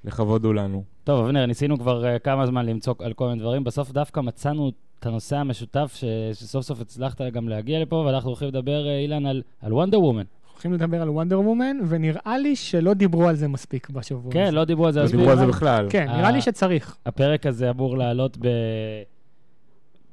הכבוד 0.04 0.44
הוא 0.44 0.54
לנו. 0.54 0.82
טוב, 1.04 1.24
אבנר, 1.24 1.46
ניסינו 1.46 1.78
כבר 1.78 2.04
uh, 2.04 2.18
כמה 2.18 2.46
זמן 2.46 2.66
למצוא 2.66 2.94
על 2.98 3.12
כל 3.12 3.28
מיני 3.28 3.40
דברים, 3.40 3.64
בסוף 3.64 3.90
דווקא 3.90 4.20
מצאנו 4.20 4.72
את 4.98 5.06
הנושא 5.06 5.36
המשותף 5.36 5.92
ש... 5.96 6.04
שסוף 6.32 6.64
סוף 6.64 6.80
הצלחת 6.80 7.20
גם 7.20 7.48
להגיע 7.48 7.80
לפה, 7.80 7.96
ואנחנו 7.96 8.30
הולכים 8.30 8.48
לדבר, 8.48 8.84
uh, 8.84 9.02
אילן, 9.02 9.26
על, 9.26 9.42
על 9.62 9.72
וונדר 9.72 10.00
וומן. 10.00 10.24
הולכים 10.52 10.72
לדבר 10.72 11.02
על 11.02 11.10
וונדר 11.10 11.40
וומן, 11.40 11.76
ונראה 11.88 12.38
לי 12.38 12.56
שלא 12.56 12.94
דיברו 12.94 13.28
על 13.28 13.36
זה 13.36 13.48
מספיק 13.48 13.90
בשבוע 13.90 14.32
כן, 14.32 14.42
הזה. 14.42 14.52
לא 14.52 14.64
דיברו 14.64 14.86
על 14.86 14.92
זה. 14.92 15.00
לא 15.00 15.04
אז 15.04 15.10
דיברו 15.10 15.30
על 15.30 15.38
זה 15.38 15.46
בכלל. 15.46 15.86
כן, 15.90 16.08
אה, 16.08 16.16
נראה 16.16 16.30
לי 16.30 16.40
שצריך. 16.40 16.96
הפרק 17.06 17.46
הזה 17.46 17.70
אמור 17.70 17.98
לעלות 17.98 18.36
ב... 18.40 18.46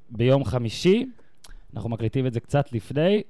ביום 0.09 0.45
חמישי. 0.45 1.05
אנחנו 1.75 1.89
מקליטים 1.89 2.27
את 2.27 2.33
זה 2.33 2.39
קצת 2.39 2.73
לפני. 2.73 3.21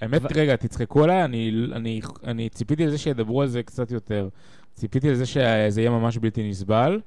האמת, 0.00 0.36
רגע, 0.36 0.56
תצחקו 0.56 1.04
עליי, 1.04 1.24
אני, 1.24 1.52
אני, 1.72 2.00
אני 2.24 2.48
ציפיתי 2.48 2.86
לזה 2.86 2.98
שידברו 2.98 3.42
על 3.42 3.48
זה 3.48 3.62
קצת 3.62 3.90
יותר. 3.90 4.28
ציפיתי 4.74 5.10
לזה 5.10 5.26
שזה 5.26 5.80
יהיה 5.80 5.90
ממש 5.90 6.18
בלתי 6.18 6.50
נסבל, 6.50 7.00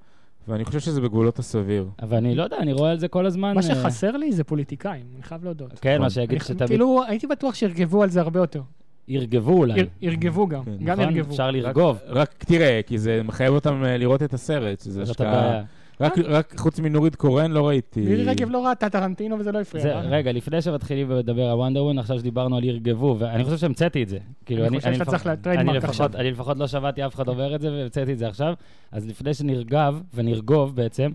ואני 0.48 0.66
חושב 0.66 0.80
שזה 0.80 1.02
בגבולות 1.02 1.40
הסביר. 1.40 1.88
אבל 2.02 2.18
אני 2.18 2.36
לא 2.36 2.44
יודע, 2.44 2.58
אני 2.58 2.74
רואה 2.74 2.92
על 2.92 3.00
זה 3.00 3.08
כל 3.08 3.26
הזמן. 3.26 3.54
מה 3.56 3.62
אה, 3.62 3.62
שחסר 3.76 4.12
לי 4.18 4.32
זה 4.32 4.44
פוליטיקאים, 4.44 5.06
אני 5.16 5.24
חייב 5.24 5.44
להודות. 5.44 5.80
כן, 5.80 6.02
מה. 6.02 6.10
שיגיד 6.10 6.42
שתמיד 6.42 6.68
כאילו, 6.70 7.04
הייתי 7.08 7.28
בטוח 7.28 7.56
שירגבו 7.56 8.04
על 8.04 8.10
זה 8.10 8.22
הרבה 8.22 8.40
יותר. 8.40 8.62
ירגבו 9.08 9.54
אולי. 9.54 9.80
יר- 9.80 9.88
ירגבו 10.02 10.48
גם, 10.48 10.64
כן. 10.64 10.72
גם 10.84 11.00
נכון? 11.00 11.16
ירגבו. 11.16 11.32
אפשר 11.32 11.52
לרגוב. 11.52 12.00
רק, 12.08 12.18
רק 12.18 12.44
תראה, 12.44 12.80
כי 12.88 12.98
זה 12.98 13.22
מחייב 13.24 13.54
אותם 13.54 13.84
אה, 13.86 13.98
לראות 13.98 14.24
את 14.24 14.34
הסרט, 14.34 14.80
שזה 14.80 15.02
השקעה... 15.02 15.62
רק, 16.04 16.18
רק 16.18 16.54
חוץ 16.60 16.80
מנורית 16.80 17.16
קורן 17.16 17.52
לא 17.52 17.68
ראיתי... 17.68 18.00
מירי 18.02 18.24
רגב 18.24 18.50
לא 18.50 18.68
ראתה 18.68 18.90
טרנטינו 18.90 19.40
וזה 19.40 19.52
לא 19.52 19.62
הפריע. 19.62 19.84
זה. 19.84 19.94
רגע, 20.00 20.32
לפני 20.32 20.62
שמתחילים 20.62 21.12
לדבר 21.12 21.46
על 21.50 21.58
וונדר 21.58 21.84
וומן, 21.84 22.00
עכשיו 22.00 22.20
שדיברנו 22.20 22.58
על 22.58 22.64
ירגבו, 22.64 23.16
ואני 23.20 23.44
חושב 23.44 23.58
שהמצאתי 23.58 24.04
את 24.04 24.10
זה. 24.10 24.18
כאילו, 24.46 24.66
אני 24.66 24.78
חושב 24.80 24.94
שאתה 24.94 25.04
לפח- 25.04 25.12
צריך 25.12 25.28
אני 25.28 25.34
לטריידמרק 25.34 25.76
לפחות- 25.76 25.90
עכשיו. 25.90 26.22
אני 26.22 26.32
לפחות 26.32 26.58
לא 26.58 26.68
שמעתי 26.68 27.06
אף 27.06 27.16
אחד 27.16 27.28
אומר 27.28 27.56
את 27.56 27.62
זה, 27.62 27.72
והמצאתי 27.72 28.14
את 28.14 28.18
זה 28.18 28.28
עכשיו. 28.28 28.54
אז 28.92 29.08
לפני 29.08 29.34
שנרגב, 29.34 30.02
ונרגוב 30.14 30.76
בעצם, 30.76 31.12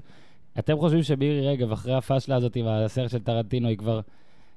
אתם 0.58 0.76
חושבים 0.78 1.02
שמירי 1.02 1.46
רגב, 1.48 1.72
אחרי 1.72 1.94
הפאשלה 1.94 2.36
הזאת 2.36 2.56
עם 2.56 2.66
הסרט 2.68 3.10
של 3.10 3.18
טרנטינו, 3.18 3.68
היא 3.68 3.76
כבר... 3.78 4.00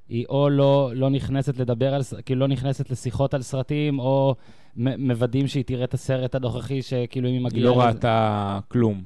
היא 0.10 0.26
או 0.30 0.50
לא, 0.50 0.92
לא 0.96 1.10
נכנסת 1.10 1.58
לדבר 1.58 1.94
על, 1.94 2.02
כאילו 2.26 2.40
לא 2.40 2.48
נכנסת 2.48 2.90
לשיחות 2.90 3.34
על 3.34 3.42
סרטים, 3.42 4.00
או 4.00 4.36
מוודאים 4.76 5.48
שהיא 5.48 5.64
תראה 5.64 5.84
את 5.84 5.94
הסרט 5.94 6.36
הנוכחי, 6.36 6.82
שכאילו 6.82 7.28
אם 7.28 7.34
היא 7.34 7.40
היא 7.40 7.46
מגיעה... 7.46 7.66
לא 7.66 7.78
לזה- 7.78 7.88
ראתה 7.88 8.60
כלום. 8.68 9.02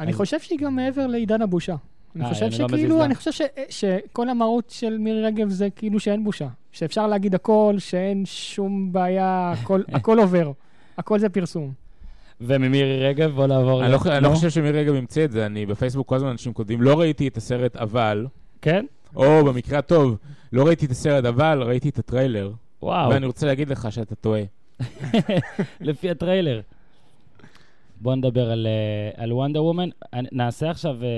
אני 0.00 0.12
חושב 0.12 0.40
שהיא 0.40 0.58
גם 0.58 0.76
מעבר 0.76 1.06
לעידן 1.06 1.42
הבושה. 1.42 1.74
אני 2.16 2.24
אה, 2.24 2.28
חושב 2.28 2.44
לא 2.44 2.50
שכאילו. 2.68 3.04
אני 3.04 3.14
חושב 3.14 3.32
ש- 3.32 3.42
שכל 3.70 4.28
המהות 4.28 4.70
של 4.70 4.98
מירי 4.98 5.22
רגב 5.22 5.48
זה 5.48 5.68
כאילו 5.76 6.00
שאין 6.00 6.24
בושה. 6.24 6.48
שאפשר 6.72 7.06
להגיד 7.06 7.34
הכל, 7.34 7.74
שאין 7.78 8.22
שום 8.26 8.92
בעיה, 8.92 9.52
הכל- 9.92 10.18
עובר. 10.22 10.52
הכל 10.98 11.18
זה 11.18 11.28
פרסום. 11.28 11.72
וממירי 12.40 13.06
רגב, 13.08 13.30
בוא 13.30 13.46
נעבור... 13.46 13.84
אני 13.84 13.92
לא, 13.92 13.98
אני 14.06 14.24
לא? 14.24 14.28
חושב 14.28 14.50
שמירי 14.50 14.80
רגב 14.84 14.94
המציא 14.94 15.24
את 15.24 15.32
זה, 15.32 15.46
אני 15.46 15.66
בפייסבוק 15.66 16.08
כל 16.08 16.16
הזמן 16.16 16.28
אנשים 16.28 16.52
כותבים, 16.52 16.82
לא 16.82 17.00
ראיתי 17.00 17.28
את 17.28 17.36
הסרט 17.36 17.76
אבל, 17.76 18.26
כן? 18.62 18.84
או 19.16 19.44
במקרה 19.44 19.78
הטוב, 19.78 20.16
לא 20.52 20.66
ראיתי 20.66 20.86
את 20.86 20.90
הסרט 20.90 21.24
אבל, 21.24 21.62
ראיתי 21.62 21.88
את 21.88 21.98
הטריילר. 21.98 22.52
וואו. 22.82 23.10
ואני 23.10 23.26
רוצה 23.26 23.46
להגיד 23.46 23.68
לך 23.70 23.92
שאתה 23.92 24.14
טועה. 24.14 24.42
לפי 25.80 26.10
הטריילר. 26.10 26.60
בוא 28.02 28.14
נדבר 28.14 28.50
על, 28.50 28.66
אה, 28.66 29.22
על 29.24 29.32
וונדר 29.32 29.64
וומן. 29.64 29.88
נעשה 30.32 30.70
עכשיו 30.70 30.96
אה, 31.04 31.08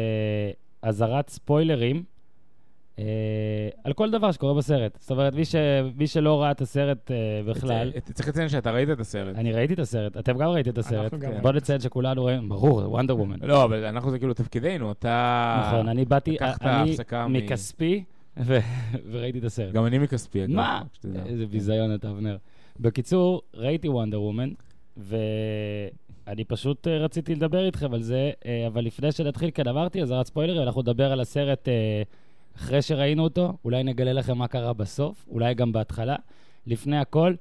אזהרת 0.83 1.29
ספוילרים 1.31 2.03
אה, 2.99 3.05
על 3.85 3.93
כל 3.93 4.11
דבר 4.11 4.33
שקורה 4.33 4.55
בסרט. 4.55 4.99
זאת 5.01 5.11
אומרת, 5.11 5.35
מי, 5.35 5.45
ש, 5.45 5.55
מי 5.97 6.07
שלא 6.07 6.43
ראה 6.43 6.51
את 6.51 6.61
הסרט 6.61 7.11
אה, 7.11 7.17
בכלל, 7.47 7.93
אתה- 7.97 8.13
צריך 8.13 8.29
לציין 8.29 8.49
שאתה 8.49 8.71
ראית 8.71 8.91
את 8.91 9.01
הסרט. 9.01 9.37
אני 9.37 9.53
ראיתי 9.53 9.75
את 9.75 9.79
הסרט, 9.79 10.17
אתם 10.17 10.39
גם 10.39 10.49
ראיתם 10.49 10.71
את 10.71 10.79
הסרט. 10.79 11.15
כן. 11.21 11.43
בוא 11.43 11.53
נציין 11.53 11.81
שכולנו 11.81 12.23
רואים, 12.23 12.49
ברור, 12.49 12.79
וונדר 12.93 13.17
וומן. 13.17 13.37
לא, 13.43 13.65
אבל 13.65 13.85
אנחנו 13.85 14.11
זה 14.11 14.19
כאילו 14.19 14.35
תפקידנו, 14.35 14.93
אתה... 14.93 15.63
נכון, 15.69 15.89
אני 15.89 16.05
באתי, 16.05 16.37
אני 16.61 16.97
מכספי, 17.39 18.05
ו- 18.39 18.59
וראיתי 19.11 19.39
את 19.39 19.45
הסרט. 19.45 19.75
גם 19.75 19.87
אני 19.87 19.99
מכספי, 19.99 20.45
אגב. 20.45 20.51
מה? 20.55 20.83
איזה 21.27 21.47
ביזיון 21.47 21.95
אתה, 21.95 22.11
אבנר. 22.11 22.37
בקיצור, 22.81 23.43
ראיתי 23.55 23.89
וונדר 23.89 24.23
וומן, 24.23 24.51
ואני 26.27 26.45
פשוט 26.45 26.89
אה, 26.89 26.99
רציתי 26.99 27.35
לדבר 27.35 27.67
איתכם 27.67 27.95
על 27.95 28.03
זה, 28.03 28.31
אה, 28.47 28.67
אבל 28.67 28.85
לפני 28.85 29.13
שנתחיל, 29.13 29.51
כן, 29.55 29.69
אמרתי, 29.69 30.03
אזהרת 30.03 30.27
ספוילרים, 30.27 30.63
אנחנו 30.63 30.83
נדבר 30.83 31.13
על 31.13 31.21
הסרט 31.21 31.69
אה, 31.69 32.03
אחרי 32.57 32.83
שראינו 32.83 33.23
אותו, 33.23 33.53
אולי 33.65 33.83
נגלה 33.83 34.13
לכם 34.13 34.39
מה 34.39 34.49
קרה 34.49 34.73
בסוף, 34.73 35.27
אולי 35.29 35.55
גם 35.55 35.73
בהתחלה. 35.73 36.17
לפני 36.67 36.99
הכל, 36.99 37.35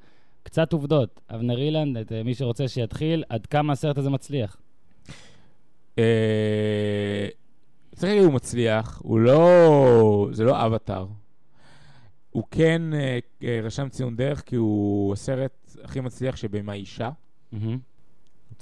קצת 0.44 0.74
עובדות. 0.74 1.22
אבנר 1.30 1.58
אילנד, 1.58 1.98
את, 1.98 2.12
מי 2.26 2.34
שרוצה 2.34 2.68
שיתחיל, 2.68 3.24
עד 3.30 3.46
כמה 3.46 3.74
הסרט 3.74 3.98
הזה 3.98 4.10
מצליח. 4.10 4.58
צריך 7.96 8.04
להגיד, 8.04 8.24
הוא 8.24 8.34
מצליח, 8.34 9.02
הוא 9.04 9.20
לא... 9.20 10.28
זה 10.32 10.44
לא 10.44 10.66
אבטאר. 10.66 11.06
הוא 12.32 12.44
כן 12.52 12.82
רשם 13.64 13.90
ציון 13.90 14.16
דרך, 14.16 14.42
כי 14.42 14.56
הוא 14.56 15.14
הסרט 15.14 15.76
הכי 15.84 16.00
מצליח 16.00 16.36
שבמה 16.36 16.74
אישה. 16.74 17.10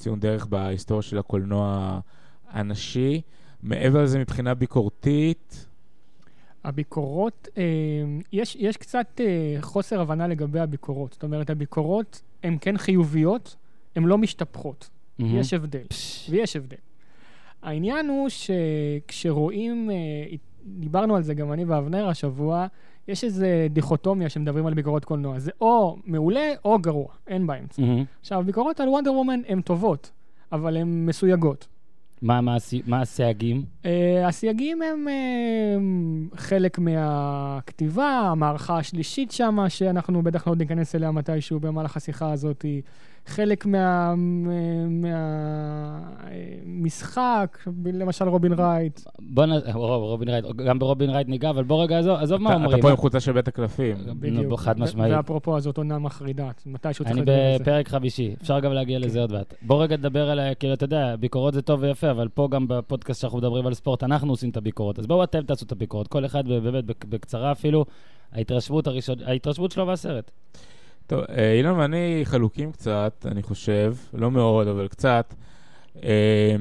ציון 0.01 0.19
דרך 0.19 0.45
בהיסטוריה 0.45 1.01
של 1.01 1.17
הקולנוע 1.17 1.99
הנשי. 2.49 3.21
מעבר 3.63 4.03
לזה, 4.03 4.19
מבחינה 4.19 4.53
ביקורתית, 4.53 5.65
הביקורות, 6.63 7.47
אה, 7.57 7.63
יש, 8.33 8.57
יש 8.59 8.77
קצת 8.77 9.21
אה, 9.23 9.61
חוסר 9.61 10.01
הבנה 10.01 10.27
לגבי 10.27 10.59
הביקורות. 10.59 11.13
זאת 11.13 11.23
אומרת, 11.23 11.49
הביקורות 11.49 12.21
הן 12.43 12.57
כן 12.61 12.77
חיוביות, 12.77 13.55
הן 13.95 14.03
לא 14.03 14.17
משתפכות. 14.17 14.89
מהמם. 15.19 15.39
יש 15.39 15.53
הבדל. 15.53 15.85
ויש 16.29 16.55
הבדל. 16.55 16.77
העניין 17.61 18.09
הוא 18.09 18.29
שכשרואים, 18.29 19.89
אה, 19.91 19.95
דיברנו 20.65 21.15
על 21.15 21.23
זה 21.23 21.33
גם 21.33 21.53
אני 21.53 21.65
ואבנר 21.65 22.07
השבוע, 22.07 22.67
יש 23.07 23.23
איזו 23.23 23.45
דיכוטומיה 23.69 24.29
שמדברים 24.29 24.65
על 24.65 24.73
ביקורות 24.73 25.05
קולנוע. 25.05 25.39
זה 25.39 25.51
או 25.61 25.97
מעולה 26.05 26.49
או 26.65 26.79
גרוע, 26.79 27.07
אין 27.27 27.47
באמצע. 27.47 27.81
מהמם. 27.81 28.03
עכשיו, 28.21 28.39
הביקורות 28.39 28.79
על 28.79 28.89
וונדר 28.89 29.13
וומן 29.13 29.39
הן 29.47 29.61
טובות, 29.61 30.11
אבל 30.51 30.77
הן 30.77 31.05
מסויגות. 31.05 31.67
מה- 32.21 32.41
מה 32.41 32.57
מה 32.87 33.01
הסייגים? 33.01 33.63
Uh, 33.83 33.87
הסייגים 34.27 34.81
הם 34.81 35.07
uh, 35.07 36.37
חלק 36.37 36.79
מהכתיבה, 36.79 38.05
המערכה 38.09 38.77
השלישית 38.77 39.31
שם, 39.31 39.57
שאנחנו 39.69 40.21
בטח 40.21 40.47
לא 40.47 40.55
ניכנס 40.55 40.95
אליה 40.95 41.11
מתישהו 41.11 41.59
במהלך 41.59 41.97
השיחה 41.97 42.31
הזאת, 42.31 42.65
חלק 43.25 43.65
מהמשחק, 46.65 47.57
מה, 47.67 47.91
למשל 47.91 48.27
רובין 48.27 48.53
רייט. 48.53 48.99
בוא 49.19 49.45
נ... 49.45 49.51
רוב- 49.73 50.03
רובין 50.03 50.29
רייט, 50.29 50.45
גם 50.45 50.79
ברובין 50.79 51.09
רייט 51.09 51.27
ניגע, 51.27 51.49
אבל 51.49 51.63
בוא 51.63 51.83
רגע, 51.83 51.99
עזוב, 51.99 52.17
עזוב 52.19 52.41
מה 52.41 52.53
אומרים. 52.53 52.73
אתה 52.73 52.81
פה 52.81 52.89
עם 52.89 52.97
חולצה 52.97 53.19
של 53.19 53.31
בית 53.31 53.47
הקלפים. 53.47 53.97
נו, 54.31 54.57
חד 54.57 54.79
משמעית. 54.79 55.13
ואפרופו, 55.15 55.59
זאת 55.59 55.77
עונה 55.77 55.99
מחרידה, 55.99 56.49
מתישהו 56.65 57.05
צריך 57.05 57.11
אני 57.17 57.21
לדבר 57.21 57.33
על 57.45 57.57
זה. 57.57 57.63
בפרק 57.63 57.87
חמישי, 57.87 58.35
אפשר 58.41 58.59
גם 58.59 58.73
להגיע 58.73 58.99
לזה 58.99 59.21
עוד 59.21 59.31
מעט. 59.31 59.53
בוא 59.61 59.83
רגע 59.83 59.97
נדבר 59.97 60.29
על, 60.29 60.39
כאילו, 60.59 60.73
אתה 60.73 60.83
יודע, 60.85 61.15
ביקורות 61.15 61.53
זה 61.53 61.61
טוב 61.61 61.81
ויפה, 61.83 62.11
אבל 62.11 62.27
פה 62.27 62.47
גם 62.51 62.67
בפודקאסט 62.67 63.21
שאנחנו 63.21 63.37
מדברים 63.37 63.67
על 63.67 63.73
ספורט, 63.73 64.03
אנחנו 64.03 64.33
עושים 64.33 64.49
את 64.49 64.57
הביקורות. 64.57 64.99
אז 64.99 65.07
בואו 65.07 65.23
אתם 65.23 65.41
תעשו 65.41 65.65
את 65.65 65.71
הביקורות, 65.71 66.07
כל 66.07 66.25
אחד 66.25 66.47
באמת 66.47 66.85
בק- 66.85 67.05
בקצרה 67.05 67.51
אפילו, 67.51 67.85
ההתרשמות 68.31 69.71
שלו 69.71 69.85
מהסרט. 69.85 70.31
טוב, 71.11 71.23
אה, 71.37 71.53
אילן 71.53 71.71
ואני 71.71 72.21
חלוקים 72.23 72.71
קצת, 72.71 73.25
אני 73.31 73.43
חושב, 73.43 73.95
לא 74.13 74.31
מאוד, 74.31 74.67
אבל 74.67 74.87
קצת. 74.87 75.33
אה, 76.03 76.55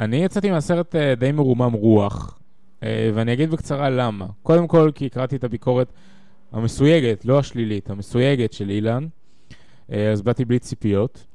אני 0.00 0.16
יצאתי 0.16 0.50
מהסרט 0.50 0.96
אה, 0.96 1.14
די 1.14 1.32
מרומם 1.32 1.72
רוח, 1.72 2.38
ואני 2.82 3.32
אגיד 3.32 3.50
בקצרה 3.50 3.90
למה. 3.90 4.26
קודם 4.42 4.66
כל, 4.66 4.90
כי 4.94 5.08
קראתי 5.08 5.36
את 5.36 5.44
הביקורת 5.44 5.92
המסויגת, 6.52 7.24
לא 7.24 7.38
השלילית, 7.38 7.90
המסויגת 7.90 8.52
של 8.52 8.70
אילן, 8.70 9.06
אז 9.88 10.22
באתי 10.22 10.44
בלי 10.44 10.58
ציפיות. 10.58 11.26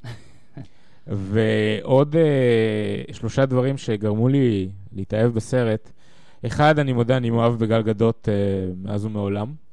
ועוד 1.07 2.15
אה, 2.15 3.13
שלושה 3.13 3.45
דברים 3.45 3.77
שגרמו 3.77 4.27
לי 4.27 4.69
להתאהב 4.93 5.33
בסרט. 5.33 5.91
אחד, 6.45 6.79
אני 6.79 6.93
מודה, 6.93 7.17
אני 7.17 7.29
מאוהב 7.29 7.53
בגל 7.59 7.81
גדות 7.81 8.29
אה, 8.31 8.33
מאז 8.83 9.05
ומעולם. 9.05 9.66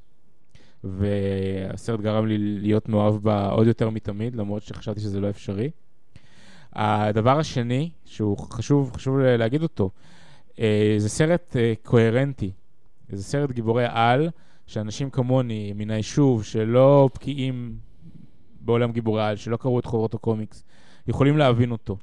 והסרט 0.84 2.00
גרם 2.00 2.26
לי 2.26 2.38
להיות 2.38 2.88
מאוהב 2.88 3.14
בה 3.14 3.48
עוד 3.48 3.66
יותר 3.66 3.90
מתמיד, 3.90 4.36
למרות 4.36 4.62
שחשבתי 4.62 5.00
שזה 5.00 5.20
לא 5.20 5.30
אפשרי. 5.30 5.70
הדבר 6.72 7.38
השני, 7.38 7.90
שהוא 8.04 8.38
חשוב, 8.38 8.92
חשוב 8.96 9.18
להגיד 9.18 9.62
אותו, 9.62 9.90
אה, 10.60 10.94
זה 10.98 11.08
סרט 11.08 11.56
אה, 11.56 11.72
קוהרנטי. 11.82 12.50
זה 13.08 13.22
סרט 13.22 13.50
גיבורי 13.50 13.84
על, 13.88 14.30
שאנשים 14.66 15.10
כמוני, 15.10 15.72
מן 15.76 15.90
היישוב, 15.90 16.44
שלא 16.44 17.08
בקיאים 17.14 17.76
בעולם 18.60 18.92
גיבורי 18.92 19.22
על, 19.22 19.36
שלא 19.36 19.56
קראו 19.56 19.78
את 19.78 19.84
חוברות 19.84 20.14
הקומיקס, 20.14 20.64
יכולים 21.08 21.38
להבין 21.38 21.70
אותו. 21.70 21.96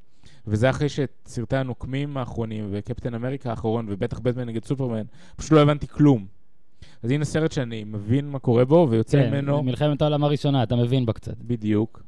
וזה 0.48 0.70
אחרי 0.70 0.90
שאת 0.90 1.12
סרטי 1.26 1.56
הנוקמים 1.56 2.18
האחרונים, 2.18 2.70
וקפטן 2.72 3.14
אמריקה 3.14 3.50
האחרון, 3.50 3.86
ובטח 3.90 4.20
בטמן 4.20 4.46
נגד 4.46 4.66
סופרמן, 4.66 5.04
פשוט 5.36 5.52
לא 5.52 5.62
הבנתי 5.62 5.88
כלום. 5.88 6.41
אז 7.04 7.12
הנה 7.12 7.26
סרט 7.26 7.52
שאני 7.52 7.84
מבין 7.84 8.30
מה 8.30 8.40
קורה 8.40 8.66
בו, 8.66 8.88
ויוצא 8.90 9.24
כן, 9.24 9.30
ממנו 9.30 9.64
מלחמת 9.64 10.02
העולם 10.02 10.24
הראשונה, 10.24 10.64
אתה 10.64 10.76
מבין 10.76 11.06
בה 11.06 11.14
קצת. 11.14 11.38
בדיוק. 11.38 12.04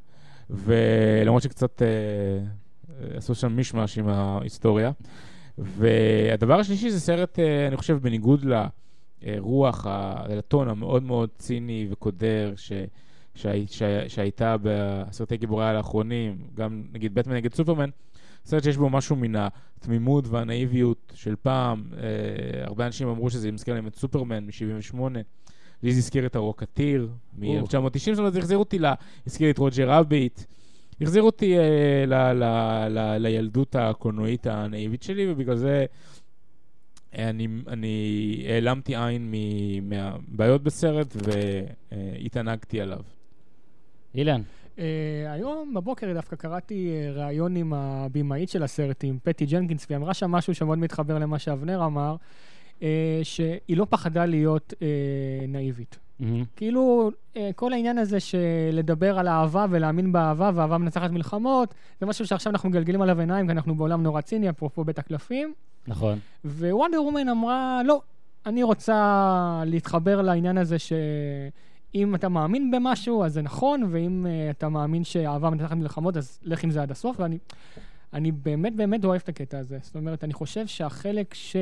ולמרות 0.50 1.42
שקצת 1.42 1.82
אה, 1.82 1.86
אה, 1.86 3.16
עשו 3.16 3.34
שם 3.34 3.52
מישמש 3.52 3.98
עם 3.98 4.08
ההיסטוריה. 4.08 4.90
והדבר 5.58 6.60
השלישי 6.60 6.90
זה 6.90 7.00
סרט, 7.00 7.38
אה, 7.38 7.68
אני 7.68 7.76
חושב, 7.76 7.98
בניגוד 8.02 8.46
לרוח, 9.22 9.86
לטון 10.28 10.68
המאוד 10.68 11.02
מאוד 11.02 11.28
ציני 11.38 11.86
וקודר, 11.90 12.52
ש, 12.56 12.72
שהי, 13.34 13.66
שה, 13.70 14.08
שהייתה 14.08 14.56
בסרטי 14.62 15.36
גיבורי 15.36 15.64
העל 15.64 15.76
האחרונים, 15.76 16.36
גם 16.54 16.82
נגיד 16.92 17.14
בטמן 17.14 17.34
נגד 17.34 17.54
סופרמן, 17.54 17.90
סרט 18.44 18.62
שיש 18.62 18.76
בו 18.76 18.90
משהו 18.90 19.16
מן 19.16 19.32
התמימות 19.36 20.28
והנאיביות 20.28 21.12
של 21.14 21.34
פעם. 21.42 21.84
אה, 21.96 22.64
הרבה 22.64 22.86
אנשים 22.86 23.08
אמרו 23.08 23.30
שזה 23.30 23.52
מזכיר 23.52 23.74
להם 23.74 23.86
את 23.86 23.96
סופרמן 23.96 24.46
מ-78. 24.46 24.98
לי 25.82 25.92
זה 25.92 25.98
הזכיר 25.98 26.26
את 26.26 26.36
הרוקטיר 26.36 27.08
מ-1990, 27.38 27.98
זאת 27.98 28.18
אומרת, 28.18 28.32
זה 28.32 28.38
החזיר 28.38 28.58
אותי, 28.58 28.78
ל... 28.78 28.86
הזכיר 29.26 29.50
את 29.50 29.58
רוג'ר 29.58 29.90
רביט. 29.90 30.40
החזיר 31.00 31.22
אותי 31.22 31.58
אה, 31.58 32.04
ל, 32.06 32.14
ל, 32.32 32.44
ל, 32.88 33.16
לילדות 33.18 33.76
הקולנועית 33.76 34.46
הנאיבית 34.46 35.02
שלי, 35.02 35.32
ובגלל 35.32 35.56
זה 35.56 35.86
אני, 37.14 37.48
אני 37.68 38.46
העלמתי 38.48 38.96
עין 38.96 39.30
מ- 39.30 39.88
מהבעיות 39.88 40.62
בסרט 40.62 41.16
והתענגתי 41.16 42.80
עליו. 42.80 43.00
אילן, 44.14 44.42
Uh, 44.76 44.80
היום 45.28 45.74
בבוקר 45.74 46.12
דווקא 46.14 46.36
קראתי 46.36 46.90
uh, 46.92 47.18
ראיון 47.18 47.56
עם 47.56 47.72
הבמאית 47.72 48.48
של 48.48 48.62
הסרט, 48.62 49.04
עם 49.04 49.18
פטי 49.22 49.46
ג'נקינס, 49.46 49.86
והיא 49.88 49.96
אמרה 49.96 50.14
שם 50.14 50.30
משהו 50.30 50.54
שמאוד 50.54 50.78
מתחבר 50.78 51.18
למה 51.18 51.38
שאבנר 51.38 51.84
אמר, 51.84 52.16
uh, 52.78 52.82
שהיא 53.22 53.76
לא 53.76 53.86
פחדה 53.90 54.26
להיות 54.26 54.72
uh, 54.76 54.82
נאיבית. 55.48 55.98
מהמם. 56.20 56.44
כאילו, 56.56 57.10
כל 57.56 57.72
העניין 57.72 57.98
הזה 57.98 58.20
של 58.20 58.38
לדבר 58.72 59.18
על 59.18 59.28
אהבה 59.28 59.66
ולהאמין 59.70 60.12
באהבה, 60.12 60.50
ואהבה 60.54 60.78
מנצחת 60.78 61.10
מלחמות, 61.10 61.74
זה 62.00 62.06
משהו 62.06 62.26
שעכשיו 62.26 62.52
אנחנו 62.52 62.68
מגלגלים 62.68 63.02
עליו 63.02 63.20
עיניים, 63.20 63.46
כי 63.46 63.52
אנחנו 63.52 63.74
בעולם 63.74 64.02
נורא 64.02 64.20
ציני, 64.20 64.50
אפרופו 64.50 64.84
בית 64.84 64.98
הקלפים. 64.98 65.54
נכון. 65.86 66.18
ווונדר 66.44 67.02
וומן 67.02 67.28
אמרה, 67.28 67.80
לא, 67.84 68.00
אני 68.46 68.62
רוצה 68.62 69.62
להתחבר 69.66 70.22
לעניין 70.22 70.58
הזה 70.58 70.76
שאם 71.94 72.14
אתה 72.14 72.28
מאמין 72.28 72.70
במשהו, 72.70 73.24
אז 73.24 73.32
זה 73.32 73.42
נכון, 73.42 73.88
ואם 73.90 74.26
uh, 74.26 74.50
אתה 74.50 74.68
מאמין 74.68 75.04
שאהבה 75.04 75.50
מנצחת 75.50 75.76
מלחמות, 75.76 76.16
אז 76.16 76.40
לך 76.42 76.64
עם 76.64 76.70
זה 76.70 76.82
עד 76.82 76.90
הסוף, 76.90 77.20
ואני 77.20 77.38
אני 78.12 78.32
באמת 78.32 78.76
באמת 78.76 79.04
אוהב 79.04 79.20
את 79.24 79.28
הקטע 79.28 79.58
הזה. 79.58 79.78
זאת 79.82 79.94
אומרת, 79.94 80.24
אני 80.24 80.32
חושב 80.32 80.66
שהחלק 80.66 81.34
ש... 81.34 81.56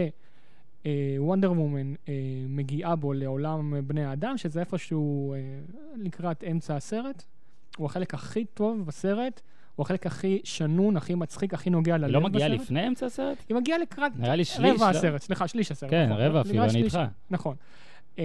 וונדר 1.18 1.52
וומן 1.52 1.94
uh, 1.94 2.08
מגיעה 2.48 2.96
בו 2.96 3.12
לעולם 3.12 3.74
בני 3.86 4.04
האדם, 4.04 4.38
שזה 4.38 4.60
איפשהו 4.60 5.34
uh, 5.34 5.98
לקראת 5.98 6.44
אמצע 6.50 6.76
הסרט. 6.76 7.22
הוא 7.76 7.86
החלק 7.86 8.14
הכי 8.14 8.44
טוב 8.44 8.86
בסרט, 8.86 9.40
הוא 9.76 9.84
החלק 9.84 10.06
הכי 10.06 10.40
שנון, 10.44 10.96
הכי 10.96 11.14
מצחיק, 11.14 11.54
הכי 11.54 11.70
נוגע 11.70 11.96
ללב 11.96 12.04
היא 12.04 12.12
לא 12.12 12.20
בסרט. 12.20 12.32
מגיעה 12.34 12.48
לפני 12.48 12.88
אמצע 12.88 13.06
הסרט? 13.06 13.44
היא 13.48 13.56
מגיעה 13.56 13.78
לקראת 13.78 14.12
נראה 14.18 14.36
לי 14.36 14.44
שליש, 14.44 14.74
רבע 14.74 14.92
לא? 14.92 14.98
הסרט, 14.98 15.20
סליחה, 15.20 15.48
שליש 15.48 15.72
הסרט. 15.72 15.90
כן, 15.90 16.06
נכון. 16.10 16.22
רבע 16.22 16.40
אפילו, 16.40 16.64
אני 16.64 16.82
איתך. 16.82 16.98
נכון. 17.30 17.56
אה, 18.18 18.24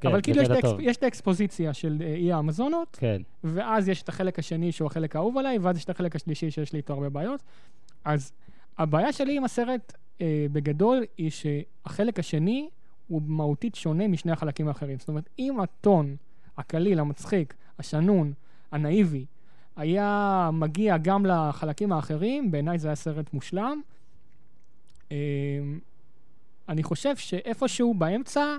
כן, 0.00 0.08
אבל 0.08 0.20
כאילו 0.22 0.42
יש. 0.42 0.48
יש 0.80 0.96
את 0.96 1.02
האקספוזיציה 1.02 1.72
של 1.72 1.98
אה, 2.00 2.14
אי 2.14 2.32
האמזונות, 2.32 2.96
כן. 3.00 3.22
ואז 3.44 3.88
יש 3.88 4.02
את 4.02 4.08
החלק 4.08 4.38
השני 4.38 4.72
שהוא 4.72 4.86
החלק 4.86 5.16
האהוב 5.16 5.38
עליי, 5.38 5.58
ואז 5.58 5.76
יש 5.76 5.84
את 5.84 5.90
החלק 5.90 6.16
השלישי 6.16 6.50
שיש 6.50 6.72
לי 6.72 6.76
איתו 6.76 6.92
הרבה 6.92 7.08
בעיות. 7.08 7.42
אז 8.04 8.32
הבעיה 8.78 9.12
שלי 9.12 9.36
עם 9.36 9.44
הסרט 9.44 9.92
אה, 10.20 10.46
בגדול 10.52 11.04
היא 11.18 11.30
שהחלק 11.30 12.18
השני 12.18 12.68
הוא 13.08 13.22
מהותית 13.26 13.74
שונה 13.74 14.08
משני 14.08 14.32
החלקים 14.32 14.68
האחרים. 14.68 14.98
זאת 14.98 15.08
אומרת, 15.08 15.28
אם 15.38 15.60
הטון 15.60 16.16
הקליל, 16.56 17.00
המצחיק, 17.00 17.54
השנון, 17.78 18.32
הנאיבי, 18.72 19.24
היה 19.76 20.50
מגיע 20.52 20.96
גם 20.96 21.26
לחלקים 21.26 21.92
האחרים, 21.92 22.50
בעיניי 22.50 22.78
זה 22.78 22.88
היה 22.88 22.94
סרט 22.94 23.32
מושלם. 23.34 23.80
אה, 25.12 25.16
אני 26.68 26.82
חושב 26.82 27.16
שאיפשהו 27.16 27.94
באמצע 27.94 28.56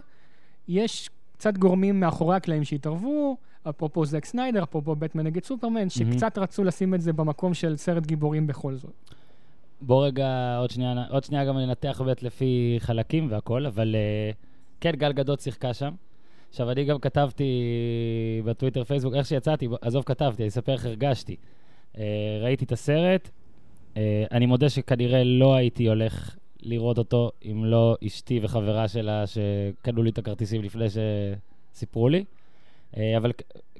יש 0.67 1.09
קצת 1.33 1.57
גורמים 1.57 1.99
מאחורי 1.99 2.35
הקלעים 2.35 2.63
שהתערבו, 2.63 3.37
אפרופו 3.69 4.05
זק 4.05 4.25
סניידר, 4.25 4.63
אפרופו 4.63 4.95
בטמן 4.95 5.23
נגד 5.23 5.43
סופרמן, 5.43 5.89
שקצת 5.89 6.37
רצו 6.37 6.63
לשים 6.63 6.93
את 6.93 7.01
זה 7.01 7.13
במקום 7.13 7.53
של 7.53 7.77
סרט 7.77 8.05
גיבורים 8.05 8.47
בכל 8.47 8.75
זאת. 8.75 8.91
בוא 9.81 10.05
רגע, 10.05 10.57
עוד 10.59 10.69
שנייה, 10.69 10.93
עוד 11.09 11.23
שנייה 11.23 11.45
גם 11.45 11.57
ננתח 11.57 12.01
באמת 12.05 12.23
לפי 12.23 12.75
חלקים 12.79 13.27
והכל, 13.31 13.65
אבל 13.65 13.95
אה, 13.95 14.31
כן, 14.81 14.91
גל 14.91 15.11
גדות 15.11 15.39
שיחקה 15.39 15.73
שם. 15.73 15.91
עכשיו, 16.49 16.71
אני 16.71 16.85
גם 16.85 16.99
כתבתי 16.99 17.61
בטוויטר, 18.45 18.83
פייסבוק, 18.83 19.13
איך 19.13 19.25
שיצאתי, 19.27 19.67
עזוב, 19.81 20.03
כתבתי, 20.03 20.43
אני 20.43 20.49
אספר 20.49 20.71
איך 20.71 20.85
הרגשתי. 20.85 21.35
אה, 21.97 22.03
ראיתי 22.41 22.65
את 22.65 22.71
הסרט, 22.71 23.29
אה, 23.97 24.25
אני 24.31 24.45
מודה 24.45 24.69
שכנראה 24.69 25.23
לא 25.23 25.55
הייתי 25.55 25.89
הולך 25.89 26.35
לראות 26.67 26.97
אותו 26.97 27.31
אם 27.45 27.65
לא 27.65 27.97
אשתי 28.07 28.39
וחברה 28.41 28.87
שלה 28.87 29.23
שקנו 29.27 30.03
לי 30.03 30.09
את 30.09 30.17
הכרטיסים 30.17 30.61
לפני 30.61 30.85
שסיפרו 30.89 32.09
לי. 32.09 32.23
אה, 32.97 33.17
אבל 33.17 33.31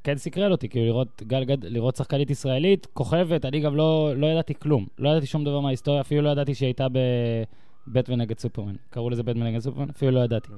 כן 0.04 0.18
סקרן 0.18 0.52
אותי, 0.52 0.70
כאילו 0.70 0.86
לראות 0.86 1.24
גל 1.28 1.44
גד... 1.44 1.66
לראות 1.66 1.96
שחקנית 1.96 2.30
ישראלית, 2.30 2.86
כוכבת, 2.86 3.46
אני 3.46 3.60
גם 3.60 3.76
לא, 3.76 4.12
לא 4.16 4.28
ידעתי 4.28 4.54
כלום. 4.60 4.86
לא 5.00 5.10
ידעתי 5.10 5.26
שום 5.26 5.44
דבר 5.44 5.60
מההיסטוריה, 5.60 6.02
אפילו 6.02 6.22
לא 6.22 6.30
ידעתי 6.30 6.56
שהיא 6.56 6.68
הייתה 6.68 6.88
בבטמן 7.88 8.22
נגד 8.22 8.40
סופרמן. 8.40 8.76
קראו 8.90 9.10
לזה 9.10 9.24
בטמן 9.24 9.48
נגד 9.48 9.60
סופרמן? 9.60 9.90
אפילו 9.90 10.12
לא 10.12 10.20
ידעתי. 10.20 10.50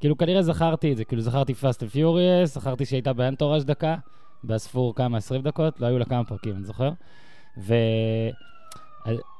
כאילו 0.00 0.18
כנראה 0.18 0.42
זכרתי 0.42 0.92
את 0.92 0.96
זה, 0.96 1.04
כאילו 1.04 1.22
זכרתי 1.22 1.54
פאסט 1.54 1.82
ופיוריאס, 1.82 2.54
זכרתי 2.54 2.84
שהיא 2.84 2.96
הייתה 2.96 3.12
באנטוראז' 3.12 3.64
דקה, 3.64 3.96
באספור 4.44 4.94
כמה, 4.94 5.16
20 5.16 5.42
דקות, 5.42 5.80
לא 5.80 5.86
היו 5.86 5.98
לה 5.98 6.04
כמה 6.04 6.24
פרקים, 6.24 6.56
אני 6.56 6.64
זוכר. 6.64 6.90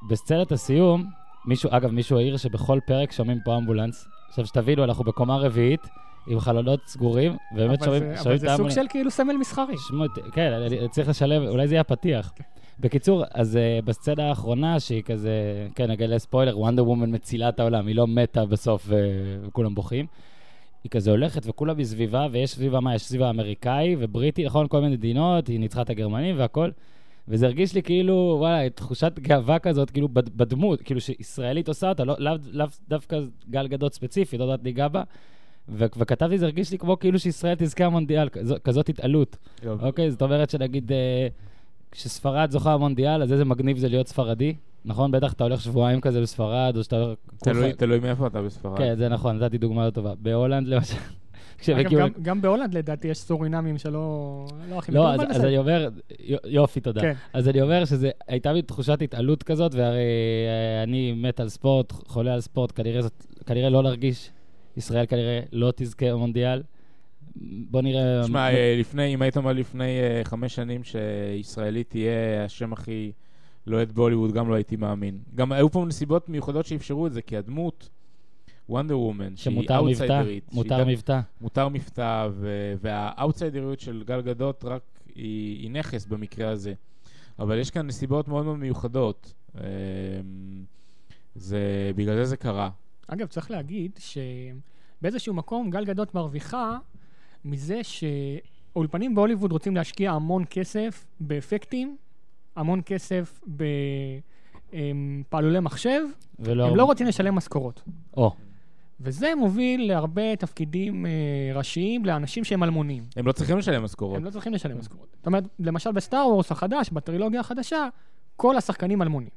ובסצנת 0.06 0.52
הסיום, 0.52 1.04
מישהו, 1.46 1.70
אגב, 1.72 1.90
מישהו 1.90 2.18
העיר 2.18 2.36
שבכל 2.36 2.78
פרק 2.86 3.12
שומעים 3.12 3.38
פה 3.44 3.56
אמבולנס. 3.56 4.08
עכשיו 4.28 4.46
שתבינו, 4.46 4.84
אנחנו 4.84 5.04
בקומה 5.04 5.36
רביעית, 5.36 5.80
עם 6.28 6.40
חלונות 6.40 6.80
סגורים, 6.86 7.36
ובאמת 7.54 7.82
שומעים 7.84 8.02
זה- 8.02 8.16
שומעים 8.16 8.20
אבל 8.26 8.34
את 8.34 8.40
זה 8.40 8.46
סוג 8.46 8.50
האמבולנס. 8.50 8.74
של 8.74 8.86
כאילו 8.88 9.10
סמל 9.10 9.36
מסחרי. 9.40 9.74
שמעו, 9.88 10.04
את- 10.04 10.10
כן, 10.32 10.52
צריך 10.90 11.08
לשלב, 11.08 11.42
אולי 11.42 11.68
זה 11.68 11.74
יהיה 11.74 11.80
הפתיח. 11.80 12.32
בקיצור, 12.80 13.24
אז 13.34 13.58
uh, 13.82 13.84
בסצנה 13.84 14.28
האחרונה, 14.28 14.80
שהיא 14.80 15.02
כזה, 15.02 15.30
כן, 15.74 15.90
אגלה 15.90 16.18
ספוילר, 16.18 16.58
וונדר 16.58 16.88
וומן 16.88 17.14
מצילה 17.14 17.48
את 17.48 17.60
העולם, 17.60 17.86
היא 17.86 17.96
לא 17.96 18.06
מתה 18.06 18.46
בסוף 18.46 18.84
ו- 18.86 19.38
וכולם 19.42 19.74
בוכים. 19.74 20.06
היא 20.84 20.90
כזה 20.90 21.10
הולכת 21.10 21.42
וכולם 21.46 21.76
מסביבה, 21.78 22.26
ויש 22.32 22.50
סביבה 22.50 22.80
מה? 22.80 22.94
יש 22.94 23.02
סביבה 23.02 23.30
אמריקאי 23.30 23.96
ובריטי, 23.98 24.44
נכון? 24.44 24.66
כל 24.68 24.80
מיני 24.80 24.96
מדינות, 24.96 25.46
היא 25.48 25.60
ניצחה 25.60 25.82
את 25.82 25.90
הגרמנים 25.90 26.38
והכל. 26.38 26.70
וזה 27.30 27.46
הרגיש 27.46 27.74
לי 27.74 27.82
כאילו, 27.82 28.36
וואלה, 28.38 28.70
תחושת 28.70 29.12
גאווה 29.18 29.58
כזאת, 29.58 29.90
כאילו 29.90 30.08
בד- 30.08 30.36
בדמות, 30.36 30.82
כאילו 30.82 31.00
שישראלית 31.00 31.68
עושה 31.68 31.88
אותה, 31.88 32.04
לא, 32.04 32.14
לאו 32.18 32.32
לאו 32.52 32.66
דווקא 32.88 33.20
גל 33.50 33.66
גדות 33.66 33.94
ספציפית, 33.94 34.38
לא 34.40 34.44
יודעת 34.44 34.64
ניגע 34.64 34.88
בה. 34.88 35.02
ו- 35.68 35.84
וכתבתי, 35.98 36.38
זה 36.38 36.44
הרגיש 36.44 36.70
לי 36.72 36.78
כמו 36.78 36.98
כאילו 36.98 37.18
שישראל 37.18 37.54
תזכה 37.58 37.86
במונדיאל, 37.86 38.28
כזו- 38.28 38.56
כזאת 38.64 38.88
התעלות. 38.88 39.36
אוקיי, 39.66 40.10
זאת 40.10 40.22
אומרת 40.22 40.50
שנגיד, 40.50 40.92
אה, 40.92 41.28
כשספרד 41.92 42.50
זוכה 42.50 42.76
במונדיאל, 42.76 43.22
אז 43.22 43.32
איזה 43.32 43.44
מגניב 43.44 43.78
זה 43.78 43.88
להיות 43.88 44.08
ספרדי, 44.08 44.54
נכון? 44.84 45.10
בטח 45.10 45.32
אתה 45.32 45.44
הולך 45.44 45.60
שבועיים 45.60 46.00
כזה 46.00 46.20
בספרד, 46.20 46.74
או 46.76 46.82
שאתה 46.84 46.96
הולך... 46.96 47.18
תלוי, 47.38 47.72
תלוי 47.72 47.98
מאיפה 47.98 48.26
אתה 48.26 48.42
בספרד. 48.42 48.78
כן, 48.78 48.94
זה 48.96 49.08
נכון, 49.08 49.38
נתתי 49.38 49.58
דוגמה 49.58 49.84
לא 49.86 49.90
טובה. 49.90 50.12
בהולנד 50.22 50.68
למשל. 50.68 50.96
גם- 51.98 52.08
גם 52.22 52.40
בהולנד 52.42 52.74
לדעתי 52.74 53.08
יש 53.08 53.18
סורינמים 53.18 53.78
שלא 53.78 54.46
לא 54.70 54.78
הכי 54.78 54.92
לא, 54.92 55.12
אז. 55.14 55.44
אני 55.44 55.58
אומר, 55.58 55.88
יו- 56.20 56.38
יופי, 56.44 56.80
תודה. 56.80 57.00
כן. 57.00 57.12
אז 57.32 57.48
אני 57.48 57.62
אומר 57.62 57.84
שזה, 57.84 58.10
הייתה 58.28 58.52
לי 58.52 58.62
תחושת 58.62 59.02
התעלות 59.02 59.42
כזאת, 59.42 59.74
והרי 59.74 59.98
אה, 59.98 60.82
אני 60.82 61.12
מת 61.12 61.40
על 61.40 61.48
ספורט, 61.48 61.92
חולה 61.92 62.34
על 62.34 62.40
ספורט, 62.40 62.72
כנראה, 62.74 63.02
זאת, 63.02 63.26
כנראה 63.46 63.70
לא 63.70 63.82
להרגיש, 63.82 64.30
ישראל 64.76 65.06
כנראה 65.06 65.40
לא 65.52 65.72
תזכה 65.76 66.06
במונדיאל. 66.12 66.62
בוא 67.70 67.82
נראה... 67.82 68.20
תשמע, 68.22 68.50
אה, 68.50 68.76
לפני, 68.80 69.14
אם 69.14 69.22
היית 69.22 69.36
אומר 69.36 69.52
לפני 69.52 70.00
אה, 70.00 70.20
חמש 70.24 70.54
שנים 70.54 70.80
שישראלי 70.84 71.84
תהיה 71.84 72.10
השם 72.44 72.72
הכי 72.72 73.12
לוהט 73.66 73.88
בהוליווד, 73.92 74.32
גם 74.32 74.48
לא 74.50 74.54
הייתי 74.54 74.76
מאמין. 74.76 75.18
גם 75.34 75.52
היו 75.52 75.70
פה 75.70 75.84
נסיבות 75.88 76.28
מיוחדות 76.28 76.66
שאפשרו 76.66 77.06
את 77.06 77.12
זה, 77.12 77.22
כי 77.22 77.36
הדמות, 77.36 77.88
וונדר 78.70 78.98
וומן, 78.98 79.36
שהיא 79.36 79.66
אאוטסיידרית, 79.70 80.44
שהיא 80.50 80.56
מותר 80.56 80.80
גם- 80.80 80.88
מבטא. 80.88 81.20
מותר 81.40 81.68
מבטא, 81.68 82.28
והאאוטסיידריות 82.80 83.80
של 83.80 84.02
גל 84.06 84.20
גדות 84.20 84.64
רק 84.64 84.82
היא, 85.14 85.58
היא 85.62 85.70
נכס 85.70 86.06
במקרה 86.06 86.48
הזה. 86.50 86.74
אבל 87.38 87.58
יש 87.58 87.70
כאן 87.70 87.86
נסיבות 87.86 88.28
מאוד 88.28 88.44
מאוד 88.44 88.58
מיוחדות. 88.58 89.34
אמ, 89.56 89.60
זה, 91.34 91.58
בגלל 91.96 92.16
זה 92.16 92.24
זה 92.24 92.36
קרה. 92.36 92.70
אגב, 93.06 93.26
צריך 93.26 93.50
להגיד 93.50 93.98
שבאיזשהו 93.98 95.34
מקום 95.34 95.70
גל 95.70 95.84
גדות 95.84 96.14
מרוויחה 96.14 96.78
מזה 97.44 97.80
שאולפנים 97.82 99.14
בהוליווד 99.14 99.52
רוצים 99.52 99.76
להשקיע 99.76 100.12
המון 100.12 100.44
כסף 100.50 101.06
באפקטים, 101.20 101.96
המון 102.56 102.80
כסף 102.86 103.40
בפעלולי 104.72 105.60
מחשב, 105.60 106.00
ולא... 106.38 106.68
הם 106.68 106.76
לא 106.76 106.84
רוצים 106.84 107.06
לשלם 107.06 107.34
משכורות. 107.34 107.82
או, 108.16 108.34
וזה 109.00 109.34
מוביל 109.34 109.88
להרבה 109.88 110.36
תפקידים 110.36 111.06
אה, 111.06 111.10
ראשיים 111.54 112.04
לאנשים 112.04 112.44
שהם 112.44 112.62
אלמונים. 112.62 113.04
הם 113.16 113.26
לא 113.26 113.32
צריכים 113.32 113.58
לשלם 113.58 113.84
משכורות. 113.84 114.16
הם 114.16 114.24
לא 114.24 114.30
צריכים 114.30 114.52
לשלם 114.54 114.78
משכורות. 114.78 115.08
זאת 115.16 115.26
אומרת, 115.26 115.44
למשל 115.58 115.92
בסטאר 115.92 116.26
וורס 116.28 116.52
החדש, 116.52 116.90
בטרילוגיה 116.90 117.40
החדשה, 117.40 117.88
כל 118.36 118.56
השחקנים 118.56 119.02
אלמונים. 119.02 119.30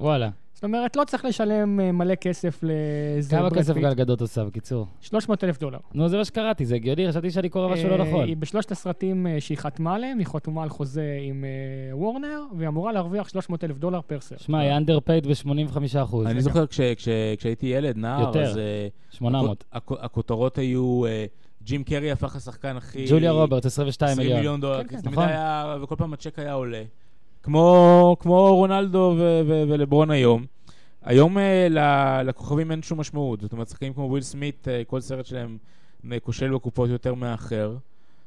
וואלה. 0.00 0.30
זאת 0.60 0.64
אומרת, 0.64 0.96
לא 0.96 1.04
צריך 1.04 1.24
לשלם 1.24 1.80
אה, 1.80 1.92
מלא 1.92 2.14
כסף 2.14 2.60
לאיזה... 2.62 3.36
כמה 3.36 3.50
כסף. 3.50 3.74
גל 3.76 3.94
גדות 3.94 4.20
עושה, 4.20 4.44
בקיצור? 4.44 4.86
300 5.00 5.44
אלף 5.44 5.58
דולר. 5.58 5.78
נו, 5.94 6.08
זה 6.08 6.16
מה 6.16 6.24
שקראתי, 6.24 6.66
זה 6.66 6.74
הגיוני, 6.74 7.08
חשבתי 7.08 7.30
שאני 7.30 7.48
קורא 7.48 7.68
משהו 7.72 7.88
לא 7.88 7.94
אה, 7.94 7.98
נכון. 8.08 8.24
היא 8.24 8.36
בשלושת 8.36 8.70
הסרטים 8.72 9.26
אה, 9.26 9.40
שהיא 9.40 9.58
חתמה 9.58 9.94
עליהם, 9.94 10.18
היא 10.18 10.26
חתומה 10.26 10.62
על 10.62 10.68
חוזה 10.68 11.18
עם 11.22 11.44
Warner, 11.92 12.42
והיא 12.56 12.68
אמורה 12.68 12.92
להרוויח 12.92 13.28
300 13.28 13.64
אלף 13.64 13.78
דולר 13.78 14.00
פר 14.06 14.20
סרט. 14.20 14.40
שמע, 14.40 14.58
היא 14.58 14.72
underpaid 14.76 15.26
ב-85 15.26 15.76
אחוז. 16.02 16.26
אני 16.26 16.40
זוכר 16.40 16.66
כש- 16.66 16.80
כש- 16.80 17.08
כשהייתי 17.38 17.66
ילד, 17.66 17.96
נער, 17.96 18.20
יותר. 18.20 18.42
אז... 18.42 18.58
אה, 18.58 18.88
800. 19.10 19.64
הכ- 19.74 19.78
הכותרות 20.00 20.58
היו, 20.58 21.02
ג'ים 21.62 21.84
קרי 21.84 22.10
הפך 22.10 22.36
לשחקן 22.36 22.76
הכי... 22.76 23.04
ג'וליה 23.10 23.30
רוברטס, 23.30 23.64
22 23.66 24.12
20 24.12 24.18
מיליון. 24.26 24.38
מיליון 24.38 24.60
דולר, 24.60 24.84
כן, 24.84 24.96
כן, 25.02 25.08
נכון. 25.10 25.24
וכל 25.82 25.96
פעם 25.96 26.12
הצ'ק 26.12 26.38
היה 26.38 26.52
עולה. 26.52 26.82
כמו, 27.42 28.16
כמו 28.20 28.56
רונלדו 28.56 29.14
ו- 29.18 29.40
ו- 29.46 29.62
ולברון 29.68 30.10
היום. 30.10 30.44
היום 31.02 31.38
ל- 31.70 32.22
לכוכבים 32.24 32.70
אין 32.70 32.82
שום 32.82 33.00
משמעות. 33.00 33.40
זאת 33.40 33.52
אומרת, 33.52 33.68
שחקנים 33.68 33.94
כמו 33.94 34.02
וויל 34.04 34.22
סמית, 34.22 34.68
אה, 34.68 34.82
כל 34.86 35.00
סרט 35.00 35.26
שלהם 35.26 35.58
אה, 36.12 36.20
כושל 36.20 36.54
בקופות 36.54 36.90
יותר 36.90 37.14
מהאחר. 37.14 37.76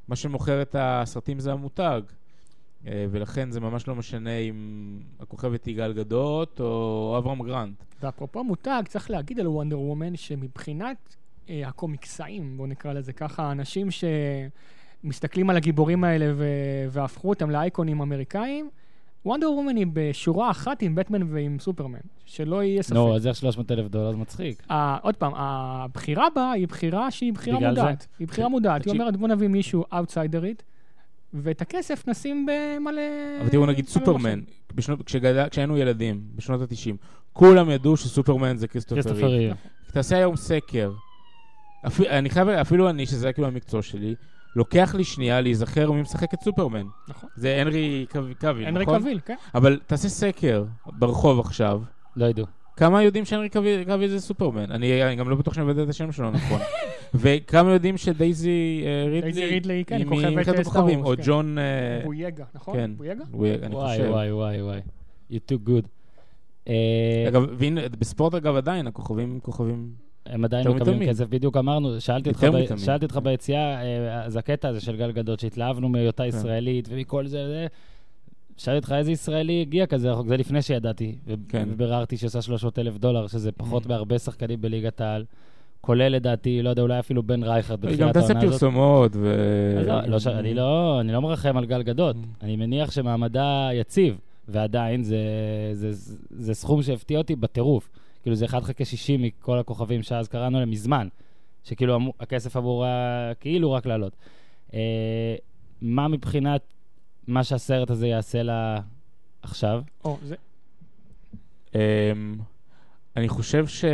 מה 0.08 0.16
שמוכר 0.16 0.62
את 0.62 0.76
הסרטים 0.80 1.40
זה 1.40 1.52
המותג. 1.52 2.02
אה, 2.88 3.06
ולכן 3.12 3.52
זה 3.52 3.60
ממש 3.60 3.88
לא 3.88 3.96
משנה 3.96 4.38
אם 4.38 4.54
הכוכבת 5.20 5.66
היא 5.66 5.76
גל 5.78 5.94
גדות 5.94 6.60
או 6.60 7.16
אברהם 7.18 7.44
גרנט. 7.44 7.84
ואפרופו 8.02 8.44
מותג, 8.44 8.84
צריך 8.88 9.10
להגיד 9.12 9.40
על 9.40 9.48
וונדר 9.48 9.80
וומן 9.80 10.16
שמבחינת 10.16 11.16
אה, 11.50 11.68
הקומיקסאים, 11.68 12.58
בואו 12.58 12.68
נקרא 12.68 12.94
לזה 12.94 13.14
ככה, 13.14 13.44
האנשים 13.44 13.88
שמסתכלים 15.04 15.50
על 15.50 15.58
הגיבורים 15.58 16.04
האלה 16.04 16.34
ו- 16.36 16.46
והפכו 16.90 17.30
אותם 17.30 17.50
לאייקונים 17.50 18.02
אמריקאים, 18.02 18.70
וונדר 19.26 19.52
וומן 19.52 19.76
היא 19.76 19.86
בשורה 19.94 20.52
אחת 20.52 20.82
עם 20.82 20.96
בטמן 20.96 21.34
ועם 21.34 21.60
סופרמן, 21.60 22.00
שלא 22.26 22.64
יהיה 22.64 22.84
ספק. 22.84 22.94
נו, 22.96 23.16
אז 23.16 23.28
איך 23.28 23.36
300 23.36 23.72
אלף 23.72 23.88
דולר? 23.88 24.12
זה 24.12 24.18
מצחיק. 24.18 24.64
ה- 24.70 24.98
עוד 24.98 25.16
פעם, 25.16 25.32
הבחירה 25.36 26.28
בה 26.36 26.52
היא 26.52 26.68
בחירה 26.68 27.12
שהיא 27.12 27.34
בחירה 27.34 27.58
בגלל 27.58 27.70
מודעת. 27.70 28.02
זה? 28.02 28.08
היא 28.20 28.28
בחירה 28.28 28.48
מודעת. 28.50 28.86
היא. 28.86 28.94
אומרת, 28.94 29.18
בוא 29.18 29.28
נביא 29.28 29.48
מישהו 29.48 29.84
אאוטסיידרית, 29.94 30.64
ואת 31.34 31.62
הכסף 31.62 32.08
נשים 32.08 32.46
במלא... 32.46 33.02
אבל 33.42 33.50
תראו 33.50 33.66
נגיד 33.66 33.88
סופרמן. 33.88 34.40
בשנות- 34.76 35.04
כשגדל- 35.04 35.50
כשהיינו 35.50 35.78
ילדים, 35.78 36.22
בשנות 36.36 36.62
ה-90, 36.62 36.96
כולם 37.34 37.70
ידעו 37.70 37.98
שסופרמן 37.98 38.58
זה 38.58 38.68
כריסטופר. 38.68 39.02
תעשה 39.92 40.18
היום 40.18 40.36
סקר. 40.36 40.92
אפ- 41.88 42.02
אני 42.02 42.30
חייב, 42.30 42.48
אפילו 42.50 42.90
אני, 42.90 43.06
שזה 43.06 43.28
היה 43.28 43.34
כאילו 43.34 43.48
המקצוע 43.48 43.82
שלי, 43.82 44.16
לוקח 44.56 44.96
לי 44.96 45.04
שנייה 45.04 45.42
להיזכר 45.42 45.92
מי 45.92 46.02
משחק 46.02 46.34
את 46.34 46.40
סופרמן. 46.42 46.86
נכון. 47.08 47.30
זה 47.36 47.62
הנרי 47.62 48.06
קו- 48.12 48.20
קאוויל, 48.40 48.68
הנרי 48.68 48.84
נכון? 48.86 49.00
קאוויל, 49.02 49.20
כן. 49.26 49.36
אבל 49.56 49.80
תעשה 49.88 50.10
סקר 50.10 50.66
ברחוב 50.86 51.40
עכשיו, 51.40 51.82
לא 52.16 52.26
ידעו. 52.26 52.46
כמה 52.78 53.04
יודעים 53.04 53.26
שהנרי 53.26 53.50
קאוויל 53.50 53.84
קאוויל 53.84 54.10
זה 54.10 54.20
סופרמן? 54.20 54.72
אני, 54.72 55.04
אני 55.04 55.16
גם 55.16 55.30
לא 55.30 55.36
בטוח 55.36 55.54
שאני 55.54 55.66
מבטא 55.66 55.84
את 55.84 55.90
השם 55.90 56.12
שלו 56.12 56.32
נכון. 56.32 56.60
וכמה 57.14 57.72
יודעים 57.72 57.98
שדייזי 57.98 58.84
אה, 58.86 59.06
רידלי, 59.10 59.22
דייזי 59.32 59.46
רידלי, 59.46 59.84
כן, 59.88 59.98
היא 59.98 60.06
כוכבת, 60.06 60.50
אה, 60.50 60.62
הכוכבים, 60.62 60.64
Star 60.64 61.00
או 61.00 61.04
Wars, 61.04 61.18
כן. 61.20 61.24
ג'ון... 61.26 61.58
אה, 61.58 62.02
בויגה, 62.04 62.44
נכון? 62.56 62.76
כן. 62.76 62.92
בויגה? 62.98 63.24
אני 63.64 63.76
וואי, 63.76 63.98
חושב. 63.98 64.10
וואי, 64.10 64.32
וואי, 64.32 64.62
וואי. 64.62 64.80
You 65.32 65.36
too 65.52 65.68
good. 65.70 65.88
אה, 66.68 67.26
אגב, 67.28 67.46
בספורט 68.00 68.34
אגב 68.34 68.56
עדיין, 68.56 68.88
הכוכבים 68.88 69.40
כוכבים... 69.40 69.92
הם 70.26 70.46
עדיין 70.46 70.68
מקבלים 70.68 70.96
מתמיד. 70.96 71.10
כסף, 71.10 71.26
בדיוק 71.30 71.58
אמרנו, 71.58 72.02
שאלתי 72.02 72.30
אותך 72.30 72.44
ב-. 72.44 72.78
שאלתי 72.78 73.06
אותך 73.06 73.18
ביציאה, 73.24 73.82
אה, 73.84 74.24
אז 74.26 74.36
הקטע 74.38 74.68
הזה 74.70 74.82
של 74.82 74.96
גל 74.98 75.12
גדות, 75.12 75.40
שהתלהבנו 75.40 75.90
מהיותה 75.90 76.26
ישראלית 76.26 76.88
ומכל 76.92 77.28
זה, 77.28 77.48
זה, 77.48 77.68
שאלתי 78.58 78.78
אותך 78.78 78.92
איזה 78.92 79.12
ישראלי 79.12 79.62
הגיע 79.62 79.86
כזה 79.86 80.12
רחוק, 80.12 80.28
זה 80.28 80.38
לפני 80.38 80.62
שידעתי, 80.62 81.16
כן. 81.50 81.68
וביררתי 81.72 82.18
שעושה 82.18 82.42
300 82.42 82.80
אלף 82.80 82.98
דולר, 82.98 83.28
שזה 83.28 83.52
פחות 83.52 83.86
Mm. 83.86 83.90
מהרבה 83.90 84.20
שחקנים 84.20 84.62
בליגת 84.62 85.02
העל, 85.02 85.26
כולל 85.82 86.08
לדעתי, 86.10 86.62
לא 86.62 86.70
יודע, 86.70 86.82
אולי 86.82 87.00
אפילו 87.00 87.24
בן 87.24 87.44
רייכרד 87.44 87.86
היא 87.86 87.98
גם 87.98 88.08
בתחילת 88.08 88.14
תעשה 88.14 88.34
העונה 88.34 88.48
הזאת. 88.50 88.60
פרסומות 88.60 89.12
ו... 89.16 89.36
אז 89.80 89.88
לא, 89.88 90.02
לא, 90.08 90.20
ש- 90.20 90.28
אני 90.28 90.54
לא, 90.54 90.98
אני 91.02 91.12
לא 91.14 91.22
מרחם 91.22 91.58
על 91.58 91.66
גל 91.66 91.82
גדות, 91.84 92.16
Mm. 92.16 92.44
אני 92.44 92.56
מניח 92.56 92.92
שמעמדה 92.92 93.70
יציב, 93.74 94.18
ועדיין 94.48 95.04
זה, 95.04 95.18
זה, 95.74 95.92
זה, 95.92 96.16
זה 96.30 96.54
סכום 96.54 96.82
שהפתיע 96.84 97.18
אותי 97.18 97.36
בטירוף. 97.36 97.90
כאילו 98.24 98.36
זה 98.36 98.46
1 98.46 98.64
חלקי 98.64 98.86
60 98.86 99.22
מכל 99.22 99.60
הכוכבים 99.60 100.04
שאז 100.04 100.28
קראנו 100.28 100.60
להם 100.60 100.70
מזמן, 100.70 101.08
שכאילו 101.64 101.96
אמור, 101.96 102.14
הכסף 102.20 102.58
אמור 102.58 102.86
היה 102.86 103.32
כאילו 103.40 103.72
רק 103.72 103.86
לעלות. 103.86 104.16
אה, 104.74 105.36
מה 105.82 106.08
מבחינת 106.08 106.62
מה 107.28 107.44
שהסרט 107.44 107.90
הזה 107.90 108.08
יעשה 108.08 108.44
לה 108.44 108.80
עכשיו? 109.42 109.84
או, 110.06 110.18
זה... 110.24 110.36
אמ, 111.76 112.36
אני 113.16 113.30
חושב 113.30 113.68
ש... 113.68 113.86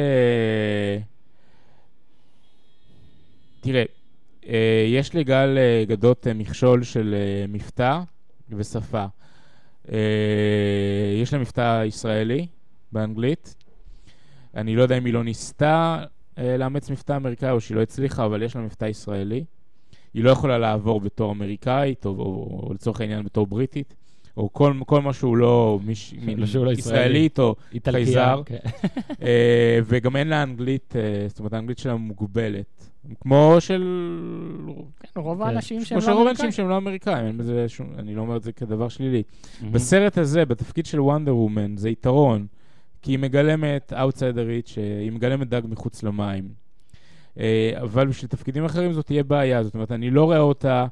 תראה, 3.62 3.84
אה, 4.48 4.86
יש 4.88 5.16
לגל 5.16 5.58
אה, 5.58 5.84
גדות 5.88 6.28
אה, 6.28 6.34
מכשול 6.34 6.84
של 6.84 7.16
אה, 7.18 7.46
מבטא 7.48 8.00
ושפה. 8.50 9.06
אה, 9.92 9.98
יש 11.22 11.34
לה 11.34 11.40
מבטא 11.40 11.84
ישראלי 11.86 12.48
באנגלית. 12.92 13.56
אני 14.60 14.76
לא 14.76 14.82
יודע 14.82 14.98
אם 14.98 15.06
היא 15.06 15.14
לא 15.14 15.24
ניסתה 15.24 16.04
אה, 16.38 16.58
לאמץ 16.58 16.90
מבטא 16.90 17.16
אמריקאי 17.16 17.52
או 17.52 17.62
שהיא 17.62 17.76
לא 17.76 17.82
הצליחה, 17.82 18.26
אבל 18.26 18.44
יש 18.44 18.56
לה 18.56 18.62
מבטא 18.62 18.86
ישראלי. 18.86 19.44
היא 20.14 20.24
לא 20.24 20.30
יכולה 20.30 20.58
לעבור 20.58 21.02
בתור 21.02 21.32
אמריקאית, 21.32 22.06
או, 22.06 22.12
או, 22.12 22.60
או 22.68 22.74
לצורך 22.74 23.02
העניין 23.02 23.24
בתור 23.24 23.48
בריטית, 23.48 23.96
או 24.38 24.54
כל, 24.54 24.74
כל 24.86 25.02
מה 25.02 25.14
שהוא 25.14 25.38
לא, 25.38 25.80
מיש, 25.86 26.14
מין, 26.26 26.40
לא 26.40 26.44
ישראלי. 26.44 26.72
ישראלית 26.72 27.40
או 27.40 27.56
איטלקיה. 27.74 28.06
חייזר. 28.06 28.42
כן. 28.46 28.58
אה, 29.22 29.80
וגם 29.86 30.16
אין 30.16 30.28
לה 30.28 30.44
אנגלית, 30.44 30.96
אה, 30.96 31.28
זאת 31.28 31.40
אומרת, 31.40 31.54
האנגלית 31.54 31.78
שלה 31.78 31.96
מוגבלת. 31.96 32.90
כמו 33.20 33.56
של... 33.60 33.84
כן, 35.00 35.22
רוב 35.22 35.44
כן. 35.44 35.48
האנשים 35.48 35.86
שהם 35.86 36.00
כמו 36.00 36.00
לא 36.00 36.06
של 36.06 36.12
רוב 36.12 36.22
אמריקאים. 36.22 36.46
האנשים 36.46 36.52
שהם 36.52 36.70
לא 36.70 36.78
אמריקאים, 36.78 37.28
אין 37.28 37.38
בזה 37.38 37.70
שום... 37.70 37.88
אני 37.98 38.16
לא 38.16 38.22
אומר 38.22 38.38
את 38.38 38.44
זה 38.44 38.52
כדבר 38.52 38.90
שלילי. 38.90 39.24
מהמם. 39.62 39.74
בסרט 39.74 40.18
הזה, 40.18 40.46
בתפקיד 40.46 40.86
של 40.86 41.02
וונדר 41.02 41.36
וומן, 41.36 41.78
זה 41.78 41.90
יתרון, 41.90 42.48
כי 43.02 43.12
היא 43.12 43.20
מגלמת 43.20 43.94
אאוטסיידרית, 43.94 44.68
שהיא 44.68 45.12
מגלמת 45.12 45.50
דג 45.50 45.62
מחוץ 45.66 46.04
למים. 46.04 46.50
אה, 47.40 47.72
אבל 47.82 48.08
בשביל 48.08 48.30
תפקידים 48.30 48.66
אחרים 48.66 48.94
זאת 48.94 49.06
תהיה 49.06 49.24
בעיה, 49.24 49.64
זאת 49.64 49.74
אומרת, 49.74 49.92
אני 49.92 50.10
לא 50.10 50.24
רואה 50.24 50.40
אותה 50.40 50.86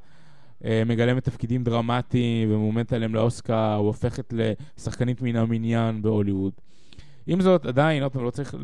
אה, 0.66 0.84
מגלמת 0.86 1.24
תפקידים 1.24 1.64
דרמטיים 1.64 2.52
ומועמדת 2.52 2.94
עליהם 2.94 3.16
לאוסקר, 3.16 3.76
או 3.76 3.86
הופכת 3.86 4.34
לשחקנית 4.34 5.22
מן 5.22 5.36
המניין 5.36 6.02
בהוליווד. 6.02 6.54
עם 7.28 7.42
זאת, 7.42 7.66
עדיין, 7.66 8.04
עוד 8.04 8.12
פעם, 8.12 8.24
לא 8.24 8.30
צריך 8.30 8.56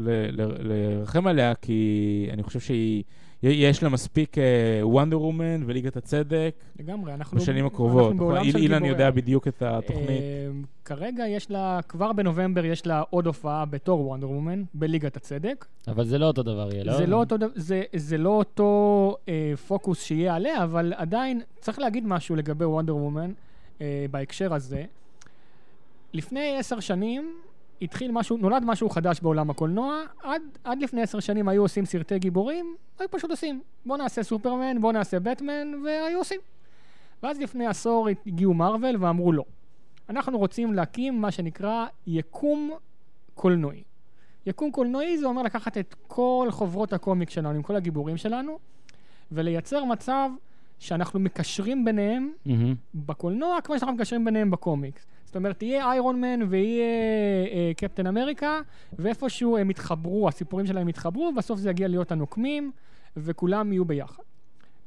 לרחם 0.60 1.28
עליה, 1.28 1.56
כי 1.56 2.28
אני 2.34 2.44
חושב 2.44 2.60
שהיא... 2.60 3.04
יש 3.44 3.84
לה 3.84 3.90
מספיק 3.90 4.36
וונדר 4.82 5.22
וומן 5.22 5.64
וליגת 5.66 5.98
הצדק 5.98 6.56
לגמרי, 6.80 7.14
אנחנו... 7.14 7.40
בשנים 7.40 7.64
אנחנו 7.66 7.76
הקרובות. 7.76 8.16
בעולם 8.16 8.44
איל- 8.44 8.52
של 8.52 8.58
אילן 8.58 8.74
גיבורי 8.74 8.90
יודע 8.92 9.06
על. 9.08 9.12
בדיוק 9.12 9.48
את 9.48 9.62
התוכנית. 9.62 10.10
אה, 10.10 10.50
כרגע 10.86 11.28
יש 11.28 11.52
לה, 11.52 11.80
כבר 11.88 12.14
בנובמבר 12.14 12.66
יש 12.66 12.88
לה 12.88 13.04
עוד 13.10 13.28
הופעה 13.28 13.66
בתור 13.66 14.08
וונדר 14.08 14.30
וומן, 14.30 14.64
בליגת 14.74 15.18
הצדק. 15.18 15.66
אבל 15.88 16.06
זה 16.06 16.18
לא 16.18 16.26
אותו 16.26 16.44
דבר 16.44 16.70
יהיה, 16.74 16.84
לא? 16.84 16.98
זה 16.98 17.06
לא 17.08 17.16
אותו, 17.18 17.36
זה, 17.56 17.84
זה 17.96 18.18
לא 18.18 18.30
אותו 18.30 19.18
אה, 19.30 19.54
פוקוס 19.68 20.04
שיהיה 20.04 20.36
עליה, 20.36 20.64
אבל 20.64 20.94
עדיין 20.96 21.42
צריך 21.60 21.80
להגיד 21.80 22.08
משהו 22.08 22.36
לגבי 22.36 22.66
וונדר 22.66 22.96
וומן 22.96 23.32
אה, 23.82 24.06
בהקשר 24.12 24.54
הזה. 24.54 24.84
לפני 26.14 26.58
עשר 26.60 26.80
שנים 26.80 27.34
התחיל 27.84 28.12
משהו, 28.12 28.38
נולד 28.38 28.64
משהו 28.66 28.90
חדש 28.90 29.20
בעולם 29.22 29.50
הקולנוע, 29.50 30.02
עד, 30.24 30.42
עד 30.64 30.82
לפני 30.82 31.02
עשר 31.02 31.20
שנים 31.20 31.48
היו 31.48 31.62
עושים 31.62 31.86
סרטי 31.86 32.20
גיבורים, 32.20 32.76
היו 33.00 33.12
פשוט 33.12 33.32
עושים. 33.32 33.62
בוא 33.86 33.98
נעשה 33.98 34.24
סופרמן, 34.24 34.82
בוא 34.82 34.92
נעשה 34.92 35.20
בטמן, 35.20 35.74
והיו 35.86 36.18
עושים. 36.18 36.40
ואז 37.24 37.40
לפני 37.40 37.68
עשור 37.68 38.08
הגיעו 38.28 38.54
מארוול 38.54 38.96
ואמרו 39.00 39.32
לא. 39.32 39.44
אנחנו 40.10 40.38
רוצים 40.38 40.74
להקים 40.74 41.22
מה 41.22 41.32
שנקרא 41.32 41.86
יקום 42.08 42.72
קולנועי. 43.36 43.84
יקום 44.46 44.72
קולנועי 44.72 45.18
זה 45.18 45.26
אומר 45.26 45.42
לקחת 45.42 45.78
את 45.78 45.96
כל 46.08 46.48
חוברות 46.52 46.94
הקומיק 46.94 47.30
שלנו, 47.30 47.50
עם 47.50 47.62
כל 47.62 47.76
הגיבורים 47.76 48.18
שלנו, 48.18 48.60
ולייצר 49.32 49.86
מצב 49.86 50.30
שאנחנו 50.80 51.20
מקשרים 51.20 51.86
ביניהם 51.86 52.32
מהמם. 52.46 52.76
בקולנוע 52.96 53.62
כמו 53.62 53.80
שאנחנו 53.80 53.96
מקשרים 53.96 54.26
ביניהם 54.26 54.52
בקומיקס. 54.52 55.06
זאת 55.34 55.36
אומרת, 55.36 55.64
יהיה 55.64 55.92
איירון 55.92 56.22
מן 56.22 56.40
ויהיה 56.50 56.86
אה, 57.52 57.72
קפטן 57.78 58.08
אמריקה, 58.08 58.60
ואיפשהו 59.00 59.58
הם 59.58 59.72
יתחברו, 59.72 60.28
הסיפורים 60.28 60.66
שלהם 60.66 60.90
יתחברו, 60.90 61.32
ובסוף 61.34 61.60
זה 61.60 61.70
יגיע 61.70 61.88
להיות 61.88 62.12
הנוקמים, 62.12 62.72
וכולם 63.18 63.72
יהיו 63.74 63.86
ביחד. 63.86 64.24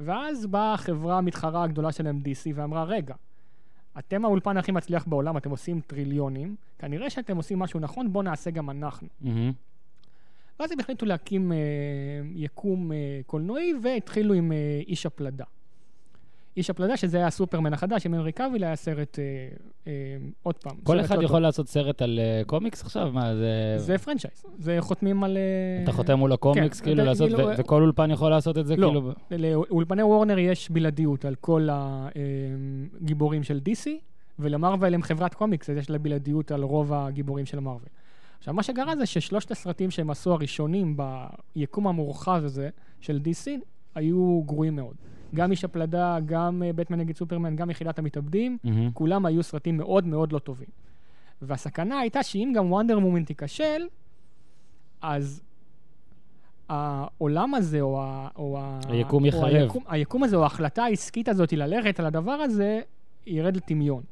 ואז 0.01 0.47
באה 0.47 0.75
החברה 0.75 1.19
המתחרה 1.19 1.65
הגדולה 1.65 1.93
שלהם, 1.93 2.21
DC, 2.25 2.51
ואמרה, 2.55 2.85
רגע, 2.85 3.15
אתם 3.99 4.25
האולפן 4.25 4.57
הכי 4.57 4.73
מצליח 4.73 5.05
בעולם, 5.07 5.37
אתם 5.37 5.51
עושים 5.51 5.81
טריליונים, 5.81 6.57
כנראה 6.79 7.11
שאתם 7.11 7.37
עושים 7.37 7.59
משהו 7.59 7.81
נכון, 7.81 8.13
בואו 8.13 8.23
נעשה 8.23 8.51
גם 8.51 8.71
אנחנו. 8.71 9.09
מהמם. 9.21 9.53
ואז 10.61 10.73
הם 10.73 10.81
החליטו 10.81 11.07
להקים 11.07 11.53
אה, 11.53 11.59
יקום 12.35 12.93
אה, 12.93 13.21
קולנועי, 13.27 13.73
והתחילו 13.83 14.35
עם 14.35 14.53
אה, 14.53 14.81
איש 14.87 15.07
הפלדה. 15.07 15.45
איש 16.57 16.71
הפלדה, 16.71 16.97
שזה 16.97 17.17
היה 17.17 17.31
סופרמן 17.31 17.73
החדש, 17.73 18.07
עם 18.07 18.15
הנרי 18.15 18.33
קאוויל, 18.33 18.65
היה 18.65 18.77
סרט, 18.77 19.19
אה, 19.19 19.25
אה, 19.87 19.93
עוד 20.43 20.55
פעם. 20.55 20.77
כל 20.83 21.01
אחד 21.01 21.19
לא 21.19 21.25
יכול. 21.25 21.41
לעשות 21.41 21.69
סרט 21.69 22.03
על 22.03 22.19
אה, 22.19 22.43
קומיקס 22.47 22.83
עכשיו? 22.83 23.11
מה, 23.13 23.35
זה... 23.35 23.75
זה 23.77 23.99
franchise, 23.99 24.45
זה 24.59 24.77
חותמים 24.81 25.25
על... 25.25 25.37
אה, 25.37 25.83
אתה 25.83 25.93
חותם 25.93 26.19
מול 26.19 26.33
הקומיקס, 26.33 26.81
כן, 26.81 26.87
כאילו, 26.87 27.05
לעשות, 27.05 27.29
כאילו, 27.29 27.49
ו- 27.49 27.53
וכל 27.59 27.83
אולפן 27.83 28.11
יכול 28.11 28.31
לעשות 28.31 28.59
את 28.59 28.67
זה, 28.67 28.77
לא. 28.77 28.87
כאילו... 28.89 29.13
לאולפני 29.39 30.03
וורנר 30.03 30.39
יש 30.39 30.71
בלעדיות 30.71 31.25
על 31.25 31.35
כל 31.35 31.69
הגיבורים 33.01 33.43
של 33.43 33.61
DC, 33.69 33.89
ולמארוול 34.39 34.95
הם 34.95 35.03
חברת 35.03 35.35
קומיקס, 35.35 35.71
אז 35.71 35.77
יש 35.77 35.91
לה 35.91 35.99
בלעדיות 35.99 36.53
על 36.53 36.63
רוב 36.63 36.93
הגיבורים 36.93 37.47
של 37.47 37.61
מארוול. 37.61 37.89
עכשיו, 38.39 38.55
מה 38.55 38.63
שקרה 38.63 38.97
זה 38.97 39.07
ששלושת 39.07 39.51
הסרטים 39.51 39.91
שהם 39.91 40.11
עשו 40.11 40.33
הראשונים 40.33 40.97
ביקום 41.57 41.87
המורחב 41.87 42.41
הזה 42.45 42.69
של 43.01 43.21
DC, 43.25 43.51
היו 43.95 44.43
גרועים 44.47 44.77
מאוד. 44.77 44.95
גם 45.37 45.51
איש 45.51 45.65
הפלדה, 45.65 46.19
גם 46.27 46.63
אה, 46.63 46.73
בטמן 46.73 46.99
נגד 46.99 47.17
סופרמן, 47.17 47.57
גם 47.57 47.71
יחידת 47.71 47.99
המתאבדים, 47.99 48.59
מהמם. 48.65 48.91
כולם 48.93 49.27
היו 49.27 49.43
סרטים 49.43 49.77
מאוד 49.77 50.07
מאוד 50.07 50.33
לא 50.33 50.39
טובים. 50.39 50.69
והסכנה 51.43 51.99
הייתה 51.99 52.23
שאם 52.23 52.53
גם 52.57 52.73
וונדר 52.73 52.99
מומן 52.99 53.25
תיכשל, 53.25 53.87
אז 55.03 55.43
העולם 56.69 57.55
הזה, 57.55 57.81
או, 57.81 58.03
ה, 58.03 58.29
או, 58.37 58.59
היקום 58.89 59.23
או 59.23 59.29
יחרב. 59.29 59.45
היקום, 59.45 59.83
היקום 59.89 60.23
הזה, 60.23 60.37
או 60.37 60.43
ההחלטה 60.43 60.85
העסקית 60.85 61.29
הזאת 61.29 61.53
ללכת 61.53 62.01
על 62.01 62.07
הדבר 62.07 62.33
הזה, 62.33 62.81
ירד 63.27 63.57
לטמיון. 63.57 64.03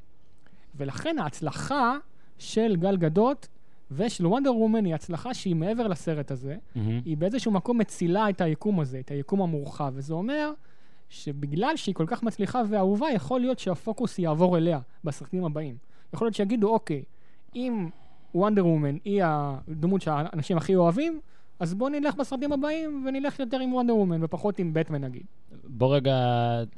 ולכן 0.76 1.16
ההצלחה 1.18 1.96
של 2.38 2.76
גל 2.76 2.96
גדות 2.96 3.48
ושל 3.90 4.26
וונדר 4.26 4.56
וומן 4.56 4.84
היא 4.84 4.94
הצלחה 4.94 5.34
שהיא 5.34 5.56
מעבר 5.56 5.88
לסרט 5.88 6.30
הזה, 6.30 6.56
מהמם. 6.74 7.00
היא 7.04 7.16
באיזשהו 7.16 7.52
מקום 7.52 7.78
מצילה 7.78 8.30
את 8.30 8.40
היקום 8.40 8.80
הזה, 8.80 9.00
את 9.00 9.10
היקום 9.10 9.42
המורחב, 9.42 9.92
וזה 9.94 10.14
אומר 10.14 10.52
שבגלל 11.08 11.76
שהיא 11.76 11.94
כל 11.94 12.04
כך 12.06 12.22
מצליחה 12.22 12.62
ואהובה, 12.70 13.06
יכול 13.14 13.40
להיות 13.40 13.58
שהפוקוס 13.58 14.18
יעבור 14.18 14.56
אליה 14.56 14.78
בסרטים 15.04 15.44
הבאים. 15.44 15.76
יכול 16.14 16.26
להיות 16.26 16.34
שיגידו, 16.34 16.70
אוקיי, 16.72 17.02
אם 17.54 17.88
וונדר 18.34 18.66
וומן 18.66 18.96
היא 19.04 19.22
הדמות 19.24 20.02
שהאנשים 20.02 20.56
הכי 20.56 20.74
אוהבים, 20.76 21.20
אז 21.60 21.74
בואו 21.74 21.90
נלך 21.90 22.14
בסרטים 22.14 22.52
הבאים 22.52 23.04
ונלך 23.08 23.40
יותר 23.40 23.58
עם 23.60 23.72
וונדר 23.74 23.96
וומן 23.96 24.24
ופחות 24.24 24.58
עם 24.58 24.74
בטמן 24.74 25.04
נגיד. 25.04 25.22
בוא 25.64 25.96
רגע, 25.96 26.16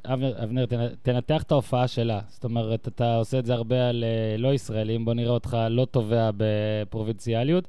אבנר, 0.05 0.43
אבנר, 0.43 0.65
תנ- 0.65 0.95
תנתח 1.01 1.43
את 1.43 1.51
ההופעה 1.51 1.87
שלה. 1.87 2.19
זאת 2.27 2.43
אומרת, 2.43 2.87
אתה 2.87 3.15
עושה 3.15 3.39
את 3.39 3.45
זה 3.45 3.53
הרבה 3.53 3.89
על 3.89 4.03
אה, 4.03 4.37
לא 4.37 4.53
ישראלים, 4.53 5.05
בוא 5.05 5.13
נראה 5.13 5.31
אותך 5.31 5.57
לא 5.69 5.85
תובע 5.85 6.29
בפרובינציאליות. 6.37 7.67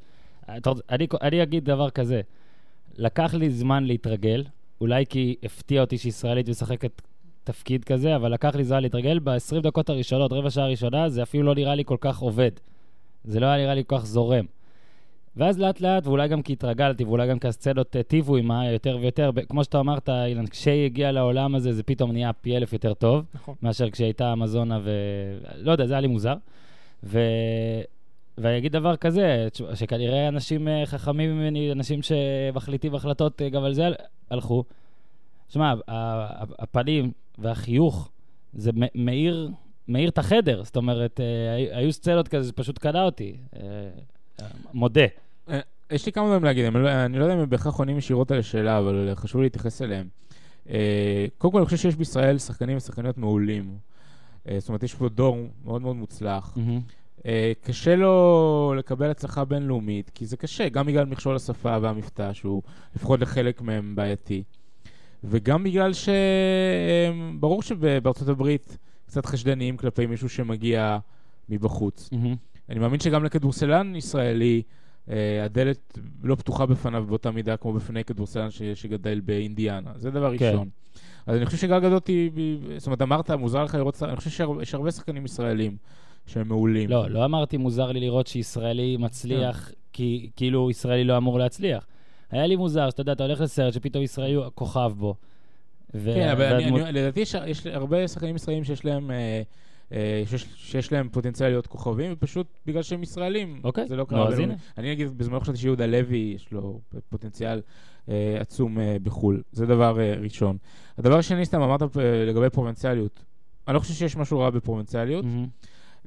אני, 0.90 1.06
אני 1.22 1.42
אגיד 1.42 1.64
דבר 1.64 1.90
כזה, 1.90 2.20
לקח 2.96 3.34
לי 3.34 3.50
זמן 3.50 3.84
להתרגל, 3.84 4.44
אולי 4.80 5.06
כי 5.06 5.36
הפתיע 5.42 5.80
אותי 5.80 5.98
שישראלית 5.98 6.48
משחקת 6.48 7.02
תפקיד 7.44 7.84
כזה, 7.84 8.16
אבל 8.16 8.32
לקח 8.32 8.54
לי 8.54 8.64
זמן 8.64 8.82
להתרגל. 8.82 9.18
ב-20 9.18 9.60
דקות 9.62 9.90
הראשונות, 9.90 10.32
רבע 10.32 10.50
שעה 10.50 10.64
הראשונה, 10.64 11.08
זה 11.08 11.22
אפילו 11.22 11.42
לא 11.44 11.54
נראה 11.54 11.74
לי 11.74 11.84
כל 11.84 11.96
כך 12.00 12.18
עובד. 12.18 12.50
זה 13.24 13.40
לא 13.40 13.46
היה 13.46 13.64
נראה 13.64 13.74
לי 13.74 13.82
כל 13.86 13.98
כך 13.98 14.06
זורם. 14.06 14.44
ואז 15.36 15.58
לאט 15.60 15.80
לאט, 15.80 16.06
ואולי 16.06 16.28
גם 16.28 16.42
כי 16.42 16.52
התרגלתי, 16.52 17.04
ואולי 17.04 17.28
גם 17.28 17.38
כי 17.38 17.48
הסצנות 17.48 17.96
היטיבו 17.96 18.36
עימה 18.36 18.70
יותר 18.70 18.98
ויותר, 19.00 19.30
כמו 19.48 19.64
שאתה 19.64 19.80
אמרת, 19.80 20.08
אילן, 20.08 20.46
כשהיא 20.46 20.84
הגיעה 20.84 21.12
לעולם 21.12 21.54
הזה, 21.54 21.72
זה 21.72 21.82
פתאום 21.82 22.12
נהיה 22.12 22.32
פי 22.32 22.56
אלף 22.56 22.72
יותר 22.72 22.94
טוב, 22.94 23.24
נכון. 23.34 23.54
מאשר 23.62 23.90
כשהיא 23.90 24.06
הייתה 24.06 24.32
אמזונה 24.32 24.78
ו... 24.82 24.90
לא 25.56 25.72
יודע, 25.72 25.86
זה 25.86 25.94
היה 25.94 26.00
לי 26.00 26.06
מוזר. 26.06 26.34
ו... 27.04 27.20
ואני 28.41 28.59
אגיד 28.59 28.72
דבר 28.72 28.97
כזה, 28.97 29.49
שכנראה 29.74 30.28
אנשים 30.28 30.68
אה, 30.68 30.82
חכמים 30.86 31.36
ממני, 31.39 31.72
אנשים 31.72 32.01
שמחליטים 32.03 32.95
החלטות 32.95 33.43
אה, 33.43 33.49
גם 33.49 33.64
על 33.64 33.74
זה 33.74 33.89
הלכו. 34.30 34.64
שמע, 35.49 35.74
הפנים 36.59 37.11
והחיוך, 37.39 38.11
זה 38.53 38.70
מאיר, 38.95 39.51
מאיר 39.89 40.09
את 40.09 40.18
החדר. 40.18 40.64
זאת 40.64 40.76
אומרת, 40.76 41.20
אה, 41.20 41.55
הי- 41.55 41.74
היו 41.74 41.93
סצנות 41.93 42.28
כזה, 42.28 42.43
זה 42.43 42.53
פשוט 42.53 42.78
קנה 42.78 43.03
אותי. 43.05 43.36
מודה. 44.74 45.01
יש 45.91 46.07
לי 46.07 46.12
כמה 46.12 46.26
דברים 46.26 46.45
להגיד, 46.45 46.64
אני 46.64 46.84
לא, 46.84 47.05
אני 47.05 47.18
לא 47.18 47.24
יודע 47.24 47.34
אם 47.34 47.41
הם 47.41 47.51
בהכרח 47.51 47.78
עונים 47.78 47.99
ישירות 47.99 48.30
על 48.30 48.39
השאלה, 48.39 48.78
אבל 48.78 49.11
חשוב 49.14 49.41
להתייחס 49.43 49.82
אליהם. 49.82 50.09
קודם 51.39 51.53
כל, 51.53 51.59
אני 51.59 51.64
חושב 51.64 51.76
שיש 51.76 51.97
בישראל 51.97 52.39
שחקנים 52.39 52.76
ושחקניות 52.76 53.18
מעולים. 53.18 53.78
זאת 54.59 54.68
אומרת, 54.68 54.82
יש 54.82 54.95
פה 54.95 55.09
דור 55.09 55.36
מאוד 55.64 55.82
מאוד 55.82 55.97
מוצלח. 55.97 56.53
מהמם. 56.57 56.80
אה, 57.26 57.52
קשה 57.62 57.96
לו 57.96 58.74
לקבל 58.78 59.10
הצלחה 59.10 59.44
בינלאומית, 59.44 60.10
כי 60.14 60.26
זה 60.26 60.36
קשה, 60.36 60.68
גם 60.68 60.86
בגלל 60.86 61.04
מכשול 61.06 61.36
השפה 61.36 61.76
והמבטא, 61.82 62.32
שהוא 62.32 62.62
לפחות 62.96 63.20
לחלק 63.20 63.60
מהם 63.62 63.94
בעייתי. 63.96 64.42
וגם 65.24 65.64
בגלל 65.64 65.92
שברור 67.38 67.62
שבארצות 67.62 68.28
הברית 68.28 68.78
קצת 69.06 69.26
חשדניים 69.26 69.76
כלפי 69.76 70.06
מישהו 70.06 70.28
שמגיע 70.28 70.98
מבחוץ. 71.48 72.08
מהמם. 72.12 72.36
אני 72.68 72.78
מאמין 72.78 73.00
שגם 73.00 73.24
לכדורסלן 73.24 73.96
ישראלי, 73.96 74.62
אה, 75.10 75.44
הדלת 75.44 75.98
לא 76.22 76.34
פתוחה 76.34 76.66
בפניו 76.66 77.04
באותה 77.08 77.30
מידה 77.30 77.56
כמו 77.56 77.72
בפני 77.72 78.04
כדורסלן 78.04 78.50
ש- 78.50 78.62
שגדל 78.62 79.20
באינדיאנה. 79.20 79.90
זה 79.96 80.10
דבר 80.10 80.38
כן. 80.38 80.46
ראשון. 80.50 80.68
אז 81.26 81.36
אני 81.36 81.46
חושב 81.46 81.58
היא, 82.08 82.30
היא- 82.36 82.58
זאת 82.78 82.86
אומרת, 82.86 83.02
אמרת, 83.02 83.30
מוזר 83.30 83.64
לך 83.64 83.74
לראות, 83.74 84.02
אני 84.02 84.16
חושב 84.16 84.30
שיש 84.30 84.74
הרבה 84.74 84.90
שחקנים 84.90 85.24
ישראלים 85.24 85.76
שהם 86.28 86.48
מעולים. 86.48 86.90
לא, 86.90 87.10
לא 87.10 87.24
אמרתי 87.24 87.56
מוזר 87.56 87.92
לי 87.92 88.00
לראות 88.00 88.26
שישראלי 88.26 88.96
מצליח, 88.96 89.70
כי 89.92 90.30
כאילו 90.36 90.70
ישראלי 90.70 91.04
לא 91.04 91.16
אמור 91.16 91.38
להצליח. 91.38 91.86
היה 92.30 92.46
לי 92.46 92.56
מוזר, 92.56 92.90
שאתה 92.90 93.00
יודע, 93.00 93.12
אתה 93.12 93.24
הולך 93.24 93.40
לסרט 93.40 93.72
שפתאום 93.74 94.04
ישראלי 94.04 94.34
הוא 94.34 94.44
כוכב 94.54 94.92
בו. 94.96 95.14
ו- 95.94 96.14
כן, 96.14 96.28
אבל 96.28 96.44
אני, 96.44 96.68
אני, 96.68 96.92
לדעתי 96.92 97.20
יש, 97.20 97.34
יש 97.46 97.66
הרבה 97.66 98.08
שחקנים 98.08 98.36
ישראלים 98.36 98.64
שיש 98.64 98.84
להם, 98.84 99.10
אה, 99.10 99.42
אה, 99.92 100.22
שיש, 100.26 100.46
שיש 100.56 100.92
להם 100.92 101.08
פוטנציאל 101.08 101.48
להיות 101.48 101.66
כוכבים, 101.66 102.12
ופשוט 102.12 102.46
בגלל 102.66 102.82
שהם 102.82 103.02
ישראלים, 103.02 103.60
אוקיי, 103.64 103.88
זה 103.88 103.96
לא 103.96 104.04
קרה. 104.04 104.28
אז 104.28 104.34
בינלאומי. 104.34 104.52
הנה. 104.52 104.62
אני 104.78 104.90
נגיד, 104.90 105.18
בזמנו 105.18 105.40
חשבתי 105.40 105.58
שיהודה 105.58 105.86
לוי, 105.86 106.32
יש 106.36 106.52
לו 106.52 106.80
פוטנציאל 107.08 107.60
אה, 108.08 108.36
עצום 108.40 108.78
אה, 108.80 108.96
בחו"ל. 109.02 109.42
זה 109.52 109.66
דבר 109.66 110.00
אה, 110.00 110.14
ראשון. 110.20 110.56
הדבר 110.98 111.18
השני, 111.18 111.44
סתם 111.44 111.62
אמרת 111.62 111.82
אה, 111.82 112.24
לגבי 112.26 112.50
פרובינציאליות. 112.50 113.24
אני 113.68 113.74
לא 113.74 113.80
חושב 113.80 113.94
שיש 113.94 114.16
משהו 114.16 114.38
רע 114.38 114.50
בפרובינציאליות. 114.50 115.24
מהמם. 115.24 115.46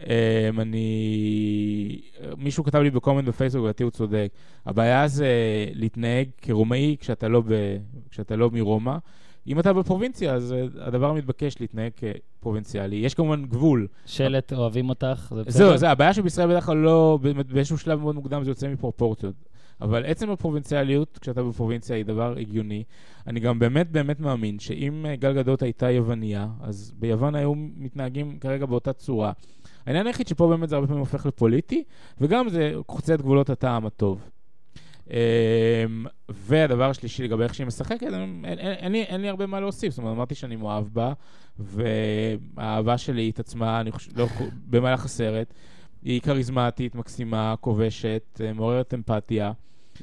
אמ, 0.07 0.59
אני... 0.59 2.01
מישהו 2.37 2.63
כתב 2.63 2.79
לי 2.79 2.89
בקומנט 2.89 3.27
בפייסבוק, 3.27 3.63
לדעתי 3.63 3.83
הוא 3.83 3.91
צודק. 3.91 4.31
הבעיה 4.65 5.07
זה 5.07 5.27
להתנהג 5.73 6.27
כרומאי 6.41 6.95
כשאתה 6.99 7.27
לא, 7.27 7.41
ב... 7.41 7.77
כשאתה 8.09 8.35
לא 8.35 8.49
מרומא. 8.53 8.97
אם 9.47 9.59
אתה 9.59 9.73
בפרובינציה, 9.73 10.33
אז 10.33 10.53
אה, 10.53 10.87
הדבר 10.87 11.09
המתבקש 11.09 11.55
להתנהג 11.59 11.91
כפרובינציאלי. 11.97 12.95
יש 12.95 13.13
כמובן 13.13 13.45
גבול. 13.45 13.87
שלט, 14.05 14.53
אוהבים 14.53 14.89
אותך, 14.89 15.33
זה 15.35 15.43
בסדר? 15.43 15.67
זהו, 15.67 15.77
זה 15.77 15.89
הבעיה 15.89 16.13
שבישראל 16.13 16.49
בדרך 16.49 16.65
כלל 16.65 16.77
לא, 16.77 17.19
באיזשהו 17.53 17.77
שלב 17.77 17.99
מאוד 17.99 18.15
מוקדם 18.15 18.43
זה 18.43 18.51
יוצא 18.51 18.67
מפרופורציות. 18.67 19.35
אבל 19.81 20.05
עצם 20.05 20.29
הפרובינציאליות, 20.29 21.17
כשאתה 21.21 21.43
בפרובינציה, 21.43 21.95
היא 21.95 22.05
דבר 22.05 22.35
הגיוני. 22.37 22.83
אני 23.27 23.39
גם 23.39 23.59
באמת 23.59 23.91
באמת 23.91 24.19
מאמין 24.19 24.59
שאם 24.59 25.05
אה, 25.05 25.15
גל 25.15 25.33
גדות 25.33 25.61
הייתה 25.61 25.91
יווניה, 25.91 26.47
אז 26.61 26.93
ביוון 26.99 27.35
היו 27.35 27.53
מתנהגים 27.55 28.37
כרגע 28.39 28.65
באותה 28.65 28.93
צורה. 28.93 29.31
העניין 29.85 30.07
היחיד 30.07 30.27
שפה 30.27 30.47
באמת 30.47 30.69
זה 30.69 30.75
הרבה 30.75 30.87
פעמים 30.87 30.99
הופך 30.99 31.25
לפוליטי, 31.25 31.83
וגם 32.21 32.49
זה 32.49 32.73
חוצה 32.87 33.13
את 33.13 33.21
גבולות 33.21 33.49
הטעם 33.49 33.85
הטוב. 33.85 34.29
אמ, 35.09 35.15
והדבר 36.29 36.89
השלישי 36.89 37.23
לגבי 37.23 37.43
איך 37.43 37.53
שהיא 37.55 37.67
משחקת, 37.67 38.03
אין, 38.03 38.45
אין, 38.45 38.59
אין, 38.59 38.91
לי, 38.91 39.03
אין 39.03 39.21
לי 39.21 39.29
הרבה 39.29 39.45
מה 39.45 39.59
להוסיף. 39.59 39.89
זאת 39.93 39.97
אומרת, 39.99 40.15
אמרתי 40.15 40.35
שאני 40.35 40.55
מאוהב 40.55 40.85
בה, 40.93 41.13
והאהבה 41.59 42.97
שלי 42.97 43.29
התעצמה, 43.29 43.81
אני 43.81 43.91
חושב, 43.91 44.19
לא, 44.19 44.27
במהלך 44.69 45.05
הסרט. 45.05 45.53
היא 46.03 46.21
כריזמטית, 46.21 46.95
מקסימה, 46.95 47.55
כובשת, 47.61 48.41
אה, 48.43 48.53
מעוררת 48.53 48.93
אמפתיה. 48.93 49.51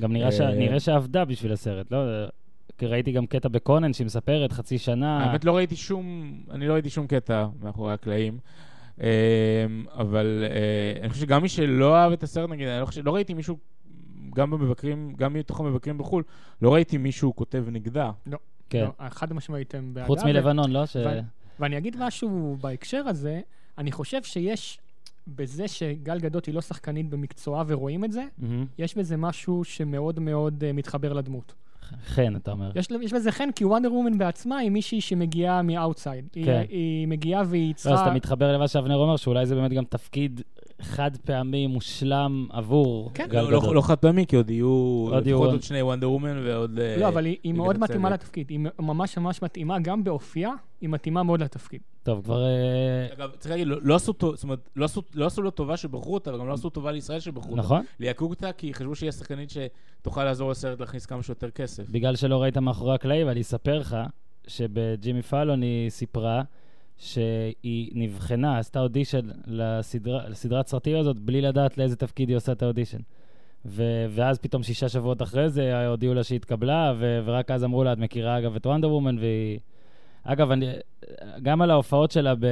גם 0.00 0.12
נראה 0.12 0.32
ש- 0.32 0.40
אה, 0.40 0.54
נראה 0.54 0.80
שעבדה 0.80 1.24
בשביל 1.24 1.52
הסרט, 1.52 1.90
לא? 1.90 1.98
כי 2.78 2.86
ראיתי 2.86 3.12
גם 3.12 3.26
קטע 3.26 3.48
בקונן 3.48 3.92
שהיא 3.92 4.04
מספרת 4.06 4.52
חצי 4.52 4.78
שנה. 4.78 5.18
האמת 5.24 5.44
לא 5.44 5.56
ראיתי 5.56 5.76
שום, 5.76 6.32
אני 6.50 6.68
לא 6.68 6.72
ראיתי 6.72 6.90
שום 6.90 7.06
קטע 7.06 7.46
מאחורי 7.62 7.92
הקלעים. 7.92 8.38
אמ, 9.00 9.04
אבל 9.92 10.44
אה, 10.50 11.00
אני 11.00 11.08
חושב 11.08 11.20
שגם 11.20 11.42
מי 11.42 11.48
שלא 11.48 11.96
אהב 11.96 12.12
את 12.12 12.22
הסרט, 12.22 12.50
נגיד, 12.50 12.68
אני 12.68 12.80
לא 12.80 12.86
חושב, 12.86 13.06
לא 13.06 13.14
ראיתי 13.14 13.34
מישהו, 13.34 13.58
גם 14.34 14.50
במבקרים, 14.50 15.12
גם 15.16 15.32
מתוך 15.32 15.60
המבקרים 15.60 15.98
בחו"ל, 15.98 16.22
לא 16.62 16.74
ראיתי 16.74 16.98
מישהו 16.98 17.36
כותב 17.36 17.64
נגדה. 17.70 18.10
כן. 18.70 18.84
לא, 18.84 19.08
חד 19.08 19.32
משמעית 19.32 19.74
הם 19.74 19.94
בעדה. 19.94 20.06
חוץ 20.06 20.22
ו- 20.22 20.26
מלבנון, 20.26 20.70
לא? 20.70 20.86
ש... 20.86 20.96
ו- 20.96 21.20
ואני 21.60 21.78
אגיד 21.78 21.96
משהו 21.98 22.56
בהקשר 22.60 23.02
הזה, 23.08 23.40
אני 23.78 23.92
חושב 23.92 24.22
שיש 24.22 24.78
בזה 25.28 25.68
שגל 25.68 26.18
גדות 26.18 26.46
היא 26.46 26.54
לא 26.54 26.60
שחקנית 26.60 27.08
במקצועה 27.10 27.64
ורואים 27.66 28.04
את 28.04 28.12
זה, 28.12 28.24
מהמם. 28.38 28.66
יש 28.78 28.96
בזה 28.96 29.16
משהו 29.16 29.64
שמאוד 29.64 30.18
מאוד 30.20 30.62
uh, 30.62 30.76
מתחבר 30.76 31.12
לדמות. 31.12 31.54
חן, 32.06 32.36
אתה 32.36 32.50
אומר. 32.50 32.70
יש, 32.74 32.88
יש 33.00 33.12
בזה 33.12 33.32
חן, 33.32 33.48
כי 33.54 33.64
וונדר 33.64 33.92
וומן 33.92 34.18
בעצמה 34.18 34.58
היא 34.58 34.70
מישהי 34.70 35.00
שמגיעה 35.00 35.62
מ 35.62 35.70
outside. 35.70 36.28
כן. 36.32 36.40
היא, 36.42 36.66
היא 36.70 37.08
מגיעה 37.08 37.42
והיא 37.46 37.66
לא, 37.66 37.72
אז 37.74 37.82
צריכה... 37.82 38.06
אתה 38.06 38.14
מתחבר 38.14 38.52
למה 38.52 38.68
שאבנר 38.68 38.96
אומר, 38.96 39.16
שאולי 39.16 39.46
זה 39.46 39.54
באמת 39.54 39.72
גם 39.72 39.84
תפקיד 39.84 40.40
חד 40.82 41.10
פעמי 41.24 41.66
מושלם 41.66 42.46
עבור 42.50 43.10
כן. 43.14 43.26
גל 43.30 43.40
לא- 43.40 43.52
לא 43.52 43.60
גדות. 43.60 43.74
לא 43.74 43.80
חד 43.80 43.94
פעמי, 43.98 44.26
כי 44.26 44.36
עוד 44.36 44.50
יהיו 44.50 44.66
עוד 45.12 45.26
יהיו 45.26 45.36
לפחות 45.36 45.46
עוד- 45.46 45.54
עוד 45.54 45.62
שני 45.62 45.82
וונדר 45.82 46.10
וומן 46.10 46.42
ועוד... 46.46 46.78
אה, 46.78 46.96
לא, 47.00 47.08
אבל 47.08 47.24
היא- 47.24 47.36
היא 47.42 47.52
מאוד 47.54 47.78
מתאימה. 47.78 48.10
לתפקיד. 48.10 48.50
היא 48.50 48.60
ממש 48.78 49.18
ממש 49.18 49.42
מתאימה, 49.42 49.78
גם 49.78 50.04
באופייה, 50.04 50.50
היא 50.80 50.88
מתאימה 50.88 51.22
מאוד 51.22 51.42
לתפקיד. 51.42 51.80
טוב, 52.02 52.24
כבר... 52.24 52.44
אה, 52.44 53.06
אגב, 53.12 53.30
צריך 53.38 53.50
להגיד, 53.50 53.66
לא 53.66 53.76
לא 53.82 53.94
עשו 53.94 54.12
זאת 54.20 54.42
אומרת, 54.42 54.68
לא 54.76 54.84
עשו- 54.84 55.02
לא 55.14 55.26
עשו 55.26 55.42
לו 55.42 55.50
טובה 55.50 55.76
שבחרו 55.76 56.14
אותה, 56.14 56.34
וגם 56.34 56.48
לא 56.48 56.52
עשו 56.54 56.70
טובה 56.70 56.92
לישראל 56.92 57.20
שבחרו 57.20 57.50
אותה. 57.50 57.60
נכון? 57.62 57.84
ליהקו 58.00 58.24
אותה, 58.24 58.52
כי 58.52 58.74
חשבו 58.74 58.94
שהיא 58.94 59.08
השחקנית 59.08 59.50
שתוכל 59.50 60.24
לעזור 60.24 60.50
לסרט 60.50 60.80
להכניס 60.80 61.06
כמה 61.06 61.22
שיותר 61.22 61.50
כסף. 61.50 61.88
בגלל 61.90 62.16
שלא 62.16 62.42
ראית 62.42 62.56
מאחורי 62.58 62.94
הקלעים, 62.94 63.28
אני 63.28 63.40
אספר 63.40 63.78
לך 63.78 63.96
שבג'ימי 64.46 65.22
פאלון 65.22 65.62
היא 65.62 65.90
סיפרה 65.90 66.42
שהיא 66.98 67.90
נבחנה, 67.94 68.58
עשתה 68.58 68.80
אודישן 68.80 69.20
לסדרה, 69.46 70.28
לסדרת 70.28 70.66
סרטים 70.66 70.96
הזאת, 70.96 71.18
בלי 71.18 71.40
לדעת 71.40 71.78
לאיזה 71.78 71.96
תפקיד 71.96 72.28
היא 72.28 72.36
עושה 72.36 72.52
את 72.52 72.62
האודישן. 72.62 72.98
ו- 73.66 74.06
ואז 74.10 74.38
פתאום 74.38 74.62
שישה 74.62 74.88
שבועות 74.88 75.22
אחרי 75.22 75.50
זה 75.50 75.86
הודיעו 75.88 76.14
לה 76.14 76.24
שהיא 76.24 76.36
התקבלה, 76.36 76.92
ו- 76.98 77.20
ורק 77.24 77.50
אז 77.50 77.64
אמרו 77.64 77.84
לה, 77.84 77.92
את 77.92 77.98
מכירה 77.98 78.38
אגב 78.38 78.56
את 78.56 78.66
וונדר 78.66 78.90
וומן, 78.90 79.18
והיא... 79.18 79.58
אגב, 80.24 80.50
אני, 80.50 80.66
גם 81.42 81.62
על 81.62 81.70
ההופעות 81.70 82.10
שלה 82.10 82.34
ב- 82.34 82.46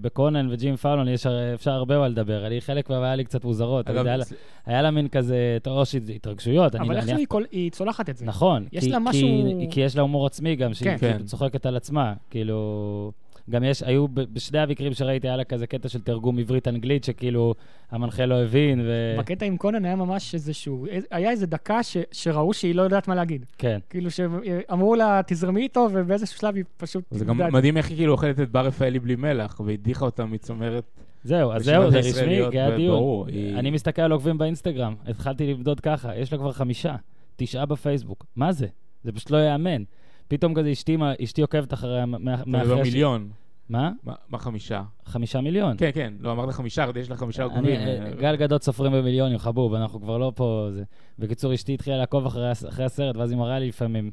בקונן 0.00 0.48
וג'ים 0.50 0.76
פאלון 0.76 1.08
יש, 1.08 1.26
הר- 1.26 1.54
אפשר 1.54 1.70
הרבה 1.70 1.98
מה 1.98 2.08
לדבר. 2.08 2.46
אני 2.46 2.60
חלק 2.60 2.90
מהבעיה 2.90 3.14
לי 3.16 3.24
קצת 3.24 3.44
מוזרות. 3.44 3.88
אגב, 3.90 4.06
היה, 4.06 4.16
לה, 4.16 4.24
היה 4.66 4.82
לה 4.82 4.90
מין 4.90 5.08
כזה, 5.08 5.36
או 5.66 5.86
שהתרגשויות. 5.86 6.74
אני- 6.74 6.84
אבל 6.86 6.90
אני 6.92 7.00
איכשהו 7.00 7.18
היא 7.18 7.26
כל- 7.28 7.44
היא 7.50 7.70
צולחת 7.70 8.10
את 8.10 8.16
זה. 8.16 8.24
נכון. 8.26 8.66
יש 8.72 8.84
כי, 8.84 8.90
לה 8.90 8.96
כי, 8.98 9.04
משהו- 9.04 9.70
כי 9.70 9.80
יש 9.80 9.96
לה 9.96 10.02
הומור 10.02 10.26
עצמי 10.26 10.56
גם, 10.56 10.74
שהיא 10.74 10.90
כן. 10.90 10.98
כאילו 10.98 11.18
כן. 11.18 11.24
צוחקת 11.24 11.66
על 11.66 11.76
עצמה. 11.76 12.14
כאילו... 12.30 13.12
גם 13.50 13.64
יש, 13.64 13.82
היו, 13.82 14.08
בשני 14.08 14.58
המקרים 14.58 14.92
שראיתי, 14.94 15.28
היה 15.28 15.36
לה 15.36 15.44
כזה 15.44 15.66
קטע 15.66 15.88
של 15.88 16.00
תרגום 16.00 16.38
עברית-אנגלית, 16.38 17.04
שכאילו 17.04 17.54
המנחה 17.90 18.26
לא 18.26 18.42
הבין, 18.42 18.80
ו... 18.80 19.16
בקטע 19.18 19.46
עם 19.46 19.56
קונן 19.56 19.84
היה 19.84 19.96
ממש 19.96 20.34
איזשהו, 20.34 20.86
היה 21.10 21.30
איזה 21.30 21.46
דקה 21.46 21.82
ש- 21.82 21.96
שראו 22.12 22.52
שהיא 22.54 22.74
לא 22.74 22.82
יודעת 22.82 23.08
מה 23.08 23.14
להגיד. 23.14 23.46
כן. 23.58 23.78
כאילו 23.90 24.10
שאמרו 24.10 24.94
לה, 24.94 25.20
תזרמי 25.26 25.62
איתו, 25.62 25.88
ובאיזשהו 25.92 26.38
שלב 26.38 26.54
היא 26.56 26.64
פשוט... 26.76 27.04
זה 27.10 27.24
גם 27.24 27.38
מדהים 27.52 27.76
איך 27.76 27.88
היא 27.88 27.96
כאילו 27.96 28.12
אוכלת 28.12 28.40
את 28.40 28.50
בר 28.52 28.66
רפאלי 28.66 28.98
בלי 28.98 29.16
מלח, 29.16 29.60
והדיחה 29.64 30.04
אותה 30.04 30.24
מצמרת. 30.24 30.84
זהו, 31.24 31.52
אז 31.52 31.64
זהו, 31.64 31.90
זה 31.90 31.98
רשמי, 31.98 32.34
היה 32.52 32.76
דיון. 32.76 32.96
ברור, 32.96 33.26
היא- 33.26 33.56
אני 33.58 33.70
מסתכל 33.70 34.02
על 34.02 34.12
עוקבים 34.12 34.38
באינסטגרם, 34.38 34.94
התחלתי 35.06 35.54
למדוד 35.54 35.80
ככה, 35.80 36.16
יש 36.16 36.32
לה 36.32 36.38
כבר 36.38 36.52
חמישה, 36.52 36.96
תשעה 37.36 37.66
בפייסבוק. 37.66 38.26
מה 38.36 38.52
זה? 38.52 38.66
זה 39.04 39.12
פשוט 39.12 39.30
לא 39.30 39.36
ייאמן. 39.36 39.82
פתאום 40.28 40.54
כזה 40.54 40.72
אשתי, 40.72 40.96
אשתי 41.24 41.42
עוקבת 41.42 41.72
אחריה 41.74 42.06
מאחרי... 42.06 42.52
מדבר 42.52 42.80
הש- 42.80 42.86
מיליון. 42.88 43.28
מה? 43.70 43.90
מה- 44.28 44.38
חמישה? 44.38 44.82
חמישה 45.04 45.40
מיליון. 45.40 45.76
כן, 45.78 45.90
כן, 45.94 46.14
לא, 46.20 46.32
אמרת 46.32 46.50
חמישה, 46.54 46.86
יש 47.00 47.10
לה 47.10 47.16
חמישה 47.16 47.44
אני, 47.44 47.54
עוקבים. 47.54 47.80
אה, 47.80 48.10
גל 48.20 48.36
גדות 48.36 48.62
סופרים 48.62 48.92
במיליונים, 48.92 49.38
חבוב, 49.38 49.74
אנחנו 49.74 50.00
כבר 50.00 50.18
לא 50.18 50.32
פה... 50.36 50.68
זה. 50.72 50.84
בקיצור, 51.18 51.54
אשתי 51.54 51.74
התחילה 51.74 51.96
לעקוב 51.96 52.26
אחרי, 52.26 52.52
אחרי 52.52 52.84
הסרט, 52.84 53.16
ואז 53.16 53.30
היא 53.30 53.38
מראה 53.38 53.58
לי 53.58 53.68
לפעמים 53.68 54.10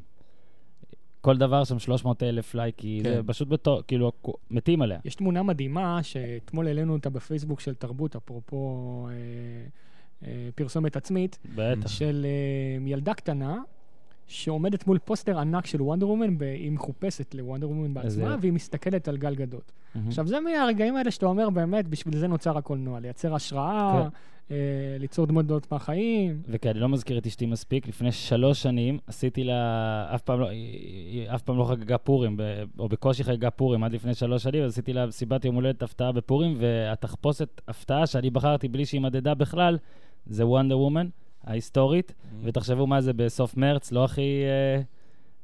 כל 1.20 1.36
דבר 1.36 1.64
שם 1.64 1.78
300 1.78 2.22
אלף 2.22 2.54
לייקים, 2.54 3.04
כן. 3.04 3.14
זה 3.14 3.20
פשוט 3.26 3.48
בתור, 3.48 3.82
כאילו, 3.86 4.12
מתים 4.50 4.82
עליה. 4.82 4.98
יש 5.04 5.14
תמונה 5.14 5.42
מדהימה 5.42 6.02
שאתמול 6.02 6.66
העלינו 6.66 6.92
אותה 6.92 7.10
בפייסבוק 7.10 7.60
של 7.60 7.74
תרבות, 7.74 8.16
אפרופו 8.16 9.06
אה, 9.10 9.14
אה, 10.28 10.48
פרסומת 10.54 10.96
עצמית, 10.96 11.38
בטח. 11.54 11.88
של 11.88 12.26
אה, 12.28 12.90
ילדה 12.90 13.14
קטנה 13.14 13.58
שעומדת 14.28 14.86
מול 14.86 14.98
פוסטר 14.98 15.38
ענק 15.38 15.66
של 15.66 15.82
וונדר 15.82 16.08
וומן, 16.08 16.36
היא 16.40 16.72
מחופשת 16.72 17.34
לוונדר 17.34 17.68
וומן 17.68 17.94
בעצמה, 17.94 18.36
והיא 18.40 18.52
מסתכלת 18.52 19.08
על 19.08 19.16
גל 19.16 19.34
גדות. 19.34 19.72
עכשיו, 20.06 20.26
זה 20.26 20.40
מהרגעים 20.40 20.96
האלה 20.96 21.10
שאתה 21.10 21.26
אומר, 21.26 21.50
באמת, 21.50 21.88
בשביל 21.88 22.16
זה 22.16 22.28
נוצר 22.28 22.58
הקולנוע, 22.58 23.00
לייצר 23.00 23.34
השראה, 23.34 24.02
כן. 24.02 24.08
אה, 24.50 24.96
ליצור 24.98 25.26
דמות 25.26 25.72
מהחיים. 25.72 26.42
וכי 26.48 26.70
אני 26.70 26.80
לא 26.80 26.88
מזכיר 26.88 27.18
את 27.18 27.26
אשתי 27.26 27.46
מספיק, 27.46 27.88
לפני 27.88 28.12
שלוש 28.12 28.62
שנים 28.62 28.98
עשיתי 29.06 29.44
לה, 29.44 30.14
אף 30.14 30.22
פעם 30.22 30.40
לא, 30.40 30.48
היא, 30.48 30.78
היא 31.12 31.30
אף 31.30 31.42
פעם 31.42 31.58
לא 31.58 31.64
חגגה 31.64 31.98
פורים, 31.98 32.36
או 32.78 32.88
בקושי 32.88 33.24
חגגה 33.24 33.50
פורים 33.50 33.84
עד 33.84 33.92
לפני 33.92 34.14
שלוש 34.14 34.42
שנים, 34.42 34.62
אז 34.62 34.72
עשיתי 34.72 34.92
לה 34.92 35.06
מסיבת 35.06 35.44
יום 35.44 35.54
הולדת 35.54 35.82
הפתעה 35.82 36.12
בפורים, 36.12 36.54
והתחפושת 36.58 37.60
הפתעה 37.68 38.06
שאני 38.06 38.30
בחרתי 38.30 38.68
בלי 38.68 38.86
שהיא 38.86 39.00
מדדה 39.00 39.34
בכלל, 39.34 39.78
זה 40.26 40.46
וונדר 40.46 40.78
וומן, 40.78 41.08
ההיסטורית, 41.44 42.14
ותחשבו 42.42 42.86
מה 42.86 43.00
זה 43.00 43.12
בסוף 43.12 43.56
מרץ, 43.56 43.92
לא 43.92 44.04
הכי... 44.04 44.42
אה, 44.44 44.80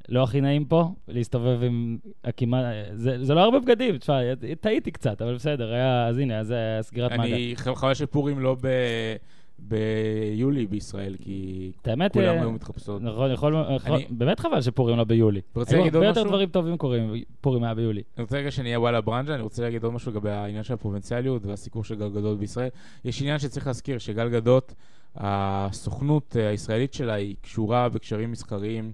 לא 0.09 0.23
הכי 0.23 0.41
נעים 0.41 0.65
פה, 0.65 0.89
להסתובב 1.09 1.63
עם 1.63 1.99
הכמעט... 2.25 2.65
זה, 2.93 3.25
זה 3.25 3.35
לא 3.35 3.41
הרבה 3.41 3.59
בגדים, 3.61 3.99
תשמע, 3.99 4.19
טעיתי 4.61 4.91
קצת, 4.91 5.23
אבל 5.23 5.35
בסדר, 5.35 5.73
היה, 5.73 6.07
אז 6.07 6.19
הנה, 6.19 6.39
אז 6.39 6.51
היה 6.51 6.83
סגירת 6.83 7.13
מעגל. 7.13 7.35
אני 7.35 7.53
חבל 7.57 7.95
שפורים 7.95 8.39
לא 8.41 8.57
ב- 8.61 9.17
ביולי 9.59 10.67
בישראל, 10.67 11.17
כי 11.21 11.73
האמת, 11.85 12.13
כולם 12.13 12.25
אה, 12.27 12.41
היו 12.41 12.53
מתחפשות. 12.53 13.03
נכון, 13.03 13.31
יכול, 13.31 13.55
יכול, 13.77 13.93
אני- 13.97 14.07
באמת 14.11 14.41
חבל 14.41 14.61
שפורים 14.61 14.97
לא 14.97 15.05
ביולי. 15.05 15.41
רוצה 15.57 15.77
להגיד 15.77 15.95
עוד 15.95 16.05
הרבה 16.05 16.09
יותר 16.11 16.21
משהו? 16.21 16.31
דברים 16.31 16.49
טובים 16.49 16.77
קורים, 16.77 17.13
פורים 17.41 17.65
היה 17.65 17.75
ביולי. 17.75 18.03
אני 18.17 18.23
רוצה 18.23 18.39
רגע 18.39 18.51
שנהיה 18.51 18.81
וואלה 18.81 19.01
ברנז'ה, 19.01 19.35
אני 19.35 19.43
רוצה 19.43 19.63
להגיד 19.63 19.85
עוד 19.85 19.93
משהו 19.93 20.11
לגבי 20.13 20.31
העניין 20.31 20.63
של 20.63 20.75
הפרובינציאליות 20.75 21.47
והסיקור 21.47 21.85
של 21.85 21.95
גל 21.95 22.09
גדות 22.09 22.39
בישראל. 22.39 22.69
יש 23.05 23.21
עניין 23.23 23.39
שצריך 23.39 23.67
להזכיר, 23.67 23.99
שגל 23.99 24.29
גדות, 24.29 24.75
הסוכנות 25.17 26.37
אה, 26.37 26.49
הישראלית 26.49 26.95
שלה 26.95 27.15
היא 27.15 27.37
קשורה 27.43 27.89
בקשרים 27.89 28.31
מסחריים 28.31 28.93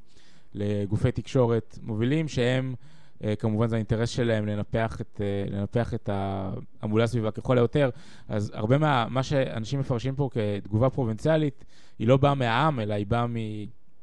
לגופי 0.55 1.13
תקשורת 1.13 1.79
מובילים, 1.83 2.29
שהם, 2.29 2.75
אה, 3.25 3.37
כמובן 3.37 3.69
זה 3.69 3.77
האינטרס 3.77 4.09
שלהם 4.09 4.47
לנפח 4.47 5.01
את, 5.01 5.21
אה, 5.21 5.57
לנפח 5.57 5.95
את 5.95 6.11
ההמולה 6.13 7.07
סביבה 7.07 7.31
ככל 7.31 7.59
היותר. 7.59 7.91
אז 8.29 8.53
הרבה 8.55 8.79
מה 8.79 9.07
מה 9.11 9.23
שאנשים 9.23 9.81
מפרשים 9.81 10.15
פה 10.15 10.29
כתגובה 10.33 10.91
פרובינציאלית, 10.91 11.65
היא 11.99 12.09
לא 12.09 12.17
באה 12.17 12.35
מהעם, 12.35 12.81
אלא 12.81 12.95
היא 12.95 13.07
באה 13.07 13.27
מ... 13.27 13.37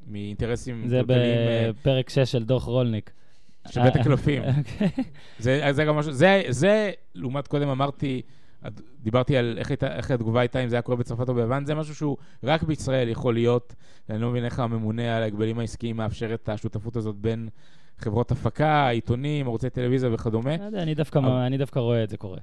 מאינטרסים 0.07 0.87
זה 0.87 1.01
בפרק 1.07 2.09
6 2.09 2.19
של 2.19 2.43
דוח 2.43 2.63
רולניק. 2.63 3.11
של 3.71 3.83
בית 3.83 3.95
הקלפים. 3.95 4.43
אוקיי. 4.57 5.03
זה, 5.39 5.67
זה 5.71 5.85
גם 5.85 5.95
משהו, 5.95 6.11
זה, 6.11 6.43
זה, 6.49 6.91
לעומת 7.15 7.47
קודם 7.47 7.67
אמרתי, 7.69 8.21
דיברתי 9.03 9.37
על 9.37 9.55
איך, 9.57 9.69
הייתה, 9.69 9.95
איך 9.95 10.11
התגובה 10.11 10.39
הייתה 10.39 10.63
אם 10.63 10.69
זה 10.69 10.75
היה 10.75 10.81
קורה 10.81 10.97
בצרפת 10.97 11.29
או 11.29 11.33
ביוון, 11.35 11.65
זה 11.65 11.75
משהו 11.75 11.95
שהוא 11.95 12.17
רק 12.43 12.63
בישראל 12.63 13.09
יכול 13.09 13.33
להיות. 13.33 13.75
אני 14.09 14.21
לא 14.21 14.29
מבין 14.29 14.45
איך 14.45 14.59
הממונה 14.59 15.17
על 15.17 15.23
ההגבלים 15.23 15.59
העסקיים 15.59 15.97
מאפשר 15.97 16.33
את 16.33 16.49
השותפות 16.49 16.95
הזאת 16.95 17.15
בין 17.15 17.49
חברות 17.99 18.31
הפקה, 18.31 18.89
עיתונים, 18.89 19.47
ערוצי 19.47 19.69
טלוויזיה 19.69 20.09
וכדומה. 20.13 20.57
לא 20.57 20.63
יודע, 20.63 20.83
אני 20.83 20.95
דווקא- 20.95 21.19
אבל- 21.19 21.29
אני 21.31 21.57
דווקא 21.57 21.79
רואה 21.79 22.03
את 22.03 22.09
זה 22.09 22.17
קורה. 22.17 22.37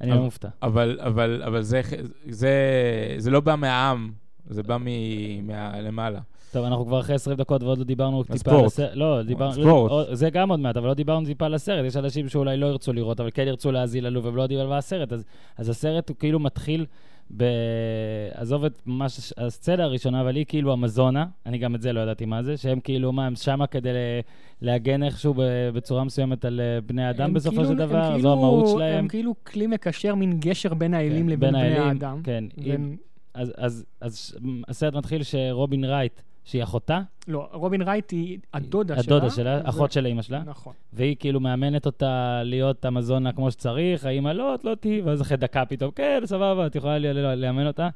אני 0.00 0.10
אבל- 0.10 0.18
לא 0.18 0.24
מופתע. 0.24 0.48
אבל, 0.62 0.98
אבל, 1.00 1.42
אבל 1.46 1.62
זה, 1.62 1.80
זה, 2.28 2.52
זה 3.18 3.30
לא 3.30 3.40
בא 3.40 3.54
מהעם, 3.54 4.12
זה 4.46 4.62
בא 4.62 4.76
מ- 4.80 5.46
מהלמעלה. 5.46 6.20
טוב, 6.52 6.64
אנחנו 6.64 6.86
כבר 6.86 7.00
אחרי 7.00 7.14
20 7.14 7.36
דקות 7.36 7.62
ועוד 7.62 7.78
לא 7.78 7.84
דיברנו 7.84 8.22
טיפה. 8.22 8.58
על 8.58 8.64
הסרט. 8.64 8.90
לא, 8.94 9.22
דיברנו... 9.22 9.50
הספורט. 9.50 9.90
לא, 9.90 10.14
זה 10.14 10.30
גם 10.30 10.50
עוד 10.50 10.60
מעט, 10.60 10.76
אבל 10.76 10.88
לא 10.88 10.94
דיברנו 10.94 11.26
טיפה 11.26 11.46
על 11.46 11.54
הסרט. 11.54 11.84
יש 11.84 11.96
אנשים 11.96 12.28
שאולי 12.28 12.56
לא 12.56 12.66
ירצו 12.66 12.92
לראות, 12.92 13.20
אבל 13.20 13.30
כן 13.34 13.44
ירצו 13.46 13.72
להאזין 13.72 14.04
לנו, 14.04 14.22
והם 14.24 14.36
לא 14.36 14.42
יודעים 14.42 14.60
על 14.60 14.66
מה 14.66 14.78
הסרט. 14.78 15.12
אז, 15.12 15.24
אז 15.58 15.68
הסרט 15.68 16.08
הוא 16.08 16.16
כאילו 16.16 16.38
מתחיל 16.38 16.86
ב... 17.36 17.44
עזוב 18.34 18.64
את 18.64 18.82
ממש 18.86 19.32
הסצנה 19.38 19.84
הראשונה, 19.84 20.20
אבל 20.20 20.36
היא 20.36 20.44
כאילו 20.48 20.72
המזונה, 20.72 21.26
אני 21.46 21.58
גם 21.58 21.74
את 21.74 21.82
זה 21.82 21.92
לא 21.92 22.00
ידעתי 22.00 22.24
מה 22.24 22.42
זה, 22.42 22.56
שהם 22.56 22.80
כאילו, 22.80 23.12
מה, 23.12 23.26
הם 23.26 23.36
שמה 23.36 23.66
כדי 23.66 23.90
להגן 24.62 25.02
איכשהו 25.02 25.34
ב- 25.34 25.40
בצורה 25.74 26.04
מסוימת 26.04 26.44
על 26.44 26.60
אה, 26.60 26.80
בני 26.86 27.10
אדם 27.10 27.24
הם 27.24 27.34
בסופו 27.34 27.56
כאילו- 27.56 27.68
של 27.68 27.76
דבר, 27.76 28.02
כאילו- 28.04 28.20
זו 28.22 28.32
המהות 28.32 28.68
שלהם. 28.68 28.98
הם 28.98 29.08
כאילו 29.08 29.34
כלי 29.46 29.66
מקשר, 29.66 30.14
מין 30.14 30.40
גשר 30.40 30.74
בין 30.74 30.94
האלים 30.94 31.26
כן, 31.26 31.32
לבין 31.32 31.38
בין 31.40 31.50
בני 31.52 31.62
האלים, 31.62 31.82
האדם. 31.88 32.20
כן. 32.24 32.44
והם- 32.56 32.96
אז, 33.34 33.52
אז, 33.56 33.84
אז 34.00 34.36
הסרט 34.68 34.94
מתחיל 34.94 35.22
שרובין 35.22 35.84
רייט, 35.84 36.20
שהיא 36.44 36.62
אחותה, 36.62 37.00
לא, 37.28 37.48
רובין 37.52 37.82
רייט 37.82 38.10
היא 38.10 38.38
הדודה 38.54 39.02
שלה. 39.02 39.16
הדודה 39.16 39.30
שלה, 39.30 39.60
ו- 39.64 39.68
אחות 39.68 39.92
של 39.92 40.06
אימא 40.06 40.22
שלה, 40.22 40.42
נכון. 40.46 40.72
והיא 40.92 41.16
כאילו 41.18 41.40
מאמנת 41.40 41.86
אותה 41.86 42.42
להיות 42.44 42.84
המזונה 42.84 43.32
כמו 43.32 43.50
שצריך, 43.50 44.04
האמא 44.04 44.28
לא, 44.28 44.54
את 44.54 44.64
לא 44.64 44.74
תהיי, 44.74 45.00
ואז 45.00 45.22
אחרי 45.22 45.36
דקה 45.36 45.64
פתאום, 45.64 45.90
כן, 45.90 46.22
סבבה, 46.24 46.66
את 46.66 46.76
יכולה 46.76 46.98
לאמן 47.34 47.66
אותה. 47.66 47.88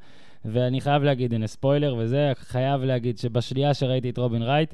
ואני 0.45 0.81
חייב 0.81 1.03
להגיד, 1.03 1.33
הנה 1.33 1.47
ספוילר 1.47 1.95
וזה, 1.97 2.31
חייב 2.35 2.83
להגיד 2.83 3.17
שבשנייה 3.17 3.73
שראיתי 3.73 4.09
את 4.09 4.17
רובין 4.17 4.41
רייט, 4.41 4.73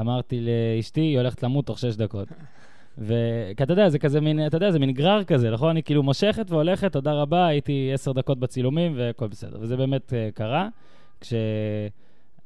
אמרתי 0.00 0.40
לאשתי, 0.40 1.00
היא 1.00 1.18
הולכת 1.18 1.42
למות 1.42 1.66
תוך 1.66 1.78
שש 1.78 1.96
דקות. 1.96 2.28
וכי 2.98 3.62
אתה 3.62 3.72
יודע, 3.72 3.88
זה 3.88 3.98
כזה 3.98 4.20
מין, 4.20 4.46
אתה 4.46 4.56
יודע, 4.56 4.70
זה 4.70 4.78
מין 4.78 4.92
גרר 4.92 5.24
כזה, 5.24 5.50
נכון? 5.50 5.70
אני 5.70 5.82
כאילו 5.82 6.02
מושכת 6.02 6.50
והולכת, 6.50 6.92
תודה 6.92 7.12
רבה, 7.12 7.46
הייתי 7.46 7.90
עשר 7.94 8.12
דקות 8.12 8.38
בצילומים 8.38 8.92
והכל 8.96 9.28
בסדר. 9.28 9.58
וזה 9.60 9.76
באמת 9.76 10.12
uh, 10.12 10.34
קרה, 10.34 10.68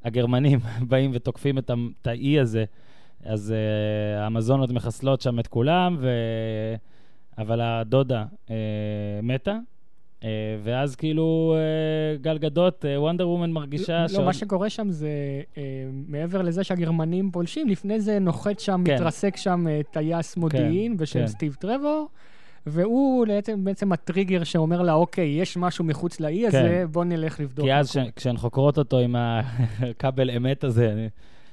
כשהגרמנים 0.09 0.59
באים 0.89 1.11
ותוקפים 1.15 1.59
את, 1.59 1.71
האי 2.05 2.41
הזה, 2.41 2.65
אז 3.25 3.55
uh, 3.55 4.21
המזונות 4.21 4.71
מחסלות 4.71 5.21
שם 5.21 5.39
את 5.39 5.47
כולם, 5.47 5.97
ו... 6.01 6.11
אבל 7.39 7.61
הדודה 7.61 8.25
uh, 8.47 8.51
מתה. 9.23 9.59
Uh, 10.21 10.25
ואז 10.63 10.97
כאילו 10.97 11.57
uh, 11.57 12.23
גל 12.23 12.39
גדות, 12.39 12.85
וונדר 12.97 13.29
וומן 13.29 13.51
מרגישה 13.51 14.07
לא, 14.13 14.25
מה 14.25 14.33
שקורה 14.33 14.71
שם 14.71 14.91
זה, 14.91 15.09
אה, 15.57 15.63
מעבר 16.09 16.43
לזה 16.43 16.65
שהגרמנים 16.65 17.31
פולשים, 17.31 17.69
לפני 17.69 18.01
זה 18.01 18.19
נוחת 18.19 18.61
שם, 18.61 18.83
כן. 18.85 18.95
מתרסק 18.95 19.37
שם 19.37 19.67
אה, 19.69 19.81
טייס 19.91 20.37
מודיעין 20.37 20.97
בשם 20.97 21.21
כן. 21.21 21.27
סטיב 21.27 21.55
טרוור, 21.55 22.07
והוא 22.67 23.27
בעצם, 23.27 23.65
בעצם 23.65 23.93
הטריגר 23.93 24.45
שאומר 24.45 24.83
לה, 24.83 24.93
אוקיי, 24.93 25.29
יש 25.41 25.57
משהו 25.57 25.85
מחוץ 25.85 26.21
לאי 26.21 26.47
הזה, 26.47 26.59
כן. 26.59 26.87
בוא 26.93 27.05
נלך 27.05 27.41
לבדוק. 27.41 27.65
כי 27.67 27.75
אז 27.75 27.93
קורה." 27.93 28.05
ש- 28.05 28.09
כשהן 28.17 28.37
חוקרות 28.37 28.79
אותו 28.79 28.99
עם 28.99 29.17
הכבל 29.19 30.31
אמת 30.31 30.65
הזה, 30.65 30.93
אני- 30.93 31.09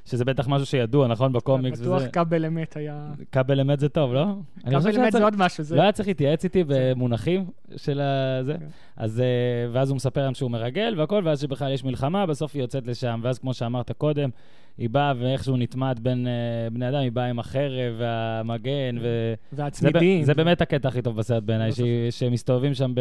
שזה 0.06 0.26
בטח 0.26 0.47
משהו 0.47 0.66
שידוע, 0.66 1.08
נכון? 1.08 1.34
בקומיקס 1.34 1.80
בטוח 1.80 1.97
וזה. 1.97 2.08
כבל 2.10 2.45
אמת 2.45 2.78
היה... 2.78 3.08
כבל 3.32 3.60
אמת 3.60 3.80
זה 3.80 3.89
טוב, 3.89 4.14
לא? 4.14 4.26
כבל 4.66 4.99
אמת 4.99 5.12
זה 5.12 5.24
עוד 5.24 5.36
משהו. 5.38 5.64
זה- 5.64 5.76
לא 5.76 5.82
היה 5.82 5.91
צריך 5.91 6.08
להתייעץ 6.08 6.43
איתי 6.43 6.64
במונחים 6.68 7.45
של 7.76 8.01
הזה. 8.01 8.53
כן. 8.60 8.66
אז, 8.97 9.20
אה, 9.20 9.26
ואז 9.72 9.89
הוא 9.89 9.95
מספר 9.95 10.24
להם 10.24 10.34
שהוא 10.34 10.51
מרגל 10.51 10.95
והכל, 10.97 11.22
ואז 11.26 11.39
שבכלל 11.41 11.72
יש 11.74 11.84
מלחמה, 11.84 12.26
בסוף 12.26 12.51
היא 12.56 12.62
יוצאת 12.62 12.88
לשם. 12.88 13.20
ואז 13.24 13.39
כמו 13.39 13.53
שאמרת 13.53 13.91
קודם, 13.91 14.30
היא 14.78 14.89
באה 14.89 15.13
ואיכשהו 15.17 15.57
נטמעת 15.57 15.99
בין 15.99 16.28
אה, 16.28 16.32
בני 16.71 16.89
אדם, 16.89 16.97
היא 16.99 17.11
באה 17.11 17.26
עם 17.26 17.39
החרב 17.39 17.93
והמגן, 17.97 18.95
ו... 19.01 19.34
זה, 19.51 19.63
והצמידים. 19.63 20.23
זה 20.23 20.34
באמת 20.34 20.61
הקטע 20.61 20.88
הכי 20.88 21.01
טוב 21.01 21.15
בסרט 21.17 21.43
בעיניי, 21.43 21.69
לא 21.69 21.76
שהיא- 21.76 22.11
שמסתובבים 22.11 22.73
שם 22.73 22.91
ב, 22.95 22.99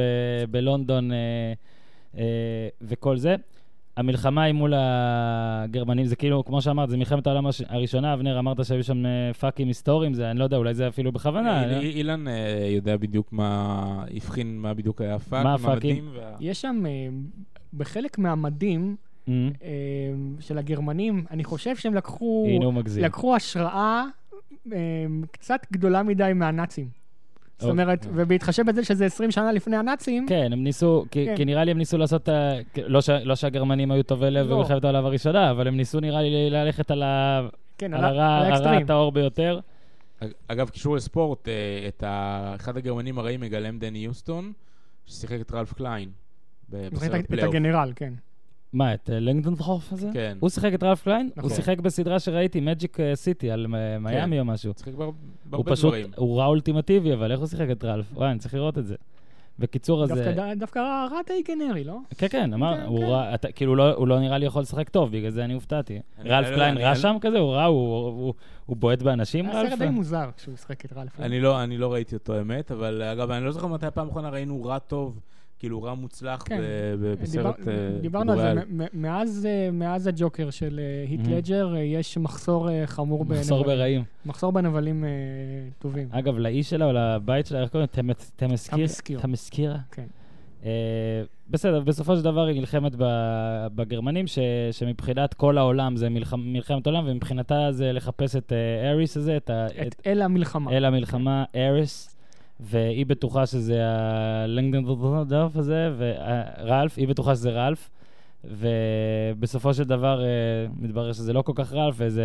בלונדון 0.50 1.12
אה, 1.12 1.16
אה, 2.18 2.22
וכל 2.82 3.16
זה. 3.16 3.36
המלחמה 3.96 4.42
היא 4.42 4.52
מול 4.54 4.72
הגרמנים, 4.76 6.06
זה 6.06 6.16
כאילו, 6.16 6.44
כמו 6.44 6.62
שאמרת, 6.62 6.90
זה 6.90 6.96
מלחמת 6.96 7.26
העולם 7.26 7.46
הש- 7.46 7.62
הראשונה, 7.68 8.14
אבנר, 8.14 8.38
אמרת 8.38 8.64
שהיו 8.64 8.84
שם 8.84 9.02
פאקים 9.40 9.68
היסטוריים, 9.68 10.14
זה, 10.14 10.30
אני 10.30 10.38
לא 10.38 10.44
יודע, 10.44 10.56
אולי 10.56 10.74
זה 10.74 10.88
אפילו 10.88 11.12
בכוונה. 11.12 11.64
אי- 11.64 11.70
לא? 11.70 11.76
אי- 11.80 11.90
אילן 11.90 12.28
אה, 12.28 12.32
יודע 12.70 12.96
בדיוק 12.96 13.32
מה, 13.32 13.84
הבחין 14.16 14.58
מה 14.58 14.74
בדיוק 14.74 15.00
היה 15.00 15.14
הפאק, 15.14 15.44
מה 15.44 15.54
הפאקים? 15.54 16.08
וה- 16.14 16.36
יש 16.40 16.60
שם, 16.60 16.82
אה, 16.86 17.08
בחלק 17.74 18.18
מהמדים 18.18 18.96
אה, 19.28 19.34
של 20.40 20.58
הגרמנים, 20.58 21.24
אני 21.30 21.44
חושב 21.44 21.76
שהם 21.76 21.94
לקחו... 21.94 22.46
הנה 22.48 22.64
הוא 22.64 22.74
מגזים. 22.74 23.04
לקחו 23.04 23.36
השראה 23.36 24.04
אה, 24.72 24.78
קצת 25.30 25.66
גדולה 25.72 26.02
מדי 26.02 26.32
מהנאצים. 26.34 26.88
זאת 27.58 27.70
אוקיי. 27.70 27.70
אומרת, 27.84 28.06
ובהתחשב 28.14 28.62
בזה 28.66 28.84
שזה 28.84 29.06
20 29.06 29.30
שנה 29.30 29.52
לפני 29.52 29.76
הנאצים, 29.76 30.26
כן, 30.28 30.52
הם 30.52 30.64
ניסו, 30.64 31.04
כי, 31.10 31.26
כן. 31.26 31.36
כי 31.36 31.44
נראה 31.44 31.64
לי 31.64 31.70
הם 31.70 31.78
ניסו 31.78 31.98
לעשות, 31.98 32.22
את 32.22 32.28
ה- 32.28 32.52
לא, 32.86 33.00
ש, 33.00 33.10
לא 33.10 33.34
שהגרמנים 33.36 33.90
היו 33.90 34.02
טובי 34.02 34.30
לב 34.30 34.46
לא. 34.46 34.56
במלחמת 34.56 34.84
העולם 34.84 35.04
הראשונה, 35.04 35.50
אבל 35.50 35.68
הם 35.68 35.76
ניסו 35.76 36.00
נראה 36.00 36.22
לי 36.22 36.50
ללכת 36.50 36.90
על, 36.90 37.02
ה, 37.02 37.48
כן, 37.78 37.94
על 37.94 38.04
על 38.04 38.18
ה- 38.18 38.46
הרע. 38.56 38.76
הטהור 38.76 39.12
ביותר. 39.12 39.60
אגב, 40.48 40.68
קישור 40.68 40.96
לספורט, 40.96 41.48
אה, 41.48 41.52
את 41.88 42.02
ה... 42.02 42.52
אחד 42.56 42.76
הגרמנים 42.76 43.18
הרעים 43.18 43.40
מגלם 43.40 43.78
דני 43.78 43.98
יוסטון, 43.98 44.52
ששיחק 45.06 45.40
את 45.40 45.52
רלף 45.52 45.72
קליין 45.72 46.08
את-. 46.68 47.42
הגנרל, 47.42 47.92
כן. 47.96 48.12
מה, 48.74 48.94
את 48.94 49.10
אה, 49.10 49.20
לודנדורף 49.20 49.92
הזה? 49.92 50.10
כן. 50.12 50.36
הוא 50.40 50.50
שיחק 50.50 50.74
את 50.74 50.82
רלף 50.82 51.02
קליין? 51.02 51.26
הוא 51.36 51.44
נכון. 51.44 51.50
שיחק 51.56 51.78
בסדרה 51.80 52.20
שראיתי, 52.20 52.60
מג'יק 52.60 52.98
סיטי, 53.14 53.50
על 53.50 53.66
אה, 53.74 53.98
מיאמי 53.98 54.40
או 54.40 54.44
משהו. 54.44 54.72
שיחק 54.76 54.94
בהר- 54.94 55.04
הוא 55.06 55.14
בהרבה 55.46 55.70
פשוט, 55.72 55.84
דברים. 55.90 56.10
הוא 56.16 56.38
רע 56.38 56.46
אולטימטיבי, 56.46 57.12
אבל 57.14 57.32
איך 57.32 57.40
הוא 57.40 57.46
שיחק 57.48 57.66
את 57.72 57.84
רלף? 57.84 58.06
וואי, 58.14 58.30
אני 58.30 58.38
צריך 58.38 58.54
לראות 58.54 58.78
את 58.78 58.86
זה. 58.86 58.94
בקיצור, 59.58 60.02
אז... 60.04 60.12
דווקא 60.58 60.78
אה, 60.78 61.06
רע- 61.12 61.20
די 61.26 61.42
גנרי, 61.48 61.84
לא? 61.84 61.96
כן, 62.18 62.26
כן, 62.30 62.52
אמר, 62.52 62.76
כן, 62.76 62.82
הוא 62.86 62.98
כן. 62.98 63.04
רע, 63.04 63.24
כאילו, 63.54 63.76
לא- 63.76 63.94
הוא 63.94 64.08
לא 64.08 64.20
נראה 64.20 64.38
לי 64.38 64.46
יכול 64.46 64.62
לשחק 64.62 64.88
טוב, 64.88 65.12
בגלל 65.12 65.30
זה 65.30 65.44
אני 65.44 65.52
הופתעתי. 65.54 66.00
רלף 66.24 66.48
קליין 66.54 66.78
רע 66.78 66.94
שם 66.94 67.16
כזה? 67.20 67.38
הוא 67.38 67.52
רע? 67.52 67.64
הוא- 67.64 67.96
הוא- 68.08 68.34
הוא 68.66 68.76
בועט 68.76 69.02
באנשים, 69.02 69.46
היה 69.46 69.60
רלף? 69.60 69.70
סרט 69.70 69.78
די 69.78 69.88
מוזר 69.88 70.30
כשהוא 70.36 70.54
משחק 70.54 70.84
את 70.84 70.92
רלף. 70.92 71.20
אני 71.20 71.40
לא, 71.40 71.62
אני 71.62 71.78
לא 71.78 71.92
ראיתי 71.92 72.14
אותו 72.14 72.40
אמת, 72.40 72.70
אבל 72.72 73.02
אגב, 73.02 73.30
אני 73.30 73.44
לא 73.44 73.52
זוכר 73.52 73.66
מתי 73.66 73.86
הפעם 73.86 74.06
האחרונה 74.06 74.28
ראינו 74.30 74.64
רע 74.64 74.78
טוב, 74.78 75.20
כאילו 75.64 75.82
רע 75.82 75.94
מוצלח 75.94 76.42
כן. 76.46 76.60
ב- 76.60 77.04
ב- 77.04 77.22
בסרט 77.22 77.56
דיבר- 77.60 77.72
אה, 77.72 77.98
דיברנו 78.00 78.32
על 78.32 78.38
זה. 78.38 78.54
מ- 78.54 79.02
מאז, 79.02 79.46
אה, 79.50 79.70
מאז 79.72 80.06
הג'וקר 80.06 80.50
של 80.50 80.80
אה, 80.82 81.08
היט 81.10 81.20
Mhm. 81.26 81.30
לג'ר, 81.30 81.74
אה, 81.76 81.80
יש 81.80 82.18
מחסור 82.18 82.70
אה, 82.70 82.82
חמור 82.86 83.24
מחסור 83.24 83.58
בנבלים. 83.58 83.76
ברעים. 83.78 84.02
מחסור 84.26 84.52
בנבלים 84.52 85.04
אה, 85.04 85.08
טובים. 85.78 86.08
אגב, 86.10 86.38
לאיש 86.38 86.70
שלה 86.70 86.84
או 86.86 86.92
לבית 86.92 87.46
שלה, 87.46 87.62
איך 87.62 87.70
קוראים? 87.70 87.86
תמס- 87.86 88.32
תמסקיר? 88.36 88.86
תמסקיר. 88.86 89.20
תמסקירה? 89.20 89.76
כן. 89.90 90.06
אה, 90.64 90.70
בסדר, 91.50 91.80
בסופו 91.80 92.16
של 92.16 92.22
דבר 92.22 92.46
היא 92.46 92.60
נלחמת 92.60 92.92
ב- 92.98 93.66
בגרמנים, 93.74 94.26
ש- 94.26 94.38
שמבחינת 94.72 95.34
כל 95.34 95.58
העולם 95.58 95.96
זה 95.96 96.08
מלח- 96.08 96.34
מלחמת 96.38 96.86
עולם, 96.86 97.04
ומבחינתה 97.08 97.72
זה 97.72 97.92
לחפש 97.92 98.36
את 98.36 98.52
אה, 98.52 98.90
אריס 98.90 99.16
הזה, 99.16 99.36
את 99.36 99.50
את 99.50 99.86
את 99.86 100.02
אל 100.06 100.22
המלחמה. 100.22 100.70
אל 100.70 100.84
המלחמה, 100.84 101.44
אריס, 101.56 102.13
והיא 102.60 103.06
בטוחה 103.06 103.46
שזה 103.46 103.80
הלנגדנדורף 103.84 105.56
הזה, 105.56 105.90
ורלף, 105.96 106.98
היא 106.98 107.08
בטוחה 107.08 107.34
שזה 107.34 107.50
רלף, 107.50 107.90
ובסופו 108.44 109.74
של 109.74 109.84
דבר 109.84 110.24
אה, 110.24 110.28
מתברר 110.78 111.12
שזה 111.12 111.32
לא 111.32 111.42
כל 111.42 111.52
כך 111.54 111.72
רלף, 111.72 111.94
וזה 111.98 112.24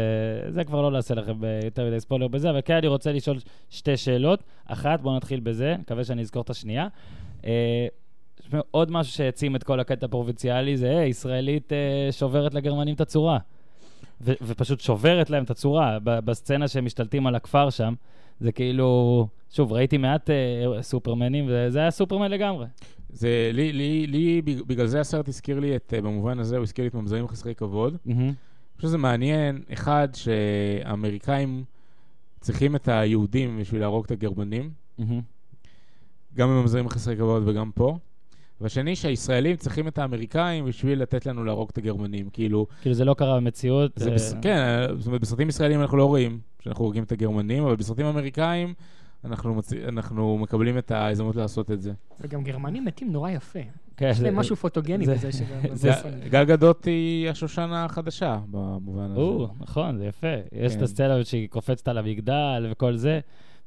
זה 0.50 0.64
כבר 0.64 0.82
לא 0.82 0.92
נעשה 0.92 1.16
לכם 1.16 1.46
אה, 1.46 1.60
יותר 1.64 1.88
מדי 1.88 2.00
ספוילר 2.00 2.28
בזה, 2.28 2.50
אבל 2.50 2.62
כן 2.66 2.76
אני 2.76 2.88
רוצה 2.88 3.12
לשאול 3.12 3.38
שתי 3.70 3.98
שאלות. 3.98 4.44
אחת, 4.66 5.02
בואו 5.02 5.16
נתחיל 5.16 5.40
בזה, 5.40 5.76
מקווה 5.80 6.04
שאני 6.04 6.22
אזכור 6.22 6.42
את 6.42 6.50
השנייה. 6.50 6.88
אה, 7.46 7.88
עוד 8.72 8.92
משהו 8.92 9.14
שהעצים 9.14 9.56
את 9.56 9.64
כל 9.64 9.80
הקטע 9.80 10.06
הפרובינציאלי 10.06 10.78
זה, 10.78 10.88
ישראלית 10.88 11.72
שוברת 12.12 12.54
לגרמנים 12.54 12.96
את 12.96 13.02
הצורה. 13.02 13.38
ופשוט 14.22 14.80
שוברת 14.80 15.30
להם 15.30 15.44
את 15.44 15.50
הצורה. 15.50 15.98
בסצנה 16.04 16.68
שהם 16.68 16.86
משתלטים 16.86 17.28
על 17.28 17.36
הכפר 17.36 17.70
שם, 17.70 17.94
זה 18.40 18.52
כאילו... 18.52 19.28
שוב, 19.52 19.72
ראיתי 19.74 19.98
מעט 19.98 20.30
אה, 20.30 20.36
סופרמנים, 20.82 21.46
וזה 21.50 21.80
היה 21.80 21.92
סופרמן 21.92 22.32
לגמרי. 22.32 22.66
זה, 23.10 23.50
לי, 23.54 23.74
לי, 23.74 24.08
לי, 24.08 24.42
בג- 24.42 24.62
בגלל 24.68 24.88
זה 24.88 25.00
הסרט 25.00 25.28
הזכיר 25.28 25.60
לי 25.60 25.76
את, 25.76 25.94
אה, 25.94 26.02
במובן 26.02 26.40
הזה, 26.40 26.56
הוא 26.58 26.64
הזכיר 26.64 26.84
לי 26.84 26.90
את 26.90 26.94
ממזרים 26.96 27.28
חסרי 27.28 27.56
כבוד. 27.56 27.98
אני 28.18 28.34
חושב 28.76 28.88
שזה 28.88 28.98
מעניין, 28.98 29.62
אחד, 29.74 30.08
שהאמריקאים 30.14 31.64
צריכים 32.40 32.76
את 32.76 32.88
היהודים 32.88 33.58
בשביל 33.62 33.82
להרוג 33.82 34.06
את 34.06 34.12
הגרמנים, 34.12 34.70
מהמם. 34.98 35.22
גם 36.36 36.50
בממזרים 36.50 36.90
חסרי 36.90 37.16
כבוד 37.18 37.44
וגם 37.48 37.72
פה. 37.76 37.98
והשני, 38.62 38.96
שהישראלים 38.96 39.56
צריכים 39.56 39.88
את 39.88 39.98
האמריקאים 39.98 40.66
בשביל 40.66 41.02
לתת 41.02 41.26
לנו 41.26 41.44
להרוג 41.44 41.70
את 41.72 41.78
הגרמנים. 41.78 42.30
כאילו, 42.34 42.68
כאילו 42.82 42.96
זה 42.96 43.06
לא 43.06 43.14
קרה 43.14 43.36
במציאות. 43.40 43.92
זה 43.96 44.10
אה, 44.10 44.16
בס... 44.16 44.34
כן, 44.42 44.60
זאת 44.98 45.08
אומרת, 45.08 45.22
בסרטים 45.22 45.50
ישראלים 45.50 45.82
אנחנו 45.82 45.98
לא 45.98 46.06
רואים 46.06 46.40
שאנחנו 46.64 46.84
הורגים 46.86 47.04
את 47.04 47.12
הגרמנים, 47.12 47.64
אבל 47.64 47.76
בסרטים 47.76 48.06
אמריקאים 48.06 48.74
אנחנו, 49.26 49.56
מצ... 49.56 49.74
אנחנו 49.74 50.38
מקבלים 50.38 50.78
את 50.78 50.92
ההזדמנות 50.92 51.36
לעשות 51.36 51.72
את 51.72 51.82
זה. 51.82 51.92
וגם 52.22 52.44
גרמנים 52.44 52.86
מתים 52.86 53.12
נורא 53.12 53.30
יפה. 53.30 53.60
כן, 53.98 54.10
יש 54.12 54.22
להם 54.22 54.36
משהו 54.36 54.56
פוטוגני 54.56 55.06
זה- 55.06 55.14
בזה 55.14 55.32
שזה... 55.32 55.46
זה- 55.74 55.92
גל 56.30 56.44
גדות 56.44 56.86
היא 56.86 57.30
השושנה 57.30 57.86
החדשה 57.86 58.40
במובן 58.52 59.12
הזה. 59.12 59.20
או, 59.22 59.48
נכון, 59.60 59.98
זה 59.98 60.06
יפה. 60.06 60.28
יש 60.52 60.74
את 60.74 60.78
כן. 60.78 60.84
הסצנה 60.84 61.24
שהיא 61.24 61.50
קופצת 61.50 61.88
על 61.88 61.98
המגדל 61.98 62.68
וכל 62.72 62.96
זה, 62.96 63.20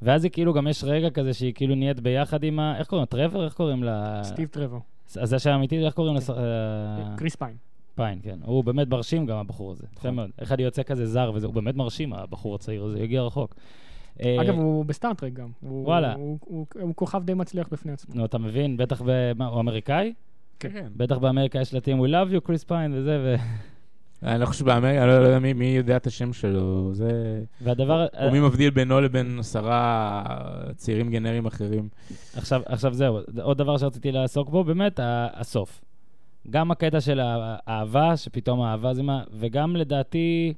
ואז 0.03 0.25
היא 0.25 0.33
כאילו, 0.33 0.53
גם 0.53 0.69
יש 0.69 0.85
רגע 0.85 1.11
כזה 1.11 1.35
שהיא 1.35 1.55
כאילו 1.55 1.75
נהיית 1.75 2.01
ביחד 2.01 2.45
עם 2.45 2.59
ה... 2.59 2.79
איך 2.79 2.87
קוראים 2.89 3.03
לה? 3.03 3.07
טרוור? 3.07 3.45
איך 3.45 3.55
קוראים 3.55 3.83
לה? 3.83 4.21
סטיב 4.25 4.49
טרוור. 4.49 4.81
אז 5.21 5.29
זה 5.29 5.39
שם 5.39 5.51
אמיתי, 5.51 5.87
איך 5.87 5.95
קוראים 5.95 6.15
כן. 6.15 6.19
לס... 6.19 6.31
אה, 6.31 7.15
קריס 7.17 7.37
פיין. 7.37 7.57
פיין, 7.95 8.19
כן. 8.23 8.39
הוא 8.45 8.65
באמת 8.65 8.89
מרשים 8.89 9.27
גם, 9.27 9.37
הבחור 9.37 9.71
הזה. 9.71 9.85
יפה 9.93 9.99
נכון. 9.99 10.15
מאוד. 10.15 10.31
אחד 10.43 10.61
יוצא 10.61 10.83
כזה 10.83 11.07
זר 11.07 11.33
וזה, 11.35 11.47
הוא 11.47 11.55
באמת 11.55 11.77
מרשים, 11.77 12.13
הבחור 12.13 12.55
הצעיר 12.55 12.85
הזה, 12.85 12.99
יגיע 13.01 13.23
רחוק. 13.23 13.55
אה, 14.23 14.37
אגב, 14.41 14.55
הוא 14.55 14.85
בסטאר-טרק 14.85 15.33
גם. 15.33 15.49
וואלה. 15.63 16.15
הוא- 16.15 16.39
כוכב 16.97 17.25
די 17.25 17.35
מצליח 17.35 17.69
בפני 17.73 17.93
עצמו. 17.93 18.15
נו, 18.15 18.25
אתה 18.25 18.39
מבין, 18.39 18.77
בטח 18.77 19.03
ב... 19.07 19.33
מה, 19.37 19.47
הוא 19.47 19.61
אמריקאי? 19.61 20.13
כן. 20.61 20.69
כן. 20.73 20.87
בטח 20.97 21.19
באמריקה 21.19 21.61
יש 21.61 21.69
שלטים 21.71 22.05
We 22.05 22.09
love 22.09 22.35
you, 22.37 22.41
קריס 22.41 22.65
פיין 22.65 22.93
וזה, 22.95 23.19
ו... 23.25 23.35
אני 24.23 24.41
לא 24.41 24.47
חושב 24.47 24.65
באמריקה, 24.65 25.03
אני 25.03 25.09
לא 25.09 25.13
יודע 25.13 25.39
מי, 25.39 25.65
יודע 25.65 25.97
את 25.97 26.07
השם 26.07 26.33
שלו. 26.33 26.95
זה... 26.95 27.43
והדבר... 27.61 28.07
או 28.27 28.31
מי 28.31 28.41
מבדיל 28.41 28.71
בינו 28.71 29.01
לבין 29.01 29.39
עשרה 29.39 30.23
צעירים 30.77 31.11
גנריים 31.11 31.47
אחרים. 31.47 31.89
עכשיו, 32.37 32.63
עכשיו 32.67 32.95
זהו, 32.95 33.19
עוד 33.43 33.59
דבר 33.59 33.79
שרציתי 33.79 34.13
לעסוק 34.13 34.49
בו, 34.49 34.65
באמת, 34.65 35.01
הסוף. 35.35 35.81
גם 36.51 36.71
הקטע 36.71 37.01
של 37.01 37.21
האהבה, 37.23 38.17
שפתאום 38.17 38.61
האהבה 38.61 38.95
זה 38.95 39.03
מה, 39.03 39.23
וגם 39.33 39.77
לדעתי, 39.77 40.55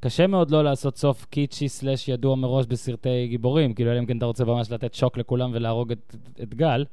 קשה 0.00 0.26
מאוד 0.26 0.50
לא 0.50 0.64
לעשות 0.64 0.96
סוף 0.96 1.24
קיצ'י 1.24 1.68
סלאש 1.68 2.08
ידוע 2.08 2.36
מראש 2.36 2.66
בסרטי 2.66 3.26
גיבורים, 3.28 3.74
כאילו, 3.74 3.92
אלא 3.92 3.98
אם 3.98 4.06
כן 4.06 4.18
אתה 4.18 4.26
רוצה 4.26 4.44
ממש 4.44 4.70
לתת 4.70 4.94
שוק 4.94 5.18
לכולם 5.18 5.50
ולהרוג 5.54 5.92
את, 5.92 6.16
את 6.42 6.54
גל. 6.54 6.84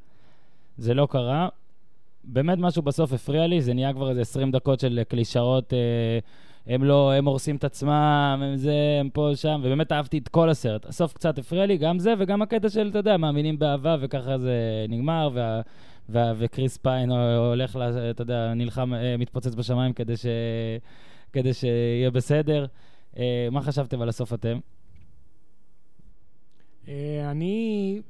זה 0.78 0.94
לא 0.94 1.08
קרה. 1.12 1.50
באמת 2.24 2.58
משהו 2.58 2.82
בסוף 2.82 3.14
הפריע 3.14 3.48
לי, 3.48 3.62
זה 3.62 3.74
נהיה 3.74 3.94
כבר 3.94 4.10
איזה 4.10 4.22
20 4.22 4.52
דקות 4.52 4.80
של 4.80 5.02
קלישאות, 5.08 5.74
אה, 5.74 6.20
הם 6.68 6.84
לא, 6.84 7.14
הם 7.14 7.26
הורסים 7.26 7.56
את 7.56 7.64
עצמם, 7.64 8.42
הם 8.44 8.56
זה, 8.56 8.74
הם 9.00 9.10
פה, 9.10 9.32
שם, 9.36 9.62
ובאמת 9.64 9.92
אהבתי 9.92 10.18
את 10.18 10.28
כל 10.28 10.50
הסרט. 10.50 10.86
הסוף 10.86 11.14
קצת 11.14 11.38
הפריע 11.38 11.66
לי, 11.66 11.78
גם 11.78 12.00
זה 12.00 12.14
וגם 12.20 12.42
הקטע 12.42 12.70
של, 12.70 12.88
אתה 12.90 13.00
יודע, 13.00 13.18
מאמינים 13.18 13.60
באהבה 13.60 13.96
וככה 14.00 14.38
זה 14.38 14.86
נגמר, 14.90 15.30
וה, 15.34 15.62
וה, 16.10 16.34
וקריס 16.38 16.78
פיין 16.78 17.12
הולך, 17.12 17.76
לה, 17.76 18.10
אתה 18.10 18.22
יודע, 18.22 18.54
נלחם, 18.54 18.94
אה, 18.94 19.18
מתפוצץ 19.18 19.56
בשמיים 19.56 19.94
כדי, 19.94 20.18
ש, 20.18 20.26
כדי 21.34 21.54
שיהיה 21.54 22.12
בסדר. 22.12 22.66
אה, 23.18 23.48
מה 23.52 23.62
חשבתם 23.62 24.02
על 24.02 24.10
הסוף 24.10 24.34
אתם? 24.34 24.60
אה, 26.88 27.32
אני, 27.32 28.02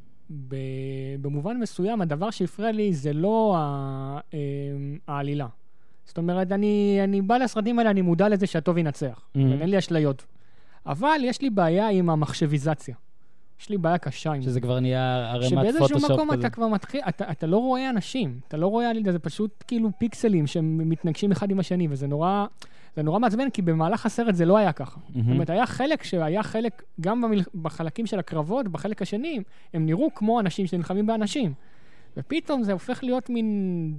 במובן 1.21 1.57
מסוים, 1.57 2.01
הדבר 2.01 2.29
שהפריע 2.29 2.71
לי 2.71 2.93
זה 2.93 3.13
לא 3.13 3.55
אה, 3.57 4.39
העלילה. 5.07 5.47
זאת 6.05 6.17
אומרת, 6.17 6.51
אני, 6.51 6.99
אני 7.03 7.21
בא 7.21 7.37
לסרטים 7.37 7.79
האלה, 7.79 7.89
אני 7.89 8.01
מודע 8.01 8.29
לזה 8.29 8.47
שהטוב 8.47 8.77
ינצח. 8.77 9.19
Mhm. 9.19 9.39
אין 9.39 9.69
לי 9.69 9.77
אשליות. 9.77 10.25
אבל 10.85 11.19
יש 11.23 11.41
לי 11.41 11.49
בעיה 11.49 11.89
עם 11.89 12.09
המחשביזציה. 12.09 12.95
יש 13.61 13.69
לי 13.69 13.77
בעיה 13.77 13.97
קשה 13.97 14.31
עם 14.31 14.41
זה. 14.41 14.49
שזה 14.49 14.61
כבר 14.61 14.79
נהיה 14.79 15.31
ערימת 15.31 15.49
שבאיזשהו 15.49 15.87
פוטושופ 15.87 16.11
מקום 16.11 16.31
כזה. 16.31 16.39
אתה 16.39 16.49
כבר 16.49 16.67
מתחיל, 16.67 17.01
אתה, 17.09 17.31
אתה 17.31 17.47
לא 17.47 17.57
רואה 17.57 17.89
אנשים, 17.89 18.39
אתה 18.47 18.57
לא 18.57 18.67
רואה, 18.67 18.91
זה 19.11 19.19
פשוט 19.19 19.63
כאילו 19.67 19.89
פיקסלים 19.97 20.47
שהם 20.47 20.89
מתנגשים 20.89 21.31
אחד 21.31 21.51
עם 21.51 21.59
השני, 21.59 21.87
וזה 21.89 22.07
נורא, 22.07 22.45
זה 22.95 23.03
נורא 23.03 23.19
מעצבן, 23.19 23.49
כי 23.49 23.61
במהלך 23.61 24.05
הסרט 24.05 24.35
זה 24.35 24.45
לא 24.45 24.57
היה 24.57 24.71
ככה. 24.71 24.99
זאת 25.07 25.15
מהמם. 25.15 25.31
אומרת, 25.31 25.49
היה 25.49 25.65
חלק 25.65 26.03
שהיה 26.03 26.43
חלק, 26.43 26.83
גם 27.01 27.21
במל... 27.21 27.41
בחלקים 27.61 28.05
של 28.05 28.19
הקרבות, 28.19 28.67
בחלק 28.67 29.01
השני, 29.01 29.39
הם 29.73 29.85
נראו 29.85 30.09
כמו 30.15 30.39
אנשים 30.39 30.67
שנלחמים 30.67 31.05
באנשים. 31.05 31.53
ופתאום 32.17 32.63
זה 32.63 32.71
הופך 32.73 33.03
להיות 33.03 33.29
מין 33.29 33.93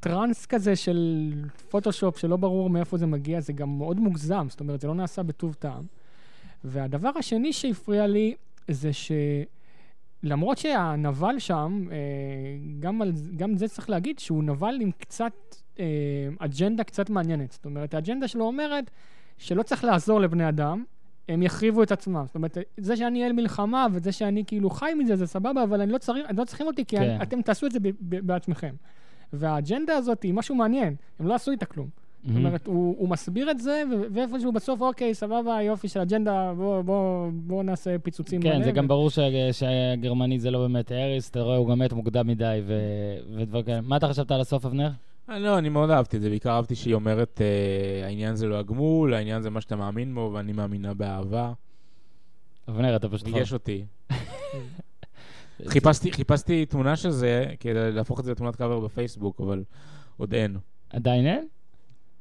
טראנס 0.00 0.46
כזה 0.46 0.76
של 0.76 1.32
פוטושופ, 1.70 2.18
שלא 2.18 2.36
ברור 2.36 2.70
מאיפה 2.70 2.96
זה 2.96 3.06
מגיע, 3.06 3.40
זה 3.40 3.52
גם 3.52 3.78
מאוד 3.78 4.00
מוגזם, 4.00 4.46
זאת 4.50 4.60
אומרת, 4.60 4.80
זה 4.80 4.88
לא 4.88 4.94
נעשה 4.94 5.22
בטוב 5.22 5.54
טעם. 5.54 5.82
והדבר 6.64 7.10
השני 7.18 7.52
שהפריע 7.52 8.06
לי, 8.06 8.34
זה 8.68 8.90
שלמרות 10.22 10.58
שהנבל 10.58 11.38
שם, 11.38 11.86
אה, 11.90 11.96
גם, 12.80 13.02
על, 13.02 13.12
גם 13.36 13.56
זה 13.56 13.68
צריך 13.68 13.90
להגיד 13.90 14.18
שהוא 14.18 14.44
נבל 14.44 14.74
עם 14.80 14.90
קצת 14.98 15.32
אג'נדה 16.38 16.84
קצת 16.84 17.10
מעניינת. 17.10 17.52
זאת 17.52 17.64
אומרת, 17.64 17.94
האג'נדה 17.94 18.28
שלו 18.28 18.44
אומרת 18.44 18.90
שלא 19.38 19.62
צריך 19.62 19.84
לעזור 19.84 20.20
לבני 20.20 20.48
אדם, 20.48 20.84
הם 21.28 21.42
יחריבו 21.42 21.82
את 21.82 21.92
עצמם. 21.92 22.22
זאת 22.26 22.34
אומרת, 22.34 22.58
זה 22.76 22.96
שאני 22.96 23.26
אל 23.26 23.32
מלחמה 23.32 23.86
וזה 23.92 24.12
שאני 24.12 24.44
כאילו 24.46 24.70
חי 24.70 24.92
מזה, 24.98 25.16
זה 25.16 25.26
סבבה, 25.26 25.62
אבל 25.62 25.80
אני 25.80 25.92
לא 25.92 25.98
צריך, 25.98 26.26
אני 26.28 26.36
לא 26.36 26.44
צריכים 26.44 26.66
אותי, 26.66 26.84
כי 26.84 26.96
כן. 26.96 27.02
כן. 27.18 27.22
אתם 27.22 27.42
תעשו 27.42 27.66
את 27.66 27.72
זה 27.72 27.80
ב- 27.80 27.88
ב- 28.00 28.26
בעצמכם. 28.26 28.74
והאג'נדה 29.32 29.96
הזאת 29.96 30.22
היא 30.22 30.34
משהו 30.34 30.54
מעניין, 30.54 30.94
הם 31.20 31.26
לא 31.26 31.34
עשו 31.34 31.50
איתה 31.50 31.66
כלום. 31.66 31.88
זאת 32.24 32.32
מהמם. 32.34 32.46
אומרת, 32.46 32.66
הוא, 32.66 32.94
הוא 32.98 33.08
מסביר 33.08 33.50
את 33.50 33.58
זה, 33.58 33.82
ואיפשהו 34.12 34.52
בסוף, 34.52 34.80
אוקיי, 34.80 35.14
סבבה, 35.14 35.62
יופי 35.62 35.88
של 35.88 36.00
אג'נדה, 36.00 36.52
בואו 36.56 36.82
בוא, 36.82 37.28
בוא 37.32 37.62
נעשה 37.62 37.98
פיצוצים 37.98 38.42
כן, 38.42 38.62
זה 38.62 38.70
גם 38.72 38.88
ברור 38.88 39.10
ש- 39.10 39.18
שהגרמני 39.52 40.38
זה 40.40 40.50
לא 40.50 40.58
באמת 40.58 40.90
האריס, 40.92 41.30
אתה 41.30 41.40
רואה, 41.40 41.56
הוא 41.56 41.68
גם 41.68 41.78
מת 41.78 41.92
מוקדם 41.92 42.26
מדי 42.26 42.60
ודברים 43.36 43.64
כאלה. 43.64 43.80
מה 43.80 43.96
אתה 43.96 44.08
חשבת 44.08 44.30
על 44.30 44.40
הסוף, 44.40 44.64
אבנר? 44.66 44.90
אה, 45.30 45.38
לא, 45.38 45.58
אני 45.58 45.68
מאוד 45.68 45.90
אהבתי 45.90 46.16
את 46.16 46.22
זה, 46.22 46.28
בעיקר 46.28 46.50
אהבתי 46.50 46.74
שהיא 46.74 46.94
אומרת, 46.94 47.40
אה, 47.40 48.06
העניין 48.06 48.36
זה 48.36 48.46
לא 48.46 48.58
הגמול, 48.58 49.14
העניין 49.14 49.42
זה 49.42 49.50
מה 49.50 49.60
שאתה 49.60 49.76
מאמין 49.76 50.14
בו, 50.14 50.30
ואני 50.34 50.52
מאמינה 50.52 50.94
באהבה. 50.94 51.52
אבנר, 52.68 52.96
אתה 52.96 53.08
פשוט... 53.08 53.26
ריגש 53.26 53.52
אותי. 53.52 53.84
חיפשתי, 55.68 56.12
חיפשתי 56.12 56.66
תמונה 56.66 56.96
של 56.96 57.10
זה 57.10 57.46
כדי 57.60 57.92
להפוך 57.92 58.20
את 58.20 58.24
זה 58.24 58.30
לתמונת 58.30 58.56
קאבר 58.56 58.80
בפייסבוק, 58.80 59.40
אבל 59.40 59.64
עוד 60.16 60.34
אין. 60.34 60.56
עדיין 60.90 61.26
אין? 61.26 61.46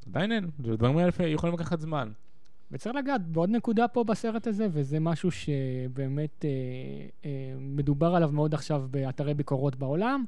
עדיין 0.08 0.32
אין, 0.32 0.49
דברים 0.60 0.97
האלה 0.97 1.12
יכולים 1.28 1.56
לקחת 1.56 1.80
זמן. 1.80 2.12
וצריך 2.72 2.95
לגעת 2.95 3.28
בעוד 3.28 3.49
נקודה 3.49 3.88
פה 3.88 4.03
בסרט 4.03 4.47
הזה, 4.47 4.68
וזה 4.72 4.99
משהו 4.99 5.32
שבאמת 5.32 6.45
אה, 6.45 6.49
אה, 7.26 7.30
מדובר 7.60 8.16
עליו 8.16 8.30
מאוד 8.34 8.53
עכשיו 8.53 8.84
באתרי 8.91 9.34
ביקורות 9.34 9.76
בעולם, 9.76 10.26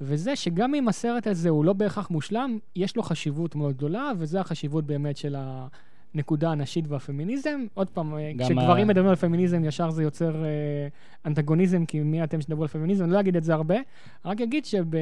וזה 0.00 0.36
שגם 0.36 0.74
אם 0.74 0.88
הסרט 0.88 1.26
הזה 1.26 1.48
הוא 1.48 1.64
לא 1.64 1.72
בהכרח 1.72 2.10
מושלם, 2.10 2.58
יש 2.76 2.96
לו 2.96 3.02
חשיבות 3.02 3.54
מאוד 3.54 3.76
גדולה, 3.76 4.10
וזו 4.18 4.38
החשיבות 4.38 4.84
באמת 4.86 5.16
של 5.16 5.36
הנקודה 6.14 6.50
הנשית 6.50 6.84
והפמיניזם. 6.88 7.66
עוד 7.74 7.90
פעם, 7.90 8.14
אה, 8.14 8.32
כשגברים 8.38 8.86
ה- 8.86 8.90
מדברים 8.92 9.08
על 9.10 9.16
פמיניזם, 9.16 9.64
ישר 9.64 9.90
זה 9.90 10.02
יוצר 10.02 10.44
אה, 10.44 10.48
אנטגוניזם, 11.26 11.84
כי 11.84 12.00
מי 12.00 12.24
אתם 12.24 12.40
שתדברו 12.40 12.62
על 12.62 12.68
פמיניזם? 12.68 13.04
אני 13.04 13.12
לא 13.12 13.20
אגיד 13.20 13.36
את 13.36 13.44
זה 13.44 13.54
הרבה, 13.54 13.76
רק 14.24 14.40
אגיד 14.40 14.64
שב... 14.64 14.94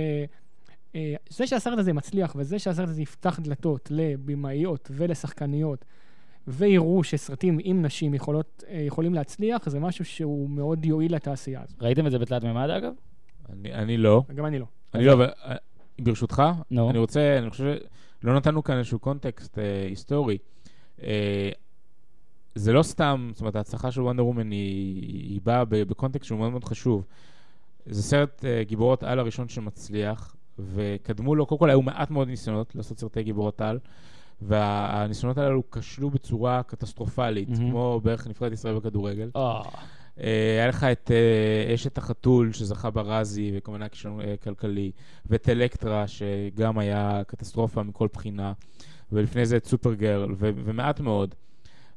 אה, 0.94 1.14
זה 1.28 1.46
שהסרט 1.46 1.78
הזה 1.78 1.92
מצליח, 1.92 2.32
וזה 2.38 2.58
שהסרט 2.58 2.88
הזה 2.88 3.02
יפתח 3.02 3.40
דלתות 3.42 3.88
לבמאיות 3.90 4.90
ולשחקניות, 4.94 5.84
ויראו 6.48 7.04
שסרטים 7.04 7.58
עם 7.62 7.82
נשים 7.82 8.14
יכולות, 8.14 8.64
אה, 8.68 8.80
יכולים 8.86 9.14
להצליח, 9.14 9.68
זה 9.68 9.80
משהו 9.80 10.04
שהוא 10.04 10.50
מאוד 10.50 10.84
יועיל 10.84 11.14
לתעשייה 11.14 11.62
הזאת. 11.64 11.82
ראיתם 11.82 12.06
את 12.06 12.10
זה 12.10 12.18
בתלת 12.18 12.44
מימד, 12.44 12.70
אגב? 12.70 12.92
אני, 13.52 13.72
אני 13.74 13.96
לא. 13.96 14.22
גם 14.34 14.46
אני 14.46 14.58
לא. 14.58 14.66
אני 14.96 15.04
לא, 15.04 15.12
אבל 15.12 15.28
אה, 15.44 15.56
ברשותך, 15.98 16.42
נו. 16.70 16.90
אני 16.90 16.98
רוצה, 16.98 17.38
אני 17.38 17.50
חושב, 17.50 17.74
לא 18.22 18.36
נתנו 18.36 18.64
כאן 18.64 18.78
איזשהו 18.78 18.98
קונטקסט 18.98 19.58
אה, 19.58 19.86
היסטורי. 19.88 20.38
אה, 21.02 21.50
זה 22.54 22.72
לא 22.72 22.82
סתם, 22.82 23.30
זאת 23.32 23.40
אומרת, 23.40 23.56
ההצלחה 23.56 23.90
של 23.90 24.02
וונדר 24.02 24.26
וומן 24.26 24.50
היא, 24.50 25.02
היא 25.30 25.40
באה 25.44 25.64
בקונטקסט 25.64 26.26
שהוא 26.26 26.38
מאוד 26.38 26.50
מאוד 26.50 26.64
חשוב. 26.64 27.04
זה 27.86 28.02
סרט 28.02 28.44
אה, 28.44 28.64
גיבורות 28.64 29.02
על 29.02 29.18
הראשון 29.18 29.48
שמצליח, 29.48 30.36
וקדמו 30.58 31.34
לו, 31.34 31.46
קודם 31.46 31.58
כל 31.58 31.70
היו 31.70 31.82
מעט 31.82 32.10
מאוד 32.10 32.28
ניסיונות 32.28 32.74
לעשות 32.74 32.98
סרטי 32.98 33.22
גיבורות 33.22 33.60
על, 33.60 33.78
והניסיונות 34.42 35.38
הללו 35.38 35.70
כשלו 35.70 36.10
בצורה 36.10 36.62
קטסטרופלית, 36.62 37.48
מהמם. 37.48 37.70
כמו 37.70 38.00
בערך 38.04 38.26
נבחרת 38.26 38.52
ישראל 38.52 38.74
בכדורגל. 38.74 39.30
אה, 39.36 39.60
היה 40.16 40.68
לך 40.68 40.84
את 40.84 41.10
אה, 41.10 41.74
אשת 41.74 41.98
החתול 41.98 42.52
שזכה 42.52 42.90
ברזי 42.90 43.52
וכמובן 43.56 43.82
היה 43.82 43.88
כישלון 43.88 44.20
אה, 44.20 44.34
כלכלי, 44.42 44.90
ואת 45.26 45.48
אלקטרה 45.48 46.04
שגם 46.08 46.78
היה 46.78 47.22
קטסטרופה 47.26 47.82
מכל 47.82 48.08
בחינה, 48.12 48.52
ולפני 49.12 49.46
זה 49.46 49.56
את 49.56 49.64
סופרגרל, 49.66 50.32
ו- 50.32 50.50
ומעט 50.64 51.00
מאוד. 51.00 51.34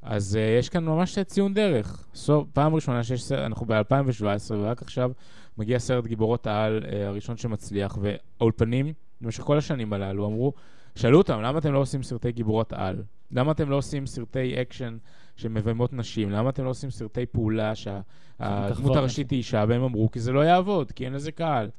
אז 0.01 0.36
אה, 0.36 0.57
יש 0.59 0.70
כאן 0.70 0.86
ממש 0.86 1.20
ציון 1.20 1.53
דרך. 1.53 2.07
סוף, 2.13 2.47
פעם 2.53 2.76
ראשונה 2.76 3.03
שיש 3.03 3.24
סרט, 3.24 3.39
אנחנו 3.39 3.65
ב-2017, 3.65 4.51
ורק 4.51 4.82
עכשיו 4.82 5.11
מגיע 5.57 5.80
סרט 5.80 6.05
גיבורות 6.05 6.47
העל 6.47 6.84
אה, 6.91 7.07
הראשון 7.07 7.38
שמצליח, 7.38 7.97
והאולפנים, 8.01 8.93
במשך 9.22 9.43
כל 9.43 9.57
השנים 9.57 9.93
הללו, 9.93 10.26
אמרו, 10.26 10.53
שאלו 10.95 11.17
אותם, 11.17 11.41
למה 11.41 11.59
אתם 11.59 11.74
לא 11.74 11.80
עושים 11.80 12.03
סרטי 12.03 12.32
גיבורות 12.32 12.74
על? 12.74 13.03
למה 13.32 13.51
אתם 13.51 13.70
לא 13.70 13.76
עושים 13.76 14.05
סרטי 14.05 14.61
אקשן 14.61 14.97
שמביימות 15.39 15.93
נשים? 15.93 16.29
למה 16.31 16.49
אתם 16.49 16.63
לא 16.63 16.69
עושים 16.69 16.89
סרטי 16.89 17.25
פעולה 17.25 17.75
שהדמות 17.75 18.95
הראשית 18.95 19.29
היא 19.31 19.37
אישה? 19.37 19.65
והם 19.67 19.81
אמרו, 19.83 20.11
כי 20.11 20.19
זה 20.19 20.31
לא 20.31 20.39
יעבוד, 20.45 20.91
כי 20.91 21.05
אין 21.05 21.13
לזה 21.13 21.31
קהל. 21.31 21.69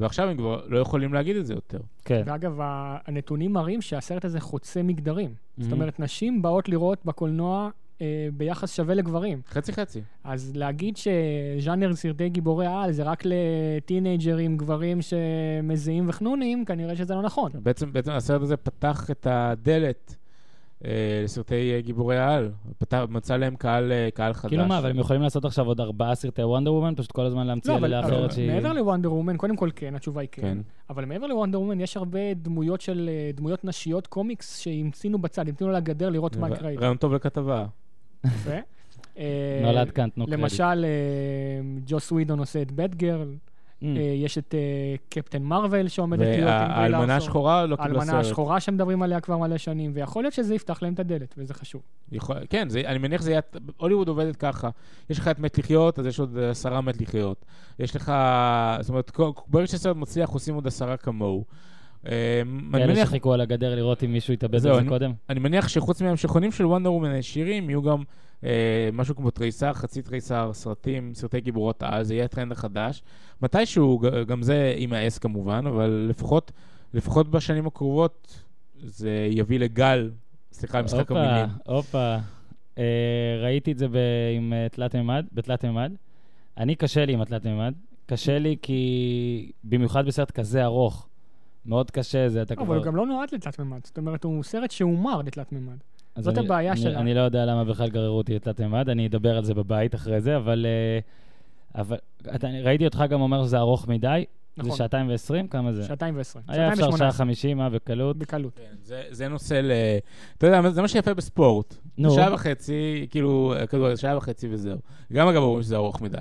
ועכשיו 0.00 0.28
הם 0.28 0.36
כבר 0.36 0.62
לא 0.68 0.78
יכולים 0.78 1.14
להגיד 1.14 1.36
את 1.36 1.46
זה 1.46 1.54
יותר. 1.54 1.78
כן. 2.04 2.22
ואגב, 2.26 2.58
הנתונים 2.62 3.52
מראים 3.52 3.82
שהסרט 3.82 4.24
הזה 4.24 4.40
חוצה 4.40 4.82
מגדרים. 4.82 5.34
זאת 5.58 5.70
Mhm. 5.70 5.74
אומרת, 5.74 6.00
נשים 6.00 6.42
באות 6.42 6.68
לראות 6.68 6.98
בקולנוע 7.04 7.70
אה, 8.00 8.06
ביחס 8.36 8.76
שווה 8.76 8.94
לגברים. 8.94 9.40
חצי 9.48 9.72
חצי. 9.72 10.00
אז 10.24 10.52
להגיד 10.56 10.94
שז'אנר 10.96 11.94
סרטי 11.94 12.28
גיבורי 12.28 12.66
העל 12.66 12.92
זה 12.92 13.02
רק 13.02 13.22
לטינג'רים, 13.24 14.56
גברים 14.56 14.98
שמזיעים 15.02 16.08
וחנונים, 16.08 16.64
כנראה 16.64 16.96
שזה 16.96 17.14
לא 17.14 17.22
נכון. 17.22 17.50
בעצם, 17.54 17.92
בעצם 17.92 18.10
הסרט 18.12 18.42
הזה 18.42 18.56
פתח 18.56 19.10
את 19.10 19.26
הדלת 19.30 20.16
לסרטי 20.82 21.74
אה, 21.74 21.80
גיבורי 21.80 22.18
העל. 22.18 22.50
מצא 23.08 23.36
להם 23.36 23.56
קהל, 23.56 23.92
אה, 23.92 24.08
קהל 24.14 24.32
חדש. 24.32 24.50
כאילו 24.50 24.66
מה, 24.66 24.78
אבל 24.78 24.90
הם 24.90 24.98
יכולים 24.98 25.22
לעשות 25.22 25.44
עכשיו 25.44 25.66
עוד 25.66 25.80
ארבעה 25.80 26.14
סרטי 26.14 26.42
וונדר 26.42 26.72
וומן, 26.72 26.94
פשוט 26.96 27.12
כל 27.12 27.26
הזמן 27.26 27.46
להמציא 27.46 27.72
לא, 27.72 27.76
עלילה 27.76 28.00
אחרת 28.00 28.32
שהיא... 28.32 28.50
מעבר 28.50 28.72
לוונדר 28.72 29.12
וומן, 29.12 29.36
קודם 29.36 29.56
כל 29.56 29.70
כן, 29.76 29.94
התשובה 29.94 30.20
היא 30.20 30.28
כן. 30.32 30.42
כן. 30.42 30.58
אבל 30.90 31.04
מעבר 31.04 31.26
לוונדר 31.26 31.60
וומן, 31.60 31.80
יש 31.80 31.96
הרבה 31.96 32.34
דמויות 32.34 32.80
של, 32.80 33.10
אה, 33.12 33.30
דמויות 33.34 33.64
נשיות 33.64 34.06
קומיקס 34.06 34.58
שהמצינו 34.58 35.18
בצד, 35.18 35.48
המצינו 35.48 35.70
על 35.70 35.76
הגדר 35.76 36.08
לראות 36.08 36.36
מה 36.36 36.50
יקרה. 36.50 36.70
רעיון 36.78 36.96
טוב 36.96 37.14
לכתבה. 37.14 37.66
יפה. 38.26 38.50
אה, 39.18 39.60
נולד 39.62 39.90
כאן, 39.90 40.08
תנו 40.08 40.26
קרדיט. 40.26 40.40
למשל, 40.40 40.84
אה, 40.84 41.80
ג'וס 41.86 42.12
ווידון 42.12 42.38
עושה 42.38 42.62
את 42.62 42.72
בט 42.72 42.94
גרל, 42.94 43.34
Mm. 43.82 43.86
אה, 43.96 44.02
יש 44.02 44.38
את 44.38 44.54
אה, 44.54 44.94
קפטן 45.08 45.42
מרוויל 45.42 45.88
שעומדת 45.88 46.20
להיות 46.20 46.36
עם 46.38 46.44
ברי 46.44 46.76
והאלמנה 46.76 46.98
לארסון. 46.98 47.10
השחורה 47.10 47.66
לא 47.66 47.76
קיבלה 47.76 47.88
סרט. 47.88 48.00
האלמנה 48.00 48.20
השחורה 48.20 48.60
שמדברים 48.60 49.02
עליה 49.02 49.20
כבר 49.20 49.38
מלא 49.38 49.58
שנים, 49.58 49.90
ויכול 49.94 50.22
להיות 50.24 50.34
שזה 50.34 50.54
יפתח 50.54 50.82
להם 50.82 50.94
את 50.94 51.00
הדלת, 51.00 51.34
וזה 51.38 51.54
חשוב. 51.54 51.82
יכול, 52.12 52.36
כן, 52.50 52.68
זה, 52.68 52.80
אני 52.86 52.98
מניח 52.98 53.20
שזה 53.20 53.30
יהיה... 53.30 53.40
הוליווד 53.76 54.08
עובדת 54.08 54.36
ככה. 54.36 54.70
יש 55.10 55.18
לך 55.18 55.28
את 55.28 55.38
מת 55.38 55.58
לחיות, 55.58 55.98
אז 55.98 56.06
יש 56.06 56.20
עוד 56.20 56.38
עשרה 56.38 56.80
מת 56.80 57.00
לחיות. 57.00 57.44
יש 57.78 57.96
לך... 57.96 58.12
זאת 58.80 58.88
אומרת, 58.88 59.12
ברגע 59.48 59.66
שסרט 59.66 59.96
מצליח, 59.96 60.30
עושים 60.30 60.54
עוד 60.54 60.66
עשרה 60.66 60.96
כמוהו. 60.96 61.44
אה, 62.08 62.42
אני 62.44 62.82
כאלה 62.82 62.86
מניח, 62.92 63.08
שחיכו 63.08 63.32
על 63.32 63.40
הגדר 63.40 63.74
לראות 63.74 64.04
אם 64.04 64.12
מישהו 64.12 64.32
התאבד 64.34 64.58
זהו, 64.58 64.70
על 64.70 64.76
זה 64.76 64.80
אני- 64.80 64.88
קודם. 64.88 65.12
אני 65.30 65.40
מניח 65.40 65.68
שחוץ 65.68 66.02
מהמשכונים 66.02 66.52
של 66.52 66.66
וונדר 66.66 66.92
וומן 66.92 67.10
הישירים, 67.10 67.70
יהיו 67.70 67.82
גם 67.82 67.98
אה, 67.98 68.04
משהו 68.92 69.16
כמו 69.16 69.30
תריסר, 69.30 69.72
חצי 69.72 70.02
תריסר, 70.02 70.50
סרטים, 70.52 71.14
סרטי 71.14 71.40
גיבורות 71.40 71.82
על, 71.82 72.02
זה 72.02 72.14
יהיה 72.14 72.24
הטרנד 72.24 72.52
החדש. 72.52 73.02
מתישהו, 73.42 74.00
גם 74.26 74.42
זה 74.42 74.74
יימאס 74.78 75.18
כמובן, 75.18 75.64
אבל 75.66 76.06
לפחות, 76.10 76.52
לפחות 76.94 77.30
בשנים 77.30 77.66
הקרובות 77.66 78.44
זה 78.82 79.28
יביא 79.30 79.58
לגל, 79.58 80.10
סליחה 80.52 80.78
על 80.78 80.84
משחק 80.84 81.10
הופה, 81.10 81.22
המילים. 81.22 81.56
הופה. 81.66 82.16
אה, 82.78 82.84
ראיתי 83.42 83.72
את 83.72 83.78
זה 83.78 83.88
ב- 83.88 83.96
עם 84.36 84.52
אה, 84.52 84.66
תלת 84.68 84.94
מימד, 84.94 85.26
בתלת 85.32 85.64
מימד. 85.64 85.92
אני 86.56 86.74
קשה 86.74 87.04
לי 87.04 87.12
עם 87.12 87.20
התלת 87.20 87.46
מימד. 87.46 87.74
קשה 88.06 88.38
לי 88.38 88.56
כי 88.62 89.52
במיוחד 89.64 90.06
בסרט 90.06 90.30
כזה 90.30 90.64
ארוך. 90.64 91.08
מאוד 91.66 91.90
קשה 91.90 92.28
זה, 92.28 92.42
אתה 92.42 92.54
כבר... 92.56 92.64
אבל 92.64 92.76
הוא 92.76 92.84
גם 92.84 92.96
לא 92.96 93.06
נועד 93.06 93.28
לתלת 93.32 93.58
מימד, 93.58 93.80
זאת 93.84 93.98
אומרת, 93.98 94.24
הוא 94.24 94.42
סרט 94.42 94.70
שהומר 94.70 95.22
לתלת 95.22 95.52
מימד. 95.52 95.76
זאת 96.18 96.38
אני- 96.38 96.46
הבעיה 96.46 96.76
שלה. 96.76 97.00
אני 97.00 97.14
לא 97.14 97.20
יודע 97.20 97.44
למה 97.46 97.64
בכלל 97.64 97.88
גררו 97.88 98.16
אותי 98.18 98.34
לתלת 98.34 98.60
מימד, 98.60 98.88
אני 98.88 99.06
אדבר 99.06 99.36
על 99.36 99.44
זה 99.44 99.54
בבית 99.54 99.94
אחרי 99.94 100.20
זה, 100.20 100.36
אבל... 100.36 100.66
אה, 100.68 100.98
אבל 101.80 101.96
אתה, 102.34 102.48
ראיתי 102.64 102.84
אותך 102.84 103.04
גם 103.10 103.20
אומר 103.20 103.44
שזה 103.44 103.58
ארוך 103.58 103.88
מדי. 103.88 104.24
זה 104.56 104.62
נכון. 104.62 104.76
שעתיים 104.76 105.08
ועשרים? 105.08 105.48
כמה 105.48 105.72
זה? 105.72 105.84
שעתיים 105.84 106.16
ועשרים. 106.16 106.44
היה 106.48 106.72
אפשר 106.72 106.96
שעה. 106.96 107.12
חמישים, 107.12 107.60
אה, 107.60 107.68
בקלות. 107.70 108.16
בקלות. 108.18 108.52
כן, 108.56 108.76
זה, 108.82 109.02
זה 109.10 109.28
נושא 109.28 109.54
ל... 109.54 109.70
אתה 110.38 110.46
יודע, 110.46 110.70
זה 110.70 110.82
מה 110.82 110.88
שיפה 110.88 111.14
בספורט. 111.14 111.74
נו. 111.98 112.10
שעה 112.10 112.34
וחצי, 112.34 113.06
כאילו, 113.10 113.54
כדורגל, 113.70 113.96
שעה 113.96 114.16
וחצי 114.16 114.48
וזהו. 114.50 114.78
גם 115.12 115.28
אגב 115.28 115.42
אומרים 115.42 115.62
שזה 115.62 115.76
ארוך 115.76 116.00
מדי. 116.02 116.16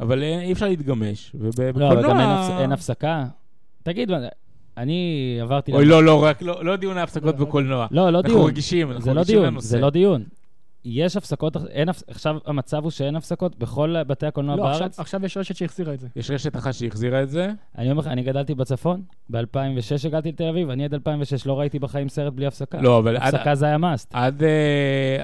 אבל 0.00 0.22
אה, 0.22 0.40
אי 0.40 0.52
אפשר 0.52 0.66
להתגמש. 0.68 1.32
ובקולנוע... 1.34 1.94
לא, 1.94 2.00
אבל 2.00 2.08
גם 2.08 2.20
אין 2.20 2.28
הפס- 2.28 2.60
אין 2.60 2.72
הפסקה. 2.72 3.24
תגיד, 3.82 4.10
אני 4.76 4.98
עברתי... 5.42 5.72
אוי, 5.72 5.84
לא, 5.84 6.04
לא, 6.04 6.22
רק, 6.24 6.42
לא, 6.42 6.64
לא 6.64 6.76
דיון 6.76 6.98
ההפסקות 6.98 7.38
לא, 7.40 7.46
בקולנוע. 7.46 7.86
לא, 7.90 8.10
לא 8.10 8.18
אנחנו 8.18 8.34
דיון. 8.34 8.46
רגישים, 8.46 8.88
אנחנו 8.88 9.04
זה 9.04 9.14
לא 9.14 9.20
רגישים 9.20 9.36
דיון, 9.38 9.46
לנושא. 9.52 9.68
זה 9.68 9.78
לא 9.80 9.90
דיון. 9.90 10.22
יש 10.84 11.16
הפסקות, 11.16 11.56
אין, 11.70 11.88
עכשיו 12.08 12.36
המצב 12.46 12.82
הוא 12.82 12.90
שאין 12.90 13.16
הפסקות 13.16 13.58
בכל 13.58 14.02
בתי 14.06 14.26
הקולנוע 14.26 14.56
לא, 14.56 14.64
עכשיו- 14.64 14.80
בארץ. 14.80 15.00
עכשיו 15.00 15.24
יש 15.24 15.36
רשת 15.36 15.56
שהחזירה 15.56 15.94
את 15.94 16.00
זה. 16.00 16.08
יש 16.16 16.30
רשת 16.30 16.56
אחת 16.56 16.74
שהחזירה 16.74 17.22
את 17.22 17.30
זה. 17.30 17.50
אני 17.78 17.90
אומר 17.90 18.00
לך, 18.00 18.06
אני 18.06 18.22
גדלתי 18.22 18.54
בצפון, 18.54 19.02
ב-2006 19.30 19.42
הגעתי 20.06 20.28
לתל 20.28 20.44
אביב, 20.44 20.70
אני 20.70 20.84
עד 20.84 20.94
2006 20.94 21.46
לא 21.46 21.58
ראיתי 21.60 21.78
בחיים 21.78 22.08
סרט 22.08 22.32
בלי 22.32 22.46
הפסקה. 22.46 22.80
לא, 22.80 22.98
אבל 22.98 23.16
עד- 23.16 23.34
הפסקה 23.34 23.54
זה 23.54 23.66
היה 23.66 23.78
מאסט. 23.78 24.10
עד, 24.14 24.42
אה, 24.42 24.48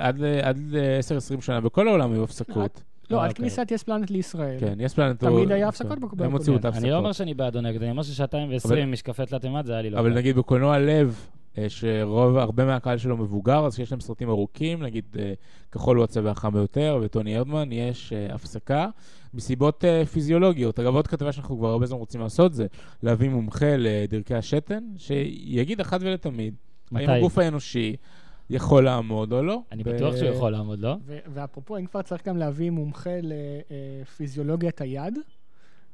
עד, 0.09 0.23
אה, 0.23 0.49
עד 0.49 0.59
אה, 0.75 0.99
10-20 1.39 1.41
שנה, 1.41 1.61
בכל 1.61 1.89
העולם 1.89 2.13
היו 2.13 2.25
הפסקות. 2.25 2.83
לא, 3.11 3.19
אה, 3.19 3.25
עד 3.25 3.31
אוקיי. 3.31 3.43
כניסת 3.43 3.71
יס 3.71 3.83
פלנט 3.83 4.11
לישראל. 4.11 4.61
כן, 4.61 4.75
יש 4.81 4.95
פלנט... 4.95 5.21
תמיד 5.21 5.53
היה 5.53 5.69
הפסקות. 5.69 5.99
בקולנוע. 5.99 6.27
הם 6.27 6.33
הוציאו 6.33 6.57
את 6.57 6.65
אני 6.65 6.69
ההפסקות. 6.69 6.91
לא 6.91 6.97
אומר 6.97 7.13
שאני 7.13 7.35
בעד 7.35 7.57
או 7.57 7.61
נגד, 7.61 7.83
אני 7.83 7.91
אומר 7.91 8.03
ששעתיים 8.03 8.51
ועשרים 8.51 8.93
משקפי 8.93 9.27
תלת 9.27 9.45
מימד 9.45 9.67
זה 9.67 9.73
היה 9.73 9.83
לי 9.83 9.91
לא 9.91 10.01
אבל. 10.01 10.15
נגיד 10.15 10.37
בקולנוע 10.37 10.79
לב, 10.79 11.27
אה, 11.59 11.69
שרוב, 11.69 12.37
הרבה 12.37 12.65
מהקהל 12.65 12.99
שלו 12.99 13.17
מבוגר, 13.17 13.67
אז 13.67 13.77
שיש 13.77 13.93
להם 13.93 14.01
סרטים 14.01 14.29
ארוכים, 14.29 14.83
נגיד 14.83 15.05
אה, 15.19 15.33
כחול 15.73 15.97
הוא 15.97 16.05
הצבע 16.05 16.31
החם 16.31 16.53
ביותר, 16.53 16.99
וטוני 17.03 17.39
ארדמן, 17.39 17.73
יש 17.73 18.13
הפסקה 18.31 18.89
מסיבות 19.35 19.85
פיזיולוגיות. 20.13 20.81
אגב, 20.81 20.95
עוד 20.95 21.07
כתבה 21.07 21.33
שאנחנו 21.33 21.59
כבר 21.59 21.69
הרבה 21.69 21.87
זמן 21.87 21.99
רוצים 21.99 22.21
לעשות 22.21 22.55
זה 22.55 22.67
להביא 23.03 23.29
מומחה 23.29 23.77
לדרכי 23.79 24.35
השתן, 24.35 24.85
שיגיד 24.97 25.81
אחת 25.81 26.01
ולתמיד, 26.03 26.55
האם? 26.95 27.11
הגוף 27.11 27.39
האנושי 27.39 27.97
יכול 28.55 28.85
לעמוד 28.85 29.33
או 29.33 29.43
לא. 29.43 29.61
אני 29.73 29.83
בטוח 29.83 30.17
שהוא 30.17 30.29
יכול 30.29 30.53
לעמוד, 30.53 30.79
לא? 30.79 30.97
ואפרופו, 31.35 31.79
אם 31.79 31.87
כבר 31.87 32.03
צריך 32.03 32.29
גם 32.29 32.37
להביא 32.37 32.71
מומחה 32.71 33.11
לפיזיולוגיית 34.03 34.81
היד, 34.81 35.19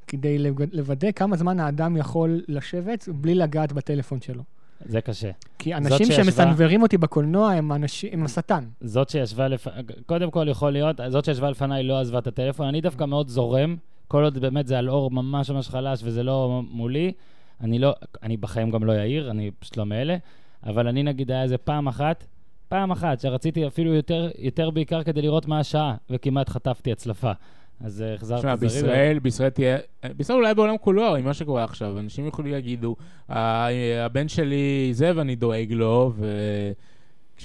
כדי 0.06 0.38
לווד- 0.38 0.68
לוודא 0.74 1.12
כמה 1.12 1.36
זמן 1.36 1.60
האדם 1.60 1.96
יכול 1.96 2.42
לשבת 2.48 3.08
בלי 3.14 3.34
לגעת 3.34 3.72
בטלפון 3.72 4.20
שלו. 4.20 4.42
זה 4.86 5.00
קשה. 5.00 5.30
כי 5.58 5.74
אנשים 5.74 6.06
שישבה- 6.06 6.24
שמסנוורים 6.24 6.82
אותי 6.82 6.98
בקולנוע 6.98 7.50
הם 7.52 7.72
אנשים, 7.72 8.10
הם 8.12 8.24
השטן. 8.24 8.64
זאת 8.80 9.08
שישבה 9.08 9.48
לפ... 9.48 9.66
קודם 10.06 10.30
כל 10.30 10.46
יכול 10.50 10.70
להיות, 10.72 11.00
זאת 11.08 11.24
שישבה 11.24 11.50
לפניי 11.50 11.82
לא 11.82 12.00
עזבה 12.00 12.18
את 12.18 12.26
הטלפון, 12.26 12.66
אני 12.68 12.80
דווקא 12.80 13.04
מאוד 13.04 13.28
זורם, 13.28 13.76
כל 14.08 14.24
עוד 14.24 14.38
באמת 14.38 14.66
זה 14.66 14.78
על 14.78 14.90
אור 14.90 15.10
ממש 15.10 15.50
ממש 15.50 15.68
חלש 15.68 16.00
וזה 16.04 16.22
לא 16.22 16.62
מולי, 16.70 17.12
אני 17.60 17.78
לא, 17.78 17.94
אני 18.22 18.36
בחיים 18.36 18.70
גם 18.70 18.84
לא 18.84 18.92
יאיר, 18.92 19.30
אני 19.30 19.50
פשוט 19.58 19.76
לא 19.76 19.86
מאלה, 19.86 20.16
אבל 20.66 20.88
אני 20.88 21.02
נגיד 21.02 21.30
היה 21.30 21.42
איזה 21.42 21.58
פעם 21.58 21.88
אחת, 21.88 22.26
פעם 22.68 22.90
אחת 22.90 23.20
שרציתי 23.20 23.66
אפילו 23.66 23.94
יותר, 23.94 24.30
יותר 24.38 24.70
בעיקר 24.70 25.02
כדי 25.02 25.22
לראות 25.22 25.46
מה 25.48 25.58
השעה, 25.60 25.94
וכמעט 26.10 26.48
חטפתי 26.48 26.92
הצלפה. 26.92 27.32
אז 27.80 28.02
אה, 28.02 28.14
החזרתי 28.14 28.40
תשמע, 28.40 28.56
זריז. 28.56 28.72
בישראל, 28.74 29.18
בישראל 29.18 29.50
תהיה, 29.50 29.78
בישראל 30.16 30.38
אולי 30.38 30.54
בעולם 30.54 30.78
כולו, 30.80 31.16
עם 31.16 31.24
מה 31.24 31.34
שקורה 31.34 31.64
עכשיו, 31.64 31.98
אנשים 31.98 32.26
יכולים 32.26 32.52
להגידו, 32.52 32.96
"ה- 33.28 33.68
הבן 34.04 34.28
שלי 34.28 34.88
זה 34.92 35.12
ואני 35.14 35.36
דואג 35.36 35.72
לו, 35.72 36.12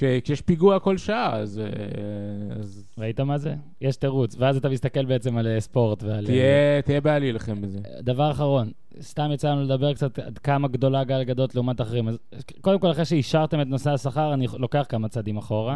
וכשיש 0.02 0.42
פיגוע 0.42 0.80
כל 0.80 0.98
שעה, 0.98 1.36
אז, 1.36 1.60
אה, 1.60 2.56
אז 2.60 2.86
ראית 2.98 3.20
מה 3.20 3.38
זה? 3.38 3.56
יש 3.82 3.96
תירוץ, 3.96 4.36
ואז 4.40 4.58
אתה 4.58 4.70
מסתכל 4.70 5.06
בעצם 5.06 5.38
על 5.38 5.48
אה, 5.48 5.60
ספורט 5.60 6.04
ועל... 6.04 6.20
אה, 6.20 6.26
תהיה, 6.26 6.82
תהיה 6.82 7.02
בעיה 7.02 7.20
להילחם 7.20 7.62
בזה. 7.62 7.80
דבר 8.02 8.32
אחרון, 8.32 8.72
סתם 9.02 9.30
יצא 9.34 9.52
לנו 9.52 9.64
לדבר 9.64 9.94
קצת 9.94 10.20
עד 10.20 10.38
כמה 10.38 10.68
גדולה 10.68 11.04
גל 11.04 11.24
גדות 11.24 11.56
לעומת 11.56 11.82
אחרים. 11.82 12.08
אז 12.08 12.18
קודם 12.62 12.80
כל, 12.80 12.92
אחרי 12.92 13.06
שאישרתם 13.06 13.62
את 13.62 13.68
נושא 13.68 13.92
השכר, 13.92 14.34
אני 14.34 14.48
לוקח 14.60 14.86
כמה 14.90 15.08
צעדים 15.08 15.38
אחורה, 15.38 15.76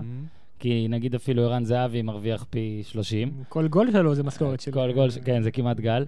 כי 0.60 0.88
נגיד 0.90 1.16
אפילו 1.16 1.44
ערן 1.44 1.64
זהבי 1.64 2.02
מרוויח 2.02 2.46
פי 2.50 2.82
30. 2.84 3.32
כל 3.50 3.68
גול 3.68 3.92
שלו 3.92 4.16
זה 4.16 4.24
משכורת 4.24 4.60
שלו. 4.60 4.74
כל 4.74 4.94
גול, 4.94 5.10
כן, 5.26 5.42
זה 5.42 5.52
כמעט 5.52 5.80
גל. 5.80 6.06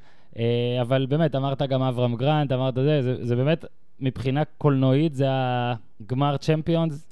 אבל 0.82 1.06
באמת, 1.06 1.36
אמרת 1.36 1.62
גם 1.62 1.82
אברהם 1.82 2.16
גרנט, 2.16 2.52
אמרת 2.52 2.76
זה, 2.76 3.02
זה, 3.02 3.26
זה 3.26 3.36
באמת, 3.36 3.66
מבחינה 4.00 4.44
קולנועית, 4.58 5.14
זה 5.14 5.28
הגמר 5.30 6.38
צ'מפיונס. 6.38 7.10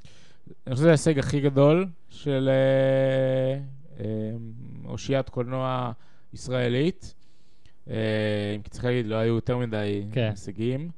אני 0.68 0.76
חושב 0.76 0.82
שזה 0.82 0.90
ההישג 0.90 1.20
הכי 1.20 1.42
גדול 1.42 1.88
של 2.10 2.50
אה, 2.50 3.60
אה, 4.00 4.32
אושיית 4.86 5.30
קולנוע 5.30 5.92
ישראלית. 6.34 7.14
אה, 7.90 7.96
אם 8.56 8.62
כי 8.62 8.70
צריך 8.70 8.86
להגיד, 8.86 9.06
לא 9.06 9.16
היו 9.16 9.36
יותר 9.36 9.58
מדי 9.58 10.04
כן. 10.12 10.30
הישגים. 10.30 10.90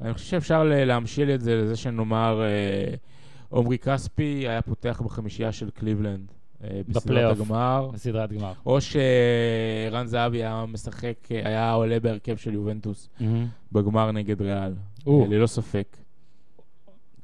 אני 0.00 0.14
חושב 0.14 0.26
שאפשר 0.26 0.62
להמשיל 0.64 1.30
את 1.30 1.40
זה 1.40 1.56
לזה 1.56 1.76
שנאמר, 1.76 2.42
עמרי 3.52 3.78
כספי 3.78 4.44
היה 4.48 4.62
פותח 4.62 5.02
בחמישייה 5.04 5.52
של 5.52 5.70
קליבלנד. 5.70 6.32
בסדרת. 6.88 7.36
הגמר. 7.36 7.90
בסדרת 7.92 8.32
גמר. 8.32 8.52
או 8.66 8.78
שערן 8.80 10.06
זהבי 10.06 10.36
היה 10.36 10.64
משחק, 10.68 11.14
היה 11.30 11.72
עולה 11.72 12.00
בהרכב 12.00 12.36
של 12.36 12.54
יובנטוס 12.54 13.08
בגמר 13.72 14.12
נגד 14.12 14.42
ריאל. 14.42 14.74
ללא 15.06 15.46
ספק. 15.46 15.96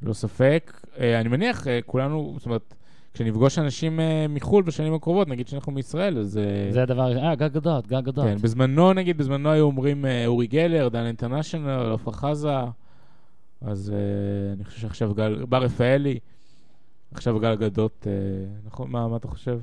ללא 0.03 0.13
ספק. 0.13 0.81
אה, 0.99 1.21
אני 1.21 1.29
מניח, 1.29 1.69
אה, 1.69 1.79
כולנו, 1.87 2.35
זאת 2.37 2.47
אומרת, 2.47 2.75
כשנפגוש 3.15 3.59
אנשים 3.59 4.01
אה, 4.01 4.27
מחו"ל 4.29 4.63
בשנים 4.63 4.95
הקרובות, 4.95 5.29
נגיד 5.29 5.49
שאנחנו 5.49 5.73
מישראל, 5.73 6.19
אז... 6.19 6.41
זה 6.71 6.83
הדבר, 6.83 7.19
אה, 7.19 7.35
גל 7.35 7.49
גדות, 7.49 7.87
גל 7.87 8.01
גדות. 8.01 8.25
כן, 8.25 8.37
בזמנו, 8.37 8.93
נגיד, 8.93 9.19
בזמנו 9.19 9.51
היו 9.51 9.65
אומרים 9.65 10.05
אורי 10.27 10.47
גלר, 10.47 10.89
דן 10.89 11.07
אינטרנשיונל, 11.07 11.93
עפרה 11.95 12.15
חזה, 12.15 12.49
אז 13.61 13.93
אני 14.57 14.65
חושב 14.65 14.81
שעכשיו 14.81 15.15
גל, 15.15 15.45
בר 15.49 15.63
רפאלי, 15.63 16.19
עכשיו 17.15 17.41
גל 17.41 17.55
גדות, 17.55 18.07
נכון? 18.65 18.91
מה, 18.91 19.09
מה 19.09 19.17
אתה 19.17 19.29
חושב? 19.29 19.59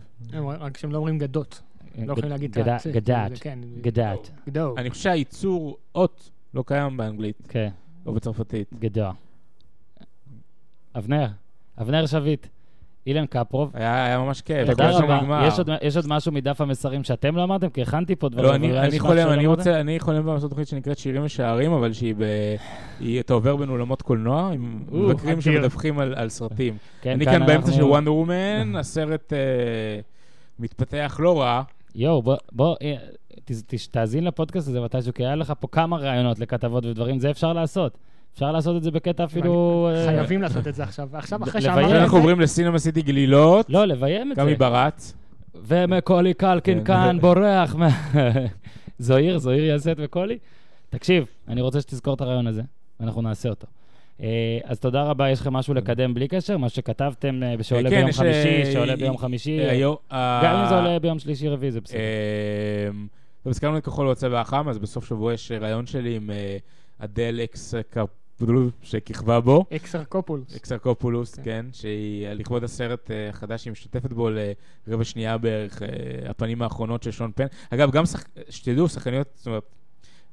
רק 0.59 0.77
שהם 0.77 0.91
לא 0.91 0.97
אומרים 0.97 1.17
גדות. 1.19 1.61
לא 1.97 2.11
יכולים 2.11 2.29
להגיד 2.29 2.57
את 2.59 2.67
ה- 2.67 2.77
זה, 2.83 2.91
גדת, 2.91 3.31
כן. 3.39 3.59
גדת, 3.81 4.31
גדו. 4.47 4.73
אני 4.77 4.89
חושב 4.89 5.03
שהייצור 5.03 5.77
אות 5.95 6.29
לא 6.53 6.63
קיים 6.67 6.97
באנגלית, 6.97 7.37
כן, 7.49 7.69
או 8.05 8.13
בצרפתית. 8.13 8.73
גדוע. 8.79 9.11
אבנר, 10.97 11.27
אבנר 11.81 12.05
שביט, 12.05 12.47
אילן 13.07 13.25
קפרוב. 13.25 13.71
היה, 13.73 14.05
היה 14.05 14.17
ממש 14.19 14.41
כיף. 14.41 14.69
תודה 14.69 14.91
רבה. 14.91 15.43
יש 15.47 15.57
עוד, 15.59 15.69
יש 15.81 15.95
עוד 15.95 16.07
משהו 16.07 16.31
מדף 16.31 16.61
המסרים 16.61 17.03
שאתם 17.03 17.35
לא 17.35 17.43
אמרתם? 17.43 17.69
כי 17.69 17.81
הכנתי 17.81 18.15
פה 18.15 18.29
דברים. 18.29 18.45
לא, 18.49 18.55
אני, 18.55 18.79
אני 18.79 18.99
חולם, 18.99 19.27
אני 19.29 19.45
אמרתם? 19.45 19.59
רוצה, 19.59 19.79
אני 19.79 19.99
חולם 19.99 20.27
לעשות 20.27 20.49
תוכנית 20.49 20.67
שנקראת 20.67 20.97
שירים 20.97 21.23
ושערים, 21.25 21.71
אבל 21.71 21.93
שהיא 21.93 22.15
ב... 22.17 22.23
היא, 22.99 23.19
אתה 23.19 23.33
עובר 23.33 23.55
בין 23.55 23.69
אולמות 23.69 24.01
קולנוע, 24.01 24.51
עם 24.53 24.83
מבקרים. 24.91 25.41
שמדווחים 25.41 25.99
על, 25.99 26.13
על 26.17 26.29
סרטים. 26.29 26.77
כן, 27.01 27.11
אני 27.11 27.25
כאן 27.25 27.45
באמצע 27.45 27.67
של 27.67 27.73
אנחנו- 27.73 27.89
וונדר 27.89 28.13
וומן, 28.13 28.75
הסרט 28.75 29.33
אה, 29.33 29.37
מתפתח 30.59 31.17
לא 31.23 31.41
רע. 31.41 31.61
יואו, 31.95 32.21
בוא, 32.21 32.35
בוא, 32.51 32.75
אה, 32.81 32.95
ת, 33.45 33.51
ת, 33.51 33.73
תאזין 33.91 34.23
לפודקאסט 34.23 34.67
הזה 34.67 34.81
מתישהו, 34.81 35.13
כי 35.13 35.25
היה 35.25 35.35
לך 35.35 35.53
פה 35.59 35.67
כמה 35.71 35.97
רעיונות 35.97 36.39
לכתבות 36.39 36.85
ודברים, 36.85 37.19
זה 37.19 37.31
אפשר 37.31 37.53
לעשות. 37.53 37.97
אפשר 38.35 38.51
לעשות 38.51 38.77
את 38.77 38.83
זה 38.83 38.91
בקטע 38.91 39.23
אפילו... 39.23 39.89
אה, 39.93 40.05
חייבים 40.05 40.41
לעשות 40.41 40.67
את 40.67 40.75
זה 40.75 40.83
עכשיו. 40.83 41.07
ועכשיו, 41.11 41.43
אחרי 41.43 41.61
כן, 41.61 41.71
את 41.71 41.77
אנחנו 41.77 42.11
זה, 42.11 42.17
עוברים 42.17 42.39
לסינמה 42.39 42.79
סיטי 42.79 43.01
גלילות, 43.01 43.69
לא, 43.69 43.85
לביים 43.85 44.31
את 44.31 44.37
גם 44.37 44.45
זה. 44.45 44.51
מברץ. 44.51 45.13
ומקולי 45.55 46.33
קלקין 46.33 46.77
כן. 46.77 46.83
כאן 46.83 47.17
בורח. 47.21 47.75
זוהיר, 48.99 49.37
זוהיר 49.37 49.63
יעשה 49.63 49.91
את 49.91 49.99
מקולי? 49.99 50.37
תקשיב, 50.89 51.25
אני 51.47 51.61
רוצה 51.61 51.81
שתזכור 51.81 52.13
את 52.13 52.21
הרעיון 52.21 52.47
הזה, 52.47 52.61
ואנחנו 52.99 53.21
נעשה 53.21 53.49
אותו. 53.49 53.67
אה, 54.21 54.59
אז 54.63 54.79
תודה 54.79 55.03
רבה, 55.03 55.29
יש 55.29 55.41
לכם 55.41 55.53
משהו 55.53 55.73
לקדם 55.73 56.13
בלי 56.13 56.27
קשר? 56.27 56.57
מה 56.57 56.69
שכתבתם 56.69 57.43
אה, 57.43 57.55
שעולה 57.63 57.89
כן, 57.89 57.95
ביום 57.95 58.09
יש, 58.09 58.17
חמישי, 58.17 58.71
שעולה 58.73 58.95
ביום 58.95 59.17
חמישי, 59.17 59.59
גם 60.11 60.55
אם 60.55 60.69
זה 60.69 60.75
עולה 60.75 60.99
ביום 60.99 61.19
שלישי 61.19 61.49
רביעי, 61.49 61.71
זה 61.71 61.81
בסדר. 61.81 61.99
טוב, 63.43 63.49
הזכרנו 63.51 63.77
את 63.77 63.85
כחול 63.85 64.07
הוא 64.07 64.15
הצבע 64.15 64.27
החם, 64.31 64.69
אז 64.69 64.77
בסוף 64.77 65.07
שבוע 65.07 65.33
יש 65.33 65.51
ראיון 65.51 65.85
שלי 65.85 66.15
עם 66.15 66.29
אדל 66.99 67.39
אקס 67.43 67.73
שכיכבה 68.81 69.39
בו. 69.39 69.65
אקסרקופולוס. 69.75 70.55
אקסרקופולוס, 70.55 71.35
כן. 71.35 71.43
כן, 71.43 71.65
שהיא 71.71 72.27
לכבוד 72.27 72.63
הסרט 72.63 73.11
אה, 73.11 73.29
החדש 73.29 73.61
שהיא 73.61 73.71
משתתפת 73.71 74.13
בו 74.13 74.29
לרבע 74.87 75.03
שנייה 75.03 75.37
בערך, 75.37 75.81
אה, 75.81 75.87
הפנים 76.29 76.61
האחרונות 76.61 77.03
של 77.03 77.11
שון 77.11 77.31
פן. 77.35 77.45
אגב, 77.69 77.91
גם, 77.91 78.05
שח... 78.05 78.23
שתדעו, 78.49 78.89
שחקניות, 78.89 79.27
זאת 79.35 79.47
אומרת, 79.47 79.63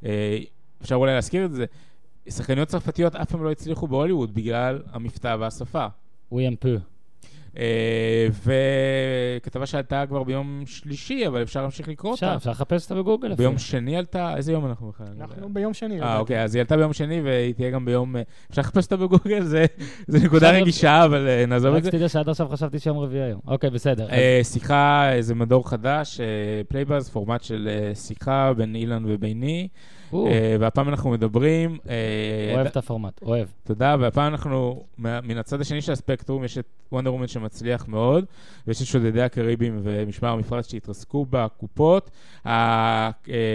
אה, 0.05 0.39
אפשר 0.83 0.95
אולי 0.95 1.15
להזכיר 1.15 1.45
את 1.45 1.53
זה, 1.53 1.65
שחקניות 2.29 2.69
צרפתיות 2.69 3.15
אף 3.15 3.31
פעם 3.31 3.45
לא 3.45 3.51
הצליחו 3.51 3.89
בהוליווד 3.89 4.35
בגלל 4.35 4.83
המבטא 4.93 5.37
והשפה. 5.41 5.87
אם 6.33 6.55
פו. 6.61 6.69
אה, 7.59 8.27
וכתבה 9.43 9.67
שעלתה 9.67 10.05
כבר 10.09 10.23
ביום 10.23 10.63
שלישי, 10.67 11.27
אבל 11.27 11.43
אפשר 11.43 11.61
להמשיך 11.63 11.89
לקרוא 11.89 12.15
אפשר, 12.15 12.27
אותה. 12.27 12.37
אפשר 12.37 12.51
לחפש 12.51 12.85
אותה 12.85 12.95
בגוגל. 12.95 13.35
ביום. 13.35 13.59
שני 13.59 13.97
עלתה, 13.97 14.37
איזה 14.37 14.53
יום 14.53 14.67
אנחנו 14.67 14.89
בכלל? 14.89 15.07
אנחנו 15.21 15.49
ביום 15.55 15.75
שני. 15.75 16.01
אה. 16.03 16.19
אוקיי, 16.19 16.43
אז 16.43 16.55
היא 16.55 16.61
עלתה 16.61 16.77
ביום 16.77 16.93
שני 16.93 17.21
והיא 17.21 17.55
תהיה 17.55 17.71
גם 17.71 17.85
ביום... 17.85 18.17
אה, 18.17 18.23
אפשר 18.51 18.63
לחפש 18.63 18.85
אותה 18.85 18.97
בגוגל, 18.97 19.43
זה 19.43 19.65
זה 20.09 20.19
נקודה 20.27 20.51
אפשר- 20.51 20.61
רגישה, 20.63 21.05
אבל 21.05 21.29
אה, 21.29 21.47
נעזוב 21.47 21.71
את 21.75 21.77
רק 21.77 21.85
זה. 21.85 21.91
שתדע 21.91 22.09
שעד 22.09 22.29
עכשיו 22.29 22.49
חשבתי 22.49 22.79
שיום 22.79 22.99
רביעי 22.99 23.23
היום. 23.23 23.41
אוקיי, 23.47 23.71
בסדר. 23.71 24.11
אה, 24.11 24.41
שיחה, 24.43 25.13
איזה 25.13 25.35
מדור 25.35 25.69
חדש, 25.71 26.21
פלייבאז, 26.69 27.09
פורמט 27.11 27.43
של 27.43 27.69
שיחה 27.95 28.53
בין 28.57 28.75
אילן 28.75 29.03
וביני, 29.07 29.69
אה, 29.73 30.02
והפעם 30.61 30.89
אנחנו 30.89 31.11
מדברים... 31.11 31.79
אה, 31.89 32.55
אוהב 32.55 32.67
את 32.67 32.77
הפורמט, 32.77 33.23
אוהב. 33.23 33.49
תודה, 33.65 33.97
והפעם 34.01 34.33
אנחנו, 34.33 34.85
מן 34.99 35.39
הצד 35.39 35.61
השני 35.61 35.81
של 35.81 35.93
הספקטרום, 35.93 36.45
יש 36.45 36.59
את 36.59 36.67
וונדר 36.93 37.13
וומן 37.13 37.27
שמצליח 37.27 37.89
מאוד, 37.89 38.25
ויש 38.67 38.83
את 38.83 38.87
שודדי 38.87 39.23
הקריבים 39.23 39.81
ומשמר 39.83 40.29
המפרץ 40.29 40.71
שהתרסקו 40.71 41.27
בקופות. 41.31 42.11
אה, 42.47 43.11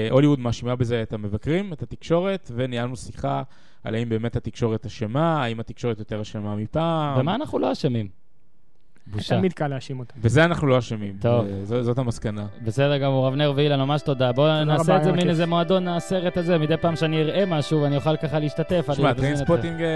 הוליווד 0.10 0.40
מאשימה 0.40 0.76
בזה 0.76 1.02
את 1.02 1.14
המבקרים, 1.14 1.74
את 1.74 1.84
התקשורת, 1.84 2.52
וניהלנו 2.56 2.96
שיחה 2.96 3.44
על 3.84 3.96
האם 3.96 4.10
באמת 4.10 4.36
התקשורת 4.36 4.86
אשמה, 4.86 5.44
האם 5.44 5.60
התקשורת 5.60 6.00
יותר 6.00 6.22
אשמה 6.22 6.56
מפעם. 6.56 7.20
במה 7.20 7.36
אנחנו 7.36 7.60
לא 7.60 7.72
אשמים? 7.72 8.27
בושה. 9.12 9.36
תמיד 9.38 9.54
קל 9.54 9.68
להאשים 9.68 10.00
אותם. 10.00 10.22
בזה 10.22 10.44
אנחנו 10.46 10.68
לא 10.68 10.78
אשמים. 10.78 11.14
טוב. 11.22 11.46
אה, 11.46 11.66
זו- 11.66 11.84
זאת 11.84 11.98
המסקנה. 11.98 12.46
בסדר 12.66 12.98
גמור, 12.98 13.28
אבנר 13.28 13.54
ואילן, 13.56 13.80
ממש 13.80 14.02
תודה. 14.02 14.32
בואו 14.32 14.64
נעשה 14.64 14.98
את 14.98 15.04
זה 15.04 15.12
מין. 15.12 15.30
איזה 15.30 15.46
מועדון 15.46 15.88
הסרט 15.88 16.38
הזה, 16.38 16.58
מדי 16.58 16.78
פעם 16.78 16.96
שאני 16.96 17.22
אראה 17.22 17.46
משהו 17.46 17.82
ואני 17.82 17.96
אוכל 17.96 18.18
ככה 18.18 18.40
להשתתף. 18.40 18.88
תשמע. 18.92 19.14
טריינספוטינג 19.14 19.82
אה, 19.82 19.88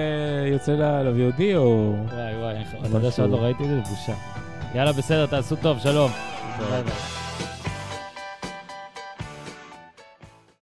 יוצא 0.48 0.72
ל-VOD 0.72 1.42
או... 1.56 1.94
וואי 2.14 2.36
וואי, 2.36 2.56
אתה. 2.88 2.98
יודע 2.98 3.12
שעוד 3.12 3.30
לא 3.30 3.38
ראיתי 3.44 3.64
את 3.64 3.70
זה? 3.70 3.92
בושה. 3.92 4.14
יאללה, 4.76 4.92
בסדר, 4.94 5.26
תעשו 5.26 5.56
טוב, 5.56 5.80
שלום. 5.80 6.12
ביי 6.60 6.84
ביי. 6.84 7.21